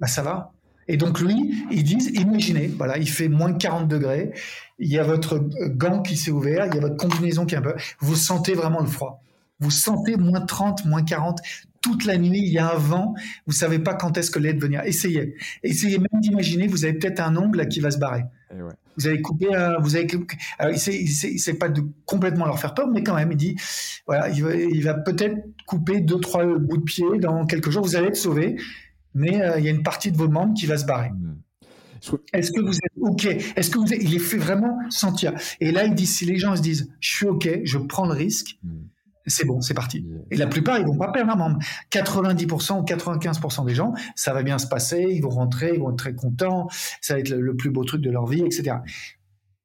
bah 0.00 0.08
ça 0.08 0.22
va. 0.22 0.52
Et 0.88 0.96
donc 0.96 1.20
lui, 1.20 1.64
ils 1.70 1.84
disent, 1.84 2.10
imaginez, 2.14 2.68
voilà, 2.68 2.98
il 2.98 3.08
fait 3.08 3.28
moins 3.28 3.52
40 3.52 3.88
degrés, 3.88 4.32
il 4.78 4.88
y 4.88 4.98
a 4.98 5.02
votre 5.02 5.38
gant 5.68 6.02
qui 6.02 6.16
s'est 6.16 6.30
ouvert, 6.30 6.66
il 6.66 6.74
y 6.74 6.78
a 6.78 6.80
votre 6.80 6.96
combinaison 6.96 7.44
qui 7.44 7.54
est 7.54 7.58
un 7.58 7.62
peu, 7.62 7.74
vous 8.00 8.14
sentez 8.14 8.54
vraiment 8.54 8.80
le 8.80 8.86
froid. 8.86 9.22
Vous 9.58 9.70
sentez 9.70 10.16
moins 10.16 10.40
30, 10.40 10.84
moins 10.84 11.02
40, 11.02 11.40
toute 11.86 12.04
la 12.04 12.18
nuit, 12.18 12.40
il 12.40 12.52
y 12.52 12.58
a 12.58 12.72
un 12.72 12.78
vent, 12.78 13.14
vous 13.46 13.52
savez 13.52 13.78
pas 13.78 13.94
quand 13.94 14.18
est-ce 14.18 14.30
que 14.32 14.40
l'aide 14.40 14.60
venir. 14.60 14.82
Essayez. 14.84 15.36
Essayez 15.62 15.98
même 15.98 16.20
d'imaginer, 16.20 16.66
vous 16.66 16.84
avez 16.84 16.94
peut-être 16.94 17.20
un 17.20 17.36
ongle 17.36 17.68
qui 17.68 17.78
va 17.78 17.92
se 17.92 17.98
barrer. 17.98 18.24
Eh 18.50 18.56
vous 18.96 19.06
avez 19.06 19.22
coupé, 19.22 19.46
vous 19.80 19.94
avez, 19.94 20.08
alors 20.58 20.76
sait, 20.76 21.54
pas 21.54 21.68
de 21.68 21.82
complètement 22.04 22.46
leur 22.46 22.58
faire 22.58 22.74
peur, 22.74 22.88
mais 22.88 23.02
quand 23.02 23.14
même, 23.14 23.30
il 23.30 23.36
dit, 23.36 23.56
voilà, 24.06 24.30
il 24.30 24.82
va, 24.82 24.94
peut-être 24.94 25.36
couper 25.66 26.00
deux, 26.00 26.18
trois 26.18 26.44
bouts 26.44 26.78
de 26.78 26.82
pied 26.82 27.06
dans 27.20 27.46
quelques 27.46 27.70
jours, 27.70 27.84
vous 27.84 27.94
allez 27.94 28.08
être 28.08 28.16
sauvé, 28.16 28.56
mais 29.14 29.42
euh, 29.42 29.58
il 29.58 29.64
y 29.64 29.68
a 29.68 29.70
une 29.70 29.82
partie 29.82 30.10
de 30.10 30.16
vos 30.16 30.28
membres 30.28 30.54
qui 30.54 30.66
va 30.66 30.78
se 30.78 30.86
barrer. 30.86 31.10
Hmm. 31.10 31.36
Est-ce 32.32 32.52
que 32.52 32.60
vous 32.60 32.76
êtes 32.76 32.92
OK? 33.00 33.26
Est-ce 33.26 33.70
que 33.70 33.78
vous 33.78 33.92
il 33.92 34.10
les 34.10 34.18
fait 34.18 34.38
vraiment 34.38 34.78
sentir 34.90 35.34
Et 35.60 35.72
là, 35.72 35.84
il 35.84 35.94
dit, 35.94 36.06
si 36.06 36.24
les 36.24 36.36
gens 36.36 36.56
se 36.56 36.62
disent, 36.62 36.90
je 37.00 37.14
suis 37.14 37.26
OK, 37.26 37.48
je 37.64 37.78
prends 37.78 38.06
le 38.06 38.14
risque, 38.14 38.58
hmm 38.64 38.86
c'est 39.26 39.44
bon, 39.44 39.60
c'est 39.60 39.74
parti. 39.74 40.06
Et 40.30 40.36
la 40.36 40.46
plupart, 40.46 40.78
ils 40.78 40.86
vont 40.86 40.96
pas 40.96 41.10
perdre 41.10 41.32
un 41.32 41.36
membre. 41.36 41.58
90% 41.90 42.80
ou 42.80 42.84
95% 42.84 43.66
des 43.66 43.74
gens, 43.74 43.92
ça 44.14 44.32
va 44.32 44.42
bien 44.42 44.58
se 44.58 44.66
passer, 44.66 45.06
ils 45.10 45.20
vont 45.20 45.30
rentrer, 45.30 45.72
ils 45.74 45.80
vont 45.80 45.90
être 45.90 45.98
très 45.98 46.14
contents, 46.14 46.68
ça 47.00 47.14
va 47.14 47.20
être 47.20 47.30
le, 47.30 47.56
plus 47.56 47.70
beau 47.70 47.84
truc 47.84 48.02
de 48.02 48.10
leur 48.10 48.26
vie, 48.26 48.42
etc. 48.42 48.76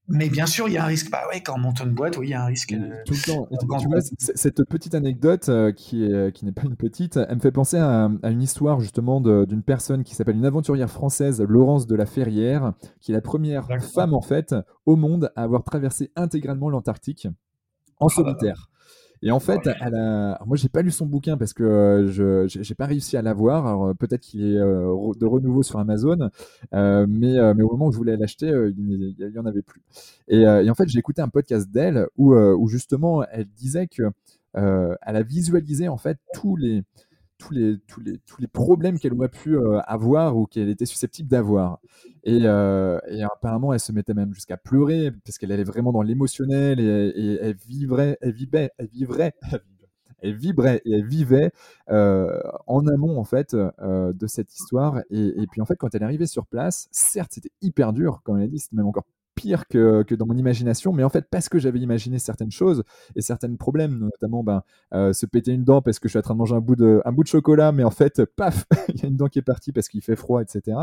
Mais 0.08 0.30
bien 0.30 0.46
sûr, 0.46 0.68
il 0.68 0.74
y 0.74 0.78
a 0.78 0.84
un 0.84 0.88
risque. 0.88 1.10
Bah 1.10 1.22
ouais, 1.32 1.42
quand 1.42 1.56
on 1.56 1.60
monte 1.60 1.80
une 1.80 1.94
boîte, 1.94 2.18
oui, 2.18 2.28
il 2.28 2.30
y 2.32 2.34
a 2.34 2.44
un 2.44 2.48
risque. 2.48 2.76
Tout 3.06 3.14
le 3.14 3.26
temps. 3.26 3.48
tu 3.80 3.88
vois, 3.88 4.00
cette 4.02 4.64
petite 4.66 4.94
anecdote 4.94 5.48
euh, 5.48 5.72
qui 5.72 6.04
est, 6.04 6.36
qui 6.36 6.44
n'est 6.44 6.52
pas 6.52 6.64
une 6.64 6.76
petite, 6.76 7.18
elle 7.18 7.36
me 7.36 7.40
fait 7.40 7.52
penser 7.52 7.78
à, 7.78 8.10
une 8.24 8.42
histoire 8.42 8.82
justement 8.82 9.22
d'une 9.22 9.64
personne 9.64 10.04
qui 10.04 10.16
s'appelle 10.16 10.36
une 10.36 10.46
aventurière 10.46 10.90
française, 10.90 11.42
Laurence 11.42 11.88
de 11.88 11.96
la 11.96 12.06
Ferrière, 12.06 12.74
qui 13.00 13.12
est 13.12 13.16
la 13.16 13.22
première 13.22 13.68
femme 13.94 14.14
en 14.14 14.22
fait 14.22 14.56
au 14.86 14.96
monde 14.96 15.32
à 15.36 15.44
avoir 15.44 15.64
traversé 15.64 16.12
intégralement 16.16 16.70
l'Antarctique 16.70 17.28
en 18.00 18.08
ah 18.08 18.14
solitaire. 18.14 18.71
Et 19.24 19.32
en 19.32 19.40
fait, 19.40 19.60
elle 19.82 19.96
a... 19.96 20.40
moi, 20.46 20.58
j'ai 20.58 20.70
pas 20.70 20.82
lu 20.82 20.90
son 20.90 21.06
bouquin 21.06 21.38
parce 21.38 21.54
que 21.54 21.64
euh, 21.64 22.08
je 22.08 22.48
j'ai 22.48 22.76
pas 22.76 22.88
réussi 22.88 23.18
à 23.18 23.22
l'avoir. 23.22 23.68
Alors 23.68 23.88
euh, 23.88 23.94
peut-être 23.94 24.22
qu'il 24.22 24.42
est 24.42 24.58
euh, 24.58 25.14
de 25.20 25.26
renouveau 25.26 25.62
sur 25.62 25.80
Amazon, 25.80 26.30
mais 26.72 27.54
mais 27.54 27.64
au 27.64 27.72
moment 27.72 27.88
où 27.88 27.92
je 27.92 27.98
voulais 27.98 28.18
l'acheter, 28.18 28.48
il 28.48 29.16
y 29.20 29.40
en 29.40 29.46
avait 29.46 29.62
plus. 29.62 29.82
Et, 30.28 30.42
et 30.42 30.70
en 30.70 30.76
fait, 30.76 30.88
j'ai 30.88 31.00
écouté 31.00 31.22
un 31.22 31.30
podcast 31.30 31.70
d'elle 31.70 32.08
où 32.18 32.34
où 32.36 32.68
justement 32.68 33.24
elle 33.32 33.48
disait 33.58 33.88
que 33.88 34.04
elle 34.54 35.16
a 35.16 35.24
visualisé 35.24 35.88
en 35.88 35.98
fait 35.98 36.18
tous 36.34 36.56
les 36.56 36.84
tous 37.42 37.54
les, 37.54 37.80
tous 37.88 38.02
les, 38.02 38.18
tous 38.20 38.40
les 38.40 38.48
problèmes 38.48 39.00
qu'elle 39.00 39.14
aurait 39.14 39.30
pu 39.30 39.58
avoir 39.86 40.38
ou 40.38 40.46
qu'elle 40.46 40.70
était 40.70 40.86
susceptible 40.86 41.28
d'avoir. 41.28 41.80
Et, 42.24 42.44
et, 42.44 43.24
apparemment, 43.24 43.74
elle 43.74 43.80
se 43.80 43.92
mettait 43.92 44.14
même 44.14 44.34
jusqu'à 44.34 44.58
pleurer 44.58 45.12
parce 45.26 45.38
qu'elle 45.38 45.52
allait 45.52 45.64
vraiment 45.64 45.92
dans 45.92 46.04
l'émotionnel 46.04 46.80
et, 46.80 47.40
elle 47.42 47.56
vivrait, 47.56 48.18
elle 48.22 48.34
vivait, 48.34 48.72
elle 48.78 48.88
vivrait, 48.88 49.34
elle 50.20 50.36
vibrait 50.36 50.82
et 50.86 50.94
elle 50.94 51.08
vivait 51.08 51.52
en 51.88 52.88
amont 52.88 53.18
en 53.20 53.24
fait 53.24 53.56
de 53.56 54.28
cette 54.28 54.54
histoire. 54.54 55.00
Et, 55.10 55.42
et, 55.42 55.48
puis 55.48 55.62
en 55.62 55.66
fait, 55.66 55.76
quand 55.76 55.94
elle 55.96 56.02
est 56.02 56.06
arrivée 56.06 56.28
sur 56.28 56.46
place, 56.46 56.88
certes, 56.92 57.32
c'était 57.34 57.52
hyper 57.62 57.94
dur, 57.94 58.22
comme 58.24 58.40
elle 58.40 58.50
dit, 58.50 58.60
c'était 58.60 58.76
même 58.76 58.88
encore 58.88 59.06
que, 59.70 60.16
dans 60.16 60.26
mon 60.26 60.38
imagination, 60.38 60.94
mais 60.94 61.04
en 61.04 61.10
fait 61.10 61.26
parce 61.30 61.50
que 61.50 61.60
j'avais 61.60 61.80
imaginé 61.80 62.20
certaines 62.20 62.52
choses 62.52 62.84
et 63.16 63.22
certains 63.22 63.54
problèmes, 63.56 63.98
notamment 64.00 64.44
ben, 64.44 64.64
euh, 64.94 65.14
se 65.14 65.26
péter 65.26 65.52
une 65.52 65.64
dent 65.64 65.82
parce 65.82 66.00
que 66.00 66.08
je 66.08 66.14
suis 66.14 66.20
en 66.20 66.22
train 66.22 66.34
de 66.34 66.40
manger 66.40 66.56
un 66.56 66.62
bout 66.62 66.76
de, 66.76 67.02
un 67.06 67.12
bout 67.12 67.24
de 67.24 67.28
chocolat, 67.28 67.72
mais 67.72 67.84
en 67.84 67.92
fait, 67.92 68.24
paf, 68.26 68.66
il 68.90 69.02
y 69.02 69.06
a 69.06 69.08
une 69.10 69.18
dent 69.18 69.28
qui 69.28 69.40
est 69.40 69.44
partie 69.44 69.72
parce 69.72 69.88
qu'il 69.88 70.02
fait 70.02 70.16
froid, 70.16 70.42
etc. 70.42 70.78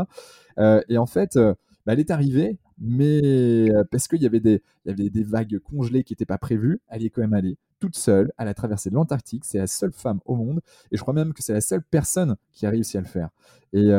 Euh, 0.57 0.81
et 0.89 0.97
en 0.97 1.05
fait, 1.05 1.35
euh, 1.35 1.53
bah, 1.85 1.93
elle 1.93 1.99
est 1.99 2.11
arrivée, 2.11 2.57
mais 2.79 3.69
parce 3.91 4.07
qu'il 4.07 4.21
y 4.21 4.25
avait 4.25 4.39
des, 4.39 4.61
y 4.85 4.91
avait 4.91 5.09
des 5.09 5.23
vagues 5.23 5.59
congelées 5.59 6.03
qui 6.03 6.13
n'étaient 6.13 6.25
pas 6.25 6.37
prévues, 6.37 6.81
elle 6.89 7.03
est 7.03 7.09
quand 7.09 7.21
même 7.21 7.33
allée 7.33 7.57
toute 7.79 7.95
seule, 7.95 8.31
elle 8.37 8.47
a 8.47 8.53
traversé 8.53 8.89
l'Antarctique, 8.89 9.45
c'est 9.45 9.57
la 9.57 9.67
seule 9.67 9.93
femme 9.93 10.19
au 10.25 10.35
monde, 10.35 10.61
et 10.91 10.97
je 10.97 11.01
crois 11.01 11.13
même 11.13 11.33
que 11.33 11.41
c'est 11.41 11.53
la 11.53 11.61
seule 11.61 11.83
personne 11.83 12.35
qui 12.53 12.65
a 12.65 12.69
réussi 12.69 12.97
à 12.97 13.01
le 13.01 13.07
faire. 13.07 13.29
Et, 13.73 13.89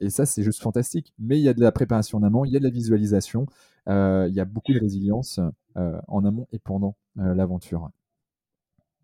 et 0.00 0.10
ça, 0.10 0.24
c'est 0.24 0.42
juste 0.42 0.62
fantastique. 0.62 1.12
Mais 1.18 1.38
il 1.38 1.42
y 1.42 1.48
a 1.48 1.54
de 1.54 1.60
la 1.60 1.70
préparation 1.70 2.18
en 2.18 2.22
amont, 2.22 2.44
il 2.44 2.52
y 2.52 2.56
a 2.56 2.60
de 2.60 2.64
la 2.64 2.70
visualisation, 2.70 3.46
euh, 3.88 4.26
il 4.28 4.34
y 4.34 4.40
a 4.40 4.44
beaucoup 4.44 4.72
de 4.72 4.78
résilience 4.78 5.40
euh, 5.76 5.98
en 6.08 6.24
amont 6.24 6.46
et 6.52 6.58
pendant 6.58 6.96
euh, 7.18 7.34
l'aventure. 7.34 7.90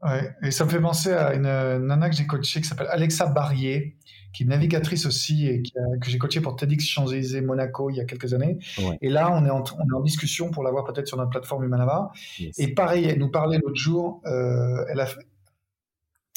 Ouais, 0.04 0.30
et 0.42 0.50
ça 0.50 0.64
me 0.64 0.70
fait 0.70 0.80
penser 0.80 1.12
à 1.12 1.34
une, 1.34 1.42
nana 1.42 2.10
que 2.10 2.16
j'ai 2.16 2.26
coachée 2.26 2.60
qui 2.60 2.68
s'appelle 2.68 2.88
Alexa 2.90 3.26
Barrier, 3.26 3.96
qui 4.34 4.42
est 4.42 4.46
navigatrice 4.46 5.06
aussi 5.06 5.46
et 5.46 5.62
que 5.62 6.10
j'ai 6.10 6.18
coachée 6.18 6.40
pour 6.40 6.56
TEDx 6.56 6.84
Champs-Élysées 6.84 7.40
Monaco 7.40 7.88
il 7.88 7.96
y 7.96 8.00
a 8.00 8.04
quelques 8.04 8.34
années. 8.34 8.58
Et 9.00 9.08
là, 9.08 9.30
on 9.32 9.46
est, 9.46 9.50
en, 9.50 9.62
on 9.62 9.88
est 9.88 9.96
en 9.96 10.02
discussion 10.02 10.50
pour 10.50 10.62
l'avoir 10.62 10.84
peut-être 10.84 11.06
sur 11.06 11.16
notre 11.16 11.30
plateforme 11.30 11.64
Humanava. 11.64 12.10
Et 12.58 12.74
pareil, 12.74 13.06
elle 13.06 13.18
nous 13.18 13.30
parlait 13.30 13.58
l'autre 13.58 13.80
jour, 13.80 14.20
elle, 14.26 15.00
a, 15.00 15.06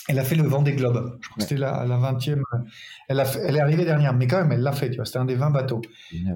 elle 0.08 0.20
a 0.20 0.24
fait 0.24 0.36
le 0.36 0.44
Vendée 0.44 0.74
Globe. 0.74 1.18
Je 1.22 1.30
crois 1.30 1.38
que 1.38 1.44
c'était 1.44 1.60
la, 1.60 1.86
la 1.86 1.98
20e. 1.98 2.42
Elle, 3.10 3.20
a 3.20 3.26
elle 3.44 3.58
est 3.58 3.60
arrivée 3.60 3.84
dernière, 3.84 4.14
mais 4.14 4.28
quand 4.28 4.38
même, 4.38 4.52
elle 4.52 4.62
l'a 4.62 4.72
fait. 4.72 4.90
Tu 4.90 4.96
vois, 4.96 5.06
c'était 5.06 5.20
un 5.20 5.26
des 5.26 5.36
20 5.36 5.50
bateaux. 5.50 5.82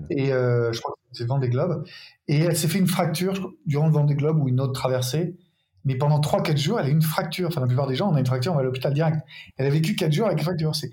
Et 0.09 0.34
euh, 0.34 0.73
je 0.73 0.82
crois 0.82 0.93
que 0.93 0.99
c'était 1.13 1.27
Vendée 1.27 1.49
Globe. 1.49 1.86
Et 2.27 2.39
elle 2.39 2.57
s'est 2.57 2.67
fait 2.67 2.79
une 2.79 2.88
fracture 2.88 3.53
durant 3.65 3.88
le 3.88 3.93
Vendée 3.93 4.15
Globe 4.15 4.39
ou 4.39 4.49
une 4.49 4.59
autre 4.59 4.73
traversée. 4.73 5.38
Mais 5.86 5.95
pendant 5.95 6.19
3-4 6.19 6.57
jours, 6.57 6.79
elle 6.79 6.88
a 6.88 6.89
une 6.89 7.01
fracture. 7.01 7.47
Enfin, 7.47 7.61
la 7.61 7.67
plupart 7.67 7.88
des 7.88 7.95
gens, 7.95 8.11
on 8.11 8.15
a 8.15 8.19
une 8.19 8.25
fracture, 8.25 8.51
on 8.51 8.55
va 8.55 8.61
à 8.61 8.63
l'hôpital 8.63 8.93
direct. 8.93 9.17
Elle 9.57 9.65
a 9.65 9.69
vécu 9.69 9.95
4 9.95 10.11
jours 10.11 10.27
avec 10.27 10.39
une 10.39 10.43
fracture. 10.45 10.75
C'est, 10.75 10.91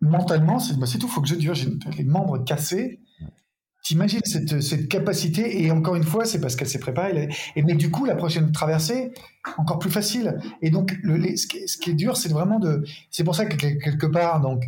mentalement, 0.00 0.58
c'est, 0.58 0.78
bah, 0.78 0.86
c'est 0.86 0.98
tout. 0.98 1.08
Faut 1.08 1.20
que 1.20 1.28
je 1.28 1.34
dure. 1.34 1.54
J'ai 1.54 1.68
les 1.96 2.04
membres 2.04 2.38
cassés. 2.44 3.00
T'imagines 3.82 4.20
cette, 4.24 4.60
cette 4.62 4.88
capacité, 4.88 5.62
et 5.62 5.70
encore 5.70 5.94
une 5.94 6.02
fois, 6.02 6.24
c'est 6.24 6.40
parce 6.40 6.56
qu'elle 6.56 6.68
s'est 6.68 6.80
préparée. 6.80 7.28
Et, 7.54 7.62
mais 7.62 7.74
du 7.74 7.88
coup, 7.88 8.04
la 8.04 8.16
prochaine 8.16 8.50
traversée, 8.50 9.12
encore 9.58 9.78
plus 9.78 9.90
facile. 9.90 10.38
Et 10.60 10.70
donc, 10.70 10.96
le, 11.04 11.36
ce, 11.36 11.46
qui 11.46 11.90
est, 11.90 11.94
dur, 11.94 12.16
c'est 12.16 12.30
vraiment 12.30 12.58
de. 12.58 12.84
C'est 13.12 13.22
pour 13.22 13.36
ça 13.36 13.46
que 13.46 13.54
quelque 13.54 14.06
part, 14.06 14.40
donc, 14.40 14.64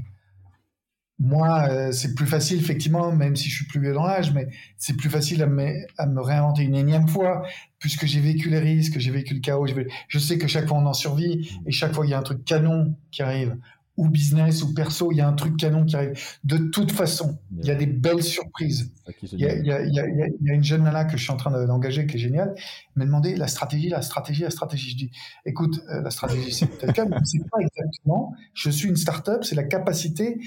moi, 1.20 1.68
euh, 1.68 1.90
c'est 1.92 2.14
plus 2.14 2.26
facile, 2.26 2.60
effectivement, 2.60 3.10
même 3.12 3.34
si 3.34 3.48
je 3.48 3.56
suis 3.56 3.64
plus 3.66 3.80
vieux 3.80 3.92
dans 3.92 4.06
l'âge, 4.06 4.32
mais 4.32 4.48
c'est 4.76 4.96
plus 4.96 5.10
facile 5.10 5.42
à 5.42 5.46
me, 5.46 5.84
à 5.96 6.06
me, 6.06 6.20
réinventer 6.20 6.62
une 6.62 6.76
énième 6.76 7.08
fois, 7.08 7.42
puisque 7.80 8.06
j'ai 8.06 8.20
vécu 8.20 8.50
les 8.50 8.60
risques, 8.60 8.98
j'ai 8.98 9.10
vécu 9.10 9.34
le 9.34 9.40
chaos. 9.40 9.66
Je 10.08 10.18
sais 10.18 10.38
que 10.38 10.46
chaque 10.46 10.68
fois 10.68 10.78
on 10.78 10.86
en 10.86 10.92
survit, 10.92 11.50
et 11.66 11.72
chaque 11.72 11.92
fois 11.92 12.06
il 12.06 12.10
y 12.10 12.14
a 12.14 12.18
un 12.18 12.22
truc 12.22 12.44
canon 12.44 12.94
qui 13.10 13.22
arrive, 13.22 13.56
ou 13.98 14.08
business 14.08 14.62
ou 14.62 14.72
perso, 14.72 15.10
il 15.10 15.16
y 15.16 15.20
a 15.20 15.26
un 15.26 15.32
truc 15.32 15.56
canon 15.56 15.84
qui 15.84 15.96
arrive. 15.96 16.12
De 16.44 16.56
toute 16.56 16.92
façon, 16.92 17.36
il 17.58 17.66
y 17.66 17.70
a 17.70 17.74
des 17.74 17.86
belles 17.86 18.22
surprises. 18.22 18.92
Il 19.32 19.40
y, 19.40 19.44
a, 19.44 19.54
il, 19.56 19.66
y 19.66 19.72
a, 19.72 19.82
il, 19.82 19.92
y 19.92 20.50
a, 20.50 20.54
une 20.54 20.62
jeune 20.62 20.84
nana 20.84 21.04
que 21.04 21.16
je 21.16 21.22
suis 21.24 21.32
en 21.32 21.36
train 21.36 21.50
d'engager 21.66 22.06
qui 22.06 22.14
est 22.16 22.20
géniale. 22.20 22.54
M'a 22.94 23.04
demandé 23.04 23.34
la 23.34 23.48
stratégie, 23.48 23.88
la 23.88 24.02
stratégie, 24.02 24.42
la 24.42 24.50
stratégie. 24.50 24.90
Je 24.90 24.96
dis, 24.96 25.10
écoute, 25.44 25.80
euh, 25.90 26.00
la 26.00 26.10
stratégie, 26.10 26.52
c'est 26.52 26.66
peut-être 26.66 26.92
cas, 26.92 27.06
mais 27.06 27.16
c'est 27.24 27.40
pas 27.50 27.58
exactement. 27.58 28.36
Je 28.54 28.70
suis 28.70 28.88
une 28.88 28.96
start-up, 28.96 29.42
c'est 29.42 29.56
la 29.56 29.64
capacité. 29.64 30.38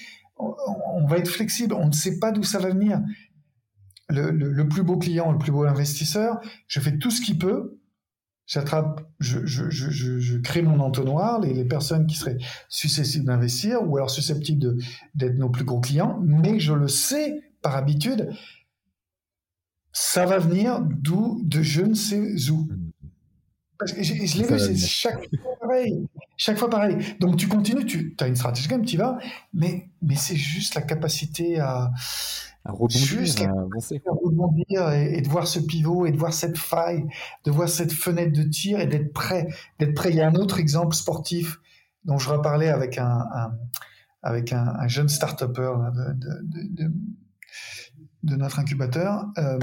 On, 0.96 1.06
va 1.08 1.18
être 1.18 1.30
flexible. 1.30 1.74
On 1.74 1.88
ne 1.88 1.94
sait 1.94 2.20
pas 2.20 2.32
d'où 2.32 2.44
ça 2.44 2.60
va 2.60 2.70
venir. 2.70 3.02
Le, 4.10 4.64
plus 4.64 4.84
beau 4.84 4.98
client, 4.98 5.32
le 5.32 5.38
plus 5.38 5.52
beau 5.52 5.64
investisseur, 5.64 6.40
je 6.68 6.80
fais 6.80 6.98
tout 6.98 7.12
ce 7.12 7.22
qu'il 7.22 7.38
peut 7.38 7.78
j'attrape, 8.52 9.10
je, 9.20 10.38
crée 10.40 10.62
mon 10.62 10.82
entonnoir, 10.82 11.40
les, 11.40 11.54
les 11.54 11.64
personnes 11.64 12.06
qui 12.06 12.18
seraient 12.18 12.38
susceptibles 12.68 13.26
d'investir 13.26 13.82
ou 13.88 13.96
alors 13.96 14.10
susceptibles 14.10 14.76
d'être 15.16 15.38
nos 15.38 15.50
plus 15.50 15.64
gros 15.64 15.80
clients, 15.80 16.20
mais 16.22 16.60
je 16.60 16.74
le 16.74 16.90
sais 16.90 17.42
par 17.62 17.78
habitude, 17.78 18.30
ça 19.94 20.26
va 20.26 20.38
venir 20.38 20.82
d'où, 20.82 21.42
de 21.44 21.62
je 21.62 21.82
ne 21.82 21.94
sais 21.94 22.50
où. 22.50 22.68
Parce 23.82 23.94
que 23.94 24.04
je, 24.04 24.14
l'ai 24.14 24.44
vu, 24.44 24.60
c'est 24.60 24.78
chaque 24.78 25.28
fois 25.42 25.58
pareil. 25.60 26.08
Chaque 26.38 26.58
fois 26.60 26.70
pareil. 26.70 26.98
Donc 27.20 27.36
tu 27.38 27.48
continues, 27.48 27.84
tu 27.84 28.16
as 28.20 28.28
une 28.28 28.36
stratégie 28.36 28.68
quand 28.68 28.78
même, 28.78 28.86
tu 28.86 28.94
y 28.94 28.98
vas, 28.98 29.18
mais, 29.56 29.90
mais 30.04 30.14
c'est 30.14 30.36
juste 30.36 30.76
la 30.76 30.84
capacité 30.84 31.60
à, 31.60 31.90
à 32.64 32.72
rebondir, 32.72 33.50
à 33.50 33.60
avancer. 33.60 34.00
rebondir 34.06 34.92
et, 34.92 35.20
de 35.20 35.28
voir 35.28 35.48
ce 35.48 35.58
pivot 35.58 36.06
et 36.06 36.12
de 36.12 36.18
voir 36.18 36.32
cette 36.32 36.60
faille, 36.60 37.06
de 37.44 37.50
voir 37.50 37.68
cette 37.68 37.92
fenêtre 37.92 38.34
de 38.34 38.44
tir 38.44 38.80
et 38.80 38.86
d'être 38.86 39.14
prêt. 39.14 39.48
D'être 39.80 39.96
prêt. 39.96 40.12
Il 40.12 40.18
y 40.18 40.22
a 40.22 40.28
un 40.28 40.36
autre 40.36 40.60
exemple 40.60 40.96
sportif 40.96 41.60
dont 42.06 42.20
je 42.20 42.30
reparlais 42.30 42.70
avec 42.70 43.00
un, 43.00 43.26
avec 44.22 44.54
un, 44.54 44.88
jeune 44.88 45.10
start-upper 45.10 45.74
de, 46.14 46.68
de, 46.70 46.92
notre 48.24 48.60
incubateur. 48.60 49.26
Euh, 49.38 49.60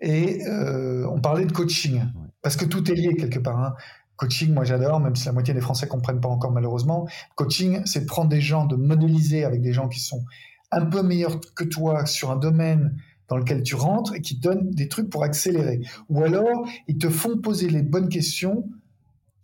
et 0.00 0.46
euh, 0.46 1.06
on 1.10 1.20
parlait 1.20 1.46
de 1.46 1.52
coaching. 1.52 2.02
Parce 2.42 2.56
que 2.56 2.64
tout 2.64 2.90
est 2.90 2.94
lié 2.94 3.14
quelque 3.14 3.38
part. 3.38 3.58
Hein. 3.58 3.74
Coaching, 4.16 4.54
moi 4.54 4.64
j'adore, 4.64 5.00
même 5.00 5.14
si 5.14 5.26
la 5.26 5.32
moitié 5.32 5.52
des 5.52 5.60
Français 5.60 5.86
comprennent 5.86 6.20
pas 6.20 6.28
encore 6.28 6.52
malheureusement. 6.52 7.06
Coaching, 7.34 7.82
c'est 7.84 8.00
de 8.00 8.06
prendre 8.06 8.30
des 8.30 8.40
gens, 8.40 8.64
de 8.64 8.76
modéliser 8.76 9.44
avec 9.44 9.60
des 9.60 9.72
gens 9.72 9.88
qui 9.88 10.00
sont 10.00 10.24
un 10.70 10.86
peu 10.86 11.02
meilleurs 11.02 11.38
que 11.54 11.64
toi 11.64 12.06
sur 12.06 12.30
un 12.30 12.36
domaine 12.36 12.96
dans 13.28 13.36
lequel 13.36 13.62
tu 13.62 13.74
rentres 13.74 14.14
et 14.14 14.20
qui 14.20 14.38
te 14.38 14.48
donnent 14.48 14.70
des 14.70 14.88
trucs 14.88 15.10
pour 15.10 15.24
accélérer. 15.24 15.80
Ou 16.08 16.22
alors, 16.22 16.66
ils 16.88 16.96
te 16.96 17.10
font 17.10 17.38
poser 17.38 17.68
les 17.68 17.82
bonnes 17.82 18.08
questions 18.08 18.68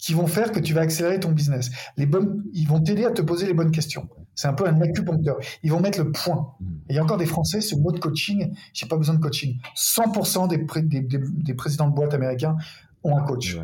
qui 0.02 0.14
vont 0.14 0.26
faire 0.26 0.50
que 0.50 0.58
tu 0.58 0.74
vas 0.74 0.80
accélérer 0.80 1.20
ton 1.20 1.30
business. 1.30 1.70
Les 1.96 2.06
bonnes, 2.06 2.42
ils 2.52 2.66
vont 2.66 2.80
t'aider 2.80 3.04
à 3.04 3.12
te 3.12 3.22
poser 3.22 3.46
les 3.46 3.54
bonnes 3.54 3.70
questions. 3.70 4.08
C'est 4.34 4.48
un 4.48 4.52
peu 4.52 4.66
un 4.66 4.80
acupuncteur. 4.80 5.36
Ils 5.62 5.70
vont 5.70 5.78
mettre 5.78 6.02
le 6.02 6.10
point. 6.10 6.54
Hmm. 6.58 6.74
Et 6.88 6.94
il 6.94 6.96
y 6.96 6.98
a 6.98 7.04
encore 7.04 7.18
des 7.18 7.26
Français, 7.26 7.60
ce 7.60 7.76
mot 7.76 7.92
de 7.92 8.00
coaching, 8.00 8.52
j'ai 8.72 8.86
pas 8.86 8.96
besoin 8.96 9.14
de 9.14 9.20
coaching. 9.20 9.60
100% 9.76 10.48
des, 10.48 11.00
des, 11.00 11.54
présidents 11.54 11.88
de 11.88 11.94
boîtes 11.94 12.14
américains 12.14 12.56
ont 13.04 13.16
un 13.16 13.22
coach. 13.22 13.56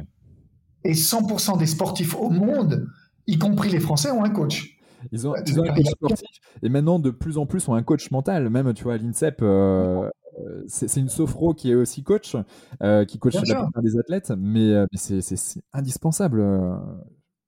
Et 0.84 0.92
100% 0.92 1.58
des 1.58 1.66
sportifs 1.66 2.14
au 2.14 2.30
monde, 2.30 2.86
y 3.26 3.36
compris 3.36 3.68
les 3.68 3.80
Français, 3.80 4.12
ont 4.12 4.24
un 4.24 4.30
coach. 4.30 4.78
Ils 5.10 5.26
ont, 5.26 5.34
ils 5.44 5.58
ont 5.58 5.64
un 5.64 5.74
coach 5.74 5.86
sportif 5.86 6.28
et 6.62 6.68
maintenant 6.68 6.98
de 6.98 7.10
plus 7.10 7.38
en 7.38 7.46
plus 7.46 7.68
ont 7.68 7.74
un 7.74 7.82
coach 7.82 8.10
mental. 8.10 8.48
Même, 8.48 8.72
tu 8.74 8.84
vois, 8.84 8.94
à 8.94 8.96
l'INSEP, 8.96 9.40
euh, 9.42 10.08
c'est 10.66 11.00
une 11.00 11.08
sophro 11.08 11.54
qui 11.54 11.70
est 11.70 11.74
aussi 11.74 12.02
coach, 12.02 12.36
euh, 12.82 13.04
qui 13.04 13.18
coach 13.18 13.34
la 13.34 13.42
plupart 13.42 13.82
des 13.82 13.98
athlètes, 13.98 14.32
mais, 14.36 14.72
euh, 14.72 14.86
mais 14.92 14.98
c'est 14.98 15.60
indispensable. 15.72 16.44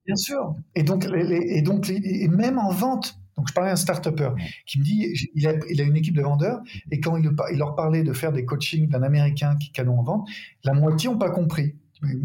Bien 0.06 0.16
sûr. 0.16 0.54
Et 0.74 0.82
donc, 0.82 1.06
et 1.12 1.62
donc 1.62 1.90
et 1.90 2.28
même 2.28 2.58
en 2.58 2.70
vente, 2.70 3.18
donc 3.36 3.48
je 3.48 3.54
parlais 3.54 3.70
à 3.70 3.74
un 3.74 3.76
start-upper 3.76 4.30
qui 4.66 4.78
me 4.78 4.84
dit, 4.84 5.14
il 5.34 5.46
a, 5.46 5.54
il 5.70 5.80
a, 5.80 5.84
une 5.84 5.96
équipe 5.96 6.16
de 6.16 6.22
vendeurs, 6.22 6.60
et 6.90 7.00
quand 7.00 7.16
il, 7.16 7.30
il 7.52 7.58
leur 7.58 7.74
parlait 7.74 8.02
de 8.02 8.12
faire 8.12 8.32
des 8.32 8.44
coachings 8.44 8.88
d'un 8.88 9.02
Américain 9.02 9.56
qui 9.56 9.68
est 9.68 9.72
canon 9.72 9.98
en 9.98 10.02
vente, 10.02 10.28
la 10.64 10.72
moitié 10.72 11.08
n'ont 11.08 11.18
pas 11.18 11.30
compris 11.30 11.74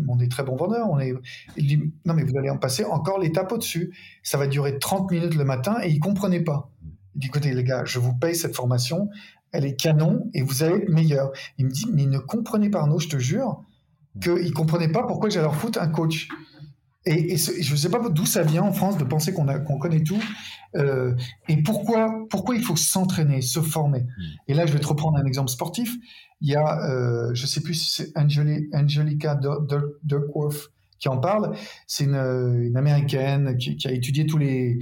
on 0.07 0.19
est 0.19 0.31
très 0.31 0.43
bon 0.43 0.55
vendeur. 0.55 0.89
On 0.89 0.99
est... 0.99 1.13
Il 1.57 1.67
dit, 1.67 1.79
non, 2.05 2.13
mais 2.13 2.23
vous 2.23 2.37
allez 2.37 2.49
en 2.49 2.57
passer 2.57 2.85
encore 2.85 3.19
l'étape 3.19 3.51
au-dessus. 3.51 3.95
Ça 4.23 4.37
va 4.37 4.47
durer 4.47 4.79
30 4.79 5.11
minutes 5.11 5.35
le 5.35 5.45
matin 5.45 5.77
et 5.83 5.89
il 5.89 5.99
comprenait 5.99 6.43
pas. 6.43 6.71
Il 7.15 7.21
dit, 7.21 7.27
écoutez, 7.27 7.53
les 7.53 7.63
gars, 7.63 7.85
je 7.85 7.99
vous 7.99 8.13
paye 8.13 8.35
cette 8.35 8.55
formation. 8.55 9.09
Elle 9.51 9.65
est 9.65 9.75
canon 9.75 10.29
et 10.33 10.41
vous 10.41 10.63
allez 10.63 10.75
être 10.83 10.89
meilleur. 10.89 11.31
Il 11.57 11.65
me 11.65 11.71
dit, 11.71 11.85
mais 11.93 12.03
il 12.03 12.09
ne 12.09 12.19
comprenait 12.19 12.69
pas, 12.69 12.79
Arnaud, 12.79 12.99
je 12.99 13.07
te 13.07 13.17
jure, 13.17 13.61
qu'il 14.21 14.33
ne 14.33 14.51
comprenait 14.51 14.91
pas 14.91 15.03
pourquoi 15.03 15.29
j'allais 15.29 15.45
leur 15.45 15.55
foutre 15.55 15.81
un 15.81 15.87
coach. 15.87 16.27
Et, 17.07 17.37
je 17.37 17.71
ne 17.71 17.77
sais 17.77 17.89
pas 17.89 17.99
d'où 18.09 18.25
ça 18.25 18.41
vient 18.41 18.63
en 18.63 18.73
France 18.73 18.97
de 18.97 19.03
penser 19.03 19.31
qu'on 19.31 19.77
connaît 19.77 20.01
tout. 20.01 20.21
Euh, 20.75 21.13
et 21.47 21.61
pourquoi, 21.61 22.25
pourquoi 22.29 22.55
il 22.55 22.63
faut 22.63 22.75
s'entraîner, 22.75 23.41
se 23.41 23.61
former. 23.61 24.05
Et 24.47 24.55
là, 24.55 24.65
je 24.65 24.73
vais 24.73 24.79
te 24.79 24.87
reprendre 24.87 25.17
un 25.17 25.25
exemple 25.25 25.51
sportif. 25.51 25.95
Il 26.41 26.49
y 26.49 26.55
a, 26.55 26.89
euh, 26.89 27.29
je 27.33 27.43
ne 27.43 27.47
sais 27.47 27.61
plus 27.61 27.75
si 27.75 27.93
c'est 27.93 28.17
Angelica 28.17 29.39
Duckworth 30.03 30.71
qui 30.97 31.07
en 31.07 31.17
parle. 31.17 31.55
C'est 31.85 32.05
une, 32.05 32.15
une, 32.15 32.77
américaine 32.77 33.55
qui, 33.57 33.77
qui, 33.77 33.87
a 33.87 33.91
étudié 33.91 34.25
tous 34.25 34.39
les, 34.39 34.79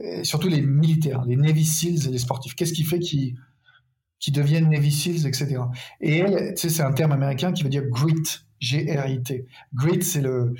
euh, 0.00 0.24
surtout 0.24 0.48
les 0.48 0.62
militaires, 0.62 1.24
les 1.26 1.36
Navy 1.36 1.64
Seals 1.64 2.08
et 2.08 2.10
les 2.10 2.18
sportifs. 2.18 2.54
Qu'est-ce 2.54 2.72
qui 2.72 2.84
fait 2.84 3.00
qu'ils 3.00 3.36
qui 4.18 4.32
deviennent 4.32 4.70
Navy 4.70 4.90
Seals, 4.90 5.26
etc. 5.26 5.58
Et 6.00 6.18
elle, 6.18 6.54
tu 6.54 6.62
sais, 6.62 6.68
c'est 6.68 6.82
un 6.82 6.92
terme 6.92 7.12
américain 7.12 7.52
qui 7.52 7.62
veut 7.62 7.68
dire 7.68 7.86
grit, 7.86 8.40
G-R-I-T. 8.60 9.46
Grit, 9.74 10.02
c'est 10.02 10.22
le, 10.22 10.54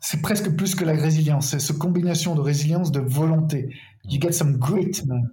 c'est 0.00 0.22
presque 0.22 0.50
plus 0.56 0.74
que 0.74 0.84
la 0.84 0.92
résilience. 0.92 1.50
C'est 1.50 1.60
cette 1.60 1.78
combination 1.78 2.34
de 2.34 2.40
résilience, 2.40 2.90
de 2.90 3.00
volonté. 3.00 3.74
You 4.04 4.20
get 4.20 4.32
some 4.32 4.56
grit, 4.56 5.02
man. 5.06 5.30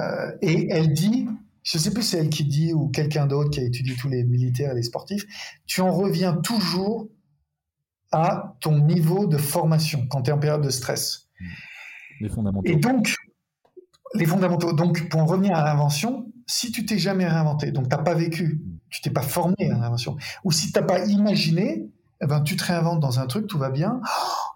Euh, 0.00 0.32
et 0.42 0.68
elle 0.70 0.92
dit, 0.92 1.26
je 1.62 1.78
sais 1.78 1.92
plus 1.92 2.02
si 2.02 2.10
c'est 2.10 2.18
elle 2.18 2.30
qui 2.30 2.44
dit 2.44 2.72
ou 2.72 2.88
quelqu'un 2.88 3.26
d'autre 3.26 3.50
qui 3.50 3.60
a 3.60 3.64
étudié 3.64 3.94
tous 3.96 4.08
les 4.08 4.24
militaires 4.24 4.72
et 4.72 4.74
les 4.74 4.82
sportifs, 4.82 5.24
tu 5.66 5.80
en 5.80 5.92
reviens 5.92 6.34
toujours 6.34 7.08
à 8.12 8.56
ton 8.60 8.78
niveau 8.78 9.26
de 9.26 9.36
formation 9.36 10.06
quand 10.08 10.22
tu 10.22 10.30
es 10.30 10.32
en 10.32 10.38
période 10.38 10.62
de 10.62 10.70
stress. 10.70 11.28
Les 12.20 12.28
fondamentaux. 12.28 12.70
Et 12.70 12.76
donc, 12.76 13.16
les 14.14 14.26
fondamentaux. 14.26 14.72
Donc, 14.72 15.08
pour 15.08 15.20
en 15.20 15.26
revenir 15.26 15.56
à 15.56 15.64
l'invention, 15.64 16.32
si 16.46 16.72
tu 16.72 16.84
t'es 16.84 16.98
jamais 16.98 17.26
réinventé, 17.26 17.72
donc 17.72 17.88
tu 17.88 17.96
n'as 17.96 18.02
pas 18.02 18.14
vécu, 18.14 18.60
tu 18.90 19.00
t'es 19.00 19.10
pas 19.10 19.22
formé 19.22 19.54
à 19.60 19.78
l'invention, 19.78 20.16
ou 20.44 20.52
si 20.52 20.72
tu 20.72 20.78
n'as 20.78 20.84
pas 20.84 21.04
imaginé, 21.06 21.88
eh 22.22 22.26
ben, 22.26 22.40
tu 22.40 22.56
te 22.56 22.64
réinventes 22.64 23.00
dans 23.00 23.18
un 23.18 23.26
truc, 23.26 23.46
tout 23.46 23.58
va 23.58 23.70
bien. 23.70 24.00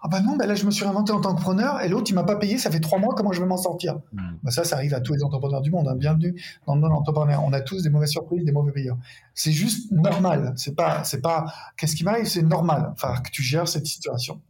Ah 0.01 0.07
ben 0.07 0.21
non, 0.21 0.37
ben 0.37 0.47
là 0.47 0.55
je 0.55 0.65
me 0.65 0.71
suis 0.71 0.85
réinventé 0.85 1.11
en 1.11 1.19
tant 1.19 1.35
que 1.35 1.41
preneur 1.41 1.81
et 1.81 1.89
l'autre 1.89 2.09
il 2.09 2.13
m'a 2.13 2.23
pas 2.23 2.37
payé, 2.37 2.57
ça 2.57 2.71
fait 2.71 2.79
trois 2.79 2.99
mois, 2.99 3.13
comment 3.15 3.33
je 3.33 3.41
vais 3.41 3.47
m'en 3.47 3.57
sortir? 3.57 3.99
Ben 4.13 4.49
Ça, 4.49 4.63
ça 4.63 4.77
arrive 4.77 4.93
à 4.93 5.01
tous 5.01 5.13
les 5.13 5.23
entrepreneurs 5.23 5.61
du 5.61 5.71
monde. 5.71 5.87
Hein. 5.89 5.95
Bienvenue 5.95 6.41
dans 6.65 6.75
le 6.75 6.81
monde 6.81 6.93
entrepreneur. 6.93 7.43
On 7.43 7.51
a 7.51 7.59
tous 7.59 7.83
des 7.83 7.89
mauvaises 7.89 8.11
surprises, 8.11 8.45
des 8.45 8.53
mauvais 8.53 8.71
payeurs. 8.71 8.97
C'est 9.33 9.51
juste 9.51 9.91
normal. 9.91 10.53
C'est 10.55 10.75
pas, 10.75 11.03
c'est 11.03 11.21
pas, 11.21 11.53
qu'est-ce 11.75 11.95
qui 11.95 12.05
m'arrive? 12.05 12.25
C'est 12.25 12.43
normal. 12.43 12.91
Enfin, 12.93 13.15
que 13.21 13.29
tu 13.29 13.43
gères 13.43 13.67
cette 13.67 13.85
situation. 13.87 14.41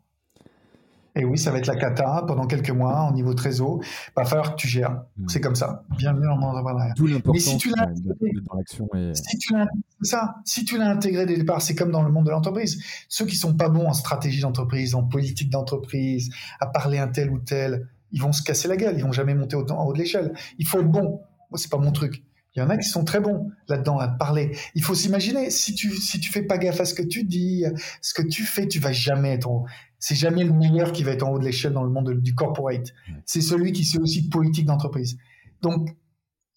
Et 1.20 1.26
oui, 1.26 1.38
ça 1.38 1.51
va 1.51 1.57
être 1.57 1.67
la 1.67 1.76
cata 1.76 2.24
pendant 2.26 2.47
quelques 2.47 2.70
mois 2.70 3.01
en 3.01 3.11
niveau 3.11 3.34
trésor. 3.34 3.82
Il 3.84 4.11
va 4.15 4.24
falloir 4.24 4.55
que 4.55 4.61
tu 4.61 4.70
gères. 4.70 5.03
C'est 5.28 5.41
comme 5.41 5.55
ça. 5.55 5.84
Bienvenue 5.97 6.26
dans 6.26 6.36
le 6.36 6.39
monde 6.39 6.55
entrepreneurial. 6.55 6.93
Mais 7.34 7.39
si 7.39 7.57
tu 7.57 7.70
l'as 7.72 7.89
intégré, 7.89 9.13
si 9.13 9.38
tu 9.38 9.53
l'as, 9.53 9.67
ça, 10.01 10.36
si 10.45 10.63
tu 10.63 10.78
l'as 10.78 10.89
intégré 10.89 11.26
dès 11.26 11.34
le 11.34 11.39
départ, 11.39 11.61
c'est 11.61 11.76
comme 11.76 11.91
dans 11.91 12.03
le 12.03 12.11
monde 12.11 12.26
de 12.26 12.32
l'entreprise. 12.32 12.82
Ceux 13.09 13.26
qui 13.26 13.36
sont 13.36 13.53
pas 13.53 13.67
bons 13.67 13.88
en 13.88 13.93
stratégie 13.93 14.39
d'entreprise, 14.39 14.95
en 14.95 15.03
politique 15.03 15.49
d'entreprise, 15.49 16.30
à 16.61 16.67
parler 16.67 16.99
un 16.99 17.09
tel 17.09 17.32
ou 17.32 17.39
tel, 17.39 17.89
ils 18.13 18.22
vont 18.22 18.32
se 18.32 18.41
casser 18.41 18.70
la 18.70 18.78
gueule. 18.78 18.95
Ils 18.97 19.03
vont 19.03 19.11
jamais 19.11 19.36
monter 19.36 19.57
en 19.57 19.84
haut 19.86 19.91
de 19.91 19.99
l'échelle. 19.99 20.34
Il 20.57 20.65
faut 20.65 20.80
être 20.80 20.89
bon. 20.89 21.20
Moi, 21.51 21.57
c'est 21.57 21.70
pas 21.70 21.80
mon 21.80 21.91
truc. 21.91 22.24
Il 22.55 22.59
y 22.59 22.61
en 22.63 22.70
a 22.70 22.78
qui 22.78 22.88
sont 22.88 23.03
très 23.03 23.20
bons 23.20 23.51
là-dedans 23.67 23.99
à 23.99 24.07
parler. 24.07 24.57
Il 24.74 24.84
faut 24.84 24.95
s'imaginer, 24.95 25.49
si 25.49 25.76
tu 25.76 25.91
si 25.95 26.20
tu 26.20 26.32
fais 26.32 26.41
pas 26.41 26.57
gaffe 26.57 26.80
à 26.80 26.86
ce 26.86 26.93
que 26.93 27.03
tu 27.03 27.24
dis, 27.24 27.63
ce 28.01 28.13
que 28.13 28.24
tu 28.24 28.43
fais, 28.43 28.67
tu 28.67 28.80
vas 28.80 28.91
jamais 28.91 29.34
être 29.34 29.49
c'est 30.00 30.16
jamais 30.16 30.43
le 30.43 30.54
meilleur 30.54 30.91
qui 30.91 31.04
va 31.04 31.12
être 31.12 31.24
en 31.24 31.32
haut 31.32 31.39
de 31.39 31.45
l'échelle 31.45 31.74
dans 31.74 31.84
le 31.84 31.89
monde 31.89 32.14
du 32.14 32.34
corporate. 32.34 32.93
C'est 33.26 33.41
celui 33.41 33.74
qui 33.74 33.84
sait 33.84 34.00
aussi 34.00 34.30
politique 34.30 34.66
d'entreprise. 34.66 35.18
Donc, 35.62 35.89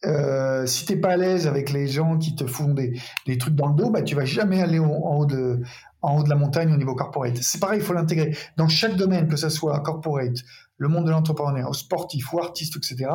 euh, 0.05 0.67
si 0.67 0.85
t'es 0.85 0.97
pas 0.97 1.11
à 1.11 1.17
l'aise 1.17 1.47
avec 1.47 1.71
les 1.71 1.87
gens 1.87 2.19
qui 2.19 2.35
te 2.35 2.47
font 2.47 2.75
des, 2.75 2.99
des, 3.27 3.39
trucs 3.39 3.55
dans 3.55 3.69
le 3.69 3.75
dos, 3.75 3.91
bah 3.91 4.03
tu 4.03 4.17
vas 4.17 4.25
jamais 4.25 4.61
aller 4.61 4.81
en, 4.81 4.89
haut 4.89 5.27
de 5.27 5.61
en 6.01 6.19
haut 6.19 6.23
de 6.25 6.29
la 6.29 6.35
montagne 6.35 6.73
au 6.73 6.77
niveau 6.77 6.97
corporate. 6.97 7.37
C'est 7.37 7.61
pareil, 7.61 7.79
il 7.79 7.85
faut 7.85 7.93
l'intégrer 7.93 8.37
dans 8.57 8.67
chaque 8.67 8.97
domaine, 8.97 9.29
que 9.29 9.37
ce 9.37 9.49
soit 9.49 9.79
corporate, 9.81 10.39
le 10.77 10.89
monde 10.89 11.07
de 11.07 11.11
l'entrepreneuriat, 11.13 11.73
sportif 11.73 12.33
ou 12.33 12.41
artiste, 12.41 12.77
etc. 12.77 13.11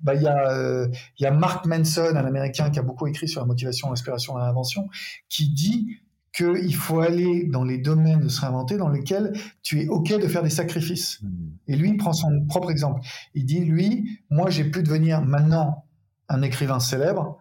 Bah 0.00 0.14
il 0.14 0.22
y 0.22 0.26
a 0.26 0.50
euh, 0.50 0.88
il 1.18 1.22
y 1.22 1.26
a 1.26 1.30
Mark 1.30 1.64
Manson, 1.64 2.12
un 2.14 2.26
Américain 2.26 2.68
qui 2.68 2.78
a 2.78 2.82
beaucoup 2.82 3.06
écrit 3.06 3.28
sur 3.28 3.40
la 3.40 3.46
motivation, 3.46 3.88
l'inspiration 3.88 4.36
et 4.38 4.42
l'invention, 4.42 4.88
qui 5.30 5.48
dit 5.48 6.00
qu'il 6.36 6.74
faut 6.74 7.00
aller 7.00 7.44
dans 7.44 7.64
les 7.64 7.78
domaines 7.78 8.20
de 8.20 8.28
se 8.28 8.42
réinventer 8.42 8.76
dans 8.76 8.90
lesquels 8.90 9.32
tu 9.62 9.80
es 9.80 9.88
OK 9.88 10.08
de 10.08 10.28
faire 10.28 10.42
des 10.42 10.50
sacrifices. 10.50 11.20
Hmm. 11.22 11.50
Et 11.66 11.76
lui, 11.76 11.90
il 11.90 11.96
prend 11.96 12.12
son 12.12 12.44
propre 12.46 12.70
exemple. 12.70 13.00
Il 13.34 13.46
dit, 13.46 13.60
lui, 13.60 14.20
moi, 14.28 14.50
j'ai 14.50 14.64
pu 14.64 14.82
devenir 14.82 15.22
maintenant 15.22 15.86
un 16.28 16.42
écrivain 16.42 16.78
célèbre, 16.78 17.38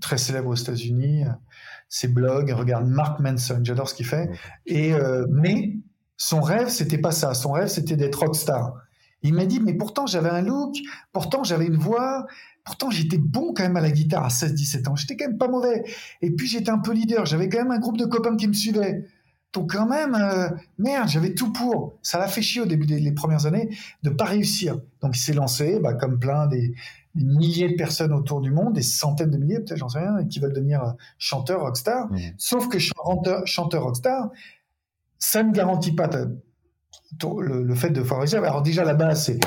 très 0.00 0.18
célèbre 0.18 0.48
aux 0.48 0.54
États-Unis, 0.54 1.24
ses 1.88 2.08
blogs, 2.08 2.50
regarde 2.50 2.88
Mark 2.88 3.20
Manson, 3.20 3.60
j'adore 3.62 3.88
ce 3.88 3.94
qu'il 3.94 4.06
fait. 4.06 4.30
Et, 4.66 4.92
euh, 4.92 5.26
mais 5.30 5.76
son 6.16 6.40
rêve, 6.40 6.68
c'était 6.68 6.98
pas 6.98 7.12
ça. 7.12 7.34
Son 7.34 7.52
rêve, 7.52 7.68
c'était 7.68 7.96
d'être 7.96 8.16
rockstar. 8.16 8.74
Il 9.22 9.34
m'a 9.34 9.46
dit, 9.46 9.60
mais 9.60 9.74
pourtant 9.74 10.06
j'avais 10.06 10.28
un 10.28 10.42
look, 10.42 10.76
pourtant 11.12 11.44
j'avais 11.44 11.66
une 11.66 11.76
voix, 11.76 12.26
Pourtant, 12.64 12.90
j'étais 12.90 13.18
bon 13.18 13.52
quand 13.54 13.62
même 13.62 13.76
à 13.76 13.80
la 13.80 13.90
guitare 13.90 14.24
à 14.24 14.28
16-17 14.28 14.88
ans. 14.88 14.96
J'étais 14.96 15.16
quand 15.16 15.28
même 15.28 15.38
pas 15.38 15.48
mauvais. 15.48 15.84
Et 16.22 16.30
puis, 16.30 16.46
j'étais 16.46 16.70
un 16.70 16.78
peu 16.78 16.92
leader. 16.92 17.26
J'avais 17.26 17.48
quand 17.48 17.58
même 17.58 17.70
un 17.70 17.78
groupe 17.78 17.98
de 17.98 18.06
copains 18.06 18.36
qui 18.36 18.48
me 18.48 18.54
suivaient. 18.54 19.04
Donc, 19.52 19.72
quand 19.72 19.86
même, 19.86 20.14
euh, 20.14 20.48
merde, 20.78 21.08
j'avais 21.08 21.34
tout 21.34 21.52
pour. 21.52 21.98
Ça 22.02 22.18
l'a 22.18 22.26
fait 22.26 22.42
chier 22.42 22.62
au 22.62 22.66
début 22.66 22.86
des 22.86 23.12
premières 23.12 23.46
années 23.46 23.68
de 24.02 24.10
pas 24.10 24.24
réussir. 24.24 24.80
Donc, 25.00 25.16
il 25.16 25.20
s'est 25.20 25.34
lancé, 25.34 25.78
bah, 25.78 25.94
comme 25.94 26.18
plein 26.18 26.46
des, 26.46 26.74
milliers 27.14 27.68
de 27.68 27.76
personnes 27.76 28.12
autour 28.12 28.40
du 28.40 28.50
monde, 28.50 28.72
des 28.72 28.82
centaines 28.82 29.30
de 29.30 29.38
milliers, 29.38 29.60
peut-être, 29.60 29.78
j'en 29.78 29.88
sais 29.88 30.00
rien, 30.00 30.24
qui 30.24 30.40
veulent 30.40 30.52
devenir 30.52 30.82
euh, 30.82 30.90
chanteur 31.16 31.60
rockstar. 31.60 32.10
Mmh. 32.10 32.18
Sauf 32.38 32.68
que 32.68 32.80
chanteur, 32.80 33.46
chanteur 33.46 33.84
rockstar, 33.84 34.30
ça 35.18 35.42
ne 35.44 35.52
garantit 35.52 35.92
pas 35.92 36.10
le, 37.38 37.74
fait 37.74 37.90
de 37.90 38.00
pouvoir 38.00 38.20
réussir. 38.20 38.42
Alors, 38.42 38.62
déjà, 38.62 38.84
la 38.84 38.94
base, 38.94 39.26
c'est 39.26 39.38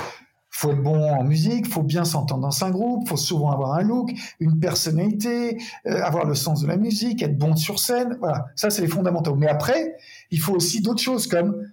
faut 0.57 0.71
être 0.71 0.81
bon 0.81 1.11
en 1.11 1.23
musique, 1.23 1.67
faut 1.67 1.83
bien 1.83 2.03
s'entendre 2.03 2.41
dans 2.41 2.63
un 2.63 2.71
groupe, 2.71 3.07
faut 3.07 3.15
souvent 3.15 3.51
avoir 3.51 3.75
un 3.75 3.83
look, 3.83 4.09
une 4.39 4.59
personnalité, 4.59 5.59
euh, 5.85 6.01
avoir 6.01 6.25
le 6.25 6.33
sens 6.33 6.63
de 6.63 6.67
la 6.67 6.77
musique, 6.77 7.21
être 7.21 7.37
bon 7.37 7.55
sur 7.55 7.77
scène. 7.77 8.17
Voilà, 8.19 8.47
ça 8.55 8.71
c'est 8.71 8.81
les 8.81 8.87
fondamentaux. 8.87 9.35
Mais 9.35 9.47
après, 9.47 9.95
il 10.31 10.39
faut 10.39 10.55
aussi 10.55 10.81
d'autres 10.81 11.01
choses 11.01 11.27
comme 11.27 11.63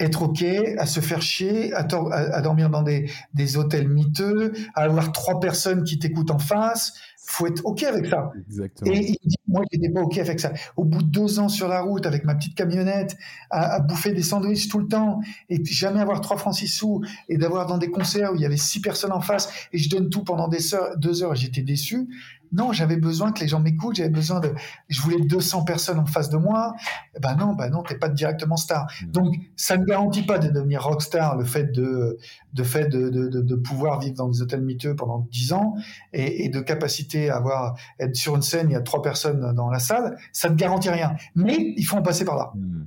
être 0.00 0.22
OK, 0.22 0.42
à 0.42 0.86
se 0.86 0.98
faire 0.98 1.22
chier, 1.22 1.72
à, 1.74 1.84
dormir 1.84 2.70
dans 2.70 2.82
des, 2.82 3.08
des, 3.34 3.56
hôtels 3.56 3.88
miteux, 3.88 4.52
à 4.74 4.82
avoir 4.82 5.12
trois 5.12 5.38
personnes 5.38 5.84
qui 5.84 6.00
t'écoutent 6.00 6.32
en 6.32 6.40
face. 6.40 6.94
Faut 7.30 7.46
être 7.46 7.64
OK 7.66 7.82
avec 7.82 8.06
ça. 8.06 8.32
Exactement. 8.46 8.90
Et 8.90 9.18
il 9.22 9.28
dit, 9.28 9.36
moi, 9.46 9.62
j'étais 9.70 9.90
pas 9.90 10.00
OK 10.00 10.16
avec 10.16 10.40
ça. 10.40 10.52
Au 10.76 10.84
bout 10.84 11.02
de 11.02 11.08
deux 11.08 11.38
ans 11.38 11.50
sur 11.50 11.68
la 11.68 11.82
route, 11.82 12.06
avec 12.06 12.24
ma 12.24 12.34
petite 12.34 12.54
camionnette, 12.54 13.18
à, 13.50 13.80
bouffer 13.80 14.12
des 14.12 14.22
sandwichs 14.22 14.68
tout 14.68 14.78
le 14.78 14.88
temps, 14.88 15.20
et 15.50 15.62
jamais 15.64 16.00
avoir 16.00 16.22
trois 16.22 16.38
francs 16.38 16.54
six 16.54 16.68
sous, 16.68 17.02
et 17.28 17.36
d'avoir 17.36 17.66
dans 17.66 17.76
des 17.76 17.90
concerts 17.90 18.32
où 18.32 18.36
il 18.36 18.40
y 18.40 18.46
avait 18.46 18.56
six 18.56 18.80
personnes 18.80 19.12
en 19.12 19.20
face, 19.20 19.50
et 19.74 19.78
je 19.78 19.90
donne 19.90 20.08
tout 20.08 20.24
pendant 20.24 20.48
des 20.48 20.74
heures, 20.74 20.96
deux 20.96 21.22
heures, 21.22 21.34
j'étais 21.34 21.62
déçu. 21.62 22.08
Non, 22.52 22.72
j'avais 22.72 22.96
besoin 22.96 23.32
que 23.32 23.40
les 23.40 23.48
gens 23.48 23.60
m'écoutent, 23.60 23.96
j'avais 23.96 24.08
besoin 24.08 24.40
de, 24.40 24.52
je 24.88 25.02
voulais 25.02 25.20
200 25.20 25.64
personnes 25.64 25.98
en 25.98 26.06
face 26.06 26.30
de 26.30 26.38
moi. 26.38 26.74
Eh 27.14 27.20
ben 27.20 27.36
non, 27.36 27.54
ben 27.54 27.68
non, 27.68 27.82
t'es 27.82 27.96
pas 27.96 28.08
directement 28.08 28.56
star. 28.56 28.86
Mmh. 29.02 29.10
Donc, 29.10 29.34
ça 29.56 29.76
ne 29.76 29.84
garantit 29.84 30.22
pas 30.22 30.38
de 30.38 30.48
devenir 30.48 30.82
rockstar, 30.82 31.36
le 31.36 31.44
fait 31.44 31.72
de, 31.72 32.18
de 32.54 32.62
fait 32.62 32.86
de, 32.86 33.10
de, 33.10 33.28
de, 33.28 33.54
pouvoir 33.56 34.00
vivre 34.00 34.14
dans 34.14 34.28
des 34.28 34.40
hôtels 34.40 34.62
miteux 34.62 34.96
pendant 34.96 35.26
10 35.30 35.52
ans 35.52 35.74
et, 36.12 36.44
et, 36.44 36.48
de 36.48 36.60
capacité 36.60 37.17
à 37.26 37.36
avoir, 37.36 37.78
être 37.98 38.16
sur 38.16 38.36
une 38.36 38.42
scène, 38.42 38.70
il 38.70 38.72
y 38.72 38.76
a 38.76 38.80
trois 38.80 39.02
personnes 39.02 39.52
dans 39.54 39.70
la 39.70 39.78
salle. 39.78 40.16
Ça 40.32 40.48
ne 40.48 40.54
garantit 40.54 40.90
rien. 40.90 41.16
Mais 41.34 41.74
il 41.76 41.84
faut 41.84 41.96
en 41.96 42.02
passer 42.02 42.24
par 42.24 42.36
là. 42.36 42.52
Mmh. 42.54 42.84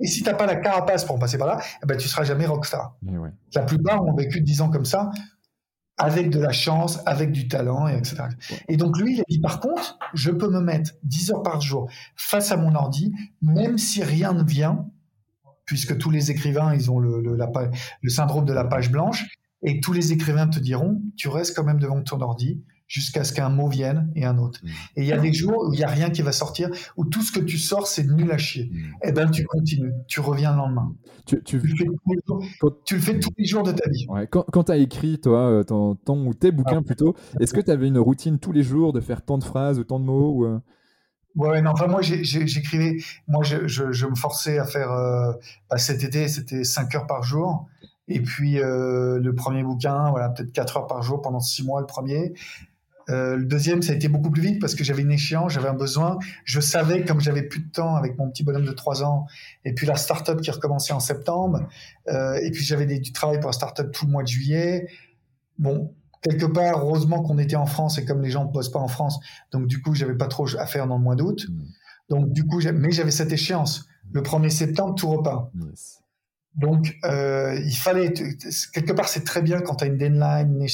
Et 0.00 0.06
si 0.06 0.22
t'as 0.22 0.34
pas 0.34 0.46
la 0.46 0.56
carapace 0.56 1.04
pour 1.04 1.16
en 1.16 1.18
passer 1.18 1.38
par 1.38 1.48
là, 1.48 1.60
eh 1.82 1.86
ben, 1.86 1.96
tu 1.96 2.08
seras 2.08 2.24
jamais 2.24 2.46
rockstar. 2.46 2.96
La 3.54 3.62
plupart 3.62 4.04
ont 4.04 4.14
vécu 4.14 4.40
10 4.40 4.62
ans 4.62 4.70
comme 4.70 4.84
ça 4.84 5.10
avec 5.98 6.30
de 6.30 6.38
la 6.38 6.52
chance, 6.52 7.00
avec 7.06 7.32
du 7.32 7.48
talent, 7.48 7.88
et 7.88 7.96
etc. 7.96 8.22
Et 8.68 8.76
donc 8.76 8.96
lui, 8.98 9.14
il 9.14 9.20
a 9.20 9.24
dit, 9.28 9.40
par 9.40 9.58
contre, 9.58 9.98
je 10.14 10.30
peux 10.30 10.48
me 10.48 10.60
mettre 10.60 10.92
10 11.02 11.32
heures 11.32 11.42
par 11.42 11.60
jour 11.60 11.90
face 12.14 12.52
à 12.52 12.56
mon 12.56 12.74
ordi, 12.76 13.12
même 13.42 13.78
si 13.78 14.04
rien 14.04 14.32
ne 14.32 14.44
vient, 14.44 14.86
puisque 15.64 15.98
tous 15.98 16.10
les 16.10 16.30
écrivains, 16.30 16.72
ils 16.72 16.90
ont 16.90 17.00
le, 17.00 17.20
le 17.20 18.10
syndrome 18.10 18.44
de 18.44 18.52
la 18.52 18.64
page 18.64 18.92
blanche, 18.92 19.26
et 19.62 19.80
tous 19.80 19.92
les 19.92 20.12
écrivains 20.12 20.46
te 20.46 20.60
diront, 20.60 21.02
tu 21.16 21.28
restes 21.28 21.56
quand 21.56 21.64
même 21.64 21.80
devant 21.80 22.00
ton 22.00 22.20
ordi, 22.20 22.62
jusqu'à 22.88 23.22
ce 23.22 23.32
qu'un 23.34 23.50
mot 23.50 23.68
vienne 23.68 24.10
et 24.16 24.24
un 24.24 24.38
autre. 24.38 24.60
Mmh. 24.62 24.68
Et 24.96 25.02
il 25.02 25.06
y 25.06 25.12
a 25.12 25.18
des 25.18 25.32
jours 25.32 25.68
où 25.68 25.74
il 25.74 25.76
n'y 25.76 25.84
a 25.84 25.88
rien 25.88 26.10
qui 26.10 26.22
va 26.22 26.32
sortir, 26.32 26.70
où 26.96 27.04
tout 27.04 27.20
ce 27.20 27.30
que 27.30 27.40
tu 27.40 27.58
sors, 27.58 27.86
c'est 27.86 28.04
nul 28.04 28.32
à 28.32 28.38
chier. 28.38 28.70
Mmh. 28.72 28.78
Eh 29.04 29.12
ben, 29.12 29.30
tu 29.30 29.44
continues, 29.44 29.92
tu 30.08 30.20
reviens 30.20 30.52
le 30.52 30.56
lendemain. 30.56 30.94
Tu, 31.26 31.42
tu... 31.42 31.58
le, 31.58 32.98
fais 32.98 33.20
tous 33.20 33.30
les 33.36 33.44
jours 33.44 33.62
de 33.62 33.72
ta 33.72 33.88
vie. 33.90 34.06
Quand, 34.30 34.64
tu 34.64 34.72
as 34.72 34.78
écrit, 34.78 35.20
toi, 35.20 35.50
euh, 35.50 35.62
ton, 35.62 35.94
ton, 35.96 36.26
ou 36.26 36.32
tes 36.32 36.50
bouquins 36.50 36.78
ah. 36.80 36.82
plutôt, 36.82 37.14
est-ce 37.38 37.52
que 37.52 37.60
tu 37.60 37.70
avais 37.70 37.86
une 37.86 37.98
routine 37.98 38.38
tous 38.38 38.52
les 38.52 38.62
jours 38.62 38.94
de 38.94 39.00
faire 39.00 39.22
tant 39.22 39.36
de 39.36 39.44
phrases 39.44 39.78
ou 39.78 39.84
tant 39.84 40.00
de 40.00 40.04
mots 40.06 40.32
ou... 40.34 40.44
Euh? 40.46 40.58
Ouais, 41.36 41.60
non, 41.60 41.70
enfin, 41.72 41.86
moi, 41.86 42.00
j'écrivais, 42.00 42.96
moi, 43.28 43.44
je, 43.44 43.68
je, 43.68 44.06
me 44.06 44.16
forçais 44.16 44.58
à 44.58 44.64
faire, 44.64 44.90
euh, 44.90 45.32
bah, 45.70 45.76
cet 45.76 46.02
été, 46.02 46.26
c'était 46.26 46.64
5 46.64 46.94
heures 46.94 47.06
par 47.06 47.22
jour. 47.22 47.68
Et 48.08 48.20
puis, 48.20 48.54
le 48.54 49.32
premier 49.36 49.62
bouquin, 49.62 50.10
voilà, 50.10 50.30
peut-être 50.30 50.50
4 50.52 50.78
heures 50.78 50.86
par 50.86 51.02
jour 51.02 51.20
pendant 51.20 51.40
6 51.40 51.64
mois, 51.64 51.80
le 51.80 51.86
premier. 51.86 52.32
Euh, 53.10 53.36
le 53.36 53.44
deuxième, 53.44 53.82
ça 53.82 53.92
a 53.92 53.94
été 53.94 54.08
beaucoup 54.08 54.30
plus 54.30 54.42
vite 54.42 54.60
parce 54.60 54.74
que 54.74 54.84
j'avais 54.84 55.02
une 55.02 55.12
échéance, 55.12 55.52
j'avais 55.52 55.68
un 55.68 55.74
besoin. 55.74 56.18
Je 56.44 56.60
savais, 56.60 57.04
comme 57.04 57.20
j'avais 57.20 57.42
plus 57.42 57.60
de 57.60 57.70
temps 57.70 57.96
avec 57.96 58.18
mon 58.18 58.30
petit 58.30 58.44
bonhomme 58.44 58.64
de 58.64 58.72
3 58.72 59.02
ans, 59.02 59.26
et 59.64 59.72
puis 59.72 59.86
la 59.86 59.96
start-up 59.96 60.40
qui 60.40 60.50
recommençait 60.50 60.92
en 60.92 61.00
septembre, 61.00 61.68
euh, 62.08 62.34
et 62.42 62.50
puis 62.50 62.64
j'avais 62.64 62.86
du 62.86 63.12
travail 63.12 63.40
pour 63.40 63.48
la 63.48 63.54
start-up 63.54 63.90
tout 63.92 64.06
le 64.06 64.12
mois 64.12 64.22
de 64.22 64.28
juillet. 64.28 64.88
Bon, 65.58 65.94
quelque 66.22 66.46
part, 66.46 66.78
heureusement 66.78 67.22
qu'on 67.22 67.38
était 67.38 67.56
en 67.56 67.66
France 67.66 67.98
et 67.98 68.04
comme 68.04 68.22
les 68.22 68.30
gens 68.30 68.44
ne 68.44 68.52
bossent 68.52 68.72
pas 68.72 68.78
en 68.78 68.88
France, 68.88 69.18
donc 69.52 69.66
du 69.66 69.80
coup, 69.80 69.94
j'avais 69.94 70.16
pas 70.16 70.28
trop 70.28 70.46
à 70.56 70.66
faire 70.66 70.86
dans 70.86 70.98
le 70.98 71.02
mois 71.02 71.16
d'août. 71.16 71.46
Mm. 71.48 71.62
Donc 72.10 72.32
du 72.32 72.46
coup, 72.46 72.60
mais 72.72 72.90
j'avais 72.90 73.10
cette 73.10 73.32
échéance. 73.32 73.86
Le 74.12 74.22
1er 74.22 74.50
septembre, 74.50 74.94
tout 74.94 75.08
repart. 75.08 75.50
Donc, 76.54 76.96
euh, 77.04 77.60
il 77.64 77.76
fallait, 77.76 78.12
quelque 78.72 78.92
part, 78.92 79.08
c'est 79.08 79.22
très 79.22 79.42
bien 79.42 79.60
quand 79.60 79.76
tu 79.76 79.84
as 79.84 79.86
une 79.86 79.96
deadline, 79.96 80.66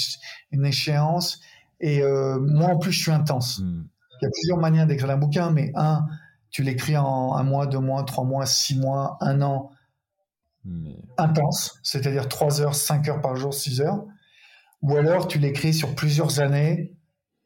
une 0.50 0.64
échéance, 0.64 1.40
et 1.80 2.02
euh, 2.02 2.38
moi, 2.38 2.70
en 2.70 2.78
plus, 2.78 2.92
je 2.92 3.02
suis 3.02 3.10
intense. 3.10 3.60
Hmm. 3.60 3.84
Il 4.20 4.24
y 4.24 4.26
a 4.26 4.30
plusieurs 4.30 4.58
manières 4.58 4.86
d'écrire 4.86 5.10
un 5.10 5.16
bouquin, 5.16 5.50
mais 5.50 5.72
un, 5.74 6.06
tu 6.50 6.62
l'écris 6.62 6.96
en 6.96 7.34
un 7.34 7.42
mois, 7.42 7.66
deux 7.66 7.80
mois, 7.80 8.04
trois 8.04 8.24
mois, 8.24 8.46
six 8.46 8.78
mois, 8.78 9.16
un 9.20 9.42
an. 9.42 9.70
Intense, 11.18 11.78
c'est-à-dire 11.82 12.26
trois 12.26 12.62
heures, 12.62 12.74
cinq 12.74 13.06
heures 13.08 13.20
par 13.20 13.36
jour, 13.36 13.52
six 13.52 13.82
heures. 13.82 14.02
Ou 14.80 14.96
alors, 14.96 15.28
tu 15.28 15.38
l'écris 15.38 15.74
sur 15.74 15.94
plusieurs 15.94 16.40
années, 16.40 16.94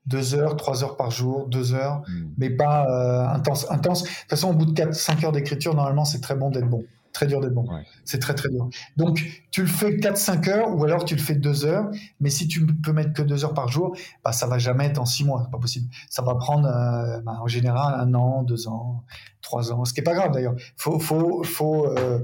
deux 0.06 0.34
heures, 0.34 0.56
trois 0.56 0.84
heures 0.84 0.96
par 0.96 1.10
jour, 1.10 1.48
deux 1.48 1.74
heures, 1.74 2.02
hmm. 2.06 2.34
mais 2.36 2.50
pas 2.50 2.86
euh, 2.86 3.28
intense. 3.34 3.68
Intense. 3.70 4.04
De 4.04 4.08
toute 4.08 4.30
façon, 4.30 4.50
au 4.50 4.54
bout 4.54 4.66
de 4.66 4.72
quatre, 4.72 4.94
cinq 4.94 5.24
heures 5.24 5.32
d'écriture, 5.32 5.74
normalement, 5.74 6.04
c'est 6.04 6.20
très 6.20 6.36
bon 6.36 6.50
d'être 6.50 6.68
bon 6.68 6.84
très 7.18 7.26
dur 7.26 7.40
d'être 7.40 7.54
bon. 7.54 7.66
C'est 8.04 8.20
très 8.20 8.34
très 8.34 8.48
dur. 8.48 8.68
Donc 8.96 9.20
tu 9.50 9.62
le 9.62 9.66
fais 9.66 9.96
4-5 9.96 10.48
heures 10.50 10.76
ou 10.76 10.84
alors 10.84 11.04
tu 11.04 11.16
le 11.16 11.20
fais 11.20 11.34
2 11.34 11.64
heures, 11.64 11.90
mais 12.20 12.30
si 12.30 12.46
tu 12.46 12.64
peux 12.64 12.92
mettre 12.92 13.12
que 13.12 13.22
2 13.22 13.44
heures 13.44 13.54
par 13.54 13.66
jour, 13.66 13.96
bah, 14.24 14.30
ça 14.30 14.46
va 14.46 14.58
jamais 14.58 14.86
être 14.86 15.00
en 15.00 15.04
6 15.04 15.24
mois, 15.24 15.42
c'est 15.44 15.50
pas 15.50 15.58
possible. 15.58 15.88
Ça 16.08 16.22
va 16.22 16.36
prendre 16.36 16.68
euh, 16.68 17.20
bah, 17.22 17.38
en 17.42 17.48
général 17.48 17.98
un 17.98 18.14
an, 18.14 18.44
2 18.44 18.68
ans, 18.68 19.02
3 19.42 19.72
ans, 19.72 19.84
ce 19.84 19.92
qui 19.92 19.98
est 19.98 20.04
pas 20.04 20.14
grave 20.14 20.30
d'ailleurs. 20.30 20.54
Faut, 20.76 21.00
faut, 21.00 21.42
faut, 21.42 21.86
euh, 21.86 22.20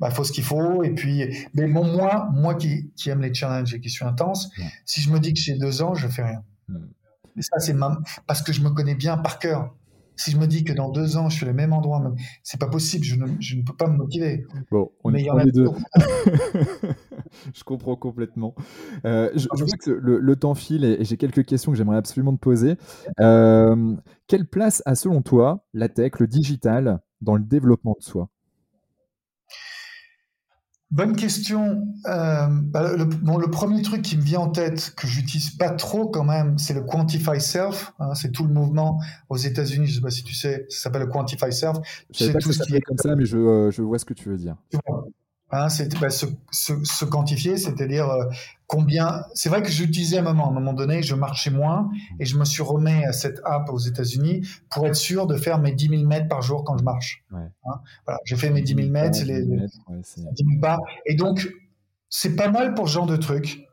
bah, 0.00 0.10
faut 0.10 0.24
ce 0.24 0.32
qu'il 0.32 0.44
faut. 0.44 0.82
Et 0.82 0.94
puis, 0.94 1.46
mais 1.52 1.66
bon, 1.66 1.84
moi, 1.84 2.30
moi 2.32 2.54
qui, 2.54 2.90
qui 2.96 3.10
aime 3.10 3.20
les 3.20 3.34
challenges 3.34 3.74
et 3.74 3.80
qui 3.80 3.90
suis 3.90 4.06
intense, 4.06 4.50
si 4.86 5.02
je 5.02 5.10
me 5.10 5.20
dis 5.20 5.34
que 5.34 5.40
j'ai 5.40 5.58
2 5.58 5.82
ans, 5.82 5.92
je 5.92 6.08
fais 6.08 6.22
rien. 6.22 6.42
Et 7.36 7.42
ça, 7.42 7.58
c'est 7.58 7.76
parce 8.26 8.40
que 8.40 8.54
je 8.54 8.62
me 8.62 8.70
connais 8.70 8.94
bien 8.94 9.18
par 9.18 9.38
cœur 9.38 9.74
si 10.18 10.32
je 10.32 10.36
me 10.36 10.46
dis 10.46 10.64
que 10.64 10.72
dans 10.72 10.90
deux 10.90 11.16
ans, 11.16 11.28
je 11.30 11.36
suis 11.36 11.48
au 11.48 11.52
même 11.52 11.72
endroit, 11.72 12.12
c'est 12.42 12.60
pas 12.60 12.66
possible, 12.68 13.04
je 13.04 13.14
ne, 13.54 13.62
peux 13.62 13.74
pas 13.74 13.88
me 13.88 13.96
motiver. 13.96 14.44
Bon, 14.70 14.90
on 15.04 15.14
est 15.14 15.22
les 15.22 15.52
deux. 15.52 15.68
je 17.54 17.64
comprends 17.64 17.96
complètement. 17.96 18.54
Euh, 19.04 19.30
je, 19.36 19.46
vois 19.48 19.76
que 19.78 19.90
le, 19.90 20.36
temps 20.36 20.54
file 20.54 20.84
et, 20.84 21.04
j'ai 21.04 21.16
quelques 21.16 21.44
questions 21.44 21.70
que 21.72 21.78
j'aimerais 21.78 21.96
absolument 21.96 22.34
te 22.34 22.40
poser. 22.40 22.76
Euh, 23.20 23.94
quelle 24.26 24.46
place 24.46 24.82
a 24.86 24.96
selon 24.96 25.22
toi 25.22 25.64
la 25.72 25.88
tech, 25.88 26.12
le 26.18 26.26
digital, 26.26 27.00
dans 27.20 27.36
le 27.36 27.42
développement 27.44 27.96
de 27.98 28.04
soi? 28.04 28.28
Bonne 30.90 31.16
question. 31.16 31.86
Euh, 32.06 32.46
bah, 32.48 32.96
le, 32.96 33.04
bon, 33.04 33.36
le 33.36 33.50
premier 33.50 33.82
truc 33.82 34.00
qui 34.00 34.16
me 34.16 34.22
vient 34.22 34.40
en 34.40 34.48
tête, 34.48 34.94
que 34.96 35.06
j'utilise 35.06 35.50
pas 35.50 35.68
trop 35.68 36.08
quand 36.08 36.24
même, 36.24 36.56
c'est 36.56 36.72
le 36.72 36.82
Quantify 36.82 37.40
Self. 37.40 37.92
Hein, 37.98 38.14
c'est 38.14 38.32
tout 38.32 38.44
le 38.44 38.52
mouvement 38.54 38.98
aux 39.28 39.36
États-Unis. 39.36 39.86
Je 39.86 39.96
sais 39.96 40.00
pas 40.00 40.10
si 40.10 40.24
tu 40.24 40.34
sais, 40.34 40.64
ça 40.70 40.84
s'appelle 40.84 41.02
le 41.02 41.08
Quantify 41.08 41.52
Self. 41.52 41.76
Je 42.10 42.24
sais 42.24 42.32
pas 42.32 42.38
tout 42.38 42.48
que 42.48 42.54
ça 42.54 42.64
qui 42.64 42.74
est 42.74 42.80
comme 42.80 42.96
ça, 42.96 43.14
mais 43.16 43.26
je, 43.26 43.36
euh, 43.36 43.70
je, 43.70 43.82
vois 43.82 43.98
ce 43.98 44.06
que 44.06 44.14
tu 44.14 44.30
veux 44.30 44.38
dire. 44.38 44.56
Hein, 45.50 45.68
c'est 45.68 45.98
bah, 46.00 46.08
se, 46.08 46.24
se, 46.50 46.72
se, 46.82 47.04
quantifier, 47.04 47.58
c'est-à-dire 47.58 48.08
euh, 48.08 48.24
combien. 48.68 49.24
C'est 49.34 49.48
vrai 49.48 49.62
que 49.62 49.70
j'utilisais 49.70 50.18
à 50.18 50.20
un 50.20 50.22
moment, 50.22 50.46
à 50.46 50.50
un 50.50 50.52
moment 50.52 50.74
donné, 50.74 51.02
je 51.02 51.16
marchais 51.16 51.50
moins 51.50 51.90
et 52.20 52.24
je 52.24 52.38
me 52.38 52.44
suis 52.44 52.62
remis 52.62 53.04
à 53.04 53.12
cette 53.12 53.40
app 53.44 53.68
aux 53.70 53.78
États-Unis 53.78 54.46
pour 54.70 54.86
être 54.86 54.94
sûr 54.94 55.26
de 55.26 55.36
faire 55.36 55.58
mes 55.58 55.72
10 55.72 55.88
000 55.88 56.02
mètres 56.04 56.28
par 56.28 56.42
jour 56.42 56.62
quand 56.64 56.78
je 56.78 56.84
marche. 56.84 57.24
Ouais. 57.32 57.40
Hein, 57.64 57.80
voilà, 58.04 58.20
j'ai 58.24 58.36
fait 58.36 58.50
mes 58.50 58.62
10 58.62 58.74
000 58.74 58.88
mètres, 58.90 59.18
les, 59.24 59.42
10 59.42 59.58
000 59.88 60.60
pas. 60.60 60.78
Et 61.06 61.14
donc, 61.14 61.48
c'est 62.10 62.36
pas 62.36 62.50
mal 62.50 62.74
pour 62.74 62.88
ce 62.88 62.94
genre 62.94 63.06
de 63.06 63.16
truc. 63.16 63.64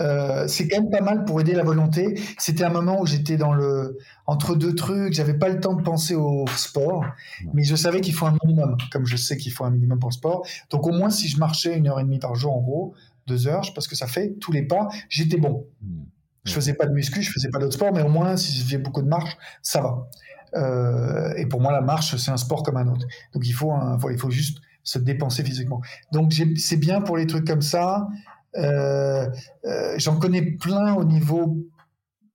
Euh, 0.00 0.48
c'est 0.48 0.68
quand 0.68 0.80
même 0.80 0.90
pas 0.90 1.02
mal 1.02 1.24
pour 1.24 1.40
aider 1.40 1.52
la 1.52 1.62
volonté. 1.62 2.18
C'était 2.38 2.64
un 2.64 2.70
moment 2.70 3.00
où 3.00 3.06
j'étais 3.06 3.36
dans 3.36 3.52
le 3.52 3.98
entre 4.26 4.54
deux 4.54 4.74
trucs, 4.74 5.12
j'avais 5.12 5.34
pas 5.34 5.48
le 5.48 5.60
temps 5.60 5.74
de 5.74 5.82
penser 5.82 6.14
au 6.14 6.46
sport, 6.56 7.04
mais 7.52 7.64
je 7.64 7.74
savais 7.76 8.00
qu'il 8.00 8.14
faut 8.14 8.26
un 8.26 8.36
minimum, 8.44 8.76
comme 8.90 9.04
je 9.04 9.16
sais 9.16 9.36
qu'il 9.36 9.52
faut 9.52 9.64
un 9.64 9.70
minimum 9.70 9.98
pour 9.98 10.08
le 10.08 10.14
sport. 10.14 10.46
Donc 10.70 10.86
au 10.86 10.92
moins 10.92 11.10
si 11.10 11.28
je 11.28 11.38
marchais 11.38 11.76
une 11.76 11.88
heure 11.88 12.00
et 12.00 12.04
demie 12.04 12.20
par 12.20 12.34
jour 12.34 12.56
en 12.56 12.60
gros, 12.60 12.94
deux 13.26 13.46
heures, 13.46 13.62
je 13.62 13.72
pense 13.72 13.88
que 13.88 13.96
ça 13.96 14.06
fait 14.06 14.34
tous 14.40 14.52
les 14.52 14.62
pas, 14.62 14.88
j'étais 15.08 15.36
bon. 15.36 15.66
Hmm. 15.82 16.04
Je 16.44 16.52
faisais 16.52 16.74
pas 16.74 16.86
de 16.86 16.92
muscu, 16.92 17.22
je 17.22 17.30
faisais 17.30 17.50
pas 17.50 17.58
d'autres 17.58 17.74
sports, 17.74 17.92
mais 17.92 18.02
au 18.02 18.08
moins 18.08 18.36
si 18.36 18.56
je 18.56 18.64
faisais 18.64 18.78
beaucoup 18.78 19.02
de 19.02 19.08
marche, 19.08 19.36
ça 19.62 19.80
va. 19.80 20.08
Euh, 20.56 21.32
et 21.36 21.46
pour 21.46 21.60
moi 21.60 21.70
la 21.70 21.80
marche 21.80 22.16
c'est 22.16 22.30
un 22.30 22.36
sport 22.36 22.62
comme 22.62 22.76
un 22.76 22.88
autre. 22.88 23.06
Donc 23.34 23.46
il 23.46 23.52
faut 23.52 23.72
un, 23.72 23.98
il 24.10 24.18
faut 24.18 24.30
juste 24.30 24.58
se 24.82 24.98
dépenser 24.98 25.44
physiquement. 25.44 25.80
Donc 26.12 26.32
c'est 26.56 26.76
bien 26.76 27.00
pour 27.00 27.16
les 27.16 27.26
trucs 27.26 27.46
comme 27.46 27.62
ça. 27.62 28.08
Euh, 28.56 29.28
euh, 29.64 29.94
j'en 29.98 30.18
connais 30.18 30.42
plein 30.42 30.94
au 30.94 31.04
niveau. 31.04 31.58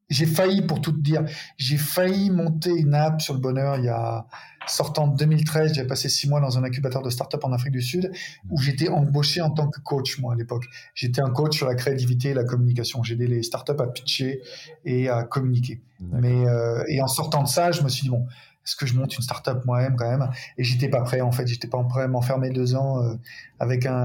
J'ai 0.10 0.28
failli, 0.28 0.62
pour 0.62 0.82
tout 0.82 0.92
te 0.92 1.02
dire, 1.02 1.26
j'ai 1.58 1.78
failli 1.78 2.30
monter 2.30 2.70
une 2.70 2.94
app 2.94 3.22
sur 3.22 3.34
le 3.34 3.40
bonheur 3.40 3.78
il 3.78 3.86
y 3.86 3.90
a 3.90 4.28
sortant 4.68 5.08
de 5.08 5.18
2013. 5.18 5.74
J'ai 5.74 5.86
passé 5.86 6.10
six 6.10 6.30
mois 6.30 6.40
dans 6.40 6.58
un 6.58 6.64
incubateur 6.64 7.02
de 7.02 7.10
start-up 7.10 7.44
en 7.44 7.54
Afrique 7.54 7.74
du 7.74 7.82
Sud 7.82 8.12
où 8.50 8.60
j'étais 8.62 8.90
embauché 8.90 9.42
en 9.42 9.52
tant 9.52 9.70
que 9.70 9.80
coach, 9.80 10.20
moi, 10.20 10.34
à 10.34 10.36
l'époque. 10.36 10.66
J'étais 10.94 11.22
un 11.22 11.30
coach 11.30 11.58
sur 11.58 11.68
la 11.68 11.76
créativité 11.76 12.30
et 12.30 12.34
la 12.34 12.44
communication. 12.44 13.04
J'ai 13.04 13.16
aidé 13.16 13.28
les 13.28 13.44
start-up 13.44 13.80
à 13.82 13.88
pitcher 13.88 14.42
et 14.84 15.10
à 15.10 15.24
communiquer. 15.24 15.82
Mais, 16.00 16.48
euh, 16.48 16.84
et 16.88 17.02
en 17.02 17.08
sortant 17.08 17.44
de 17.44 17.48
ça, 17.48 17.72
je 17.72 17.82
me 17.82 17.90
suis 17.90 18.04
dit, 18.04 18.10
bon, 18.10 18.26
est-ce 18.66 18.76
que 18.76 18.88
je 18.88 18.96
monte 18.96 19.16
une 19.16 19.22
start-up 19.22 19.64
moi-même 19.66 19.96
quand 19.96 20.10
même? 20.10 20.28
Et 20.58 20.64
j'étais 20.64 20.90
pas 20.90 21.02
prêt 21.02 21.22
en 21.22 21.32
fait, 21.32 21.46
j'étais 21.46 21.68
pas 21.68 21.82
prêt 21.84 22.04
à 22.04 22.08
m'enfermer 22.08 22.50
deux 22.50 22.74
ans 22.74 23.00
euh, 23.04 23.14
avec 23.60 23.86
un 23.86 23.96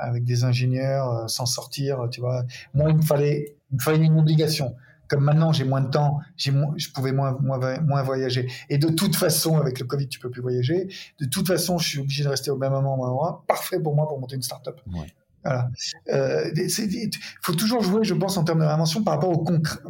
avec 0.00 0.22
des 0.24 0.44
ingénieurs 0.44 1.10
euh, 1.10 1.28
sans 1.28 1.46
sortir, 1.46 2.06
tu 2.10 2.20
vois. 2.20 2.44
Moi, 2.74 2.90
il 2.90 2.96
me 2.96 3.02
fallait 3.02 3.56
il 3.72 3.76
me 3.76 3.82
fallait 3.82 4.04
une 4.04 4.18
obligation. 4.18 4.76
Comme 5.08 5.24
maintenant 5.24 5.52
j'ai 5.52 5.64
moins 5.64 5.80
de 5.80 5.90
temps, 5.90 6.20
j'ai 6.36 6.52
je 6.76 6.90
pouvais 6.92 7.12
moins, 7.12 7.36
moins, 7.40 7.80
moins 7.80 8.02
voyager. 8.02 8.50
Et 8.68 8.78
de 8.78 8.88
toute 8.88 9.16
façon, 9.16 9.56
avec 9.56 9.78
le 9.78 9.86
Covid, 9.86 10.08
tu 10.08 10.18
peux 10.18 10.30
plus 10.30 10.42
voyager. 10.42 10.88
De 11.20 11.26
toute 11.26 11.46
façon, 11.46 11.78
je 11.78 11.88
suis 11.88 11.98
obligé 12.00 12.24
de 12.24 12.28
rester 12.28 12.50
au 12.50 12.56
même 12.56 12.72
moment, 12.72 12.96
moment 12.96 13.44
parfait 13.46 13.80
pour 13.80 13.94
moi 13.94 14.08
pour 14.08 14.20
monter 14.20 14.36
une 14.36 14.42
start-up. 14.42 14.80
Voilà. 14.86 15.70
Euh, 16.12 16.50
il 16.56 17.10
faut 17.40 17.54
toujours 17.54 17.82
jouer, 17.82 18.04
je 18.04 18.14
pense, 18.14 18.36
en 18.36 18.44
termes 18.44 18.60
de 18.60 18.64
réinvention 18.64 19.02
par 19.02 19.14
rapport 19.14 19.30
aux 19.30 19.44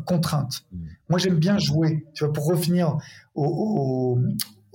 contraintes. 0.05 0.65
Mm. 0.71 0.87
Moi, 1.09 1.19
j'aime 1.19 1.39
bien 1.39 1.59
jouer. 1.59 2.07
Tu 2.15 2.25
vois, 2.25 2.33
pour 2.33 2.47
revenir 2.47 2.99
au, 3.35 3.45
au, 3.45 4.19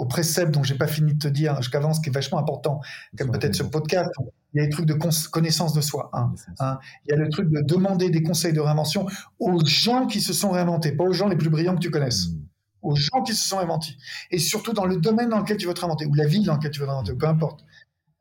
précepte 0.06 0.52
dont 0.52 0.64
j'ai 0.64 0.76
pas 0.76 0.88
fini 0.88 1.14
de 1.14 1.20
te 1.20 1.28
dire 1.28 1.58
jusqu'avant, 1.58 1.94
ce 1.94 2.02
qui 2.02 2.10
est 2.10 2.14
vachement 2.14 2.40
important, 2.40 2.82
comme 3.18 3.32
peut-être 3.32 3.56
ce 3.56 3.64
podcast. 3.64 4.10
Il 4.54 4.58
y 4.58 4.60
a 4.62 4.66
les 4.66 4.70
trucs 4.70 4.86
de 4.86 4.94
connaissance 4.94 5.74
de 5.74 5.82
soi. 5.82 6.10
Hein, 6.14 6.34
hein. 6.60 6.80
Il 7.06 7.12
y 7.12 7.14
a 7.14 7.18
le 7.18 7.30
truc 7.30 7.50
de 7.50 7.62
demander 7.62 8.10
des 8.10 8.22
conseils 8.22 8.54
de 8.54 8.60
réinvention 8.60 9.06
aux 9.40 9.64
gens 9.66 10.08
qui 10.08 10.20
se 10.20 10.34
sont 10.34 10.52
réinventés, 10.52 10.92
pas 10.92 11.06
aux 11.06 11.14
gens 11.14 11.30
les 11.30 11.38
plus 11.38 11.50
brillants 11.50 11.76
que 11.76 11.82
tu 11.82 11.92
connaisses. 11.92 12.30
Mm. 12.30 12.42
Aux 12.82 12.96
gens 12.96 13.22
qui 13.24 13.34
se 13.34 13.48
sont 13.48 13.60
inventés. 13.60 13.96
Et 14.32 14.40
surtout 14.40 14.74
dans 14.74 14.86
le 14.86 14.98
domaine 14.98 15.30
dans 15.30 15.40
lequel 15.40 15.58
tu 15.58 15.68
veux 15.68 15.74
te 15.74 15.82
réinventer, 15.82 16.06
ou 16.06 16.16
la 16.16 16.26
ville 16.26 16.46
dans 16.46 16.54
laquelle 16.54 16.72
tu 16.72 16.80
veux 16.80 16.86
te 16.86 16.92
réinventer, 16.92 17.14
peu 17.14 17.28
importe. 17.28 17.64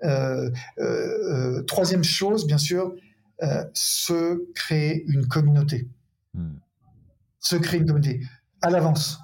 Euh, 0.05 0.51
euh, 0.79 0.83
euh, 0.83 1.63
troisième 1.63 2.05
chose, 2.05 2.47
bien 2.47 2.59
sûr, 2.59 2.95
se 3.73 4.45
créer 4.55 5.05
une 5.09 5.27
communauté. 5.27 5.89
Hmm. 6.35 6.57
Se 7.39 7.57
créer 7.57 7.81
une 7.81 7.87
communauté 7.87 8.21
à 8.61 8.71
l'avance. 8.71 9.19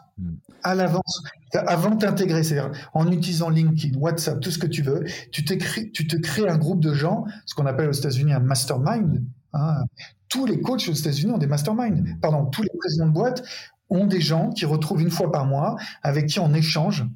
À 0.63 0.75
l'avance, 0.75 1.23
avant 1.53 1.91
de 1.91 1.99
t'intégrer, 1.99 2.43
c'est-à-dire 2.43 2.73
en 2.95 3.11
utilisant 3.11 3.51
LinkedIn, 3.51 3.99
WhatsApp, 3.99 4.41
tout 4.41 4.51
ce 4.51 4.59
que 4.59 4.67
tu 4.67 4.83
veux, 4.83 5.05
tu, 5.31 5.45
te 5.45 6.17
crées 6.17 6.49
un 6.49 6.57
groupe 6.57 6.81
de 6.81 6.95
gens, 6.95 7.25
ce 7.45 7.55
qu'on 7.55 7.67
appelle 7.67 7.89
aux 7.89 7.93
États-Unis 7.93 8.33
un 8.33 8.41
mastermind. 8.41 9.23
Hein. 9.53 9.85
Tous 10.29 10.47
les 10.47 10.61
coachs 10.61 10.89
aux 10.89 10.93
États-Unis 10.93 11.33
ont 11.33 11.39
des 11.39 11.47
masterminds. 11.47 12.19
Pardon, 12.21 12.47
tous 12.47 12.63
les 12.63 12.71
présidents 12.79 13.07
de 13.07 13.13
boîte 13.13 13.45
ont 13.91 14.07
des 14.07 14.21
gens 14.21 14.51
qui 14.51 14.65
retrouvent 14.65 15.03
une 15.03 15.11
fois 15.11 15.31
par 15.31 15.47
mois, 15.47 15.77
avec 16.03 16.27
qui 16.27 16.41
on 16.41 16.53
échange 16.55 17.07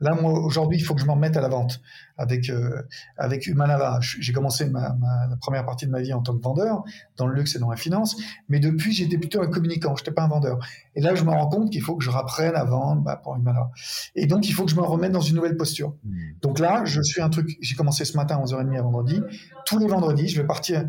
Là, 0.00 0.14
moi, 0.14 0.32
aujourd'hui, 0.32 0.78
il 0.78 0.82
faut 0.82 0.94
que 0.94 1.00
je 1.00 1.06
m'en 1.06 1.14
remette 1.14 1.36
à 1.36 1.40
la 1.40 1.48
vente 1.48 1.80
avec 2.16 2.50
euh, 2.50 2.82
avec 3.16 3.46
Humanava. 3.46 3.98
J'ai 4.00 4.32
commencé 4.32 4.68
ma, 4.68 4.96
la 5.28 5.36
première 5.40 5.64
partie 5.64 5.86
de 5.86 5.90
ma 5.90 6.00
vie 6.00 6.12
en 6.12 6.22
tant 6.22 6.36
que 6.36 6.42
vendeur 6.42 6.84
dans 7.16 7.26
le 7.26 7.34
luxe 7.34 7.56
et 7.56 7.58
dans 7.58 7.70
la 7.70 7.76
finance, 7.76 8.16
mais 8.48 8.60
depuis, 8.60 8.92
j'étais 8.92 9.18
plutôt 9.18 9.42
un 9.42 9.46
communicant. 9.46 9.96
Je 9.96 10.02
n'étais 10.02 10.12
pas 10.12 10.22
un 10.22 10.28
vendeur. 10.28 10.58
Et 10.94 11.00
là, 11.00 11.14
je 11.14 11.24
me 11.24 11.30
rends 11.30 11.48
compte 11.48 11.70
qu'il 11.70 11.82
faut 11.82 11.96
que 11.96 12.04
je 12.04 12.10
rapprenne 12.10 12.54
à 12.54 12.64
vendre 12.64 13.02
bah, 13.02 13.20
pour 13.22 13.36
Humanava. 13.36 13.70
Et 14.14 14.26
donc, 14.26 14.48
il 14.48 14.52
faut 14.52 14.64
que 14.64 14.70
je 14.70 14.76
me 14.76 14.82
remette 14.82 15.12
dans 15.12 15.20
une 15.20 15.36
nouvelle 15.36 15.56
posture. 15.56 15.94
Mmh. 16.04 16.18
Donc 16.42 16.58
là, 16.58 16.84
je 16.84 17.00
suis 17.02 17.22
un 17.22 17.30
truc. 17.30 17.56
J'ai 17.60 17.74
commencé 17.74 18.04
ce 18.04 18.16
matin 18.16 18.36
à 18.36 18.44
11h30 18.44 18.78
à 18.78 18.82
vendredi. 18.82 19.20
Tous 19.66 19.78
les 19.78 19.86
vendredis, 19.86 20.28
je 20.28 20.40
vais 20.40 20.46
partir 20.46 20.84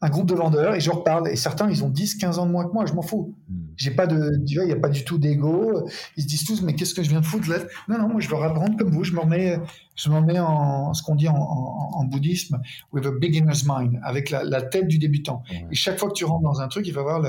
un 0.00 0.08
groupe 0.10 0.26
de 0.26 0.34
vendeurs 0.34 0.74
et 0.74 0.80
je 0.80 0.90
leur 0.90 1.04
parle. 1.04 1.28
Et 1.28 1.36
certains, 1.36 1.70
ils 1.70 1.84
ont 1.84 1.88
10, 1.88 2.16
15 2.16 2.38
ans 2.38 2.46
de 2.46 2.50
moins 2.50 2.66
que 2.66 2.72
moi, 2.72 2.86
je 2.86 2.92
m'en 2.92 3.02
fous. 3.02 3.34
J'ai 3.76 3.90
pas 3.90 4.06
de, 4.06 4.42
il 4.46 4.64
n'y 4.64 4.72
a 4.72 4.76
pas 4.76 4.88
du 4.88 5.04
tout 5.04 5.18
d'ego. 5.18 5.86
Ils 6.16 6.22
se 6.22 6.28
disent 6.28 6.44
tous, 6.44 6.62
mais 6.62 6.74
qu'est-ce 6.74 6.94
que 6.94 7.02
je 7.02 7.10
viens 7.10 7.20
de 7.20 7.26
foutre 7.26 7.48
là? 7.50 7.58
Non, 7.88 7.98
non, 7.98 8.08
moi 8.08 8.20
je 8.20 8.28
veux 8.28 8.36
apprendre 8.36 8.76
comme 8.76 8.90
vous. 8.90 9.04
Je 9.04 9.12
me 9.12 9.20
remets, 9.20 9.58
je 9.94 10.08
me 10.08 10.20
mets 10.20 10.38
en 10.38 10.94
ce 10.94 11.02
qu'on 11.02 11.14
dit 11.14 11.28
en, 11.28 12.04
bouddhisme, 12.04 12.60
with 12.92 13.06
a 13.06 13.10
beginner's 13.10 13.64
mind, 13.66 14.00
avec 14.02 14.30
la, 14.30 14.62
tête 14.62 14.88
du 14.88 14.98
débutant. 14.98 15.42
Et 15.70 15.74
chaque 15.74 15.98
fois 15.98 16.08
que 16.08 16.14
tu 16.14 16.24
rentres 16.24 16.42
dans 16.42 16.60
un 16.60 16.68
truc, 16.68 16.86
il 16.86 16.92
va 16.94 17.02
avoir 17.02 17.20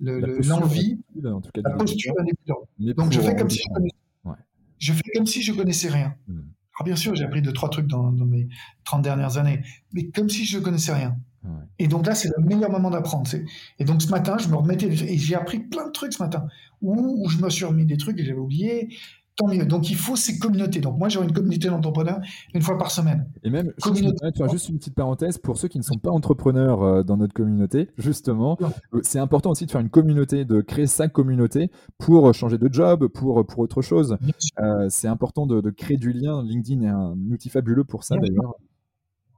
l'envie, 0.00 0.98
le, 1.20 1.40
la 1.56 1.70
posture 1.70 2.14
d'un 2.16 2.24
débutant. 2.24 2.60
Donc 2.78 3.12
je 3.12 3.20
fais 3.20 3.36
comme 3.36 3.50
si 3.50 3.60
je 3.62 3.72
connaissais, 3.74 3.96
je 4.78 4.92
fais 4.92 5.10
comme 5.14 5.26
si 5.26 5.42
je 5.42 5.52
connaissais 5.52 5.88
rien. 5.88 6.14
Hmm. 6.28 6.40
Alors 6.78 6.84
bien 6.84 6.96
sûr, 6.96 7.14
j'ai 7.16 7.24
appris 7.24 7.42
deux, 7.42 7.52
trois 7.52 7.70
trucs 7.70 7.88
dans, 7.88 8.12
dans 8.12 8.24
mes 8.24 8.48
30 8.84 9.02
dernières 9.02 9.36
années, 9.36 9.62
mais 9.92 10.08
comme 10.10 10.28
si 10.28 10.44
je 10.44 10.58
ne 10.58 10.62
connaissais 10.62 10.94
rien. 10.94 11.16
Et 11.78 11.88
donc 11.88 12.06
là, 12.06 12.14
c'est 12.14 12.30
le 12.36 12.44
meilleur 12.44 12.70
moment 12.70 12.90
d'apprendre. 12.90 13.28
Et 13.78 13.84
donc 13.84 14.02
ce 14.02 14.08
matin, 14.08 14.36
je 14.38 14.48
me 14.48 14.56
remettais 14.56 14.86
et 14.86 15.18
j'ai 15.18 15.34
appris 15.34 15.60
plein 15.60 15.86
de 15.86 15.92
trucs 15.92 16.12
ce 16.12 16.22
matin 16.22 16.46
où, 16.82 17.28
je 17.28 17.38
me 17.38 17.50
suis 17.50 17.64
remis 17.64 17.86
des 17.86 17.96
trucs 17.96 18.16
que 18.16 18.24
j'avais 18.24 18.38
oubliés. 18.38 18.88
Tant 19.36 19.46
mieux. 19.46 19.64
Donc 19.64 19.88
il 19.88 19.94
faut 19.94 20.16
ces 20.16 20.36
communautés. 20.40 20.80
Donc 20.80 20.98
moi, 20.98 21.08
j'ai 21.08 21.20
une 21.20 21.32
communauté 21.32 21.68
d'entrepreneurs 21.68 22.18
une 22.54 22.60
fois 22.60 22.76
par 22.76 22.90
semaine. 22.90 23.30
Et 23.44 23.50
même, 23.50 23.72
communauté... 23.80 24.32
tu 24.34 24.42
as 24.42 24.48
juste 24.48 24.68
une 24.68 24.78
petite 24.78 24.96
parenthèse 24.96 25.38
pour 25.38 25.58
ceux 25.58 25.68
qui 25.68 25.78
ne 25.78 25.84
sont 25.84 25.98
pas 25.98 26.10
entrepreneurs 26.10 26.82
euh, 26.82 27.02
dans 27.04 27.16
notre 27.16 27.34
communauté, 27.34 27.88
justement. 27.98 28.58
Euh, 28.92 28.98
c'est 29.02 29.20
important 29.20 29.52
aussi 29.52 29.64
de 29.64 29.70
faire 29.70 29.80
une 29.80 29.90
communauté, 29.90 30.44
de 30.44 30.60
créer 30.60 30.88
sa 30.88 31.06
communauté 31.06 31.70
pour 31.98 32.34
changer 32.34 32.58
de 32.58 32.68
job, 32.72 33.06
pour, 33.06 33.46
pour 33.46 33.60
autre 33.60 33.80
chose. 33.80 34.16
Euh, 34.58 34.88
c'est 34.90 35.06
important 35.06 35.46
de, 35.46 35.60
de, 35.60 35.70
créer 35.70 35.98
du 35.98 36.12
lien. 36.12 36.42
LinkedIn 36.42 36.82
est 36.82 36.88
un 36.88 37.16
outil 37.30 37.48
fabuleux 37.48 37.84
pour 37.84 38.02
ça, 38.02 38.16
d'ailleurs. 38.16 38.56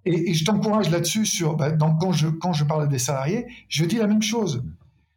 Et, 0.05 0.35
je 0.35 0.45
t'encourage 0.45 0.91
là-dessus 0.91 1.27
sur, 1.27 1.57
bah, 1.57 1.73
quand, 1.73 2.13
je, 2.13 2.29
quand 2.29 2.53
je 2.53 2.65
parle 2.65 2.89
des 2.89 2.99
salariés, 2.99 3.47
je 3.69 3.85
dis 3.85 3.97
la 3.97 4.07
même 4.07 4.23
chose. 4.23 4.63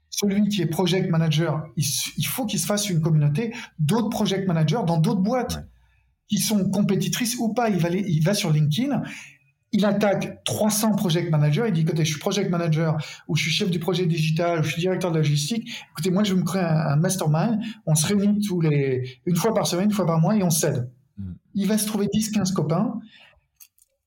Celui 0.10 0.47
qui 0.47 0.61
est 0.61 0.68
project 0.68 1.10
manager, 1.10 1.65
il, 1.76 2.27
faut 2.27 2.45
qu'il 2.45 2.60
se 2.60 2.65
fasse 2.65 2.89
une 2.89 3.01
communauté 3.01 3.53
d'autres 3.80 4.10
project 4.10 4.47
managers 4.47 4.81
dans 4.85 4.97
d'autres 4.97 5.22
boîtes 5.22 5.65
qui 6.27 6.38
sont 6.38 6.69
compétitrices 6.69 7.38
ou 7.39 7.53
pas. 7.53 7.69
Il 7.69 7.77
va, 7.77 7.89
il 7.89 8.23
va 8.23 8.34
sur 8.35 8.51
LinkedIn, 8.51 9.01
il 9.73 9.85
attaque 9.85 10.43
300 10.43 10.95
project 10.95 11.31
managers, 11.31 11.64
il 11.68 11.73
dit 11.73 11.81
écoutez, 11.81 12.05
je 12.05 12.11
suis 12.11 12.19
project 12.19 12.51
manager 12.51 12.95
ou 13.27 13.35
je 13.35 13.41
suis 13.41 13.51
chef 13.51 13.72
du 13.72 13.80
projet 13.80 14.05
digital 14.05 14.60
ou 14.60 14.64
je 14.64 14.72
suis 14.72 14.81
directeur 14.81 15.11
de 15.11 15.18
logistique. 15.18 15.68
Écoutez, 15.91 16.11
moi 16.11 16.23
je 16.23 16.34
vais 16.34 16.39
me 16.39 16.45
créer 16.45 16.61
un, 16.61 16.95
mastermind. 16.95 17.60
On 17.88 17.95
se 17.95 18.05
réunit 18.05 18.39
tous 18.45 18.61
les 18.61 19.19
une 19.26 19.35
fois 19.35 19.53
par 19.53 19.65
semaine, 19.65 19.85
une 19.85 19.91
fois 19.91 20.05
par 20.05 20.19
mois 20.19 20.35
et 20.38 20.43
on 20.43 20.51
s'aide. 20.51 20.91
Mm. 21.18 21.31
Il 21.55 21.68
va 21.68 21.80
se 21.80 21.88
trouver 21.88 22.05
10-15 22.05 22.53
copains 22.53 22.99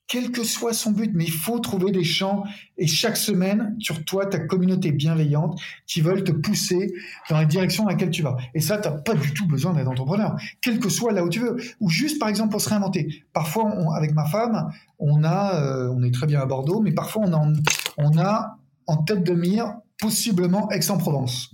quel 0.09 0.31
que 0.31 0.45
soit 0.45 0.73
son 0.73 0.93
but, 0.93 1.11
mais 1.15 1.25
il 1.25 1.33
faut 1.33 1.59
trouver 1.59 1.91
des 1.91 2.05
champs 2.05 2.45
et 2.79 2.87
chaque 2.87 3.17
semaine, 3.17 3.75
sur 3.81 4.05
toi, 4.05 4.27
ta 4.27 4.39
communauté 4.39 4.93
bienveillante 4.93 5.61
qui 5.87 6.01
veulent 6.01 6.23
te 6.23 6.33
pousser 6.33 6.93
dans 7.29 7.37
la 7.37 7.45
direction 7.45 7.85
dans 7.85 7.91
laquelle 7.91 8.11
tu 8.11 8.23
vas. 8.23 8.37
Et 8.55 8.61
ça, 8.61 8.79
tu 8.79 8.89
n'as 8.89 8.95
pas 8.95 9.15
du 9.15 9.35
tout 9.35 9.47
besoin 9.47 9.73
d'être 9.73 9.89
entrepreneur, 9.89 10.37
quel 10.61 10.79
que 10.79 10.89
soit 10.89 11.13
là 11.13 11.25
où 11.25 11.29
tu 11.29 11.41
veux. 11.41 11.57
Ou 11.81 11.91
juste, 11.91 12.19
par 12.19 12.29
exemple, 12.29 12.51
pour 12.51 12.61
se 12.61 12.69
réinventer. 12.69 13.25
Parfois, 13.33 13.73
avec 13.97 14.13
ma 14.13 14.27
femme, 14.27 14.71
on 14.99 15.25
a, 15.25 15.61
euh, 15.61 15.93
on 15.97 16.03
est 16.03 16.13
très 16.13 16.27
bien 16.27 16.41
à 16.41 16.47
Bordeaux, 16.47 16.81
mais 16.81 16.93
parfois, 16.93 17.25
on, 17.27 17.53
on 17.99 18.19
a 18.19 18.59
en 18.87 18.99
tête 18.99 19.25
de 19.25 19.33
mire 19.33 19.75
possiblement 19.99 20.71
Aix-en-Provence. 20.71 21.53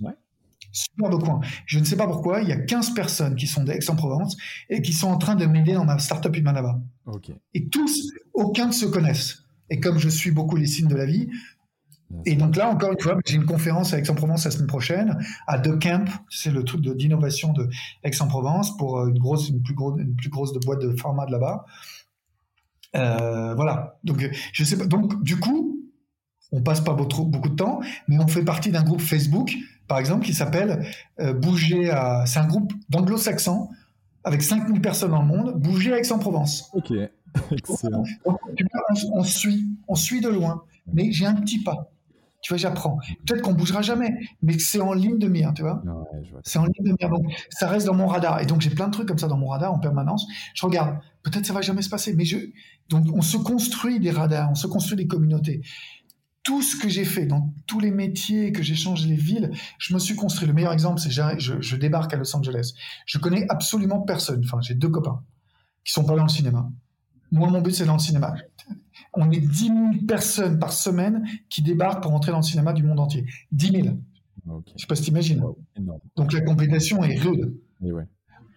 Superbe 0.73 1.23
coin. 1.23 1.39
Je 1.65 1.79
ne 1.79 1.85
sais 1.85 1.95
pas 1.95 2.07
pourquoi, 2.07 2.41
il 2.41 2.49
y 2.49 2.51
a 2.51 2.57
15 2.57 2.93
personnes 2.93 3.35
qui 3.35 3.47
sont 3.47 3.63
d'Aix-en-Provence 3.63 4.35
et 4.69 4.81
qui 4.81 4.91
sont 4.91 5.07
en 5.07 5.17
train 5.17 5.35
de 5.35 5.45
m'aider 5.45 5.73
dans 5.73 5.85
ma 5.85 5.99
startup 5.99 6.35
Humanava. 6.35 6.81
Et 7.53 7.69
tous, 7.69 8.11
aucun 8.33 8.67
ne 8.67 8.71
se 8.71 8.85
connaissent. 8.85 9.43
Et 9.69 9.79
comme 9.79 9.97
je 9.97 10.09
suis 10.09 10.31
beaucoup 10.31 10.57
les 10.57 10.67
signes 10.67 10.87
de 10.87 10.95
la 10.95 11.05
vie, 11.05 11.29
et 12.25 12.35
donc 12.35 12.55
là, 12.55 12.69
encore 12.69 12.91
une 12.91 12.99
fois, 12.99 13.17
j'ai 13.25 13.35
une 13.35 13.45
conférence 13.45 13.93
à 13.93 13.99
Aix-en-Provence 13.99 14.45
la 14.45 14.51
semaine 14.51 14.67
prochaine, 14.67 15.17
à 15.47 15.59
The 15.59 15.79
Camp, 15.81 16.05
c'est 16.29 16.51
le 16.51 16.63
truc 16.63 16.81
d'innovation 16.81 17.53
de 17.53 17.69
Aix-en-Provence 18.03 18.77
pour 18.77 18.99
euh, 18.99 19.07
une 19.07 19.17
grosse, 19.17 19.49
une 19.49 19.61
plus 19.61 19.73
grosse, 19.73 19.99
une 19.99 20.15
plus 20.15 20.29
grosse 20.29 20.53
de 20.53 20.59
boîte 20.59 20.81
de 20.81 20.95
format 20.95 21.25
de 21.25 21.31
là-bas. 21.31 21.65
Euh, 22.95 23.55
voilà. 23.55 23.97
Donc, 24.03 24.29
je 24.51 24.63
sais 24.63 24.77
pas. 24.77 24.85
Donc, 24.85 25.23
du 25.23 25.39
coup, 25.39 25.79
on 26.51 26.61
passe 26.61 26.81
pas 26.81 26.93
beaucoup, 26.93 27.25
beaucoup 27.25 27.49
de 27.49 27.55
temps, 27.55 27.81
mais 28.07 28.19
on 28.19 28.27
fait 28.27 28.43
partie 28.43 28.69
d'un 28.69 28.83
groupe 28.83 29.01
Facebook 29.01 29.55
par 29.87 29.99
exemple, 29.99 30.25
qui 30.25 30.33
s'appelle 30.33 30.85
euh, 31.19 31.33
Bouger 31.33 31.89
à. 31.89 32.25
C'est 32.25 32.39
un 32.39 32.47
groupe 32.47 32.73
d'anglo-saxons 32.89 33.69
avec 34.23 34.41
5000 34.41 34.81
personnes 34.81 35.11
dans 35.11 35.21
le 35.21 35.27
monde, 35.27 35.53
Bouger 35.55 35.93
à 35.93 35.99
Aix-en-Provence. 35.99 36.69
Ok, 36.73 36.91
excellent. 37.51 38.03
on, 38.25 39.23
suit, 39.23 39.67
on 39.87 39.95
suit 39.95 40.21
de 40.21 40.29
loin, 40.29 40.63
mais 40.91 41.11
j'ai 41.11 41.25
un 41.25 41.35
petit 41.35 41.61
pas. 41.61 41.89
Tu 42.41 42.51
vois, 42.51 42.57
j'apprends. 42.57 42.99
Peut-être 43.25 43.41
qu'on 43.41 43.53
bougera 43.53 43.81
jamais, 43.81 44.17
mais 44.41 44.59
c'est 44.59 44.81
en 44.81 44.91
ligne 44.91 45.17
de 45.17 45.29
mire, 45.29 45.53
tu 45.55 45.61
vois. 45.61 45.81
c'est 46.43 46.59
en 46.59 46.65
ligne 46.65 46.91
de 46.91 46.95
mire. 46.99 47.09
Donc, 47.09 47.25
ça 47.49 47.69
reste 47.69 47.85
dans 47.85 47.93
mon 47.93 48.05
radar. 48.05 48.41
Et 48.41 48.45
donc, 48.45 48.59
j'ai 48.59 48.69
plein 48.69 48.87
de 48.87 48.91
trucs 48.91 49.07
comme 49.07 49.17
ça 49.17 49.29
dans 49.29 49.37
mon 49.37 49.47
radar 49.47 49.73
en 49.73 49.79
permanence. 49.79 50.27
Je 50.53 50.65
regarde. 50.65 50.97
Peut-être 51.23 51.45
ça 51.45 51.53
va 51.53 51.61
jamais 51.61 51.81
se 51.81 51.89
passer, 51.89 52.13
mais 52.13 52.25
je. 52.25 52.37
Donc, 52.89 53.05
on 53.13 53.21
se 53.21 53.37
construit 53.37 54.01
des 54.01 54.11
radars, 54.11 54.51
on 54.51 54.55
se 54.55 54.67
construit 54.67 54.97
des 54.97 55.07
communautés 55.07 55.61
tout 56.43 56.61
ce 56.61 56.75
que 56.75 56.89
j'ai 56.89 57.05
fait 57.05 57.25
dans 57.25 57.53
tous 57.67 57.79
les 57.79 57.91
métiers, 57.91 58.51
que 58.51 58.61
j'ai 58.61 58.75
changé 58.75 59.07
les 59.07 59.15
villes, 59.15 59.51
je 59.79 59.93
me 59.93 59.99
suis 59.99 60.15
construit. 60.15 60.47
Le 60.47 60.53
meilleur 60.53 60.73
exemple, 60.73 60.99
c'est 60.99 61.09
je, 61.09 61.61
je 61.61 61.75
débarque 61.75 62.13
à 62.13 62.17
Los 62.17 62.35
Angeles. 62.35 62.73
Je 63.05 63.17
connais 63.17 63.45
absolument 63.49 64.01
personne. 64.01 64.41
Enfin, 64.43 64.59
j'ai 64.61 64.75
deux 64.75 64.89
copains 64.89 65.23
qui 65.85 65.93
sont 65.93 66.05
pas 66.05 66.15
dans 66.15 66.23
le 66.23 66.29
cinéma. 66.29 66.69
Moi, 67.31 67.49
mon 67.49 67.61
but, 67.61 67.73
c'est 67.73 67.85
dans 67.85 67.93
le 67.93 67.99
cinéma. 67.99 68.35
On 69.13 69.31
est 69.31 69.39
10 69.39 69.67
000 69.67 69.75
personnes 70.07 70.59
par 70.59 70.71
semaine 70.71 71.25
qui 71.49 71.61
débarquent 71.61 72.03
pour 72.03 72.13
entrer 72.13 72.31
dans 72.31 72.39
le 72.39 72.43
cinéma 72.43 72.73
du 72.73 72.83
monde 72.83 72.99
entier. 72.99 73.25
10 73.51 73.71
000. 73.71 73.87
Okay. 74.47 74.73
Je 74.75 74.81
sais 74.81 74.87
pas 74.87 74.95
si 74.95 75.03
t'imagines. 75.03 75.41
Donc 76.15 76.33
la 76.33 76.41
compétition 76.41 77.03
est 77.03 77.17
rude. 77.17 77.57
Et 77.83 77.91
ouais. 77.91 78.03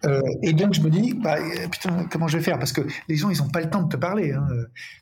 Euh, 0.05 0.21
et 0.43 0.53
donc 0.53 0.73
je 0.73 0.81
me 0.81 0.89
dis, 0.89 1.13
bah, 1.13 1.37
euh, 1.37 1.67
putain, 1.69 2.07
comment 2.11 2.27
je 2.27 2.37
vais 2.37 2.43
faire? 2.43 2.59
Parce 2.59 2.71
que 2.71 2.81
les 3.07 3.15
gens, 3.15 3.29
ils 3.29 3.39
n'ont 3.39 3.49
pas 3.49 3.61
le 3.61 3.69
temps 3.69 3.83
de 3.83 3.89
te 3.89 3.97
parler. 3.97 4.33
Hein. 4.33 4.47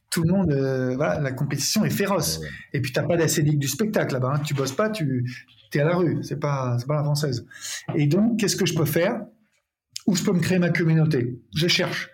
Tout 0.09 0.23
le 0.23 0.31
monde, 0.31 0.51
euh, 0.51 0.95
voilà, 0.95 1.19
la 1.19 1.31
compétition 1.31 1.83
est 1.83 1.89
féroce. 1.89 2.41
Et 2.73 2.81
puis 2.81 2.91
t'as 2.91 3.03
pas 3.03 3.17
d'acédique 3.17 3.59
du 3.59 3.67
spectacle 3.67 4.13
là-bas. 4.13 4.33
Hein. 4.35 4.39
Tu 4.39 4.53
bosses 4.53 4.71
pas, 4.71 4.89
tu 4.89 5.25
es 5.73 5.79
à 5.79 5.85
la 5.85 5.95
rue. 5.97 6.23
C'est 6.23 6.39
pas, 6.39 6.77
pas 6.87 6.95
la 6.95 7.03
française. 7.03 7.45
Et 7.95 8.07
donc, 8.07 8.39
qu'est-ce 8.39 8.55
que 8.55 8.65
je 8.65 8.73
peux 8.73 8.85
faire? 8.85 9.21
Où 10.07 10.15
je 10.15 10.23
peux 10.23 10.33
me 10.33 10.39
créer 10.39 10.59
ma 10.59 10.69
communauté 10.69 11.39
Je 11.55 11.67
cherche. 11.67 12.09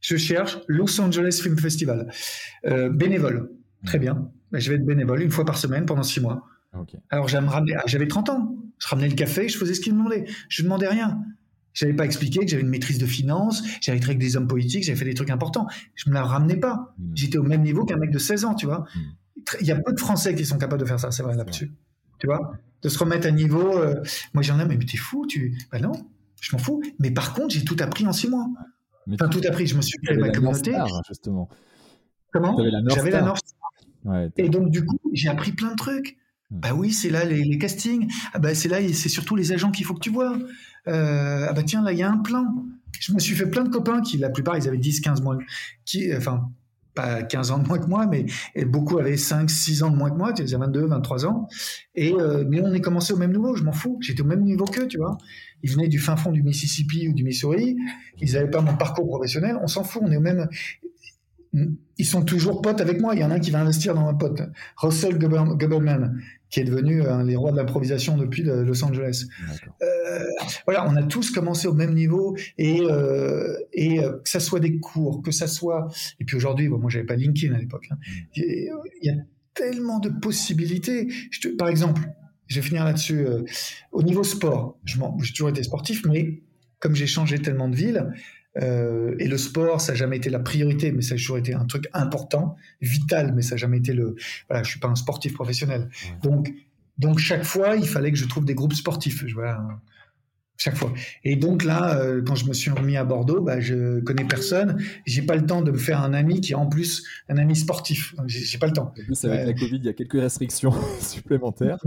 Je 0.00 0.16
cherche 0.16 0.58
Los 0.66 1.00
Angeles 1.00 1.40
Film 1.42 1.58
Festival. 1.58 2.10
bénévole. 2.64 3.50
Très 3.84 3.98
bien. 3.98 4.30
Je 4.52 4.70
vais 4.70 4.76
être 4.76 4.86
bénévole 4.86 5.22
une 5.22 5.30
fois 5.30 5.44
par 5.44 5.58
semaine 5.58 5.86
pendant 5.86 6.02
six 6.02 6.20
mois. 6.20 6.46
Alors 7.10 7.28
j'aimerais, 7.28 7.62
j'avais 7.86 8.08
30 8.08 8.30
ans. 8.30 8.56
Je 8.78 8.88
ramenais 8.88 9.08
le 9.08 9.14
café, 9.14 9.48
je 9.48 9.58
faisais 9.58 9.74
ce 9.74 9.80
qu'il 9.80 9.92
me 9.94 9.98
demandait. 9.98 10.24
Je 10.48 10.62
ne 10.62 10.66
demandais 10.66 10.88
rien. 10.88 11.18
Je 11.78 11.84
n'avais 11.84 11.96
pas 11.96 12.04
expliqué 12.04 12.40
que 12.40 12.48
j'avais 12.48 12.62
une 12.62 12.70
maîtrise 12.70 12.98
de 12.98 13.06
finance, 13.06 13.62
j'avais 13.80 14.00
travaillé 14.00 14.16
avec 14.16 14.18
des 14.18 14.36
hommes 14.36 14.48
politiques, 14.48 14.82
j'avais 14.82 14.98
fait 14.98 15.04
des 15.04 15.14
trucs 15.14 15.30
importants. 15.30 15.68
Je 15.94 16.08
ne 16.08 16.10
me 16.10 16.18
la 16.18 16.24
ramenais 16.24 16.56
pas. 16.56 16.92
Hmm. 16.98 17.12
J'étais 17.14 17.38
au 17.38 17.44
même 17.44 17.62
niveau 17.62 17.84
qu'un 17.84 17.98
mec 17.98 18.10
de 18.10 18.18
16 18.18 18.46
ans, 18.46 18.54
tu 18.56 18.66
vois. 18.66 18.84
Hmm. 18.96 19.46
Il 19.60 19.66
y 19.68 19.70
a 19.70 19.76
peu 19.76 19.92
de 19.92 20.00
Français 20.00 20.34
qui 20.34 20.44
sont 20.44 20.58
capables 20.58 20.80
de 20.80 20.86
faire 20.86 20.98
ça, 20.98 21.12
c'est 21.12 21.22
vrai, 21.22 21.36
là-dessus. 21.36 21.70
Tu 22.18 22.26
vois 22.26 22.50
De 22.82 22.88
se 22.88 22.98
remettre 22.98 23.28
à 23.28 23.30
niveau. 23.30 23.78
Euh, 23.78 23.94
moi, 24.34 24.42
j'en 24.42 24.58
ai, 24.58 24.64
mais 24.64 24.76
t'es 24.76 24.96
fou, 24.96 25.24
tu. 25.28 25.56
Ben 25.70 25.80
non, 25.80 25.92
je 26.40 26.50
m'en 26.56 26.58
fous. 26.58 26.82
Mais 26.98 27.12
par 27.12 27.32
contre, 27.32 27.54
j'ai 27.54 27.62
tout 27.62 27.76
appris 27.78 28.04
en 28.08 28.12
six 28.12 28.28
mois. 28.28 28.48
enfin, 29.12 29.28
tout 29.28 29.42
appris. 29.46 29.68
Je 29.68 29.76
me 29.76 29.82
suis 29.82 29.98
créé 29.98 30.16
ma 30.16 30.30
communauté. 30.30 30.74
justement. 31.06 31.48
Comment 32.32 32.56
J'avais 32.88 33.12
la 33.12 33.22
North 33.22 33.54
Et 34.36 34.48
donc, 34.48 34.70
du 34.70 34.84
coup, 34.84 34.98
j'ai 35.12 35.28
appris 35.28 35.52
plein 35.52 35.70
de 35.70 35.76
trucs. 35.76 36.18
Hmm. 36.50 36.58
Bah 36.58 36.74
oui, 36.74 36.92
c'est 36.92 37.10
là 37.10 37.24
les, 37.24 37.56
castings. 37.56 38.10
Ah 38.32 38.40
bah 38.40 38.56
c'est 38.56 38.68
là, 38.68 38.78
c'est 38.92 39.08
surtout 39.08 39.36
les 39.36 39.52
agents 39.52 39.70
qu'il 39.70 39.86
faut 39.86 39.94
que 39.94 40.00
tu 40.00 40.10
vois. 40.10 40.36
Euh, 40.86 41.46
ah 41.48 41.52
bah 41.52 41.62
tiens, 41.62 41.82
là, 41.82 41.92
il 41.92 41.98
y 41.98 42.02
a 42.02 42.10
un 42.10 42.18
plan. 42.18 42.44
Je 43.00 43.12
me 43.12 43.18
suis 43.18 43.34
fait 43.34 43.46
plein 43.46 43.64
de 43.64 43.68
copains 43.68 44.00
qui, 44.00 44.18
la 44.18 44.30
plupart, 44.30 44.56
ils 44.56 44.68
avaient 44.68 44.78
10, 44.78 45.00
15 45.00 45.22
mois. 45.22 45.38
Qui, 45.84 46.14
enfin, 46.14 46.50
pas 46.94 47.22
15 47.22 47.50
ans 47.52 47.58
de 47.58 47.68
moins 47.68 47.78
que 47.78 47.86
moi, 47.86 48.06
mais 48.06 48.26
beaucoup 48.64 48.98
avaient 48.98 49.16
5, 49.16 49.48
6 49.48 49.82
ans 49.84 49.90
de 49.90 49.96
moins 49.96 50.10
que 50.10 50.16
moi, 50.16 50.32
tu 50.32 50.46
sais, 50.46 50.56
22, 50.56 50.86
23 50.86 51.26
ans. 51.26 51.48
Et, 51.94 52.12
euh, 52.12 52.44
mais 52.48 52.60
on 52.60 52.72
est 52.72 52.80
commencé 52.80 53.12
au 53.12 53.16
même 53.16 53.32
niveau, 53.32 53.54
je 53.54 53.62
m'en 53.62 53.72
fous. 53.72 53.98
J'étais 54.00 54.22
au 54.22 54.26
même 54.26 54.42
niveau 54.42 54.64
qu'eux, 54.64 54.88
tu 54.88 54.98
vois. 54.98 55.16
Ils 55.62 55.70
venaient 55.70 55.88
du 55.88 55.98
fin 55.98 56.16
fond 56.16 56.32
du 56.32 56.42
Mississippi 56.42 57.08
ou 57.08 57.12
du 57.12 57.24
Missouri. 57.24 57.76
Ils 58.20 58.32
n'avaient 58.32 58.50
pas 58.50 58.60
mon 58.60 58.76
parcours 58.76 59.06
professionnel. 59.06 59.58
On 59.62 59.66
s'en 59.66 59.84
fout, 59.84 60.02
on 60.04 60.10
est 60.10 60.16
au 60.16 60.20
même. 60.20 60.48
Ils 61.52 62.06
sont 62.06 62.22
toujours 62.22 62.60
potes 62.60 62.80
avec 62.80 63.00
moi. 63.00 63.14
Il 63.14 63.20
y 63.20 63.24
en 63.24 63.30
a 63.30 63.34
un 63.34 63.38
qui 63.40 63.50
va 63.50 63.60
investir 63.60 63.94
dans 63.94 64.04
ma 64.04 64.14
pote, 64.14 64.42
Russell 64.76 65.18
Gubberman 65.18 66.20
qui 66.50 66.60
est 66.60 66.64
devenu 66.64 67.02
un 67.02 67.24
les 67.24 67.36
rois 67.36 67.52
de 67.52 67.56
l'improvisation 67.56 68.16
depuis 68.16 68.42
Los 68.42 68.84
Angeles. 68.84 69.26
Euh, 69.82 70.24
voilà, 70.64 70.88
on 70.88 70.96
a 70.96 71.02
tous 71.02 71.30
commencé 71.30 71.68
au 71.68 71.74
même 71.74 71.94
niveau 71.94 72.36
et, 72.56 72.80
euh, 72.80 73.54
et 73.72 74.00
euh, 74.00 74.18
que 74.24 74.28
ça 74.28 74.40
soit 74.40 74.60
des 74.60 74.78
cours, 74.78 75.22
que 75.22 75.30
ça 75.30 75.46
soit 75.46 75.88
et 76.20 76.24
puis 76.24 76.36
aujourd'hui, 76.36 76.68
bon, 76.68 76.78
moi 76.78 76.90
j'avais 76.90 77.04
pas 77.04 77.16
LinkedIn 77.16 77.54
à 77.54 77.58
l'époque. 77.58 77.86
Hein. 77.90 77.96
Mm. 78.00 78.32
Il 78.36 78.82
y 79.02 79.10
a 79.10 79.14
tellement 79.54 79.98
de 79.98 80.08
possibilités. 80.08 81.08
Je 81.30 81.40
te, 81.40 81.48
par 81.48 81.68
exemple, 81.68 82.02
je 82.46 82.56
vais 82.56 82.66
finir 82.66 82.84
là-dessus. 82.84 83.26
Euh, 83.26 83.42
au 83.92 84.02
niveau 84.02 84.24
sport, 84.24 84.78
j'ai 84.84 85.32
toujours 85.32 85.50
été 85.50 85.62
sportif, 85.62 86.04
mais 86.06 86.42
comme 86.80 86.94
j'ai 86.94 87.06
changé 87.06 87.40
tellement 87.40 87.68
de 87.68 87.76
ville, 87.76 88.12
euh, 88.60 89.14
et 89.18 89.28
le 89.28 89.38
sport, 89.38 89.80
ça 89.80 89.92
n'a 89.92 89.98
jamais 89.98 90.16
été 90.16 90.30
la 90.30 90.38
priorité, 90.38 90.92
mais 90.92 91.02
ça 91.02 91.14
a 91.14 91.16
toujours 91.16 91.38
été 91.38 91.54
un 91.54 91.64
truc 91.64 91.88
important, 91.92 92.56
vital, 92.80 93.32
mais 93.34 93.42
ça 93.42 93.52
n'a 93.52 93.56
jamais 93.58 93.78
été 93.78 93.92
le. 93.92 94.16
Voilà, 94.48 94.62
je 94.62 94.70
suis 94.70 94.80
pas 94.80 94.88
un 94.88 94.96
sportif 94.96 95.34
professionnel. 95.34 95.88
Donc, 96.22 96.52
donc 96.98 97.18
chaque 97.18 97.44
fois, 97.44 97.76
il 97.76 97.86
fallait 97.86 98.10
que 98.10 98.18
je 98.18 98.26
trouve 98.26 98.44
des 98.44 98.54
groupes 98.54 98.74
sportifs. 98.74 99.24
Je, 99.26 99.34
vois 99.34 99.58
chaque 100.58 100.76
fois. 100.76 100.92
Et 101.22 101.36
donc 101.36 101.64
là, 101.64 101.96
euh, 101.98 102.20
quand 102.20 102.34
je 102.34 102.46
me 102.46 102.52
suis 102.52 102.70
remis 102.70 102.96
à 102.96 103.04
Bordeaux, 103.04 103.40
bah, 103.40 103.60
je 103.60 104.00
connais 104.00 104.24
personne. 104.24 104.82
J'ai 105.06 105.22
pas 105.22 105.36
le 105.36 105.46
temps 105.46 105.62
de 105.62 105.70
me 105.70 105.78
faire 105.78 106.02
un 106.02 106.12
ami 106.12 106.40
qui 106.40 106.52
est 106.52 106.56
en 106.56 106.66
plus 106.66 107.04
un 107.28 107.38
ami 107.38 107.54
sportif. 107.54 108.14
J'ai 108.26 108.58
pas 108.58 108.66
le 108.66 108.72
temps. 108.72 108.92
En 108.98 109.02
plus, 109.04 109.24
avec 109.24 109.46
la 109.46 109.52
Covid, 109.54 109.76
il 109.76 109.84
y 109.84 109.88
a 109.88 109.92
quelques 109.92 110.20
restrictions 110.20 110.72
supplémentaires. 111.00 111.78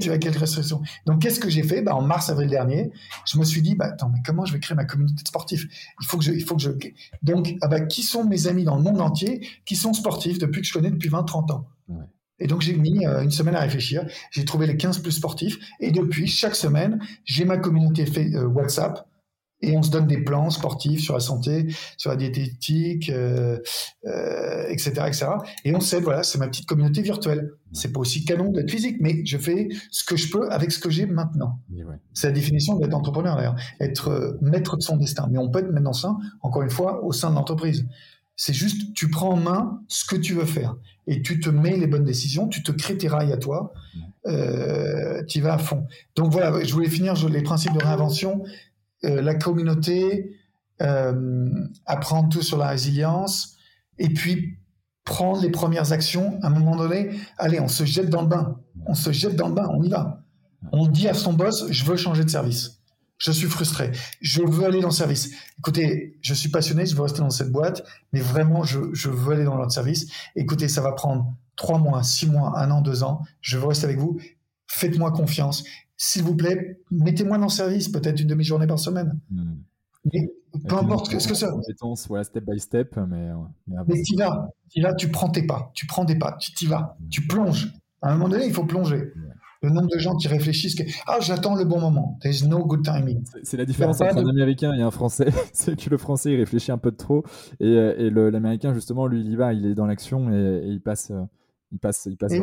Tu 0.00 0.10
as 0.10 0.18
quelques 0.18 0.36
restrictions. 0.36 0.82
Donc, 1.06 1.22
qu'est-ce 1.22 1.40
que 1.40 1.48
j'ai 1.48 1.62
fait? 1.62 1.80
Bah, 1.80 1.96
En 1.96 2.02
mars, 2.02 2.28
avril 2.28 2.50
dernier, 2.50 2.90
je 3.24 3.38
me 3.38 3.44
suis 3.44 3.62
dit, 3.62 3.74
bah, 3.74 3.86
attends, 3.86 4.10
mais 4.10 4.20
comment 4.24 4.44
je 4.44 4.52
vais 4.52 4.60
créer 4.60 4.76
ma 4.76 4.84
communauté 4.84 5.22
de 5.22 5.28
sportifs? 5.28 5.66
Il 6.02 6.06
faut 6.06 6.18
que 6.18 6.24
je, 6.24 6.32
il 6.32 6.44
faut 6.44 6.56
que 6.56 6.62
je. 6.62 6.70
Donc, 7.22 7.54
ah 7.62 7.68
bah, 7.68 7.80
qui 7.80 8.02
sont 8.02 8.24
mes 8.24 8.46
amis 8.48 8.64
dans 8.64 8.76
le 8.76 8.82
monde 8.82 9.00
entier 9.00 9.46
qui 9.64 9.76
sont 9.76 9.94
sportifs 9.94 10.38
depuis 10.38 10.60
que 10.60 10.66
je 10.66 10.74
connais 10.74 10.90
depuis 10.90 11.08
20-30 11.08 11.52
ans? 11.52 11.66
Et 12.38 12.46
donc, 12.46 12.62
j'ai 12.62 12.74
mis 12.74 13.06
euh, 13.06 13.22
une 13.22 13.30
semaine 13.30 13.54
à 13.54 13.60
réfléchir. 13.60 14.06
J'ai 14.30 14.44
trouvé 14.44 14.66
les 14.66 14.76
15 14.76 14.98
plus 14.98 15.12
sportifs. 15.12 15.58
Et 15.80 15.90
depuis, 15.90 16.26
chaque 16.26 16.56
semaine, 16.56 17.00
j'ai 17.24 17.44
ma 17.44 17.58
communauté 17.58 18.06
fait, 18.06 18.34
euh, 18.34 18.46
WhatsApp. 18.46 19.06
Et 19.60 19.78
on 19.78 19.82
se 19.82 19.90
donne 19.90 20.06
des 20.06 20.18
plans 20.18 20.50
sportifs 20.50 21.00
sur 21.00 21.14
la 21.14 21.20
santé, 21.20 21.68
sur 21.96 22.10
la 22.10 22.16
diététique, 22.16 23.08
euh, 23.08 23.60
etc., 24.68 24.90
etc. 25.06 25.26
Et 25.64 25.74
on 25.74 25.80
sait, 25.80 26.00
voilà, 26.00 26.22
c'est 26.22 26.36
ma 26.36 26.48
petite 26.48 26.66
communauté 26.66 27.00
virtuelle. 27.00 27.52
C'est 27.72 27.90
pas 27.90 28.00
aussi 28.00 28.26
canon 28.26 28.50
d'être 28.50 28.70
physique, 28.70 28.98
mais 29.00 29.24
je 29.24 29.38
fais 29.38 29.68
ce 29.90 30.04
que 30.04 30.16
je 30.16 30.30
peux 30.30 30.50
avec 30.50 30.70
ce 30.70 30.78
que 30.78 30.90
j'ai 30.90 31.06
maintenant. 31.06 31.60
C'est 32.12 32.26
la 32.26 32.34
définition 32.34 32.76
d'être 32.76 32.92
entrepreneur, 32.92 33.36
d'ailleurs. 33.36 33.56
Être 33.80 34.36
maître 34.42 34.76
de 34.76 34.82
son 34.82 34.98
destin. 34.98 35.28
Mais 35.30 35.38
on 35.38 35.48
peut 35.48 35.60
être 35.60 35.72
maintenant 35.72 35.94
ça, 35.94 36.14
encore 36.42 36.62
une 36.62 36.70
fois, 36.70 37.02
au 37.02 37.12
sein 37.12 37.30
de 37.30 37.36
l'entreprise. 37.36 37.86
C'est 38.36 38.52
juste, 38.52 38.94
tu 38.94 39.08
prends 39.08 39.30
en 39.30 39.36
main 39.36 39.80
ce 39.88 40.04
que 40.04 40.16
tu 40.16 40.34
veux 40.34 40.44
faire 40.44 40.76
et 41.06 41.22
tu 41.22 41.38
te 41.40 41.50
mets 41.50 41.76
les 41.76 41.86
bonnes 41.86 42.04
décisions, 42.04 42.48
tu 42.48 42.62
te 42.62 42.72
crées 42.72 42.96
tes 42.96 43.08
rails 43.08 43.32
à 43.32 43.36
toi, 43.36 43.72
euh, 44.26 45.22
tu 45.24 45.40
vas 45.40 45.54
à 45.54 45.58
fond. 45.58 45.86
Donc 46.16 46.32
voilà, 46.32 46.64
je 46.64 46.72
voulais 46.72 46.88
finir 46.88 47.14
les 47.28 47.42
principes 47.42 47.74
de 47.74 47.82
réinvention, 47.82 48.42
euh, 49.04 49.20
la 49.20 49.34
communauté, 49.34 50.36
euh, 50.82 51.48
apprendre 51.86 52.28
tout 52.30 52.42
sur 52.42 52.58
la 52.58 52.68
résilience, 52.68 53.56
et 53.98 54.08
puis 54.08 54.58
prendre 55.04 55.40
les 55.40 55.50
premières 55.50 55.92
actions. 55.92 56.38
À 56.42 56.48
un 56.48 56.50
moment 56.50 56.76
donné, 56.76 57.10
allez, 57.38 57.60
on 57.60 57.68
se 57.68 57.84
jette 57.84 58.08
dans 58.08 58.22
le 58.22 58.28
bain, 58.28 58.58
on 58.86 58.94
se 58.94 59.12
jette 59.12 59.36
dans 59.36 59.48
le 59.48 59.54
bain, 59.54 59.68
on 59.72 59.82
y 59.82 59.90
va. 59.90 60.24
On 60.72 60.86
dit 60.86 61.08
à 61.08 61.14
son 61.14 61.34
boss, 61.34 61.66
je 61.70 61.84
veux 61.84 61.96
changer 61.96 62.24
de 62.24 62.30
service. 62.30 62.80
Je 63.24 63.32
suis 63.32 63.46
frustré. 63.46 63.90
Je 64.20 64.42
veux 64.42 64.66
aller 64.66 64.82
dans 64.82 64.88
le 64.88 64.94
service. 64.94 65.30
Écoutez, 65.58 66.18
je 66.20 66.34
suis 66.34 66.50
passionné, 66.50 66.84
je 66.84 66.94
veux 66.94 67.00
rester 67.00 67.20
dans 67.20 67.30
cette 67.30 67.50
boîte, 67.50 67.82
mais 68.12 68.20
vraiment, 68.20 68.64
je, 68.64 69.08
veux 69.08 69.32
aller 69.32 69.44
dans 69.44 69.56
leur 69.56 69.72
service. 69.72 70.10
Écoutez, 70.36 70.68
ça 70.68 70.82
va 70.82 70.92
prendre 70.92 71.34
trois 71.56 71.78
mois, 71.78 72.02
six 72.02 72.26
mois, 72.26 72.58
un 72.58 72.70
an, 72.70 72.82
deux 72.82 73.02
ans. 73.02 73.22
Je 73.40 73.56
veux 73.56 73.66
rester 73.66 73.86
avec 73.86 73.98
vous. 73.98 74.20
Faites-moi 74.66 75.10
confiance. 75.10 75.64
S'il 75.96 76.22
vous 76.22 76.36
plaît, 76.36 76.80
mettez-moi 76.90 77.38
dans 77.38 77.44
le 77.44 77.50
service, 77.50 77.88
peut-être 77.88 78.20
une 78.20 78.26
demi-journée 78.26 78.66
par 78.66 78.78
semaine. 78.78 79.18
Hmm. 79.30 79.54
peu 80.68 80.76
importe 80.76 81.18
ce 81.18 81.26
que 81.26 81.34
c'est. 81.34 81.46
Voilà, 82.08 82.24
step 82.24 82.44
by 82.44 82.60
step, 82.60 82.94
mais. 83.08 83.30
Mais, 83.66 84.02
tu 84.02 84.16
vas, 84.16 84.50
tu 84.68 84.82
vas, 84.82 84.92
tu 84.92 85.10
prends 85.10 85.30
tes 85.30 85.46
pas, 85.46 85.70
tu 85.72 85.86
prends 85.86 86.04
des 86.04 86.16
pas, 86.16 86.36
tu 86.38 86.64
y 86.66 86.68
vas, 86.68 86.98
tu 87.08 87.26
plonges. 87.26 87.72
À 88.02 88.10
un 88.10 88.16
moment 88.16 88.28
donné, 88.28 88.44
il 88.44 88.52
faut 88.52 88.66
plonger 88.66 89.14
le 89.64 89.70
nombre 89.70 89.88
de 89.88 89.98
gens 89.98 90.14
qui 90.16 90.28
réfléchissent 90.28 90.74
que 90.74 90.82
ah 91.06 91.18
j'attends 91.20 91.54
le 91.54 91.64
bon 91.64 91.80
moment. 91.80 92.18
There's 92.20 92.44
no 92.44 92.64
good 92.64 92.84
timing. 92.84 93.24
C'est 93.42 93.56
la 93.56 93.64
différence 93.64 94.00
entre 94.00 94.18
un 94.18 94.28
Américain 94.28 94.74
et 94.74 94.82
un 94.82 94.90
Français. 94.90 95.28
c'est 95.52 95.80
que 95.80 95.88
le 95.88 95.96
Français 95.96 96.32
il 96.32 96.36
réfléchit 96.36 96.70
un 96.70 96.78
peu 96.78 96.90
de 96.90 96.96
trop 96.96 97.24
et, 97.60 97.66
euh, 97.66 98.30
l'Américain 98.30 98.74
justement 98.74 99.06
lui 99.06 99.20
il 99.20 99.30
y 99.30 99.36
va, 99.36 99.52
il 99.52 99.64
est 99.66 99.74
dans 99.74 99.86
l'action 99.86 100.30
et, 100.30 100.62
il 100.66 100.80
passe, 100.80 101.10
euh, 101.10 101.24
il 101.72 101.78
passe, 101.78 102.06
il 102.06 102.16
passe. 102.16 102.32
Et, 102.32 102.42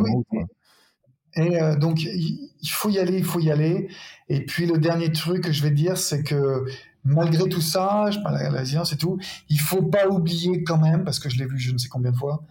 et 1.36 1.62
euh, 1.62 1.76
donc 1.76 2.02
il 2.04 2.70
faut 2.70 2.90
y 2.90 2.98
aller, 2.98 3.18
il 3.18 3.24
faut 3.24 3.40
y 3.40 3.52
aller. 3.52 3.88
Et 4.28 4.44
puis 4.46 4.66
le 4.66 4.80
dernier 4.80 5.12
truc 5.12 5.44
que 5.44 5.52
je 5.52 5.62
vais 5.62 5.72
dire 5.72 5.98
c'est 5.98 6.24
que 6.24 6.66
malgré 7.04 7.48
tout 7.50 7.62
ça, 7.62 8.10
je 8.12 8.20
parle 8.20 8.40
de 8.40 8.44
la 8.44 8.50
résilience 8.50 8.94
et 8.94 8.98
tout, 8.98 9.20
il 9.50 9.60
faut 9.60 9.84
pas 9.84 10.08
oublier 10.08 10.64
quand 10.64 10.80
même 10.80 11.04
parce 11.04 11.20
que 11.20 11.30
je 11.30 11.38
l'ai 11.38 11.46
vu 11.46 11.60
je 11.60 11.72
ne 11.72 11.78
sais 11.78 11.90
combien 11.90 12.12
de 12.12 12.18
fois. 12.18 12.44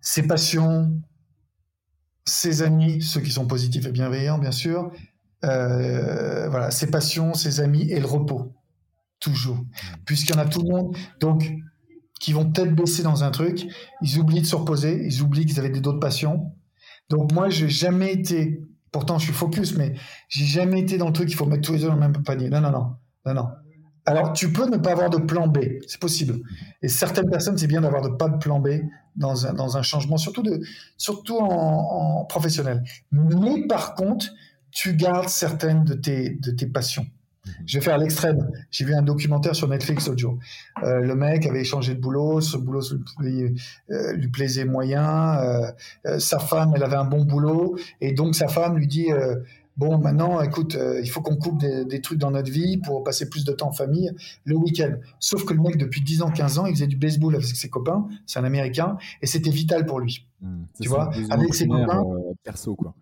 Ses 0.00 0.26
passions, 0.26 1.00
ses 2.28 2.62
amis, 2.62 3.02
ceux 3.02 3.20
qui 3.20 3.30
sont 3.30 3.46
positifs 3.46 3.86
et 3.86 3.92
bienveillants, 3.92 4.38
bien 4.38 4.52
sûr, 4.52 4.90
euh, 5.44 6.48
voilà, 6.48 6.70
ses 6.70 6.90
passions, 6.90 7.34
ses 7.34 7.60
amis 7.60 7.90
et 7.90 8.00
le 8.00 8.06
repos, 8.06 8.52
toujours. 9.20 9.64
Puisqu'il 10.04 10.34
y 10.34 10.38
en 10.38 10.42
a 10.42 10.46
tout 10.46 10.62
le 10.62 10.68
monde, 10.68 10.96
donc, 11.20 11.50
qui 12.20 12.32
vont 12.32 12.50
peut-être 12.50 12.74
baisser 12.74 13.02
dans 13.02 13.24
un 13.24 13.30
truc, 13.30 13.66
ils 14.02 14.18
oublient 14.18 14.42
de 14.42 14.46
se 14.46 14.56
reposer, 14.56 15.00
ils 15.04 15.22
oublient 15.22 15.46
qu'ils 15.46 15.58
avaient 15.60 15.70
d'autres 15.70 16.00
passions. 16.00 16.52
Donc 17.08 17.32
moi, 17.32 17.48
j'ai 17.48 17.68
jamais 17.68 18.12
été, 18.12 18.60
pourtant 18.92 19.18
je 19.18 19.24
suis 19.24 19.32
focus, 19.32 19.76
mais 19.76 19.94
j'ai 20.28 20.44
jamais 20.44 20.80
été 20.80 20.98
dans 20.98 21.06
le 21.06 21.12
truc, 21.12 21.30
il 21.30 21.34
faut 21.34 21.46
mettre 21.46 21.62
tous 21.62 21.74
les 21.74 21.84
œufs 21.84 21.90
dans 21.90 21.94
le 21.94 22.00
même 22.00 22.22
panier. 22.24 22.50
Non, 22.50 22.60
non, 22.60 22.72
non, 22.72 22.96
non, 23.26 23.34
non. 23.34 23.46
Alors, 24.08 24.32
tu 24.32 24.50
peux 24.50 24.66
ne 24.66 24.78
pas 24.78 24.92
avoir 24.92 25.10
de 25.10 25.18
plan 25.18 25.48
B, 25.48 25.58
c'est 25.86 26.00
possible. 26.00 26.40
Et 26.80 26.88
certaines 26.88 27.28
personnes, 27.28 27.58
c'est 27.58 27.66
bien 27.66 27.82
d'avoir 27.82 28.00
de 28.00 28.08
pas 28.08 28.30
de 28.30 28.38
plan 28.38 28.58
B 28.58 28.68
dans 29.16 29.46
un, 29.46 29.52
dans 29.52 29.76
un 29.76 29.82
changement, 29.82 30.16
surtout, 30.16 30.42
de, 30.42 30.62
surtout 30.96 31.36
en, 31.38 32.24
professionnel. 32.24 32.82
Mais 33.12 33.66
par 33.68 33.94
contre, 33.94 34.28
tu 34.70 34.94
gardes 34.94 35.28
certaines 35.28 35.84
de 35.84 35.92
tes, 35.92 36.30
de 36.30 36.52
tes 36.52 36.66
passions. 36.66 37.04
Je 37.66 37.78
vais 37.78 37.84
faire 37.84 37.98
l'extrême. 37.98 38.50
J'ai 38.70 38.86
vu 38.86 38.94
un 38.94 39.02
documentaire 39.02 39.54
sur 39.54 39.68
Netflix 39.68 40.10
jour. 40.16 40.38
Euh, 40.82 41.00
le 41.00 41.14
mec 41.14 41.46
avait 41.46 41.64
changé 41.64 41.94
de 41.94 42.00
boulot, 42.00 42.40
ce 42.40 42.56
boulot 42.56 42.80
lui, 43.18 43.54
euh, 43.90 44.12
lui 44.14 44.28
plaisait 44.28 44.64
moyen. 44.64 45.38
Euh, 46.06 46.18
sa 46.18 46.38
femme, 46.38 46.72
elle 46.74 46.82
avait 46.82 46.96
un 46.96 47.04
bon 47.04 47.24
boulot, 47.24 47.76
et 48.00 48.12
donc 48.12 48.34
sa 48.34 48.48
femme 48.48 48.78
lui 48.78 48.86
dit 48.86 49.08
Bon, 49.78 49.96
maintenant, 49.96 50.40
écoute, 50.40 50.74
euh, 50.74 51.00
il 51.00 51.08
faut 51.08 51.22
qu'on 51.22 51.36
coupe 51.36 51.60
des, 51.60 52.00
trucs 52.00 52.18
dans 52.18 52.32
notre 52.32 52.50
vie 52.50 52.78
pour 52.78 53.04
passer 53.04 53.30
plus 53.30 53.44
de 53.44 53.52
temps 53.52 53.68
en 53.68 53.72
famille 53.72 54.10
le 54.44 54.56
week-end. 54.56 54.96
Sauf 55.20 55.44
que 55.44 55.54
le 55.54 55.60
mec, 55.60 55.76
depuis 55.76 56.00
10 56.00 56.22
ans, 56.22 56.30
15 56.32 56.58
ans, 56.58 56.66
il 56.66 56.74
faisait 56.74 56.88
du 56.88 56.96
baseball 56.96 57.36
avec 57.36 57.46
ses 57.46 57.70
copains, 57.70 58.08
c'est 58.26 58.40
un 58.40 58.44
Américain, 58.44 58.96
et 59.22 59.26
c'était 59.26 59.50
vital 59.50 59.86
pour 59.86 60.00
lui. 60.00 60.26
Mmh, 60.40 60.64
tu 60.80 60.88
vois, 60.88 61.10
avec 61.30 61.54
ses 61.54 61.68
copains. 61.68 62.04
Euh, 62.04 62.32
perso, 62.42 62.74
quoi. 62.74 62.92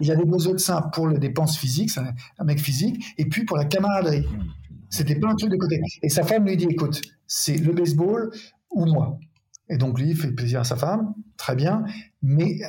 Il 0.00 0.10
avait 0.10 0.24
besoin 0.24 0.54
de 0.54 0.58
ça 0.58 0.90
pour 0.94 1.08
les 1.08 1.18
dépenses 1.18 1.58
physiques, 1.58 1.90
c'est 1.90 2.00
un, 2.00 2.44
mec 2.44 2.58
physique, 2.58 3.04
et 3.18 3.26
puis 3.26 3.44
pour 3.44 3.58
la 3.58 3.66
camaraderie. 3.66 4.22
Mmh. 4.22 4.44
C'était 4.88 5.16
pas 5.16 5.28
un 5.28 5.34
truc 5.34 5.50
de 5.50 5.56
côté. 5.56 5.82
Et 6.02 6.08
sa 6.08 6.22
femme 6.22 6.46
lui 6.46 6.56
dit, 6.56 6.68
écoute, 6.70 7.02
c'est 7.26 7.58
le 7.58 7.74
baseball 7.74 8.30
ou 8.70 8.86
moi. 8.86 9.18
Et 9.68 9.76
donc 9.76 10.00
lui, 10.00 10.10
il 10.10 10.16
fait 10.16 10.32
plaisir 10.32 10.60
à 10.60 10.64
sa 10.64 10.76
femme, 10.76 11.12
très 11.36 11.54
bien, 11.54 11.84
mais 12.22 12.60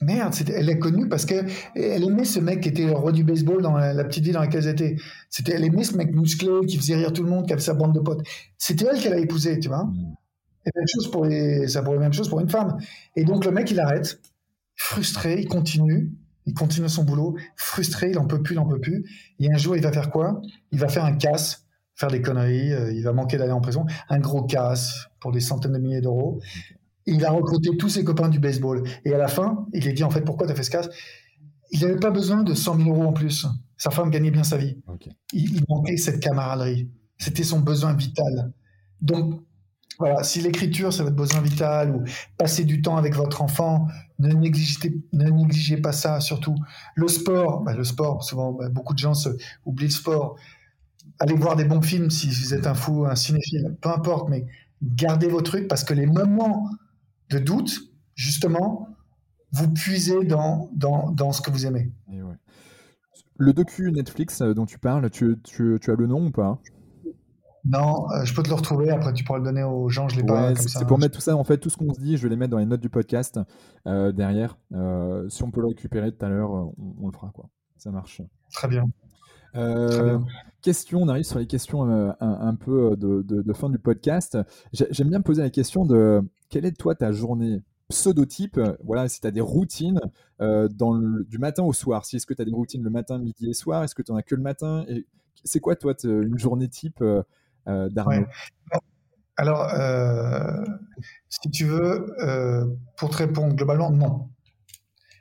Merde, 0.00 0.32
elle 0.54 0.68
est 0.68 0.78
connue 0.78 1.08
parce 1.08 1.24
qu'elle 1.24 1.48
aimait 1.74 2.24
ce 2.24 2.38
mec 2.38 2.60
qui 2.60 2.68
était 2.68 2.86
le 2.86 2.92
roi 2.92 3.10
du 3.10 3.24
baseball 3.24 3.62
dans 3.62 3.76
la, 3.76 4.04
petite 4.04 4.22
ville 4.24 4.34
dans 4.34 4.40
laquelle 4.40 4.64
elle 4.64 4.72
était. 4.72 4.96
C'était, 5.28 5.52
elle 5.52 5.64
aimait 5.64 5.82
ce 5.82 5.96
mec 5.96 6.14
musclé 6.14 6.66
qui 6.68 6.76
faisait 6.76 6.94
rire 6.94 7.12
tout 7.12 7.24
le 7.24 7.30
monde, 7.30 7.46
qui 7.46 7.52
avait 7.52 7.62
sa 7.62 7.74
bande 7.74 7.94
de 7.94 8.00
potes. 8.00 8.24
C'était 8.58 8.86
elle 8.90 9.00
qu'elle 9.00 9.14
a 9.14 9.18
épousé, 9.18 9.58
tu 9.58 9.68
vois. 9.68 9.84
Mm. 9.84 10.14
Et 10.66 10.70
même 10.74 10.86
chose 10.86 11.10
pour 11.10 11.24
les, 11.24 11.66
ça 11.66 11.82
pourrait 11.82 11.98
même 11.98 12.12
chose 12.12 12.28
pour 12.28 12.38
une 12.38 12.48
femme. 12.48 12.78
Et 13.16 13.24
donc 13.24 13.44
le 13.44 13.50
mec, 13.50 13.70
il 13.72 13.80
arrête, 13.80 14.20
frustré, 14.76 15.40
il 15.40 15.48
continue, 15.48 16.12
il 16.46 16.54
continue 16.54 16.88
son 16.88 17.02
boulot, 17.02 17.36
frustré, 17.56 18.10
il 18.10 18.18
en 18.18 18.26
peut 18.26 18.42
plus, 18.42 18.54
il 18.54 18.58
en 18.58 18.66
peut 18.66 18.80
plus. 18.80 19.04
Et 19.40 19.52
un 19.52 19.56
jour, 19.56 19.74
il 19.74 19.82
va 19.82 19.90
faire 19.90 20.10
quoi? 20.10 20.40
Il 20.70 20.78
va 20.78 20.88
faire 20.88 21.04
un 21.04 21.16
casse, 21.16 21.66
faire 21.96 22.10
des 22.10 22.22
conneries, 22.22 22.72
euh, 22.72 22.92
il 22.92 23.02
va 23.02 23.12
manquer 23.12 23.36
d'aller 23.36 23.52
en 23.52 23.60
prison, 23.60 23.84
un 24.08 24.20
gros 24.20 24.44
casse 24.44 25.08
pour 25.18 25.32
des 25.32 25.40
centaines 25.40 25.72
de 25.72 25.78
milliers 25.78 26.00
d'euros 26.00 26.40
il 27.08 27.24
a 27.24 27.30
recruté 27.30 27.76
tous 27.76 27.88
ses 27.88 28.04
copains 28.04 28.28
du 28.28 28.38
baseball. 28.38 28.82
Et 29.04 29.14
à 29.14 29.18
la 29.18 29.28
fin, 29.28 29.66
il 29.72 29.84
lui 29.84 29.94
dit 29.94 30.04
en 30.04 30.10
fait 30.10 30.20
pourquoi 30.20 30.46
tu 30.46 30.52
as 30.52 30.56
fait 30.56 30.62
ce 30.62 30.70
casse? 30.70 30.88
Il 31.70 31.80
n'avait 31.80 31.98
pas 31.98 32.10
besoin 32.10 32.42
de 32.42 32.54
100 32.54 32.76
000 32.76 32.88
euros 32.90 33.04
en 33.04 33.12
plus. 33.12 33.46
Sa 33.76 33.90
femme 33.90 34.10
gagnait 34.10 34.30
bien 34.30 34.44
sa 34.44 34.56
vie. 34.56 34.78
Il, 35.32 35.62
manquait 35.68 35.96
cette 35.96 36.20
camaraderie. 36.20 36.90
C'était 37.18 37.44
son 37.44 37.60
besoin 37.60 37.94
vital. 37.94 38.52
Donc 39.00 39.42
voilà, 39.98 40.22
si 40.22 40.40
l'écriture 40.40 40.92
c'est 40.92 41.02
votre 41.02 41.16
besoin 41.16 41.40
vital 41.40 41.94
ou 41.94 42.04
passer 42.36 42.64
du 42.64 42.82
temps 42.82 42.96
avec 42.96 43.14
votre 43.14 43.42
enfant, 43.42 43.88
ne 44.18 44.32
négligez, 44.32 45.02
ne 45.12 45.30
négligez 45.30 45.76
pas 45.78 45.92
ça 45.92 46.20
surtout. 46.20 46.54
Le 46.94 47.08
sport, 47.08 47.62
bah, 47.62 47.74
le 47.74 47.84
sport, 47.84 48.22
souvent 48.22 48.52
bah, 48.52 48.68
beaucoup 48.68 48.94
de 48.94 48.98
gens 48.98 49.14
se, 49.14 49.30
oublient 49.64 49.86
le 49.86 49.92
sport. 49.92 50.36
Allez 51.18 51.34
voir 51.34 51.56
des 51.56 51.64
bons 51.64 51.82
films 51.82 52.10
si 52.10 52.28
vous 52.28 52.54
êtes 52.54 52.66
un 52.66 52.74
fou, 52.74 53.06
un 53.06 53.16
cinéphile, 53.16 53.76
peu 53.80 53.88
importe, 53.88 54.28
mais 54.28 54.46
gardez 54.82 55.26
vos 55.26 55.42
trucs 55.42 55.68
parce 55.68 55.84
que 55.84 55.94
les 55.94 56.06
moments 56.06 56.68
de 57.30 57.38
doute, 57.38 57.78
justement, 58.14 58.88
vous 59.52 59.68
puisez 59.68 60.24
dans, 60.24 60.70
dans, 60.74 61.32
ce 61.32 61.40
que 61.40 61.50
vous 61.50 61.66
aimez. 61.66 61.92
Le 63.36 63.52
docu 63.52 63.92
Netflix 63.92 64.40
euh, 64.40 64.52
dont 64.52 64.66
tu 64.66 64.78
parles, 64.78 65.08
tu, 65.10 65.36
tu, 65.42 65.78
as 65.86 65.94
le 65.94 66.06
nom 66.06 66.26
ou 66.26 66.30
pas? 66.30 66.60
Non, 67.64 68.10
euh, 68.10 68.24
je 68.24 68.34
peux 68.34 68.42
te 68.42 68.48
le 68.48 68.54
retrouver. 68.54 68.90
Après, 68.90 69.12
tu 69.12 69.24
pourras 69.24 69.38
le 69.38 69.44
donner 69.44 69.62
aux 69.62 69.88
gens. 69.88 70.08
Je 70.08 70.16
l'ai 70.16 70.24
pas. 70.24 70.54
C'est 70.56 70.86
pour 70.86 70.98
mettre 70.98 71.14
tout 71.14 71.20
ça. 71.20 71.36
En 71.36 71.44
fait, 71.44 71.58
tout 71.58 71.70
ce 71.70 71.76
qu'on 71.76 71.92
se 71.94 72.00
dit, 72.00 72.16
je 72.16 72.22
vais 72.22 72.28
les 72.28 72.36
mettre 72.36 72.50
dans 72.50 72.58
les 72.58 72.66
notes 72.66 72.80
du 72.80 72.88
podcast 72.88 73.38
euh, 73.86 74.10
derrière. 74.12 74.58
si 75.28 75.42
on 75.42 75.50
peut 75.50 75.60
le 75.60 75.68
récupérer 75.68 76.12
tout 76.12 76.24
à 76.24 76.28
l'heure, 76.28 76.50
on, 76.50 77.06
le 77.06 77.12
fera. 77.12 77.30
Quoi. 77.34 77.48
Ça 77.76 77.90
marche. 77.90 78.22
Très 78.52 78.68
bien. 78.68 78.84
Question, 80.62 81.02
on 81.02 81.08
arrive 81.08 81.24
sur 81.24 81.38
les 81.38 81.46
questions 81.46 81.84
un, 82.20 82.54
peu 82.56 82.96
de, 82.96 83.22
de, 83.22 83.52
fin 83.52 83.70
du 83.70 83.78
podcast. 83.78 84.36
J'aime 84.72 85.10
bien 85.10 85.20
poser 85.20 85.42
la 85.42 85.50
question 85.50 85.84
de 85.84 86.22
quelle 86.48 86.64
est 86.64 86.76
toi 86.76 86.94
ta 86.94 87.12
journée 87.12 87.62
pseudotype, 87.88 88.60
voilà, 88.84 89.08
si 89.08 89.20
tu 89.20 89.26
as 89.26 89.30
des 89.30 89.40
routines 89.40 90.00
euh, 90.40 90.68
dans 90.68 90.94
du 90.98 91.38
matin 91.38 91.62
au 91.62 91.72
soir? 91.72 92.04
Si 92.04 92.16
est-ce 92.16 92.26
que 92.26 92.34
tu 92.34 92.42
as 92.42 92.44
des 92.44 92.52
routines 92.52 92.82
le 92.82 92.90
matin, 92.90 93.18
midi 93.18 93.50
et 93.50 93.54
soir, 93.54 93.82
est-ce 93.82 93.94
que 93.94 94.02
tu 94.02 94.12
en 94.12 94.16
as 94.16 94.22
que 94.22 94.34
le 94.34 94.42
matin? 94.42 94.84
Et 94.88 95.06
c'est 95.44 95.60
quoi 95.60 95.76
toi 95.76 95.94
une 96.04 96.38
journée 96.38 96.68
type 96.68 97.00
euh, 97.00 97.22
euh 97.66 97.88
Alors, 99.36 99.72
euh, 99.72 100.64
si 101.28 101.50
tu 101.50 101.64
veux, 101.64 102.06
pour 102.96 103.10
te 103.10 103.16
répondre 103.16 103.54
globalement, 103.54 103.90
non. 103.90 104.28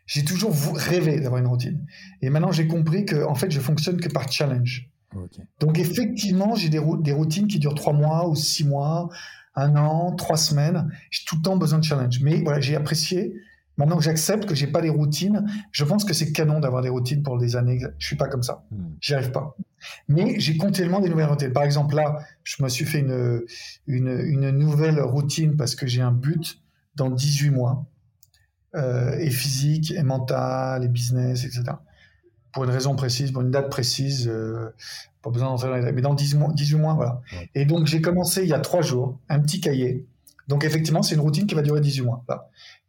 J'ai 0.05 0.23
toujours 0.23 0.53
rêvé 0.75 1.19
d'avoir 1.19 1.41
une 1.41 1.47
routine. 1.47 1.85
Et 2.21 2.29
maintenant, 2.29 2.53
j'ai 2.53 2.67
compris 2.67 3.05
que 3.05 3.25
en 3.25 3.35
fait, 3.35 3.51
je 3.51 3.59
fonctionne 3.59 3.99
que 3.99 4.09
par 4.09 4.31
challenge. 4.31 4.89
Donc, 5.59 5.79
effectivement, 5.79 6.55
j'ai 6.55 6.69
des, 6.69 6.81
des 6.99 7.11
routines 7.11 7.47
qui 7.47 7.59
durent 7.59 7.75
trois 7.75 7.93
mois 7.93 8.27
ou 8.29 8.35
six 8.35 8.65
mois 8.65 9.09
un 9.57 9.75
an, 9.75 10.15
trois 10.15 10.37
semaines. 10.37 10.89
J'ai 11.09 11.25
tout 11.25 11.35
le 11.35 11.41
temps 11.41 11.57
besoin 11.57 11.79
de 11.79 11.83
challenge. 11.83 12.21
Mais 12.21 12.41
voilà, 12.41 12.61
j'ai 12.61 12.75
apprécié. 12.75 13.33
Maintenant 13.77 13.97
que 13.97 14.03
j'accepte 14.03 14.45
que 14.45 14.55
j'ai 14.55 14.67
pas 14.67 14.81
des 14.81 14.89
routines, 14.89 15.45
je 15.71 15.83
pense 15.83 16.03
que 16.03 16.13
c'est 16.13 16.31
canon 16.31 16.59
d'avoir 16.59 16.81
des 16.81 16.89
routines 16.89 17.21
pour 17.21 17.37
des 17.37 17.55
années. 17.55 17.79
Je 17.99 18.07
suis 18.07 18.15
pas 18.15 18.27
comme 18.27 18.41
ça. 18.41 18.63
Hmm. 18.71 18.93
J'y 19.01 19.13
arrive 19.13 19.31
pas. 19.31 19.55
Mais 20.07 20.39
j'ai 20.39 20.57
continuellement 20.57 20.99
des 20.99 21.09
nouvelles 21.09 21.27
routines. 21.27 21.53
Par 21.53 21.63
exemple, 21.63 21.95
là, 21.95 22.19
je 22.43 22.63
me 22.63 22.69
suis 22.69 22.85
fait 22.85 22.99
une, 22.99 23.43
une, 23.85 24.49
nouvelle 24.51 24.99
routine 25.01 25.57
parce 25.57 25.75
que 25.75 25.85
j'ai 25.85 26.01
un 26.01 26.11
but 26.11 26.59
dans 26.95 27.09
18 27.09 27.51
mois. 27.51 27.85
Euh, 28.75 29.17
et 29.17 29.29
physique, 29.29 29.91
et 29.91 30.03
mental, 30.03 30.83
et 30.83 30.87
business, 30.87 31.45
etc. 31.45 31.63
Pour 32.57 32.63
une 32.63 32.71
raison 32.71 32.95
précise, 32.95 33.31
pour 33.31 33.43
une 33.43 33.51
date 33.51 33.69
précise. 33.69 34.27
Euh, 34.27 34.73
pas 35.21 35.29
besoin 35.29 35.49
d'entrer 35.49 35.67
dans 35.67 35.75
les 35.75 35.91
mais 35.91 36.01
dans 36.01 36.15
10 36.15 36.35
mois, 36.35 36.51
18 36.53 36.75
mois, 36.77 36.95
voilà. 36.95 37.21
Et 37.53 37.65
donc, 37.65 37.85
j'ai 37.85 38.01
commencé 38.01 38.41
il 38.41 38.49
y 38.49 38.53
a 38.53 38.59
trois 38.59 38.81
jours, 38.81 39.19
un 39.29 39.39
petit 39.39 39.61
cahier. 39.61 40.07
Donc, 40.47 40.63
effectivement, 40.63 41.03
c'est 41.03 41.13
une 41.13 41.21
routine 41.21 41.45
qui 41.45 41.53
va 41.53 41.61
durer 41.61 41.81
18 41.81 42.01
mois, 42.01 42.25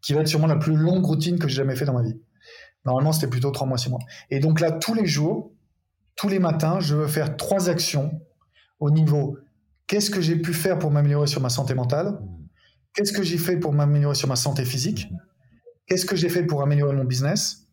qui 0.00 0.14
va 0.14 0.22
être 0.22 0.28
sûrement 0.28 0.46
la 0.46 0.56
plus 0.56 0.74
longue 0.74 1.04
routine 1.04 1.38
que 1.38 1.48
j'ai 1.48 1.56
jamais 1.56 1.76
fait 1.76 1.84
dans 1.84 1.92
ma 1.92 2.02
vie. 2.02 2.16
Normalement, 2.86 3.12
c'était 3.12 3.26
plutôt 3.26 3.50
3 3.50 3.66
mois, 3.66 3.76
6 3.76 3.90
mois. 3.90 4.00
Et 4.30 4.40
donc 4.40 4.60
là, 4.60 4.72
tous 4.72 4.94
les 4.94 5.04
jours, 5.04 5.52
tous 6.16 6.28
les 6.28 6.38
matins, 6.38 6.80
je 6.80 6.96
veux 6.96 7.06
faire 7.06 7.36
trois 7.36 7.68
actions 7.68 8.10
au 8.80 8.90
niveau 8.90 9.36
qu'est-ce 9.88 10.10
que 10.10 10.20
j'ai 10.20 10.36
pu 10.36 10.54
faire 10.54 10.78
pour 10.78 10.92
m'améliorer 10.92 11.26
sur 11.26 11.40
ma 11.40 11.48
santé 11.48 11.74
mentale? 11.74 12.20
Qu'est-ce 12.94 13.12
que 13.12 13.24
j'ai 13.24 13.38
fait 13.38 13.56
pour 13.56 13.72
m'améliorer 13.72 14.14
sur 14.14 14.28
ma 14.28 14.36
santé 14.36 14.64
physique? 14.64 15.08
Qu'est-ce 15.86 16.06
que 16.06 16.14
j'ai 16.14 16.28
fait 16.28 16.44
pour 16.44 16.62
améliorer 16.62 16.94
mon 16.94 17.04
business? 17.04 17.67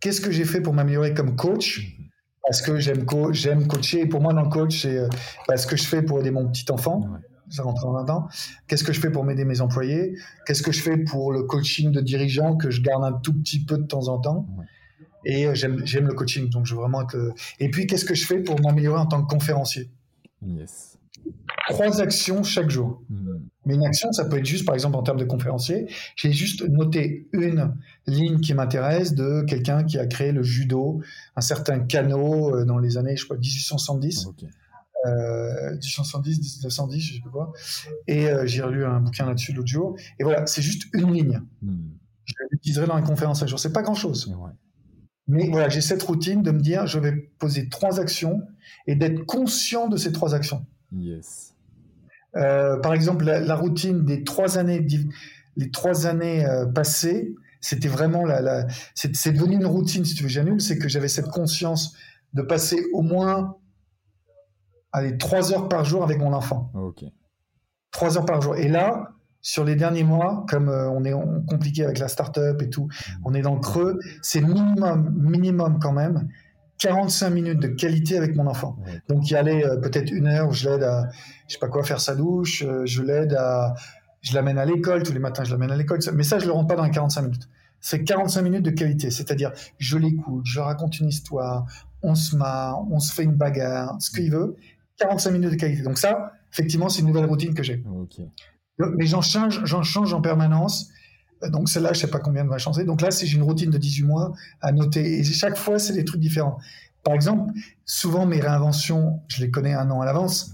Qu'est-ce 0.00 0.20
que 0.20 0.30
j'ai 0.30 0.44
fait 0.44 0.60
pour 0.60 0.74
m'améliorer 0.74 1.14
comme 1.14 1.36
coach? 1.36 1.96
Parce 2.42 2.62
que 2.62 2.78
j'aime 2.78 3.04
j'aime 3.32 3.66
coacher. 3.66 4.00
Et 4.00 4.06
pour 4.06 4.20
moi, 4.20 4.32
dans 4.32 4.42
le 4.42 4.48
coach, 4.48 4.82
c'est 4.82 4.96
euh, 4.96 5.08
ce 5.56 5.66
que 5.66 5.76
je 5.76 5.84
fais 5.84 6.02
pour 6.02 6.20
aider 6.20 6.30
mon 6.30 6.48
petit 6.48 6.70
enfant. 6.70 7.04
Ça 7.50 7.62
rentre 7.62 7.86
en 7.86 8.04
temps. 8.04 8.28
Qu'est-ce 8.66 8.84
que 8.84 8.92
je 8.92 9.00
fais 9.00 9.10
pour 9.10 9.24
m'aider 9.24 9.44
mes 9.44 9.60
employés? 9.60 10.14
Qu'est-ce 10.46 10.62
que 10.62 10.72
je 10.72 10.82
fais 10.82 10.98
pour 10.98 11.32
le 11.32 11.44
coaching 11.44 11.92
de 11.92 12.00
dirigeants 12.00 12.56
que 12.56 12.70
je 12.70 12.82
garde 12.82 13.04
un 13.04 13.12
tout 13.12 13.32
petit 13.32 13.64
peu 13.64 13.78
de 13.78 13.84
temps 13.84 14.08
en 14.08 14.18
temps? 14.18 14.46
Et 15.24 15.46
euh, 15.46 15.54
j'aime 15.54 16.06
le 16.06 16.14
coaching, 16.14 16.48
donc 16.48 16.66
je 16.66 16.74
veux 16.74 16.80
vraiment 16.80 17.04
que. 17.04 17.32
Et 17.58 17.70
puis, 17.70 17.86
qu'est-ce 17.86 18.04
que 18.04 18.14
je 18.14 18.26
fais 18.26 18.40
pour 18.40 18.60
m'améliorer 18.60 19.00
en 19.00 19.06
tant 19.06 19.22
que 19.22 19.28
conférencier? 19.28 19.90
Yes 20.42 20.98
trois 21.68 22.00
actions 22.00 22.42
chaque 22.42 22.70
jour. 22.70 23.02
Hmm. 23.08 23.27
Mais 23.68 23.74
une 23.74 23.84
action, 23.84 24.10
ça 24.12 24.24
peut 24.24 24.38
être 24.38 24.46
juste, 24.46 24.64
par 24.64 24.74
exemple, 24.74 24.96
en 24.96 25.02
termes 25.02 25.18
de 25.18 25.26
conférencier, 25.26 25.92
j'ai 26.16 26.32
juste 26.32 26.66
noté 26.66 27.28
une 27.32 27.74
ligne 28.06 28.40
qui 28.40 28.54
m'intéresse 28.54 29.12
de 29.12 29.42
quelqu'un 29.42 29.84
qui 29.84 29.98
a 29.98 30.06
créé 30.06 30.32
le 30.32 30.42
judo, 30.42 31.02
un 31.36 31.42
certain 31.42 31.80
Kano 31.80 32.56
euh, 32.56 32.64
dans 32.64 32.78
les 32.78 32.96
années, 32.96 33.14
je 33.18 33.26
crois, 33.26 33.36
1870. 33.36 34.26
Euh, 35.06 35.72
1870, 35.72 36.38
1910, 36.38 37.00
je 37.00 37.14
sais 37.14 37.20
pas 37.20 37.28
quoi. 37.28 37.52
Et 38.06 38.30
euh, 38.30 38.46
j'ai 38.46 38.62
relu 38.62 38.86
un 38.86 39.00
bouquin 39.00 39.26
là-dessus 39.26 39.52
l'autre 39.52 39.68
jour. 39.68 39.96
Et 40.18 40.24
voilà, 40.24 40.46
c'est 40.46 40.62
juste 40.62 40.84
une 40.94 41.12
ligne. 41.12 41.42
Hmm. 41.60 41.90
Je 42.24 42.34
l'utiliserai 42.50 42.86
dans 42.86 42.96
une 42.96 43.04
conférence 43.04 43.42
un 43.42 43.46
jour. 43.46 43.58
C'est 43.58 43.74
pas 43.74 43.82
grand-chose. 43.82 44.34
Mais 45.26 45.50
voilà, 45.50 45.68
j'ai 45.68 45.82
cette 45.82 46.02
routine 46.02 46.42
de 46.42 46.52
me 46.52 46.60
dire, 46.60 46.86
je 46.86 46.98
vais 46.98 47.12
poser 47.38 47.68
trois 47.68 48.00
actions 48.00 48.40
et 48.86 48.94
d'être 48.94 49.26
conscient 49.26 49.88
de 49.88 49.98
ces 49.98 50.10
trois 50.10 50.34
actions. 50.34 50.64
Yes. 50.90 51.54
Euh, 52.36 52.78
par 52.78 52.92
exemple, 52.92 53.24
la, 53.24 53.54
routine 53.54 54.04
des 54.04 54.24
trois 54.24 54.58
années, 54.58 54.86
les 55.56 55.70
trois 55.70 56.06
années 56.06 56.44
euh, 56.46 56.66
passées, 56.66 57.34
c'était 57.60 57.88
vraiment 57.88 58.24
la, 58.24 58.40
la 58.40 58.66
c'est 58.94 59.32
devenu 59.32 59.56
une 59.56 59.66
routine, 59.66 60.04
si 60.04 60.14
tu 60.14 60.22
veux, 60.22 60.28
j'annule, 60.28 60.60
c'est 60.60 60.78
que 60.78 60.88
j'avais 60.88 61.08
cette 61.08 61.28
conscience 61.28 61.96
de 62.34 62.42
passer 62.42 62.84
au 62.92 63.02
moins 63.02 63.56
allez, 64.92 65.16
trois 65.18 65.52
heures 65.52 65.68
par 65.68 65.84
jour 65.84 66.02
avec 66.02 66.18
mon 66.18 66.32
enfant. 66.32 66.70
Ok. 66.74 67.04
Trois 67.90 68.18
heures 68.18 68.26
par 68.26 68.42
jour. 68.42 68.56
Et 68.56 68.68
là, 68.68 69.12
sur 69.40 69.64
les 69.64 69.76
derniers 69.76 70.04
mois, 70.04 70.44
comme 70.48 70.68
euh, 70.68 70.90
on 70.90 71.04
est 71.04 71.14
compliqué 71.48 71.84
avec 71.84 71.98
la 71.98 72.08
start-up 72.08 72.60
et 72.60 72.68
tout, 72.68 72.84
mmh. 72.84 73.22
on 73.24 73.34
est 73.34 73.42
dans 73.42 73.54
le 73.54 73.60
creux, 73.60 73.98
c'est 74.22 74.40
minimum, 74.40 75.14
minimum 75.16 75.78
quand 75.80 75.92
même 75.92 76.28
45 76.78 77.30
minutes 77.30 77.60
de 77.60 77.68
qualité 77.68 78.16
avec 78.16 78.36
mon 78.36 78.46
enfant. 78.46 78.76
Donc, 79.08 79.30
y 79.30 79.34
allait 79.34 79.64
euh, 79.64 79.76
peut-être 79.76 80.10
une 80.10 80.26
heure 80.26 80.48
où 80.48 80.52
je 80.52 80.68
l'aide 80.68 80.82
à, 80.82 81.08
je 81.46 81.54
sais 81.54 81.58
pas 81.58 81.68
quoi, 81.68 81.82
faire 81.82 82.00
sa 82.00 82.14
douche, 82.14 82.62
euh, 82.62 82.86
je 82.86 83.02
l'aide 83.02 83.34
à, 83.34 83.74
je 84.20 84.34
l'amène 84.34 84.58
à 84.58 84.64
l'école, 84.64 85.02
tous 85.02 85.12
les 85.12 85.18
matins 85.18 85.44
je 85.44 85.50
l'amène 85.50 85.70
à 85.70 85.76
l'école. 85.76 85.98
Mais 86.14 86.22
ça, 86.22 86.38
je 86.38 86.46
le 86.46 86.52
rentre 86.52 86.68
pas 86.68 86.76
dans 86.76 86.84
les 86.84 86.90
45 86.90 87.22
minutes. 87.22 87.48
C'est 87.80 88.02
45 88.02 88.42
minutes 88.42 88.64
de 88.64 88.70
qualité, 88.70 89.10
c'est-à-dire 89.10 89.52
je 89.78 89.98
l'écoute, 89.98 90.44
je 90.44 90.58
raconte 90.60 90.98
une 90.98 91.08
histoire, 91.08 91.64
on 92.02 92.14
se 92.14 92.34
marre, 92.36 92.80
on 92.90 92.98
se 92.98 93.12
fait 93.12 93.22
une 93.22 93.36
bagarre, 93.36 93.96
ce 94.00 94.10
qu'il 94.10 94.30
veut. 94.30 94.56
45 94.98 95.30
minutes 95.30 95.50
de 95.50 95.56
qualité. 95.56 95.82
Donc 95.82 95.98
ça, 95.98 96.32
effectivement, 96.52 96.88
c'est 96.88 97.02
une 97.02 97.06
nouvelle 97.06 97.26
routine 97.26 97.54
que 97.54 97.62
j'ai. 97.62 97.82
Mais 98.78 99.06
j'en 99.06 99.22
change, 99.22 99.64
j'en 99.64 99.82
change 99.82 100.12
en 100.12 100.20
permanence. 100.20 100.90
Donc 101.50 101.68
celle-là, 101.68 101.92
je 101.92 102.00
sais 102.00 102.10
pas 102.10 102.18
combien 102.18 102.44
de 102.44 102.48
va 102.48 102.58
changer. 102.58 102.84
Donc 102.84 103.00
là, 103.00 103.10
c'est 103.10 103.26
une 103.26 103.42
routine 103.42 103.70
de 103.70 103.78
18 103.78 104.04
mois 104.04 104.32
à 104.60 104.72
noter. 104.72 105.20
Et 105.20 105.24
chaque 105.24 105.56
fois, 105.56 105.78
c'est 105.78 105.92
des 105.92 106.04
trucs 106.04 106.20
différents. 106.20 106.58
Par 107.04 107.14
exemple, 107.14 107.52
souvent 107.84 108.26
mes 108.26 108.40
réinventions, 108.40 109.22
je 109.28 109.42
les 109.42 109.50
connais 109.50 109.74
un 109.74 109.90
an 109.90 110.00
à 110.00 110.04
l'avance. 110.04 110.52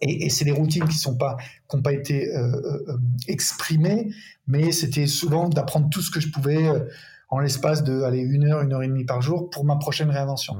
Et, 0.00 0.30
c'est 0.30 0.44
des 0.44 0.52
routines 0.52 0.86
qui 0.86 0.96
sont 0.96 1.16
pas, 1.16 1.36
qui 1.68 1.76
n'ont 1.76 1.82
pas 1.82 1.92
été 1.92 2.32
euh, 2.36 2.52
euh, 2.88 2.98
exprimées, 3.26 4.12
mais 4.46 4.70
c'était 4.70 5.06
souvent 5.08 5.48
d'apprendre 5.48 5.88
tout 5.90 6.02
ce 6.02 6.10
que 6.10 6.20
je 6.20 6.30
pouvais 6.30 6.68
euh, 6.68 6.84
en 7.30 7.40
l'espace 7.40 7.82
de 7.82 8.02
aller 8.02 8.20
une 8.20 8.44
heure, 8.44 8.62
une 8.62 8.72
heure 8.72 8.82
et 8.82 8.88
demie 8.88 9.04
par 9.04 9.20
jour 9.20 9.50
pour 9.50 9.64
ma 9.64 9.76
prochaine 9.76 10.10
réinvention. 10.10 10.56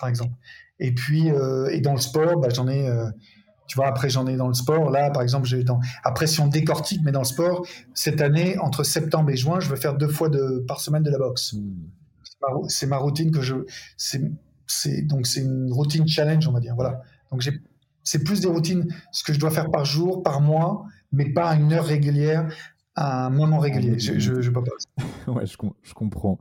Par 0.00 0.08
exemple. 0.08 0.32
Et 0.80 0.92
puis, 0.92 1.28
et 1.28 1.80
dans 1.80 1.92
le 1.92 2.00
sport, 2.00 2.40
bah, 2.40 2.48
j'en 2.52 2.68
ai 2.68 2.90
Tu 3.66 3.76
vois, 3.76 3.86
après, 3.86 4.10
j'en 4.10 4.26
ai 4.26 4.36
dans 4.36 4.48
le 4.48 4.54
sport. 4.54 4.90
Là, 4.90 5.10
par 5.10 5.22
exemple, 5.22 5.46
j'ai 5.46 5.64
dans. 5.64 5.80
Après, 6.02 6.26
si 6.26 6.40
on 6.40 6.48
décortique, 6.48 7.00
mais 7.04 7.12
dans 7.12 7.20
le 7.20 7.26
sport, 7.26 7.66
cette 7.94 8.20
année, 8.20 8.58
entre 8.58 8.84
septembre 8.84 9.30
et 9.30 9.36
juin, 9.36 9.60
je 9.60 9.68
veux 9.68 9.76
faire 9.76 9.96
deux 9.96 10.08
fois 10.08 10.28
de... 10.28 10.64
par 10.68 10.80
semaine 10.80 11.02
de 11.02 11.10
la 11.10 11.18
boxe. 11.18 11.54
Hmm. 11.54 12.68
C'est 12.68 12.86
ma... 12.86 12.98
routine 12.98 13.30
que 13.30 13.40
je. 13.40 13.54
C'est 13.96 14.22
donc 15.02 15.26
c'est 15.26 15.40
une 15.40 15.72
routine 15.72 16.06
challenge, 16.06 16.46
on 16.48 16.52
va 16.52 16.60
dire. 16.60 16.74
Voilà. 16.74 17.02
Donc 17.30 17.40
j'ai. 17.40 17.60
C'est 18.06 18.22
plus 18.22 18.40
des 18.40 18.48
routines, 18.48 18.86
ce 19.12 19.24
que 19.24 19.32
je 19.32 19.40
dois 19.40 19.50
faire 19.50 19.70
par 19.70 19.86
jour, 19.86 20.22
par 20.22 20.42
mois, 20.42 20.84
mais 21.10 21.32
pas 21.32 21.48
à 21.48 21.56
une 21.56 21.72
heure 21.72 21.86
régulière 21.86 22.50
à 22.96 23.26
un 23.26 23.30
moment 23.30 23.58
régulier. 23.58 23.98
Je, 23.98 24.18
je, 24.18 24.40
je 24.40 24.50
peux 24.50 24.62
pas. 24.62 24.70
ouais, 25.32 25.46
je, 25.46 25.56
je 25.82 25.94
comprends. 25.94 26.38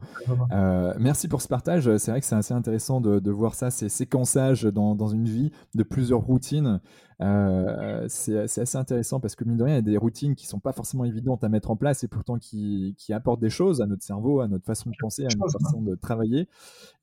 Euh, 0.51 0.93
merci 0.99 1.27
pour 1.27 1.41
ce 1.41 1.47
partage. 1.47 1.97
C'est 1.97 2.11
vrai 2.11 2.19
que 2.19 2.27
c'est 2.27 2.35
assez 2.35 2.53
intéressant 2.53 3.01
de, 3.01 3.19
de, 3.19 3.31
voir 3.31 3.55
ça, 3.55 3.71
ces 3.71 3.89
séquençages 3.89 4.63
dans, 4.63 4.95
dans, 4.95 5.07
une 5.07 5.25
vie 5.25 5.51
de 5.73 5.83
plusieurs 5.83 6.19
routines. 6.19 6.79
Euh, 7.23 8.05
c'est 8.09 8.37
assez 8.37 8.77
intéressant 8.77 9.19
parce 9.19 9.35
que, 9.35 9.45
mine 9.45 9.57
de 9.57 9.63
rien, 9.63 9.75
il 9.75 9.77
y 9.77 9.79
a 9.79 9.81
des 9.81 9.97
routines 9.97 10.35
qui 10.35 10.45
sont 10.45 10.59
pas 10.59 10.73
forcément 10.73 11.05
évidentes 11.05 11.43
à 11.43 11.49
mettre 11.49 11.71
en 11.71 11.75
place 11.75 12.03
et 12.03 12.07
pourtant 12.07 12.37
qui, 12.37 12.95
qui 12.97 13.13
apportent 13.13 13.39
des 13.39 13.49
choses 13.49 13.81
à 13.81 13.85
notre 13.85 14.03
cerveau, 14.03 14.41
à 14.41 14.47
notre 14.47 14.65
façon 14.65 14.89
de 14.89 14.95
penser, 14.99 15.23
à 15.23 15.29
notre 15.37 15.59
façon 15.59 15.81
de 15.81 15.95
travailler. 15.95 16.47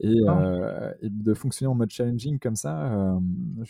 Et, 0.01 0.15
euh, 0.29 0.93
et 1.03 1.09
de 1.11 1.35
fonctionner 1.35 1.69
en 1.69 1.75
mode 1.75 1.91
challenging 1.91 2.39
comme 2.39 2.57
ça. 2.57 2.93
Euh, 2.93 3.19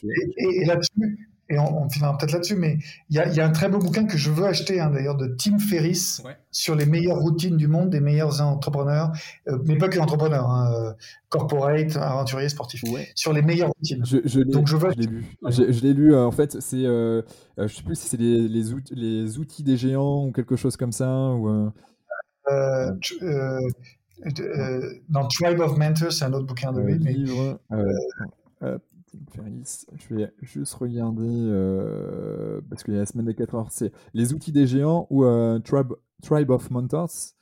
et, 0.03 0.63
et 0.63 0.65
là-dessus, 0.65 1.31
et 1.51 1.59
on, 1.59 1.89
finira 1.91 2.17
peut-être 2.17 2.33
là-dessus, 2.33 2.55
mais 2.55 2.79
il 3.11 3.17
y, 3.17 3.37
y 3.37 3.41
a, 3.41 3.45
un 3.45 3.51
très 3.51 3.69
beau 3.69 3.79
bouquin 3.79 4.05
que 4.07 4.17
je 4.17 4.31
veux 4.31 4.47
acheter, 4.47 4.81
hein, 4.81 4.91
d'ailleurs, 4.91 5.17
de 5.17 5.35
Tim 5.37 5.59
Ferriss 5.59 6.23
sur 6.53 6.77
les 6.77 6.87
meilleures 6.87 7.19
routines 7.19 7.57
du 7.57 7.67
monde 7.67 7.91
des 7.91 7.99
meilleurs 7.99 8.41
entrepreneurs, 8.41 9.11
euh, 9.49 9.59
mais 9.67 9.77
pas 9.77 9.89
que 9.89 9.99
entrepreneurs, 9.99 10.49
hein, 10.49 10.95
euh, 11.35 11.39
corporate, 11.39 11.97
aventuriers, 11.97 12.49
sportifs, 12.49 12.83
sur 13.15 13.33
les 13.33 13.43
meilleures 13.43 13.71
routines. 13.77 14.05
Je, 14.05 14.19
je 14.25 14.41
Donc 14.41 14.67
je 14.67 14.77
veux. 14.77 14.91
Je 14.93 15.01
l'ai 15.01 15.07
lu. 15.07 15.25
Je, 15.49 15.83
l'ai 15.83 15.95
lu. 15.95 16.15
Euh, 16.15 16.25
en 16.25 16.31
fait, 16.31 16.61
c'est, 16.61 16.85
euh, 16.85 17.23
je 17.59 17.69
sais 17.69 17.83
plus 17.83 17.97
si 17.97 18.09
c'est 18.09 18.17
les, 18.17 18.49
les, 18.49 18.73
outils, 18.73 18.95
les, 18.95 19.39
outils, 19.39 19.63
des 19.63 19.77
géants 19.77 20.27
ou 20.27 20.33
quelque 20.33 20.57
chose 20.57 20.77
comme 20.77 20.93
ça. 20.93 21.31
Ou, 21.31 21.71
dans 25.09 25.29
Tribe 25.29 25.61
of 25.61 25.77
Mentors, 25.77 26.13
c'est 26.13 26.25
un 26.25 26.33
autre 26.33 26.47
bouquin 26.47 26.73
de 26.73 26.81
lui. 26.81 26.99
Mais, 26.99 27.15
je 29.99 30.15
vais 30.15 30.33
juste 30.43 30.75
regarder, 30.75 31.23
euh, 31.27 32.61
parce 32.69 32.85
qu'il 32.85 32.95
y 32.95 32.97
a 32.97 33.01
la 33.01 33.07
semaine 33.07 33.27
des 33.27 33.35
4 33.35 33.55
heures, 33.55 33.69
c'est 33.71 33.93
les 34.15 34.33
outils 34.33 34.53
des 34.53 34.67
géants 34.67 35.07
ou 35.11 35.25
euh, 35.25 35.59
Tribe, 35.61 35.93
Tribe 36.23 36.51
of 36.51 36.71
Mentors. 36.71 37.35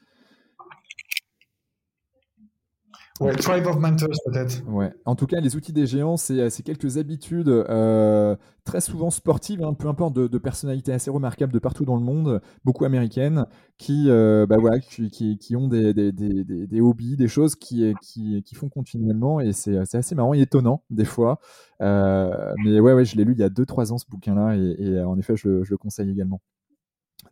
Ouais, 3.21 3.35
Tribe 3.35 3.67
of 3.67 3.79
Mentors 3.79 4.09
peut-être. 4.27 4.63
Ouais. 4.69 4.93
En 5.05 5.17
tout 5.17 5.27
cas, 5.27 5.41
les 5.41 5.57
outils 5.57 5.73
des 5.73 5.87
géants, 5.87 6.17
c'est 6.17 6.41
euh, 6.41 6.49
quelques 6.65 6.99
habitudes 6.99 7.49
euh, 7.49 8.37
très 8.65 8.81
souvent 8.81 9.11
sportives, 9.11 9.63
hein, 9.63 9.75
peu 9.75 9.89
importe, 9.89 10.15
de, 10.15 10.39
personnalités 10.39 10.93
assez 10.93 11.11
remarquables 11.11 11.53
de 11.53 11.59
partout 11.59 11.85
dans 11.85 11.97
le 11.97 12.03
monde, 12.03 12.41
beaucoup 12.65 12.85
américaines, 12.85 13.47
qui, 13.77 14.05
euh, 14.09 14.47
bah 14.47 14.57
voilà, 14.61 14.79
qui, 14.79 15.11
qui, 15.11 15.57
ont 15.57 15.69
des, 15.69 15.93
des, 15.93 16.13
des, 16.13 16.45
des, 16.45 16.81
hobbies, 16.81 17.17
des 17.17 17.29
choses 17.29 17.57
qui, 17.57 17.93
qui, 18.03 18.43
qui 18.45 18.55
font 18.55 18.69
continuellement, 18.69 19.41
et 19.41 19.53
c'est 19.53 19.77
assez 19.77 20.15
marrant 20.15 20.35
et 20.35 20.41
étonnant 20.41 20.83
des 20.91 21.05
fois. 21.05 21.41
mais 21.81 22.79
ouais, 22.79 22.93
ouais, 22.93 23.05
je 23.05 23.17
l'ai 23.17 23.25
lu 23.25 23.33
il 23.33 23.41
y 23.41 23.45
a 23.45 23.49
2-3 23.49 23.93
ans 23.93 23.99
ce 23.99 24.07
bouquin-là, 24.09 24.57
et, 24.57 24.77
et, 24.79 25.01
en 25.01 25.19
effet, 25.19 25.35
je, 25.37 25.65
je 25.65 25.71
le 25.71 25.77
conseille 25.77 26.11
également. 26.11 26.41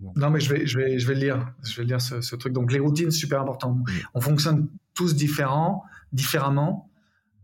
Non, 0.01 0.31
mais 0.31 0.41
je 0.41 0.53
vais, 0.53 0.67
je 0.67 0.79
vais, 0.79 0.99
je 0.99 1.07
vais 1.07 1.15
le 1.15 1.21
lire. 1.21 1.53
Je 1.63 1.81
vais 1.81 1.87
lire 1.87 2.01
ce, 2.01 2.37
truc. 2.37 2.53
Donc, 2.53 2.73
les 2.73 2.79
routines, 2.79 3.11
super 3.11 3.41
important. 3.41 3.79
On 4.15 4.21
fonctionne 4.21 4.69
tous 4.95 5.15
différents, 5.15 5.85
différemment. 6.13 6.91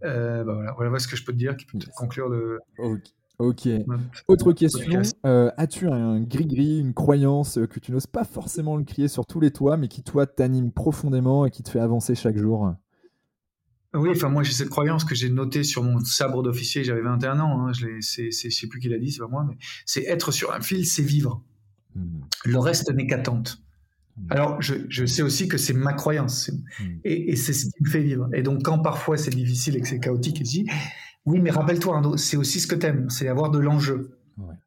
Euh, 0.04 0.42
bah 0.42 0.54
voilà, 0.54 0.72
voilà 0.72 0.98
ce 0.98 1.06
que 1.06 1.16
je 1.16 1.24
peux 1.24 1.32
te 1.32 1.38
dire 1.38 1.56
qui 1.56 1.64
peut 1.66 1.78
conclure 1.96 2.28
le. 2.28 2.58
Ok. 3.38 3.68
Autre 4.28 4.52
question. 4.52 5.02
Euh, 5.24 5.50
as-tu 5.56 5.88
un 5.88 6.20
gris-gris, 6.20 6.80
une 6.80 6.94
croyance 6.94 7.58
que 7.70 7.80
tu 7.80 7.92
n'oses 7.92 8.06
pas 8.06 8.24
forcément 8.24 8.76
le 8.76 8.84
crier 8.84 9.08
sur 9.08 9.26
tous 9.26 9.40
les 9.40 9.50
toits, 9.50 9.76
mais 9.76 9.88
qui, 9.88 10.02
toi, 10.02 10.26
t'anime 10.26 10.72
profondément 10.72 11.46
et 11.46 11.50
qui 11.50 11.62
te 11.62 11.70
fait 11.70 11.80
avancer 11.80 12.14
chaque 12.14 12.36
jour? 12.36 12.74
Oui, 13.94 14.08
enfin 14.10 14.30
moi 14.30 14.42
j'ai 14.42 14.52
cette 14.52 14.70
croyance 14.70 15.04
que 15.04 15.14
j'ai 15.14 15.28
notée 15.28 15.64
sur 15.64 15.82
mon 15.82 16.00
sabre 16.00 16.42
d'officier, 16.42 16.82
j'avais 16.82 17.02
21 17.02 17.40
ans, 17.40 17.66
hein, 17.66 17.72
je 17.74 17.88
ne 17.88 18.30
sais 18.30 18.66
plus 18.66 18.80
qui 18.80 18.88
l'a 18.88 18.98
dit, 18.98 19.12
c'est 19.12 19.20
pas 19.20 19.28
moi, 19.28 19.44
mais 19.46 19.58
c'est 19.84 20.04
être 20.04 20.32
sur 20.32 20.50
un 20.54 20.62
fil, 20.62 20.86
c'est 20.86 21.02
vivre. 21.02 21.42
Le 22.44 22.58
reste 22.58 22.92
n'est 22.92 23.06
qu'attente. 23.06 23.62
Alors, 24.28 24.60
je, 24.60 25.06
sais 25.06 25.22
aussi 25.22 25.48
que 25.48 25.56
c'est 25.56 25.72
ma 25.72 25.94
croyance 25.94 26.50
et, 27.04 27.34
c'est 27.36 27.52
ce 27.52 27.66
qui 27.66 27.82
me 27.82 27.88
fait 27.88 28.02
vivre. 28.02 28.28
Et 28.34 28.42
donc, 28.42 28.62
quand 28.62 28.78
parfois 28.78 29.16
c'est 29.16 29.30
difficile 29.30 29.76
et 29.76 29.80
que 29.80 29.88
c'est 29.88 30.00
chaotique, 30.00 30.38
je 30.38 30.42
dis 30.42 30.66
oui, 31.24 31.40
mais 31.40 31.50
rappelle-toi, 31.50 32.02
c'est 32.16 32.36
aussi 32.36 32.60
ce 32.60 32.66
que 32.66 32.74
t'aimes, 32.74 33.08
c'est 33.08 33.28
avoir 33.28 33.50
de 33.50 33.58
l'enjeu. 33.58 34.18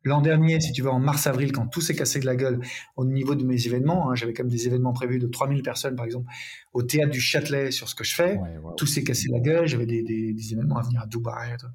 L'an 0.03 0.21
dernier, 0.21 0.61
si 0.61 0.71
tu 0.71 0.83
vas 0.83 0.91
en 0.91 0.99
mars-avril, 0.99 1.51
quand 1.51 1.67
tout 1.67 1.81
s'est 1.81 1.95
cassé 1.95 2.19
de 2.19 2.25
la 2.25 2.35
gueule 2.35 2.61
au 2.95 3.03
niveau 3.03 3.35
de 3.35 3.43
mes 3.43 3.65
événements, 3.65 4.09
hein, 4.09 4.15
j'avais 4.15 4.33
quand 4.33 4.43
même 4.43 4.51
des 4.51 4.67
événements 4.67 4.93
prévus 4.93 5.19
de 5.19 5.27
3000 5.27 5.63
personnes, 5.63 5.95
par 5.95 6.05
exemple, 6.05 6.31
au 6.73 6.83
théâtre 6.83 7.11
du 7.11 7.19
Châtelet 7.19 7.71
sur 7.71 7.89
ce 7.89 7.95
que 7.95 8.03
je 8.03 8.15
fais. 8.15 8.39
Tout 8.77 8.85
s'est 8.85 9.03
cassé 9.03 9.27
de 9.27 9.33
la 9.33 9.39
gueule, 9.39 9.67
j'avais 9.67 9.87
des, 9.87 10.03
des, 10.03 10.53
événements 10.53 10.77
à 10.77 10.83
venir 10.83 11.01
à 11.01 11.07
Dubaï 11.07 11.57
tout 11.59 11.67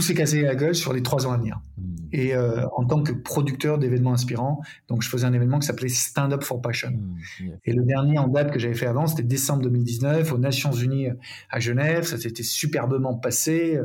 s'est 0.00 0.14
cassé 0.14 0.42
la 0.42 0.54
gueule 0.54 0.74
sur 0.74 0.92
les 0.92 1.02
trois 1.02 1.26
ans 1.26 1.32
à 1.32 1.38
venir. 1.38 1.60
Hmm. 1.76 1.96
Et 2.12 2.34
euh, 2.34 2.66
en 2.76 2.84
tant 2.84 3.02
que 3.02 3.12
producteur 3.12 3.78
d'événements 3.78 4.12
inspirants, 4.12 4.60
donc 4.88 5.02
je 5.02 5.08
faisais 5.08 5.26
un 5.26 5.32
événement 5.32 5.58
qui 5.58 5.66
s'appelait 5.66 5.88
Stand 5.88 6.32
Up 6.32 6.44
for 6.44 6.60
Passion. 6.60 6.90
Hmm, 6.90 7.50
Et 7.64 7.72
le 7.72 7.84
dernier 7.84 8.18
en 8.18 8.28
date 8.28 8.52
que 8.52 8.58
j'avais 8.58 8.74
fait 8.74 8.86
avant, 8.86 9.06
c'était 9.06 9.22
décembre 9.22 9.62
2019 9.62 10.32
aux 10.32 10.38
Nations 10.38 10.72
Unies 10.72 11.08
à 11.50 11.60
Genève. 11.60 12.04
Ça 12.04 12.18
s'était 12.18 12.42
superbement 12.42 13.14
passé. 13.14 13.78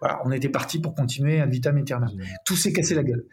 Voilà, 0.00 0.20
on 0.24 0.32
était 0.32 0.48
parti 0.48 0.80
pour 0.80 0.94
continuer 0.94 1.40
à 1.40 1.46
vitam 1.46 1.76
aeternam. 1.76 2.10
Tout 2.44 2.56
s'est 2.56 2.72
cassé 2.72 2.94
la 2.94 3.02
gueule. 3.02 3.24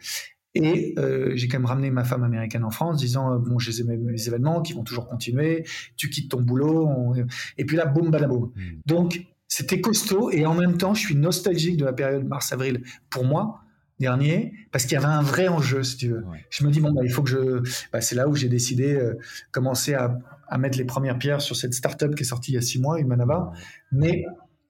Et 0.54 0.94
euh, 0.98 1.32
j'ai 1.34 1.48
quand 1.48 1.58
même 1.58 1.66
ramené 1.66 1.90
ma 1.90 2.04
femme 2.04 2.22
américaine 2.22 2.64
en 2.64 2.70
France, 2.70 2.98
disant 2.98 3.32
euh, 3.32 3.38
bon, 3.38 3.58
j'ai 3.58 3.82
mes, 3.82 3.96
mes 3.96 4.28
événements 4.28 4.62
qui 4.62 4.72
vont 4.72 4.84
toujours 4.84 5.08
continuer. 5.08 5.64
Tu 5.96 6.10
quittes 6.10 6.30
ton 6.30 6.40
boulot, 6.40 7.14
et 7.58 7.64
puis 7.64 7.76
là, 7.76 7.86
boum, 7.86 8.10
balaboum. 8.10 8.52
Hmm. 8.54 8.80
Donc 8.86 9.26
c'était 9.56 9.80
costaud 9.80 10.32
et 10.32 10.46
en 10.46 10.54
même 10.54 10.76
temps, 10.78 10.94
je 10.94 11.00
suis 11.00 11.14
nostalgique 11.14 11.76
de 11.76 11.84
la 11.84 11.92
période 11.92 12.26
mars-avril 12.26 12.82
pour 13.08 13.24
moi 13.24 13.60
dernier 14.00 14.52
parce 14.72 14.82
qu'il 14.82 14.94
y 14.94 14.96
avait 14.96 15.06
un 15.06 15.22
vrai 15.22 15.46
enjeu, 15.46 15.84
si 15.84 15.96
tu 15.96 16.08
veux. 16.08 16.24
Je 16.50 16.66
me 16.66 16.72
dis 16.72 16.80
bon 16.80 16.92
bah 16.92 17.02
il 17.04 17.08
faut 17.12 17.22
que 17.22 17.30
je, 17.30 17.62
bah, 17.92 18.00
c'est 18.00 18.16
là 18.16 18.26
où 18.26 18.34
j'ai 18.34 18.48
décidé 18.48 18.94
euh, 18.94 19.14
commencer 19.52 19.94
à, 19.94 20.18
à, 20.48 20.58
mettre 20.58 20.76
les 20.76 20.84
premières 20.84 21.20
pierres 21.20 21.40
sur 21.40 21.54
cette 21.54 21.72
start-up 21.72 22.16
qui 22.16 22.24
est 22.24 22.26
sortie 22.26 22.50
il 22.50 22.54
y 22.56 22.58
a 22.58 22.62
six 22.62 22.80
mois, 22.80 22.98
Humanava. 22.98 23.52
Mais 23.92 24.24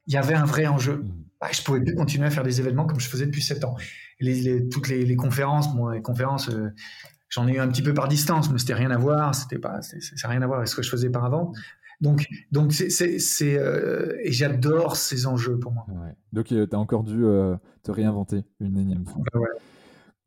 il 0.06 0.12
y 0.12 0.18
avait 0.18 0.34
un 0.34 0.44
vrai 0.44 0.66
enjeu. 0.66 0.96
Mm. 0.96 1.24
Bah, 1.40 1.48
je 1.50 1.62
pouvais 1.62 1.80
plus 1.80 1.94
continuer 1.94 2.26
à 2.26 2.30
faire 2.30 2.44
des 2.44 2.60
événements 2.60 2.84
comme 2.84 3.00
je 3.00 3.08
faisais 3.08 3.24
depuis 3.24 3.42
sept 3.42 3.64
ans. 3.64 3.76
Les, 4.20 4.68
toutes 4.68 4.88
les, 4.88 5.16
conférences, 5.16 5.74
bon, 5.74 5.88
les 5.88 6.02
conférences. 6.02 6.50
Euh, 6.50 6.74
j'en 7.30 7.48
ai 7.48 7.54
eu 7.54 7.58
un 7.58 7.68
petit 7.68 7.82
peu 7.82 7.94
par 7.94 8.06
distance, 8.06 8.50
mais 8.50 8.58
c'était 8.58 8.74
rien 8.74 8.90
à 8.90 8.98
voir. 8.98 9.34
C'était 9.34 9.58
pas, 9.58 9.80
ça 9.80 10.28
rien 10.28 10.42
à 10.42 10.46
voir 10.46 10.58
avec 10.58 10.68
ce 10.68 10.76
que 10.76 10.82
je 10.82 10.90
faisais 10.90 11.08
par 11.08 11.24
avant. 11.24 11.52
Donc, 12.00 12.26
donc 12.52 12.72
c'est, 12.72 13.58
euh, 13.58 14.16
et 14.22 14.30
j'adore 14.32 14.96
ces 14.96 15.26
enjeux 15.26 15.58
pour 15.58 15.72
moi. 15.72 15.86
Donc, 16.32 16.52
euh, 16.52 16.66
tu 16.66 16.76
as 16.76 16.78
encore 16.78 17.04
dû 17.04 17.24
euh, 17.24 17.56
te 17.82 17.90
réinventer 17.90 18.44
une 18.60 18.78
énième 18.78 19.06
fois. 19.06 19.22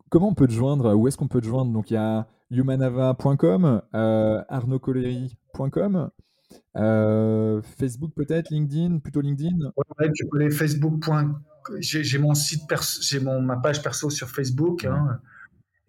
Comment 0.10 0.30
on 0.30 0.34
peut 0.34 0.48
te 0.48 0.54
joindre 0.54 0.96
Où 0.96 1.08
est-ce 1.08 1.18
qu'on 1.18 1.28
peut 1.28 1.42
te 1.42 1.48
joindre? 1.48 1.72
Donc, 1.72 1.92
il 1.92 1.96
y 1.96 1.98
a 1.98 2.28
humanava.com, 2.50 3.82
arnaudcoléry.com, 3.94 6.10
Facebook 7.62 8.12
peut-être, 8.16 8.50
LinkedIn, 8.50 9.00
plutôt 9.00 9.20
LinkedIn? 9.22 9.58
Ouais, 10.00 10.12
tu 10.14 10.26
connais 10.28 10.50
Facebook. 10.50 11.04
J'ai, 11.80 12.18
mon 12.18 12.34
site, 12.34 12.62
j'ai 13.02 13.20
mon 13.20 13.42
ma 13.42 13.58
page 13.58 13.84
perso 13.84 14.10
sur 14.10 14.30
Facebook. 14.30 14.86
Hein. 14.86 15.20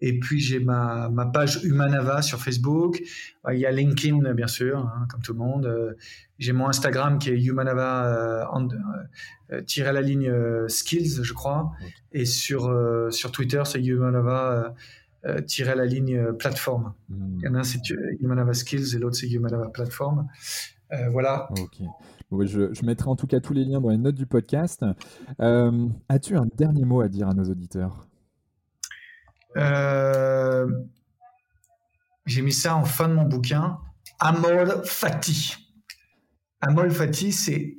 Et 0.01 0.19
puis 0.19 0.39
j'ai 0.39 0.59
ma, 0.59 1.09
ma 1.09 1.25
page 1.25 1.63
Humanava 1.63 2.21
sur 2.21 2.39
Facebook. 2.39 3.01
Euh, 3.45 3.53
il 3.53 3.59
y 3.59 3.65
a 3.65 3.71
LinkedIn, 3.71 4.33
bien 4.33 4.47
sûr, 4.47 4.79
hein, 4.79 5.05
comme 5.09 5.21
tout 5.21 5.33
le 5.33 5.39
monde. 5.39 5.65
Euh, 5.65 5.93
j'ai 6.37 6.53
mon 6.53 6.67
Instagram 6.69 7.19
qui 7.19 7.31
est 7.31 7.41
Humanava 7.41 8.47
euh, 8.49 9.61
tiré 9.65 9.91
la 9.91 10.01
ligne 10.01 10.31
skills, 10.67 11.23
je 11.23 11.33
crois. 11.33 11.71
Et 12.13 12.25
sur, 12.25 12.73
sur 13.11 13.31
Twitter, 13.31 13.61
c'est 13.65 13.83
Humanava 13.83 14.73
tiré 15.47 15.75
la 15.75 15.85
ligne 15.85 16.31
plateforme. 16.33 16.93
Hmm. 17.09 17.39
Il 17.39 17.45
y 17.45 17.47
en 17.49 17.55
a 17.55 17.59
un, 17.59 17.63
c'est 17.63 17.81
Humanava 18.21 18.53
skills 18.53 18.95
et 18.95 18.99
l'autre, 18.99 19.17
c'est 19.17 19.27
Humanava 19.27 19.67
plateforme. 19.67 20.27
voilà. 21.11 21.49
Ok. 21.59 21.81
je, 22.45 22.73
je, 22.73 22.85
mettrai 22.85 23.09
en 23.09 23.17
tout 23.17 23.27
cas 23.27 23.41
tous 23.41 23.53
les 23.53 23.65
liens 23.65 23.81
dans 23.81 23.89
les 23.89 23.97
notes 23.97 24.15
du 24.15 24.25
podcast. 24.25 24.85
As-tu 25.39 26.37
un 26.37 26.47
dernier 26.55 26.85
mot 26.85 27.01
à 27.01 27.09
dire 27.09 27.27
à 27.27 27.33
nos 27.33 27.43
auditeurs? 27.43 28.08
Euh, 29.57 30.67
j'ai 32.25 32.41
mis 32.41 32.53
ça 32.53 32.75
en 32.75 32.85
fin 32.85 33.07
de 33.07 33.13
mon 33.13 33.23
bouquin. 33.23 33.79
Amol 34.19 34.83
Fati. 34.85 35.55
Amol 36.61 36.91
Fati, 36.91 37.31
c'est 37.31 37.75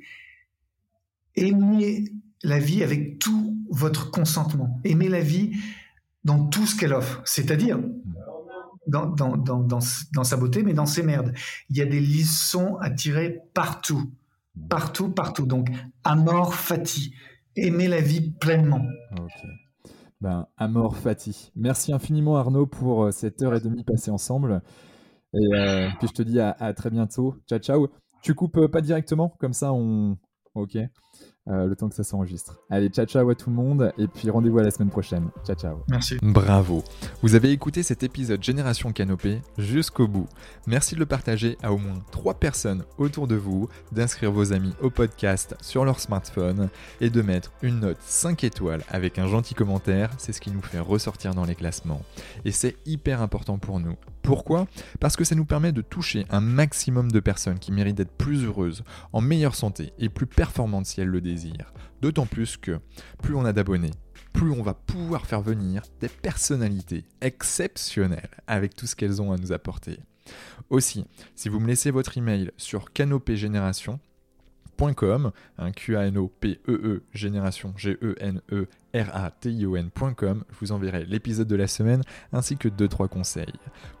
aimer 1.35 2.05
la 2.43 2.59
vie 2.59 2.83
avec 2.83 3.19
tout 3.19 3.57
votre 3.69 4.11
consentement. 4.11 4.79
Aimer 4.83 5.07
la 5.07 5.21
vie 5.21 5.57
dans 6.23 6.47
tout 6.47 6.65
ce 6.65 6.75
qu'elle 6.75 6.93
offre. 6.93 7.21
C'est-à-dire 7.25 7.79
dans, 8.87 10.23
sa 10.23 10.37
beauté, 10.37 10.63
mais 10.63 10.73
dans 10.73 10.85
ses 10.85 11.03
merdes. 11.03 11.33
Il 11.69 11.77
y 11.77 11.81
a 11.81 11.85
des 11.85 12.01
leçons 12.01 12.77
à 12.77 12.89
tirer 12.89 13.39
partout. 13.53 14.11
Partout, 14.69 15.09
partout. 15.09 15.45
Donc, 15.45 15.69
Amor 16.03 16.55
Fati. 16.55 17.13
Aimer 17.55 17.87
la 17.87 18.01
vie 18.01 18.31
pleinement. 18.31 18.85
Ben, 20.21 20.47
Amor 20.57 20.97
Fati. 20.97 21.51
Merci 21.55 21.91
infiniment 21.91 22.37
Arnaud 22.37 22.67
pour 22.67 23.05
euh, 23.05 23.11
cette 23.11 23.41
heure 23.41 23.55
et 23.55 23.59
demie 23.59 23.83
passée 23.83 24.11
ensemble. 24.11 24.61
Et 25.33 25.55
euh, 25.55 25.89
puis 25.97 26.07
je 26.07 26.13
te 26.13 26.21
dis 26.21 26.39
à, 26.39 26.51
à, 26.59 26.73
très 26.73 26.91
bientôt. 26.91 27.35
Ciao, 27.49 27.57
ciao. 27.57 27.89
Tu 28.21 28.35
coupes 28.35 28.67
pas 28.67 28.81
directement, 28.81 29.29
comme 29.39 29.53
ça 29.53 29.73
on. 29.73 30.17
Ok. 30.53 30.77
Euh, 31.49 31.65
le 31.65 31.75
temps 31.75 31.89
que 31.89 31.95
ça 31.95 32.03
s'enregistre. 32.03 32.59
Allez, 32.69 32.89
ciao 32.89 33.07
ciao 33.07 33.27
à 33.27 33.33
tout 33.33 33.49
le 33.49 33.55
monde 33.55 33.91
et 33.97 34.07
puis 34.07 34.29
rendez-vous 34.29 34.59
à 34.59 34.63
la 34.63 34.69
semaine 34.69 34.91
prochaine. 34.91 35.29
Ciao 35.43 35.55
ciao. 35.55 35.77
Merci. 35.89 36.19
Bravo. 36.21 36.83
Vous 37.23 37.33
avez 37.33 37.49
écouté 37.51 37.81
cet 37.81 38.03
épisode 38.03 38.43
Génération 38.43 38.91
Canopée 38.93 39.41
jusqu'au 39.57 40.07
bout. 40.07 40.27
Merci 40.67 40.93
de 40.93 40.99
le 40.99 41.07
partager 41.07 41.57
à 41.63 41.73
au 41.73 41.79
moins 41.79 41.97
3 42.11 42.35
personnes 42.35 42.83
autour 42.99 43.27
de 43.27 43.35
vous, 43.35 43.67
d'inscrire 43.91 44.31
vos 44.31 44.53
amis 44.53 44.75
au 44.81 44.91
podcast 44.91 45.55
sur 45.61 45.83
leur 45.83 45.99
smartphone 45.99 46.69
et 46.99 47.09
de 47.09 47.21
mettre 47.23 47.51
une 47.63 47.79
note 47.79 47.97
5 48.01 48.43
étoiles 48.43 48.83
avec 48.89 49.17
un 49.17 49.25
gentil 49.25 49.55
commentaire, 49.55 50.11
c'est 50.19 50.33
ce 50.33 50.41
qui 50.41 50.51
nous 50.51 50.61
fait 50.61 50.79
ressortir 50.79 51.33
dans 51.33 51.45
les 51.45 51.55
classements. 51.55 52.03
Et 52.45 52.51
c'est 52.51 52.77
hyper 52.85 53.19
important 53.19 53.57
pour 53.57 53.79
nous. 53.79 53.95
Pourquoi? 54.21 54.67
Parce 54.99 55.15
que 55.15 55.23
ça 55.23 55.35
nous 55.35 55.45
permet 55.45 55.71
de 55.71 55.81
toucher 55.81 56.25
un 56.29 56.41
maximum 56.41 57.11
de 57.11 57.19
personnes 57.19 57.59
qui 57.59 57.71
méritent 57.71 57.97
d'être 57.97 58.11
plus 58.11 58.45
heureuses, 58.45 58.83
en 59.13 59.21
meilleure 59.21 59.55
santé 59.55 59.93
et 59.97 60.09
plus 60.09 60.27
performantes 60.27 60.85
si 60.85 61.01
elles 61.01 61.07
le 61.07 61.21
désirent. 61.21 61.73
D'autant 62.01 62.25
plus 62.25 62.57
que 62.57 62.79
plus 63.21 63.35
on 63.35 63.45
a 63.45 63.53
d'abonnés, 63.53 63.91
plus 64.33 64.51
on 64.51 64.63
va 64.63 64.73
pouvoir 64.73 65.25
faire 65.25 65.41
venir 65.41 65.83
des 65.99 66.09
personnalités 66.09 67.05
exceptionnelles 67.21 68.29
avec 68.47 68.75
tout 68.75 68.87
ce 68.87 68.95
qu'elles 68.95 69.21
ont 69.21 69.31
à 69.31 69.37
nous 69.37 69.51
apporter. 69.51 69.99
Aussi, 70.69 71.05
si 71.35 71.49
vous 71.49 71.59
me 71.59 71.67
laissez 71.67 71.91
votre 71.91 72.17
email 72.17 72.51
sur 72.57 72.93
canopégénération, 72.93 73.99
.com, 74.77 75.31
un 75.57 75.71
q 75.71 75.97
a 75.97 76.05
n 76.05 76.17
o 76.17 76.27
p 76.27 76.59
e 76.67 76.71
e 76.71 77.01
génération 77.13 77.73
G 77.75 77.97
E 78.01 78.15
N 78.19 78.41
E 78.51 78.67
R 78.93 79.09
A 79.13 79.31
T 79.31 79.51
I 79.51 79.65
O 79.65 79.75
N.com, 79.75 80.43
je 80.49 80.55
vous 80.59 80.71
enverrai 80.71 81.05
l'épisode 81.05 81.47
de 81.47 81.55
la 81.55 81.67
semaine 81.67 82.03
ainsi 82.33 82.57
que 82.57 82.69
2 82.69 82.87
3 82.87 83.07
conseils. 83.07 83.53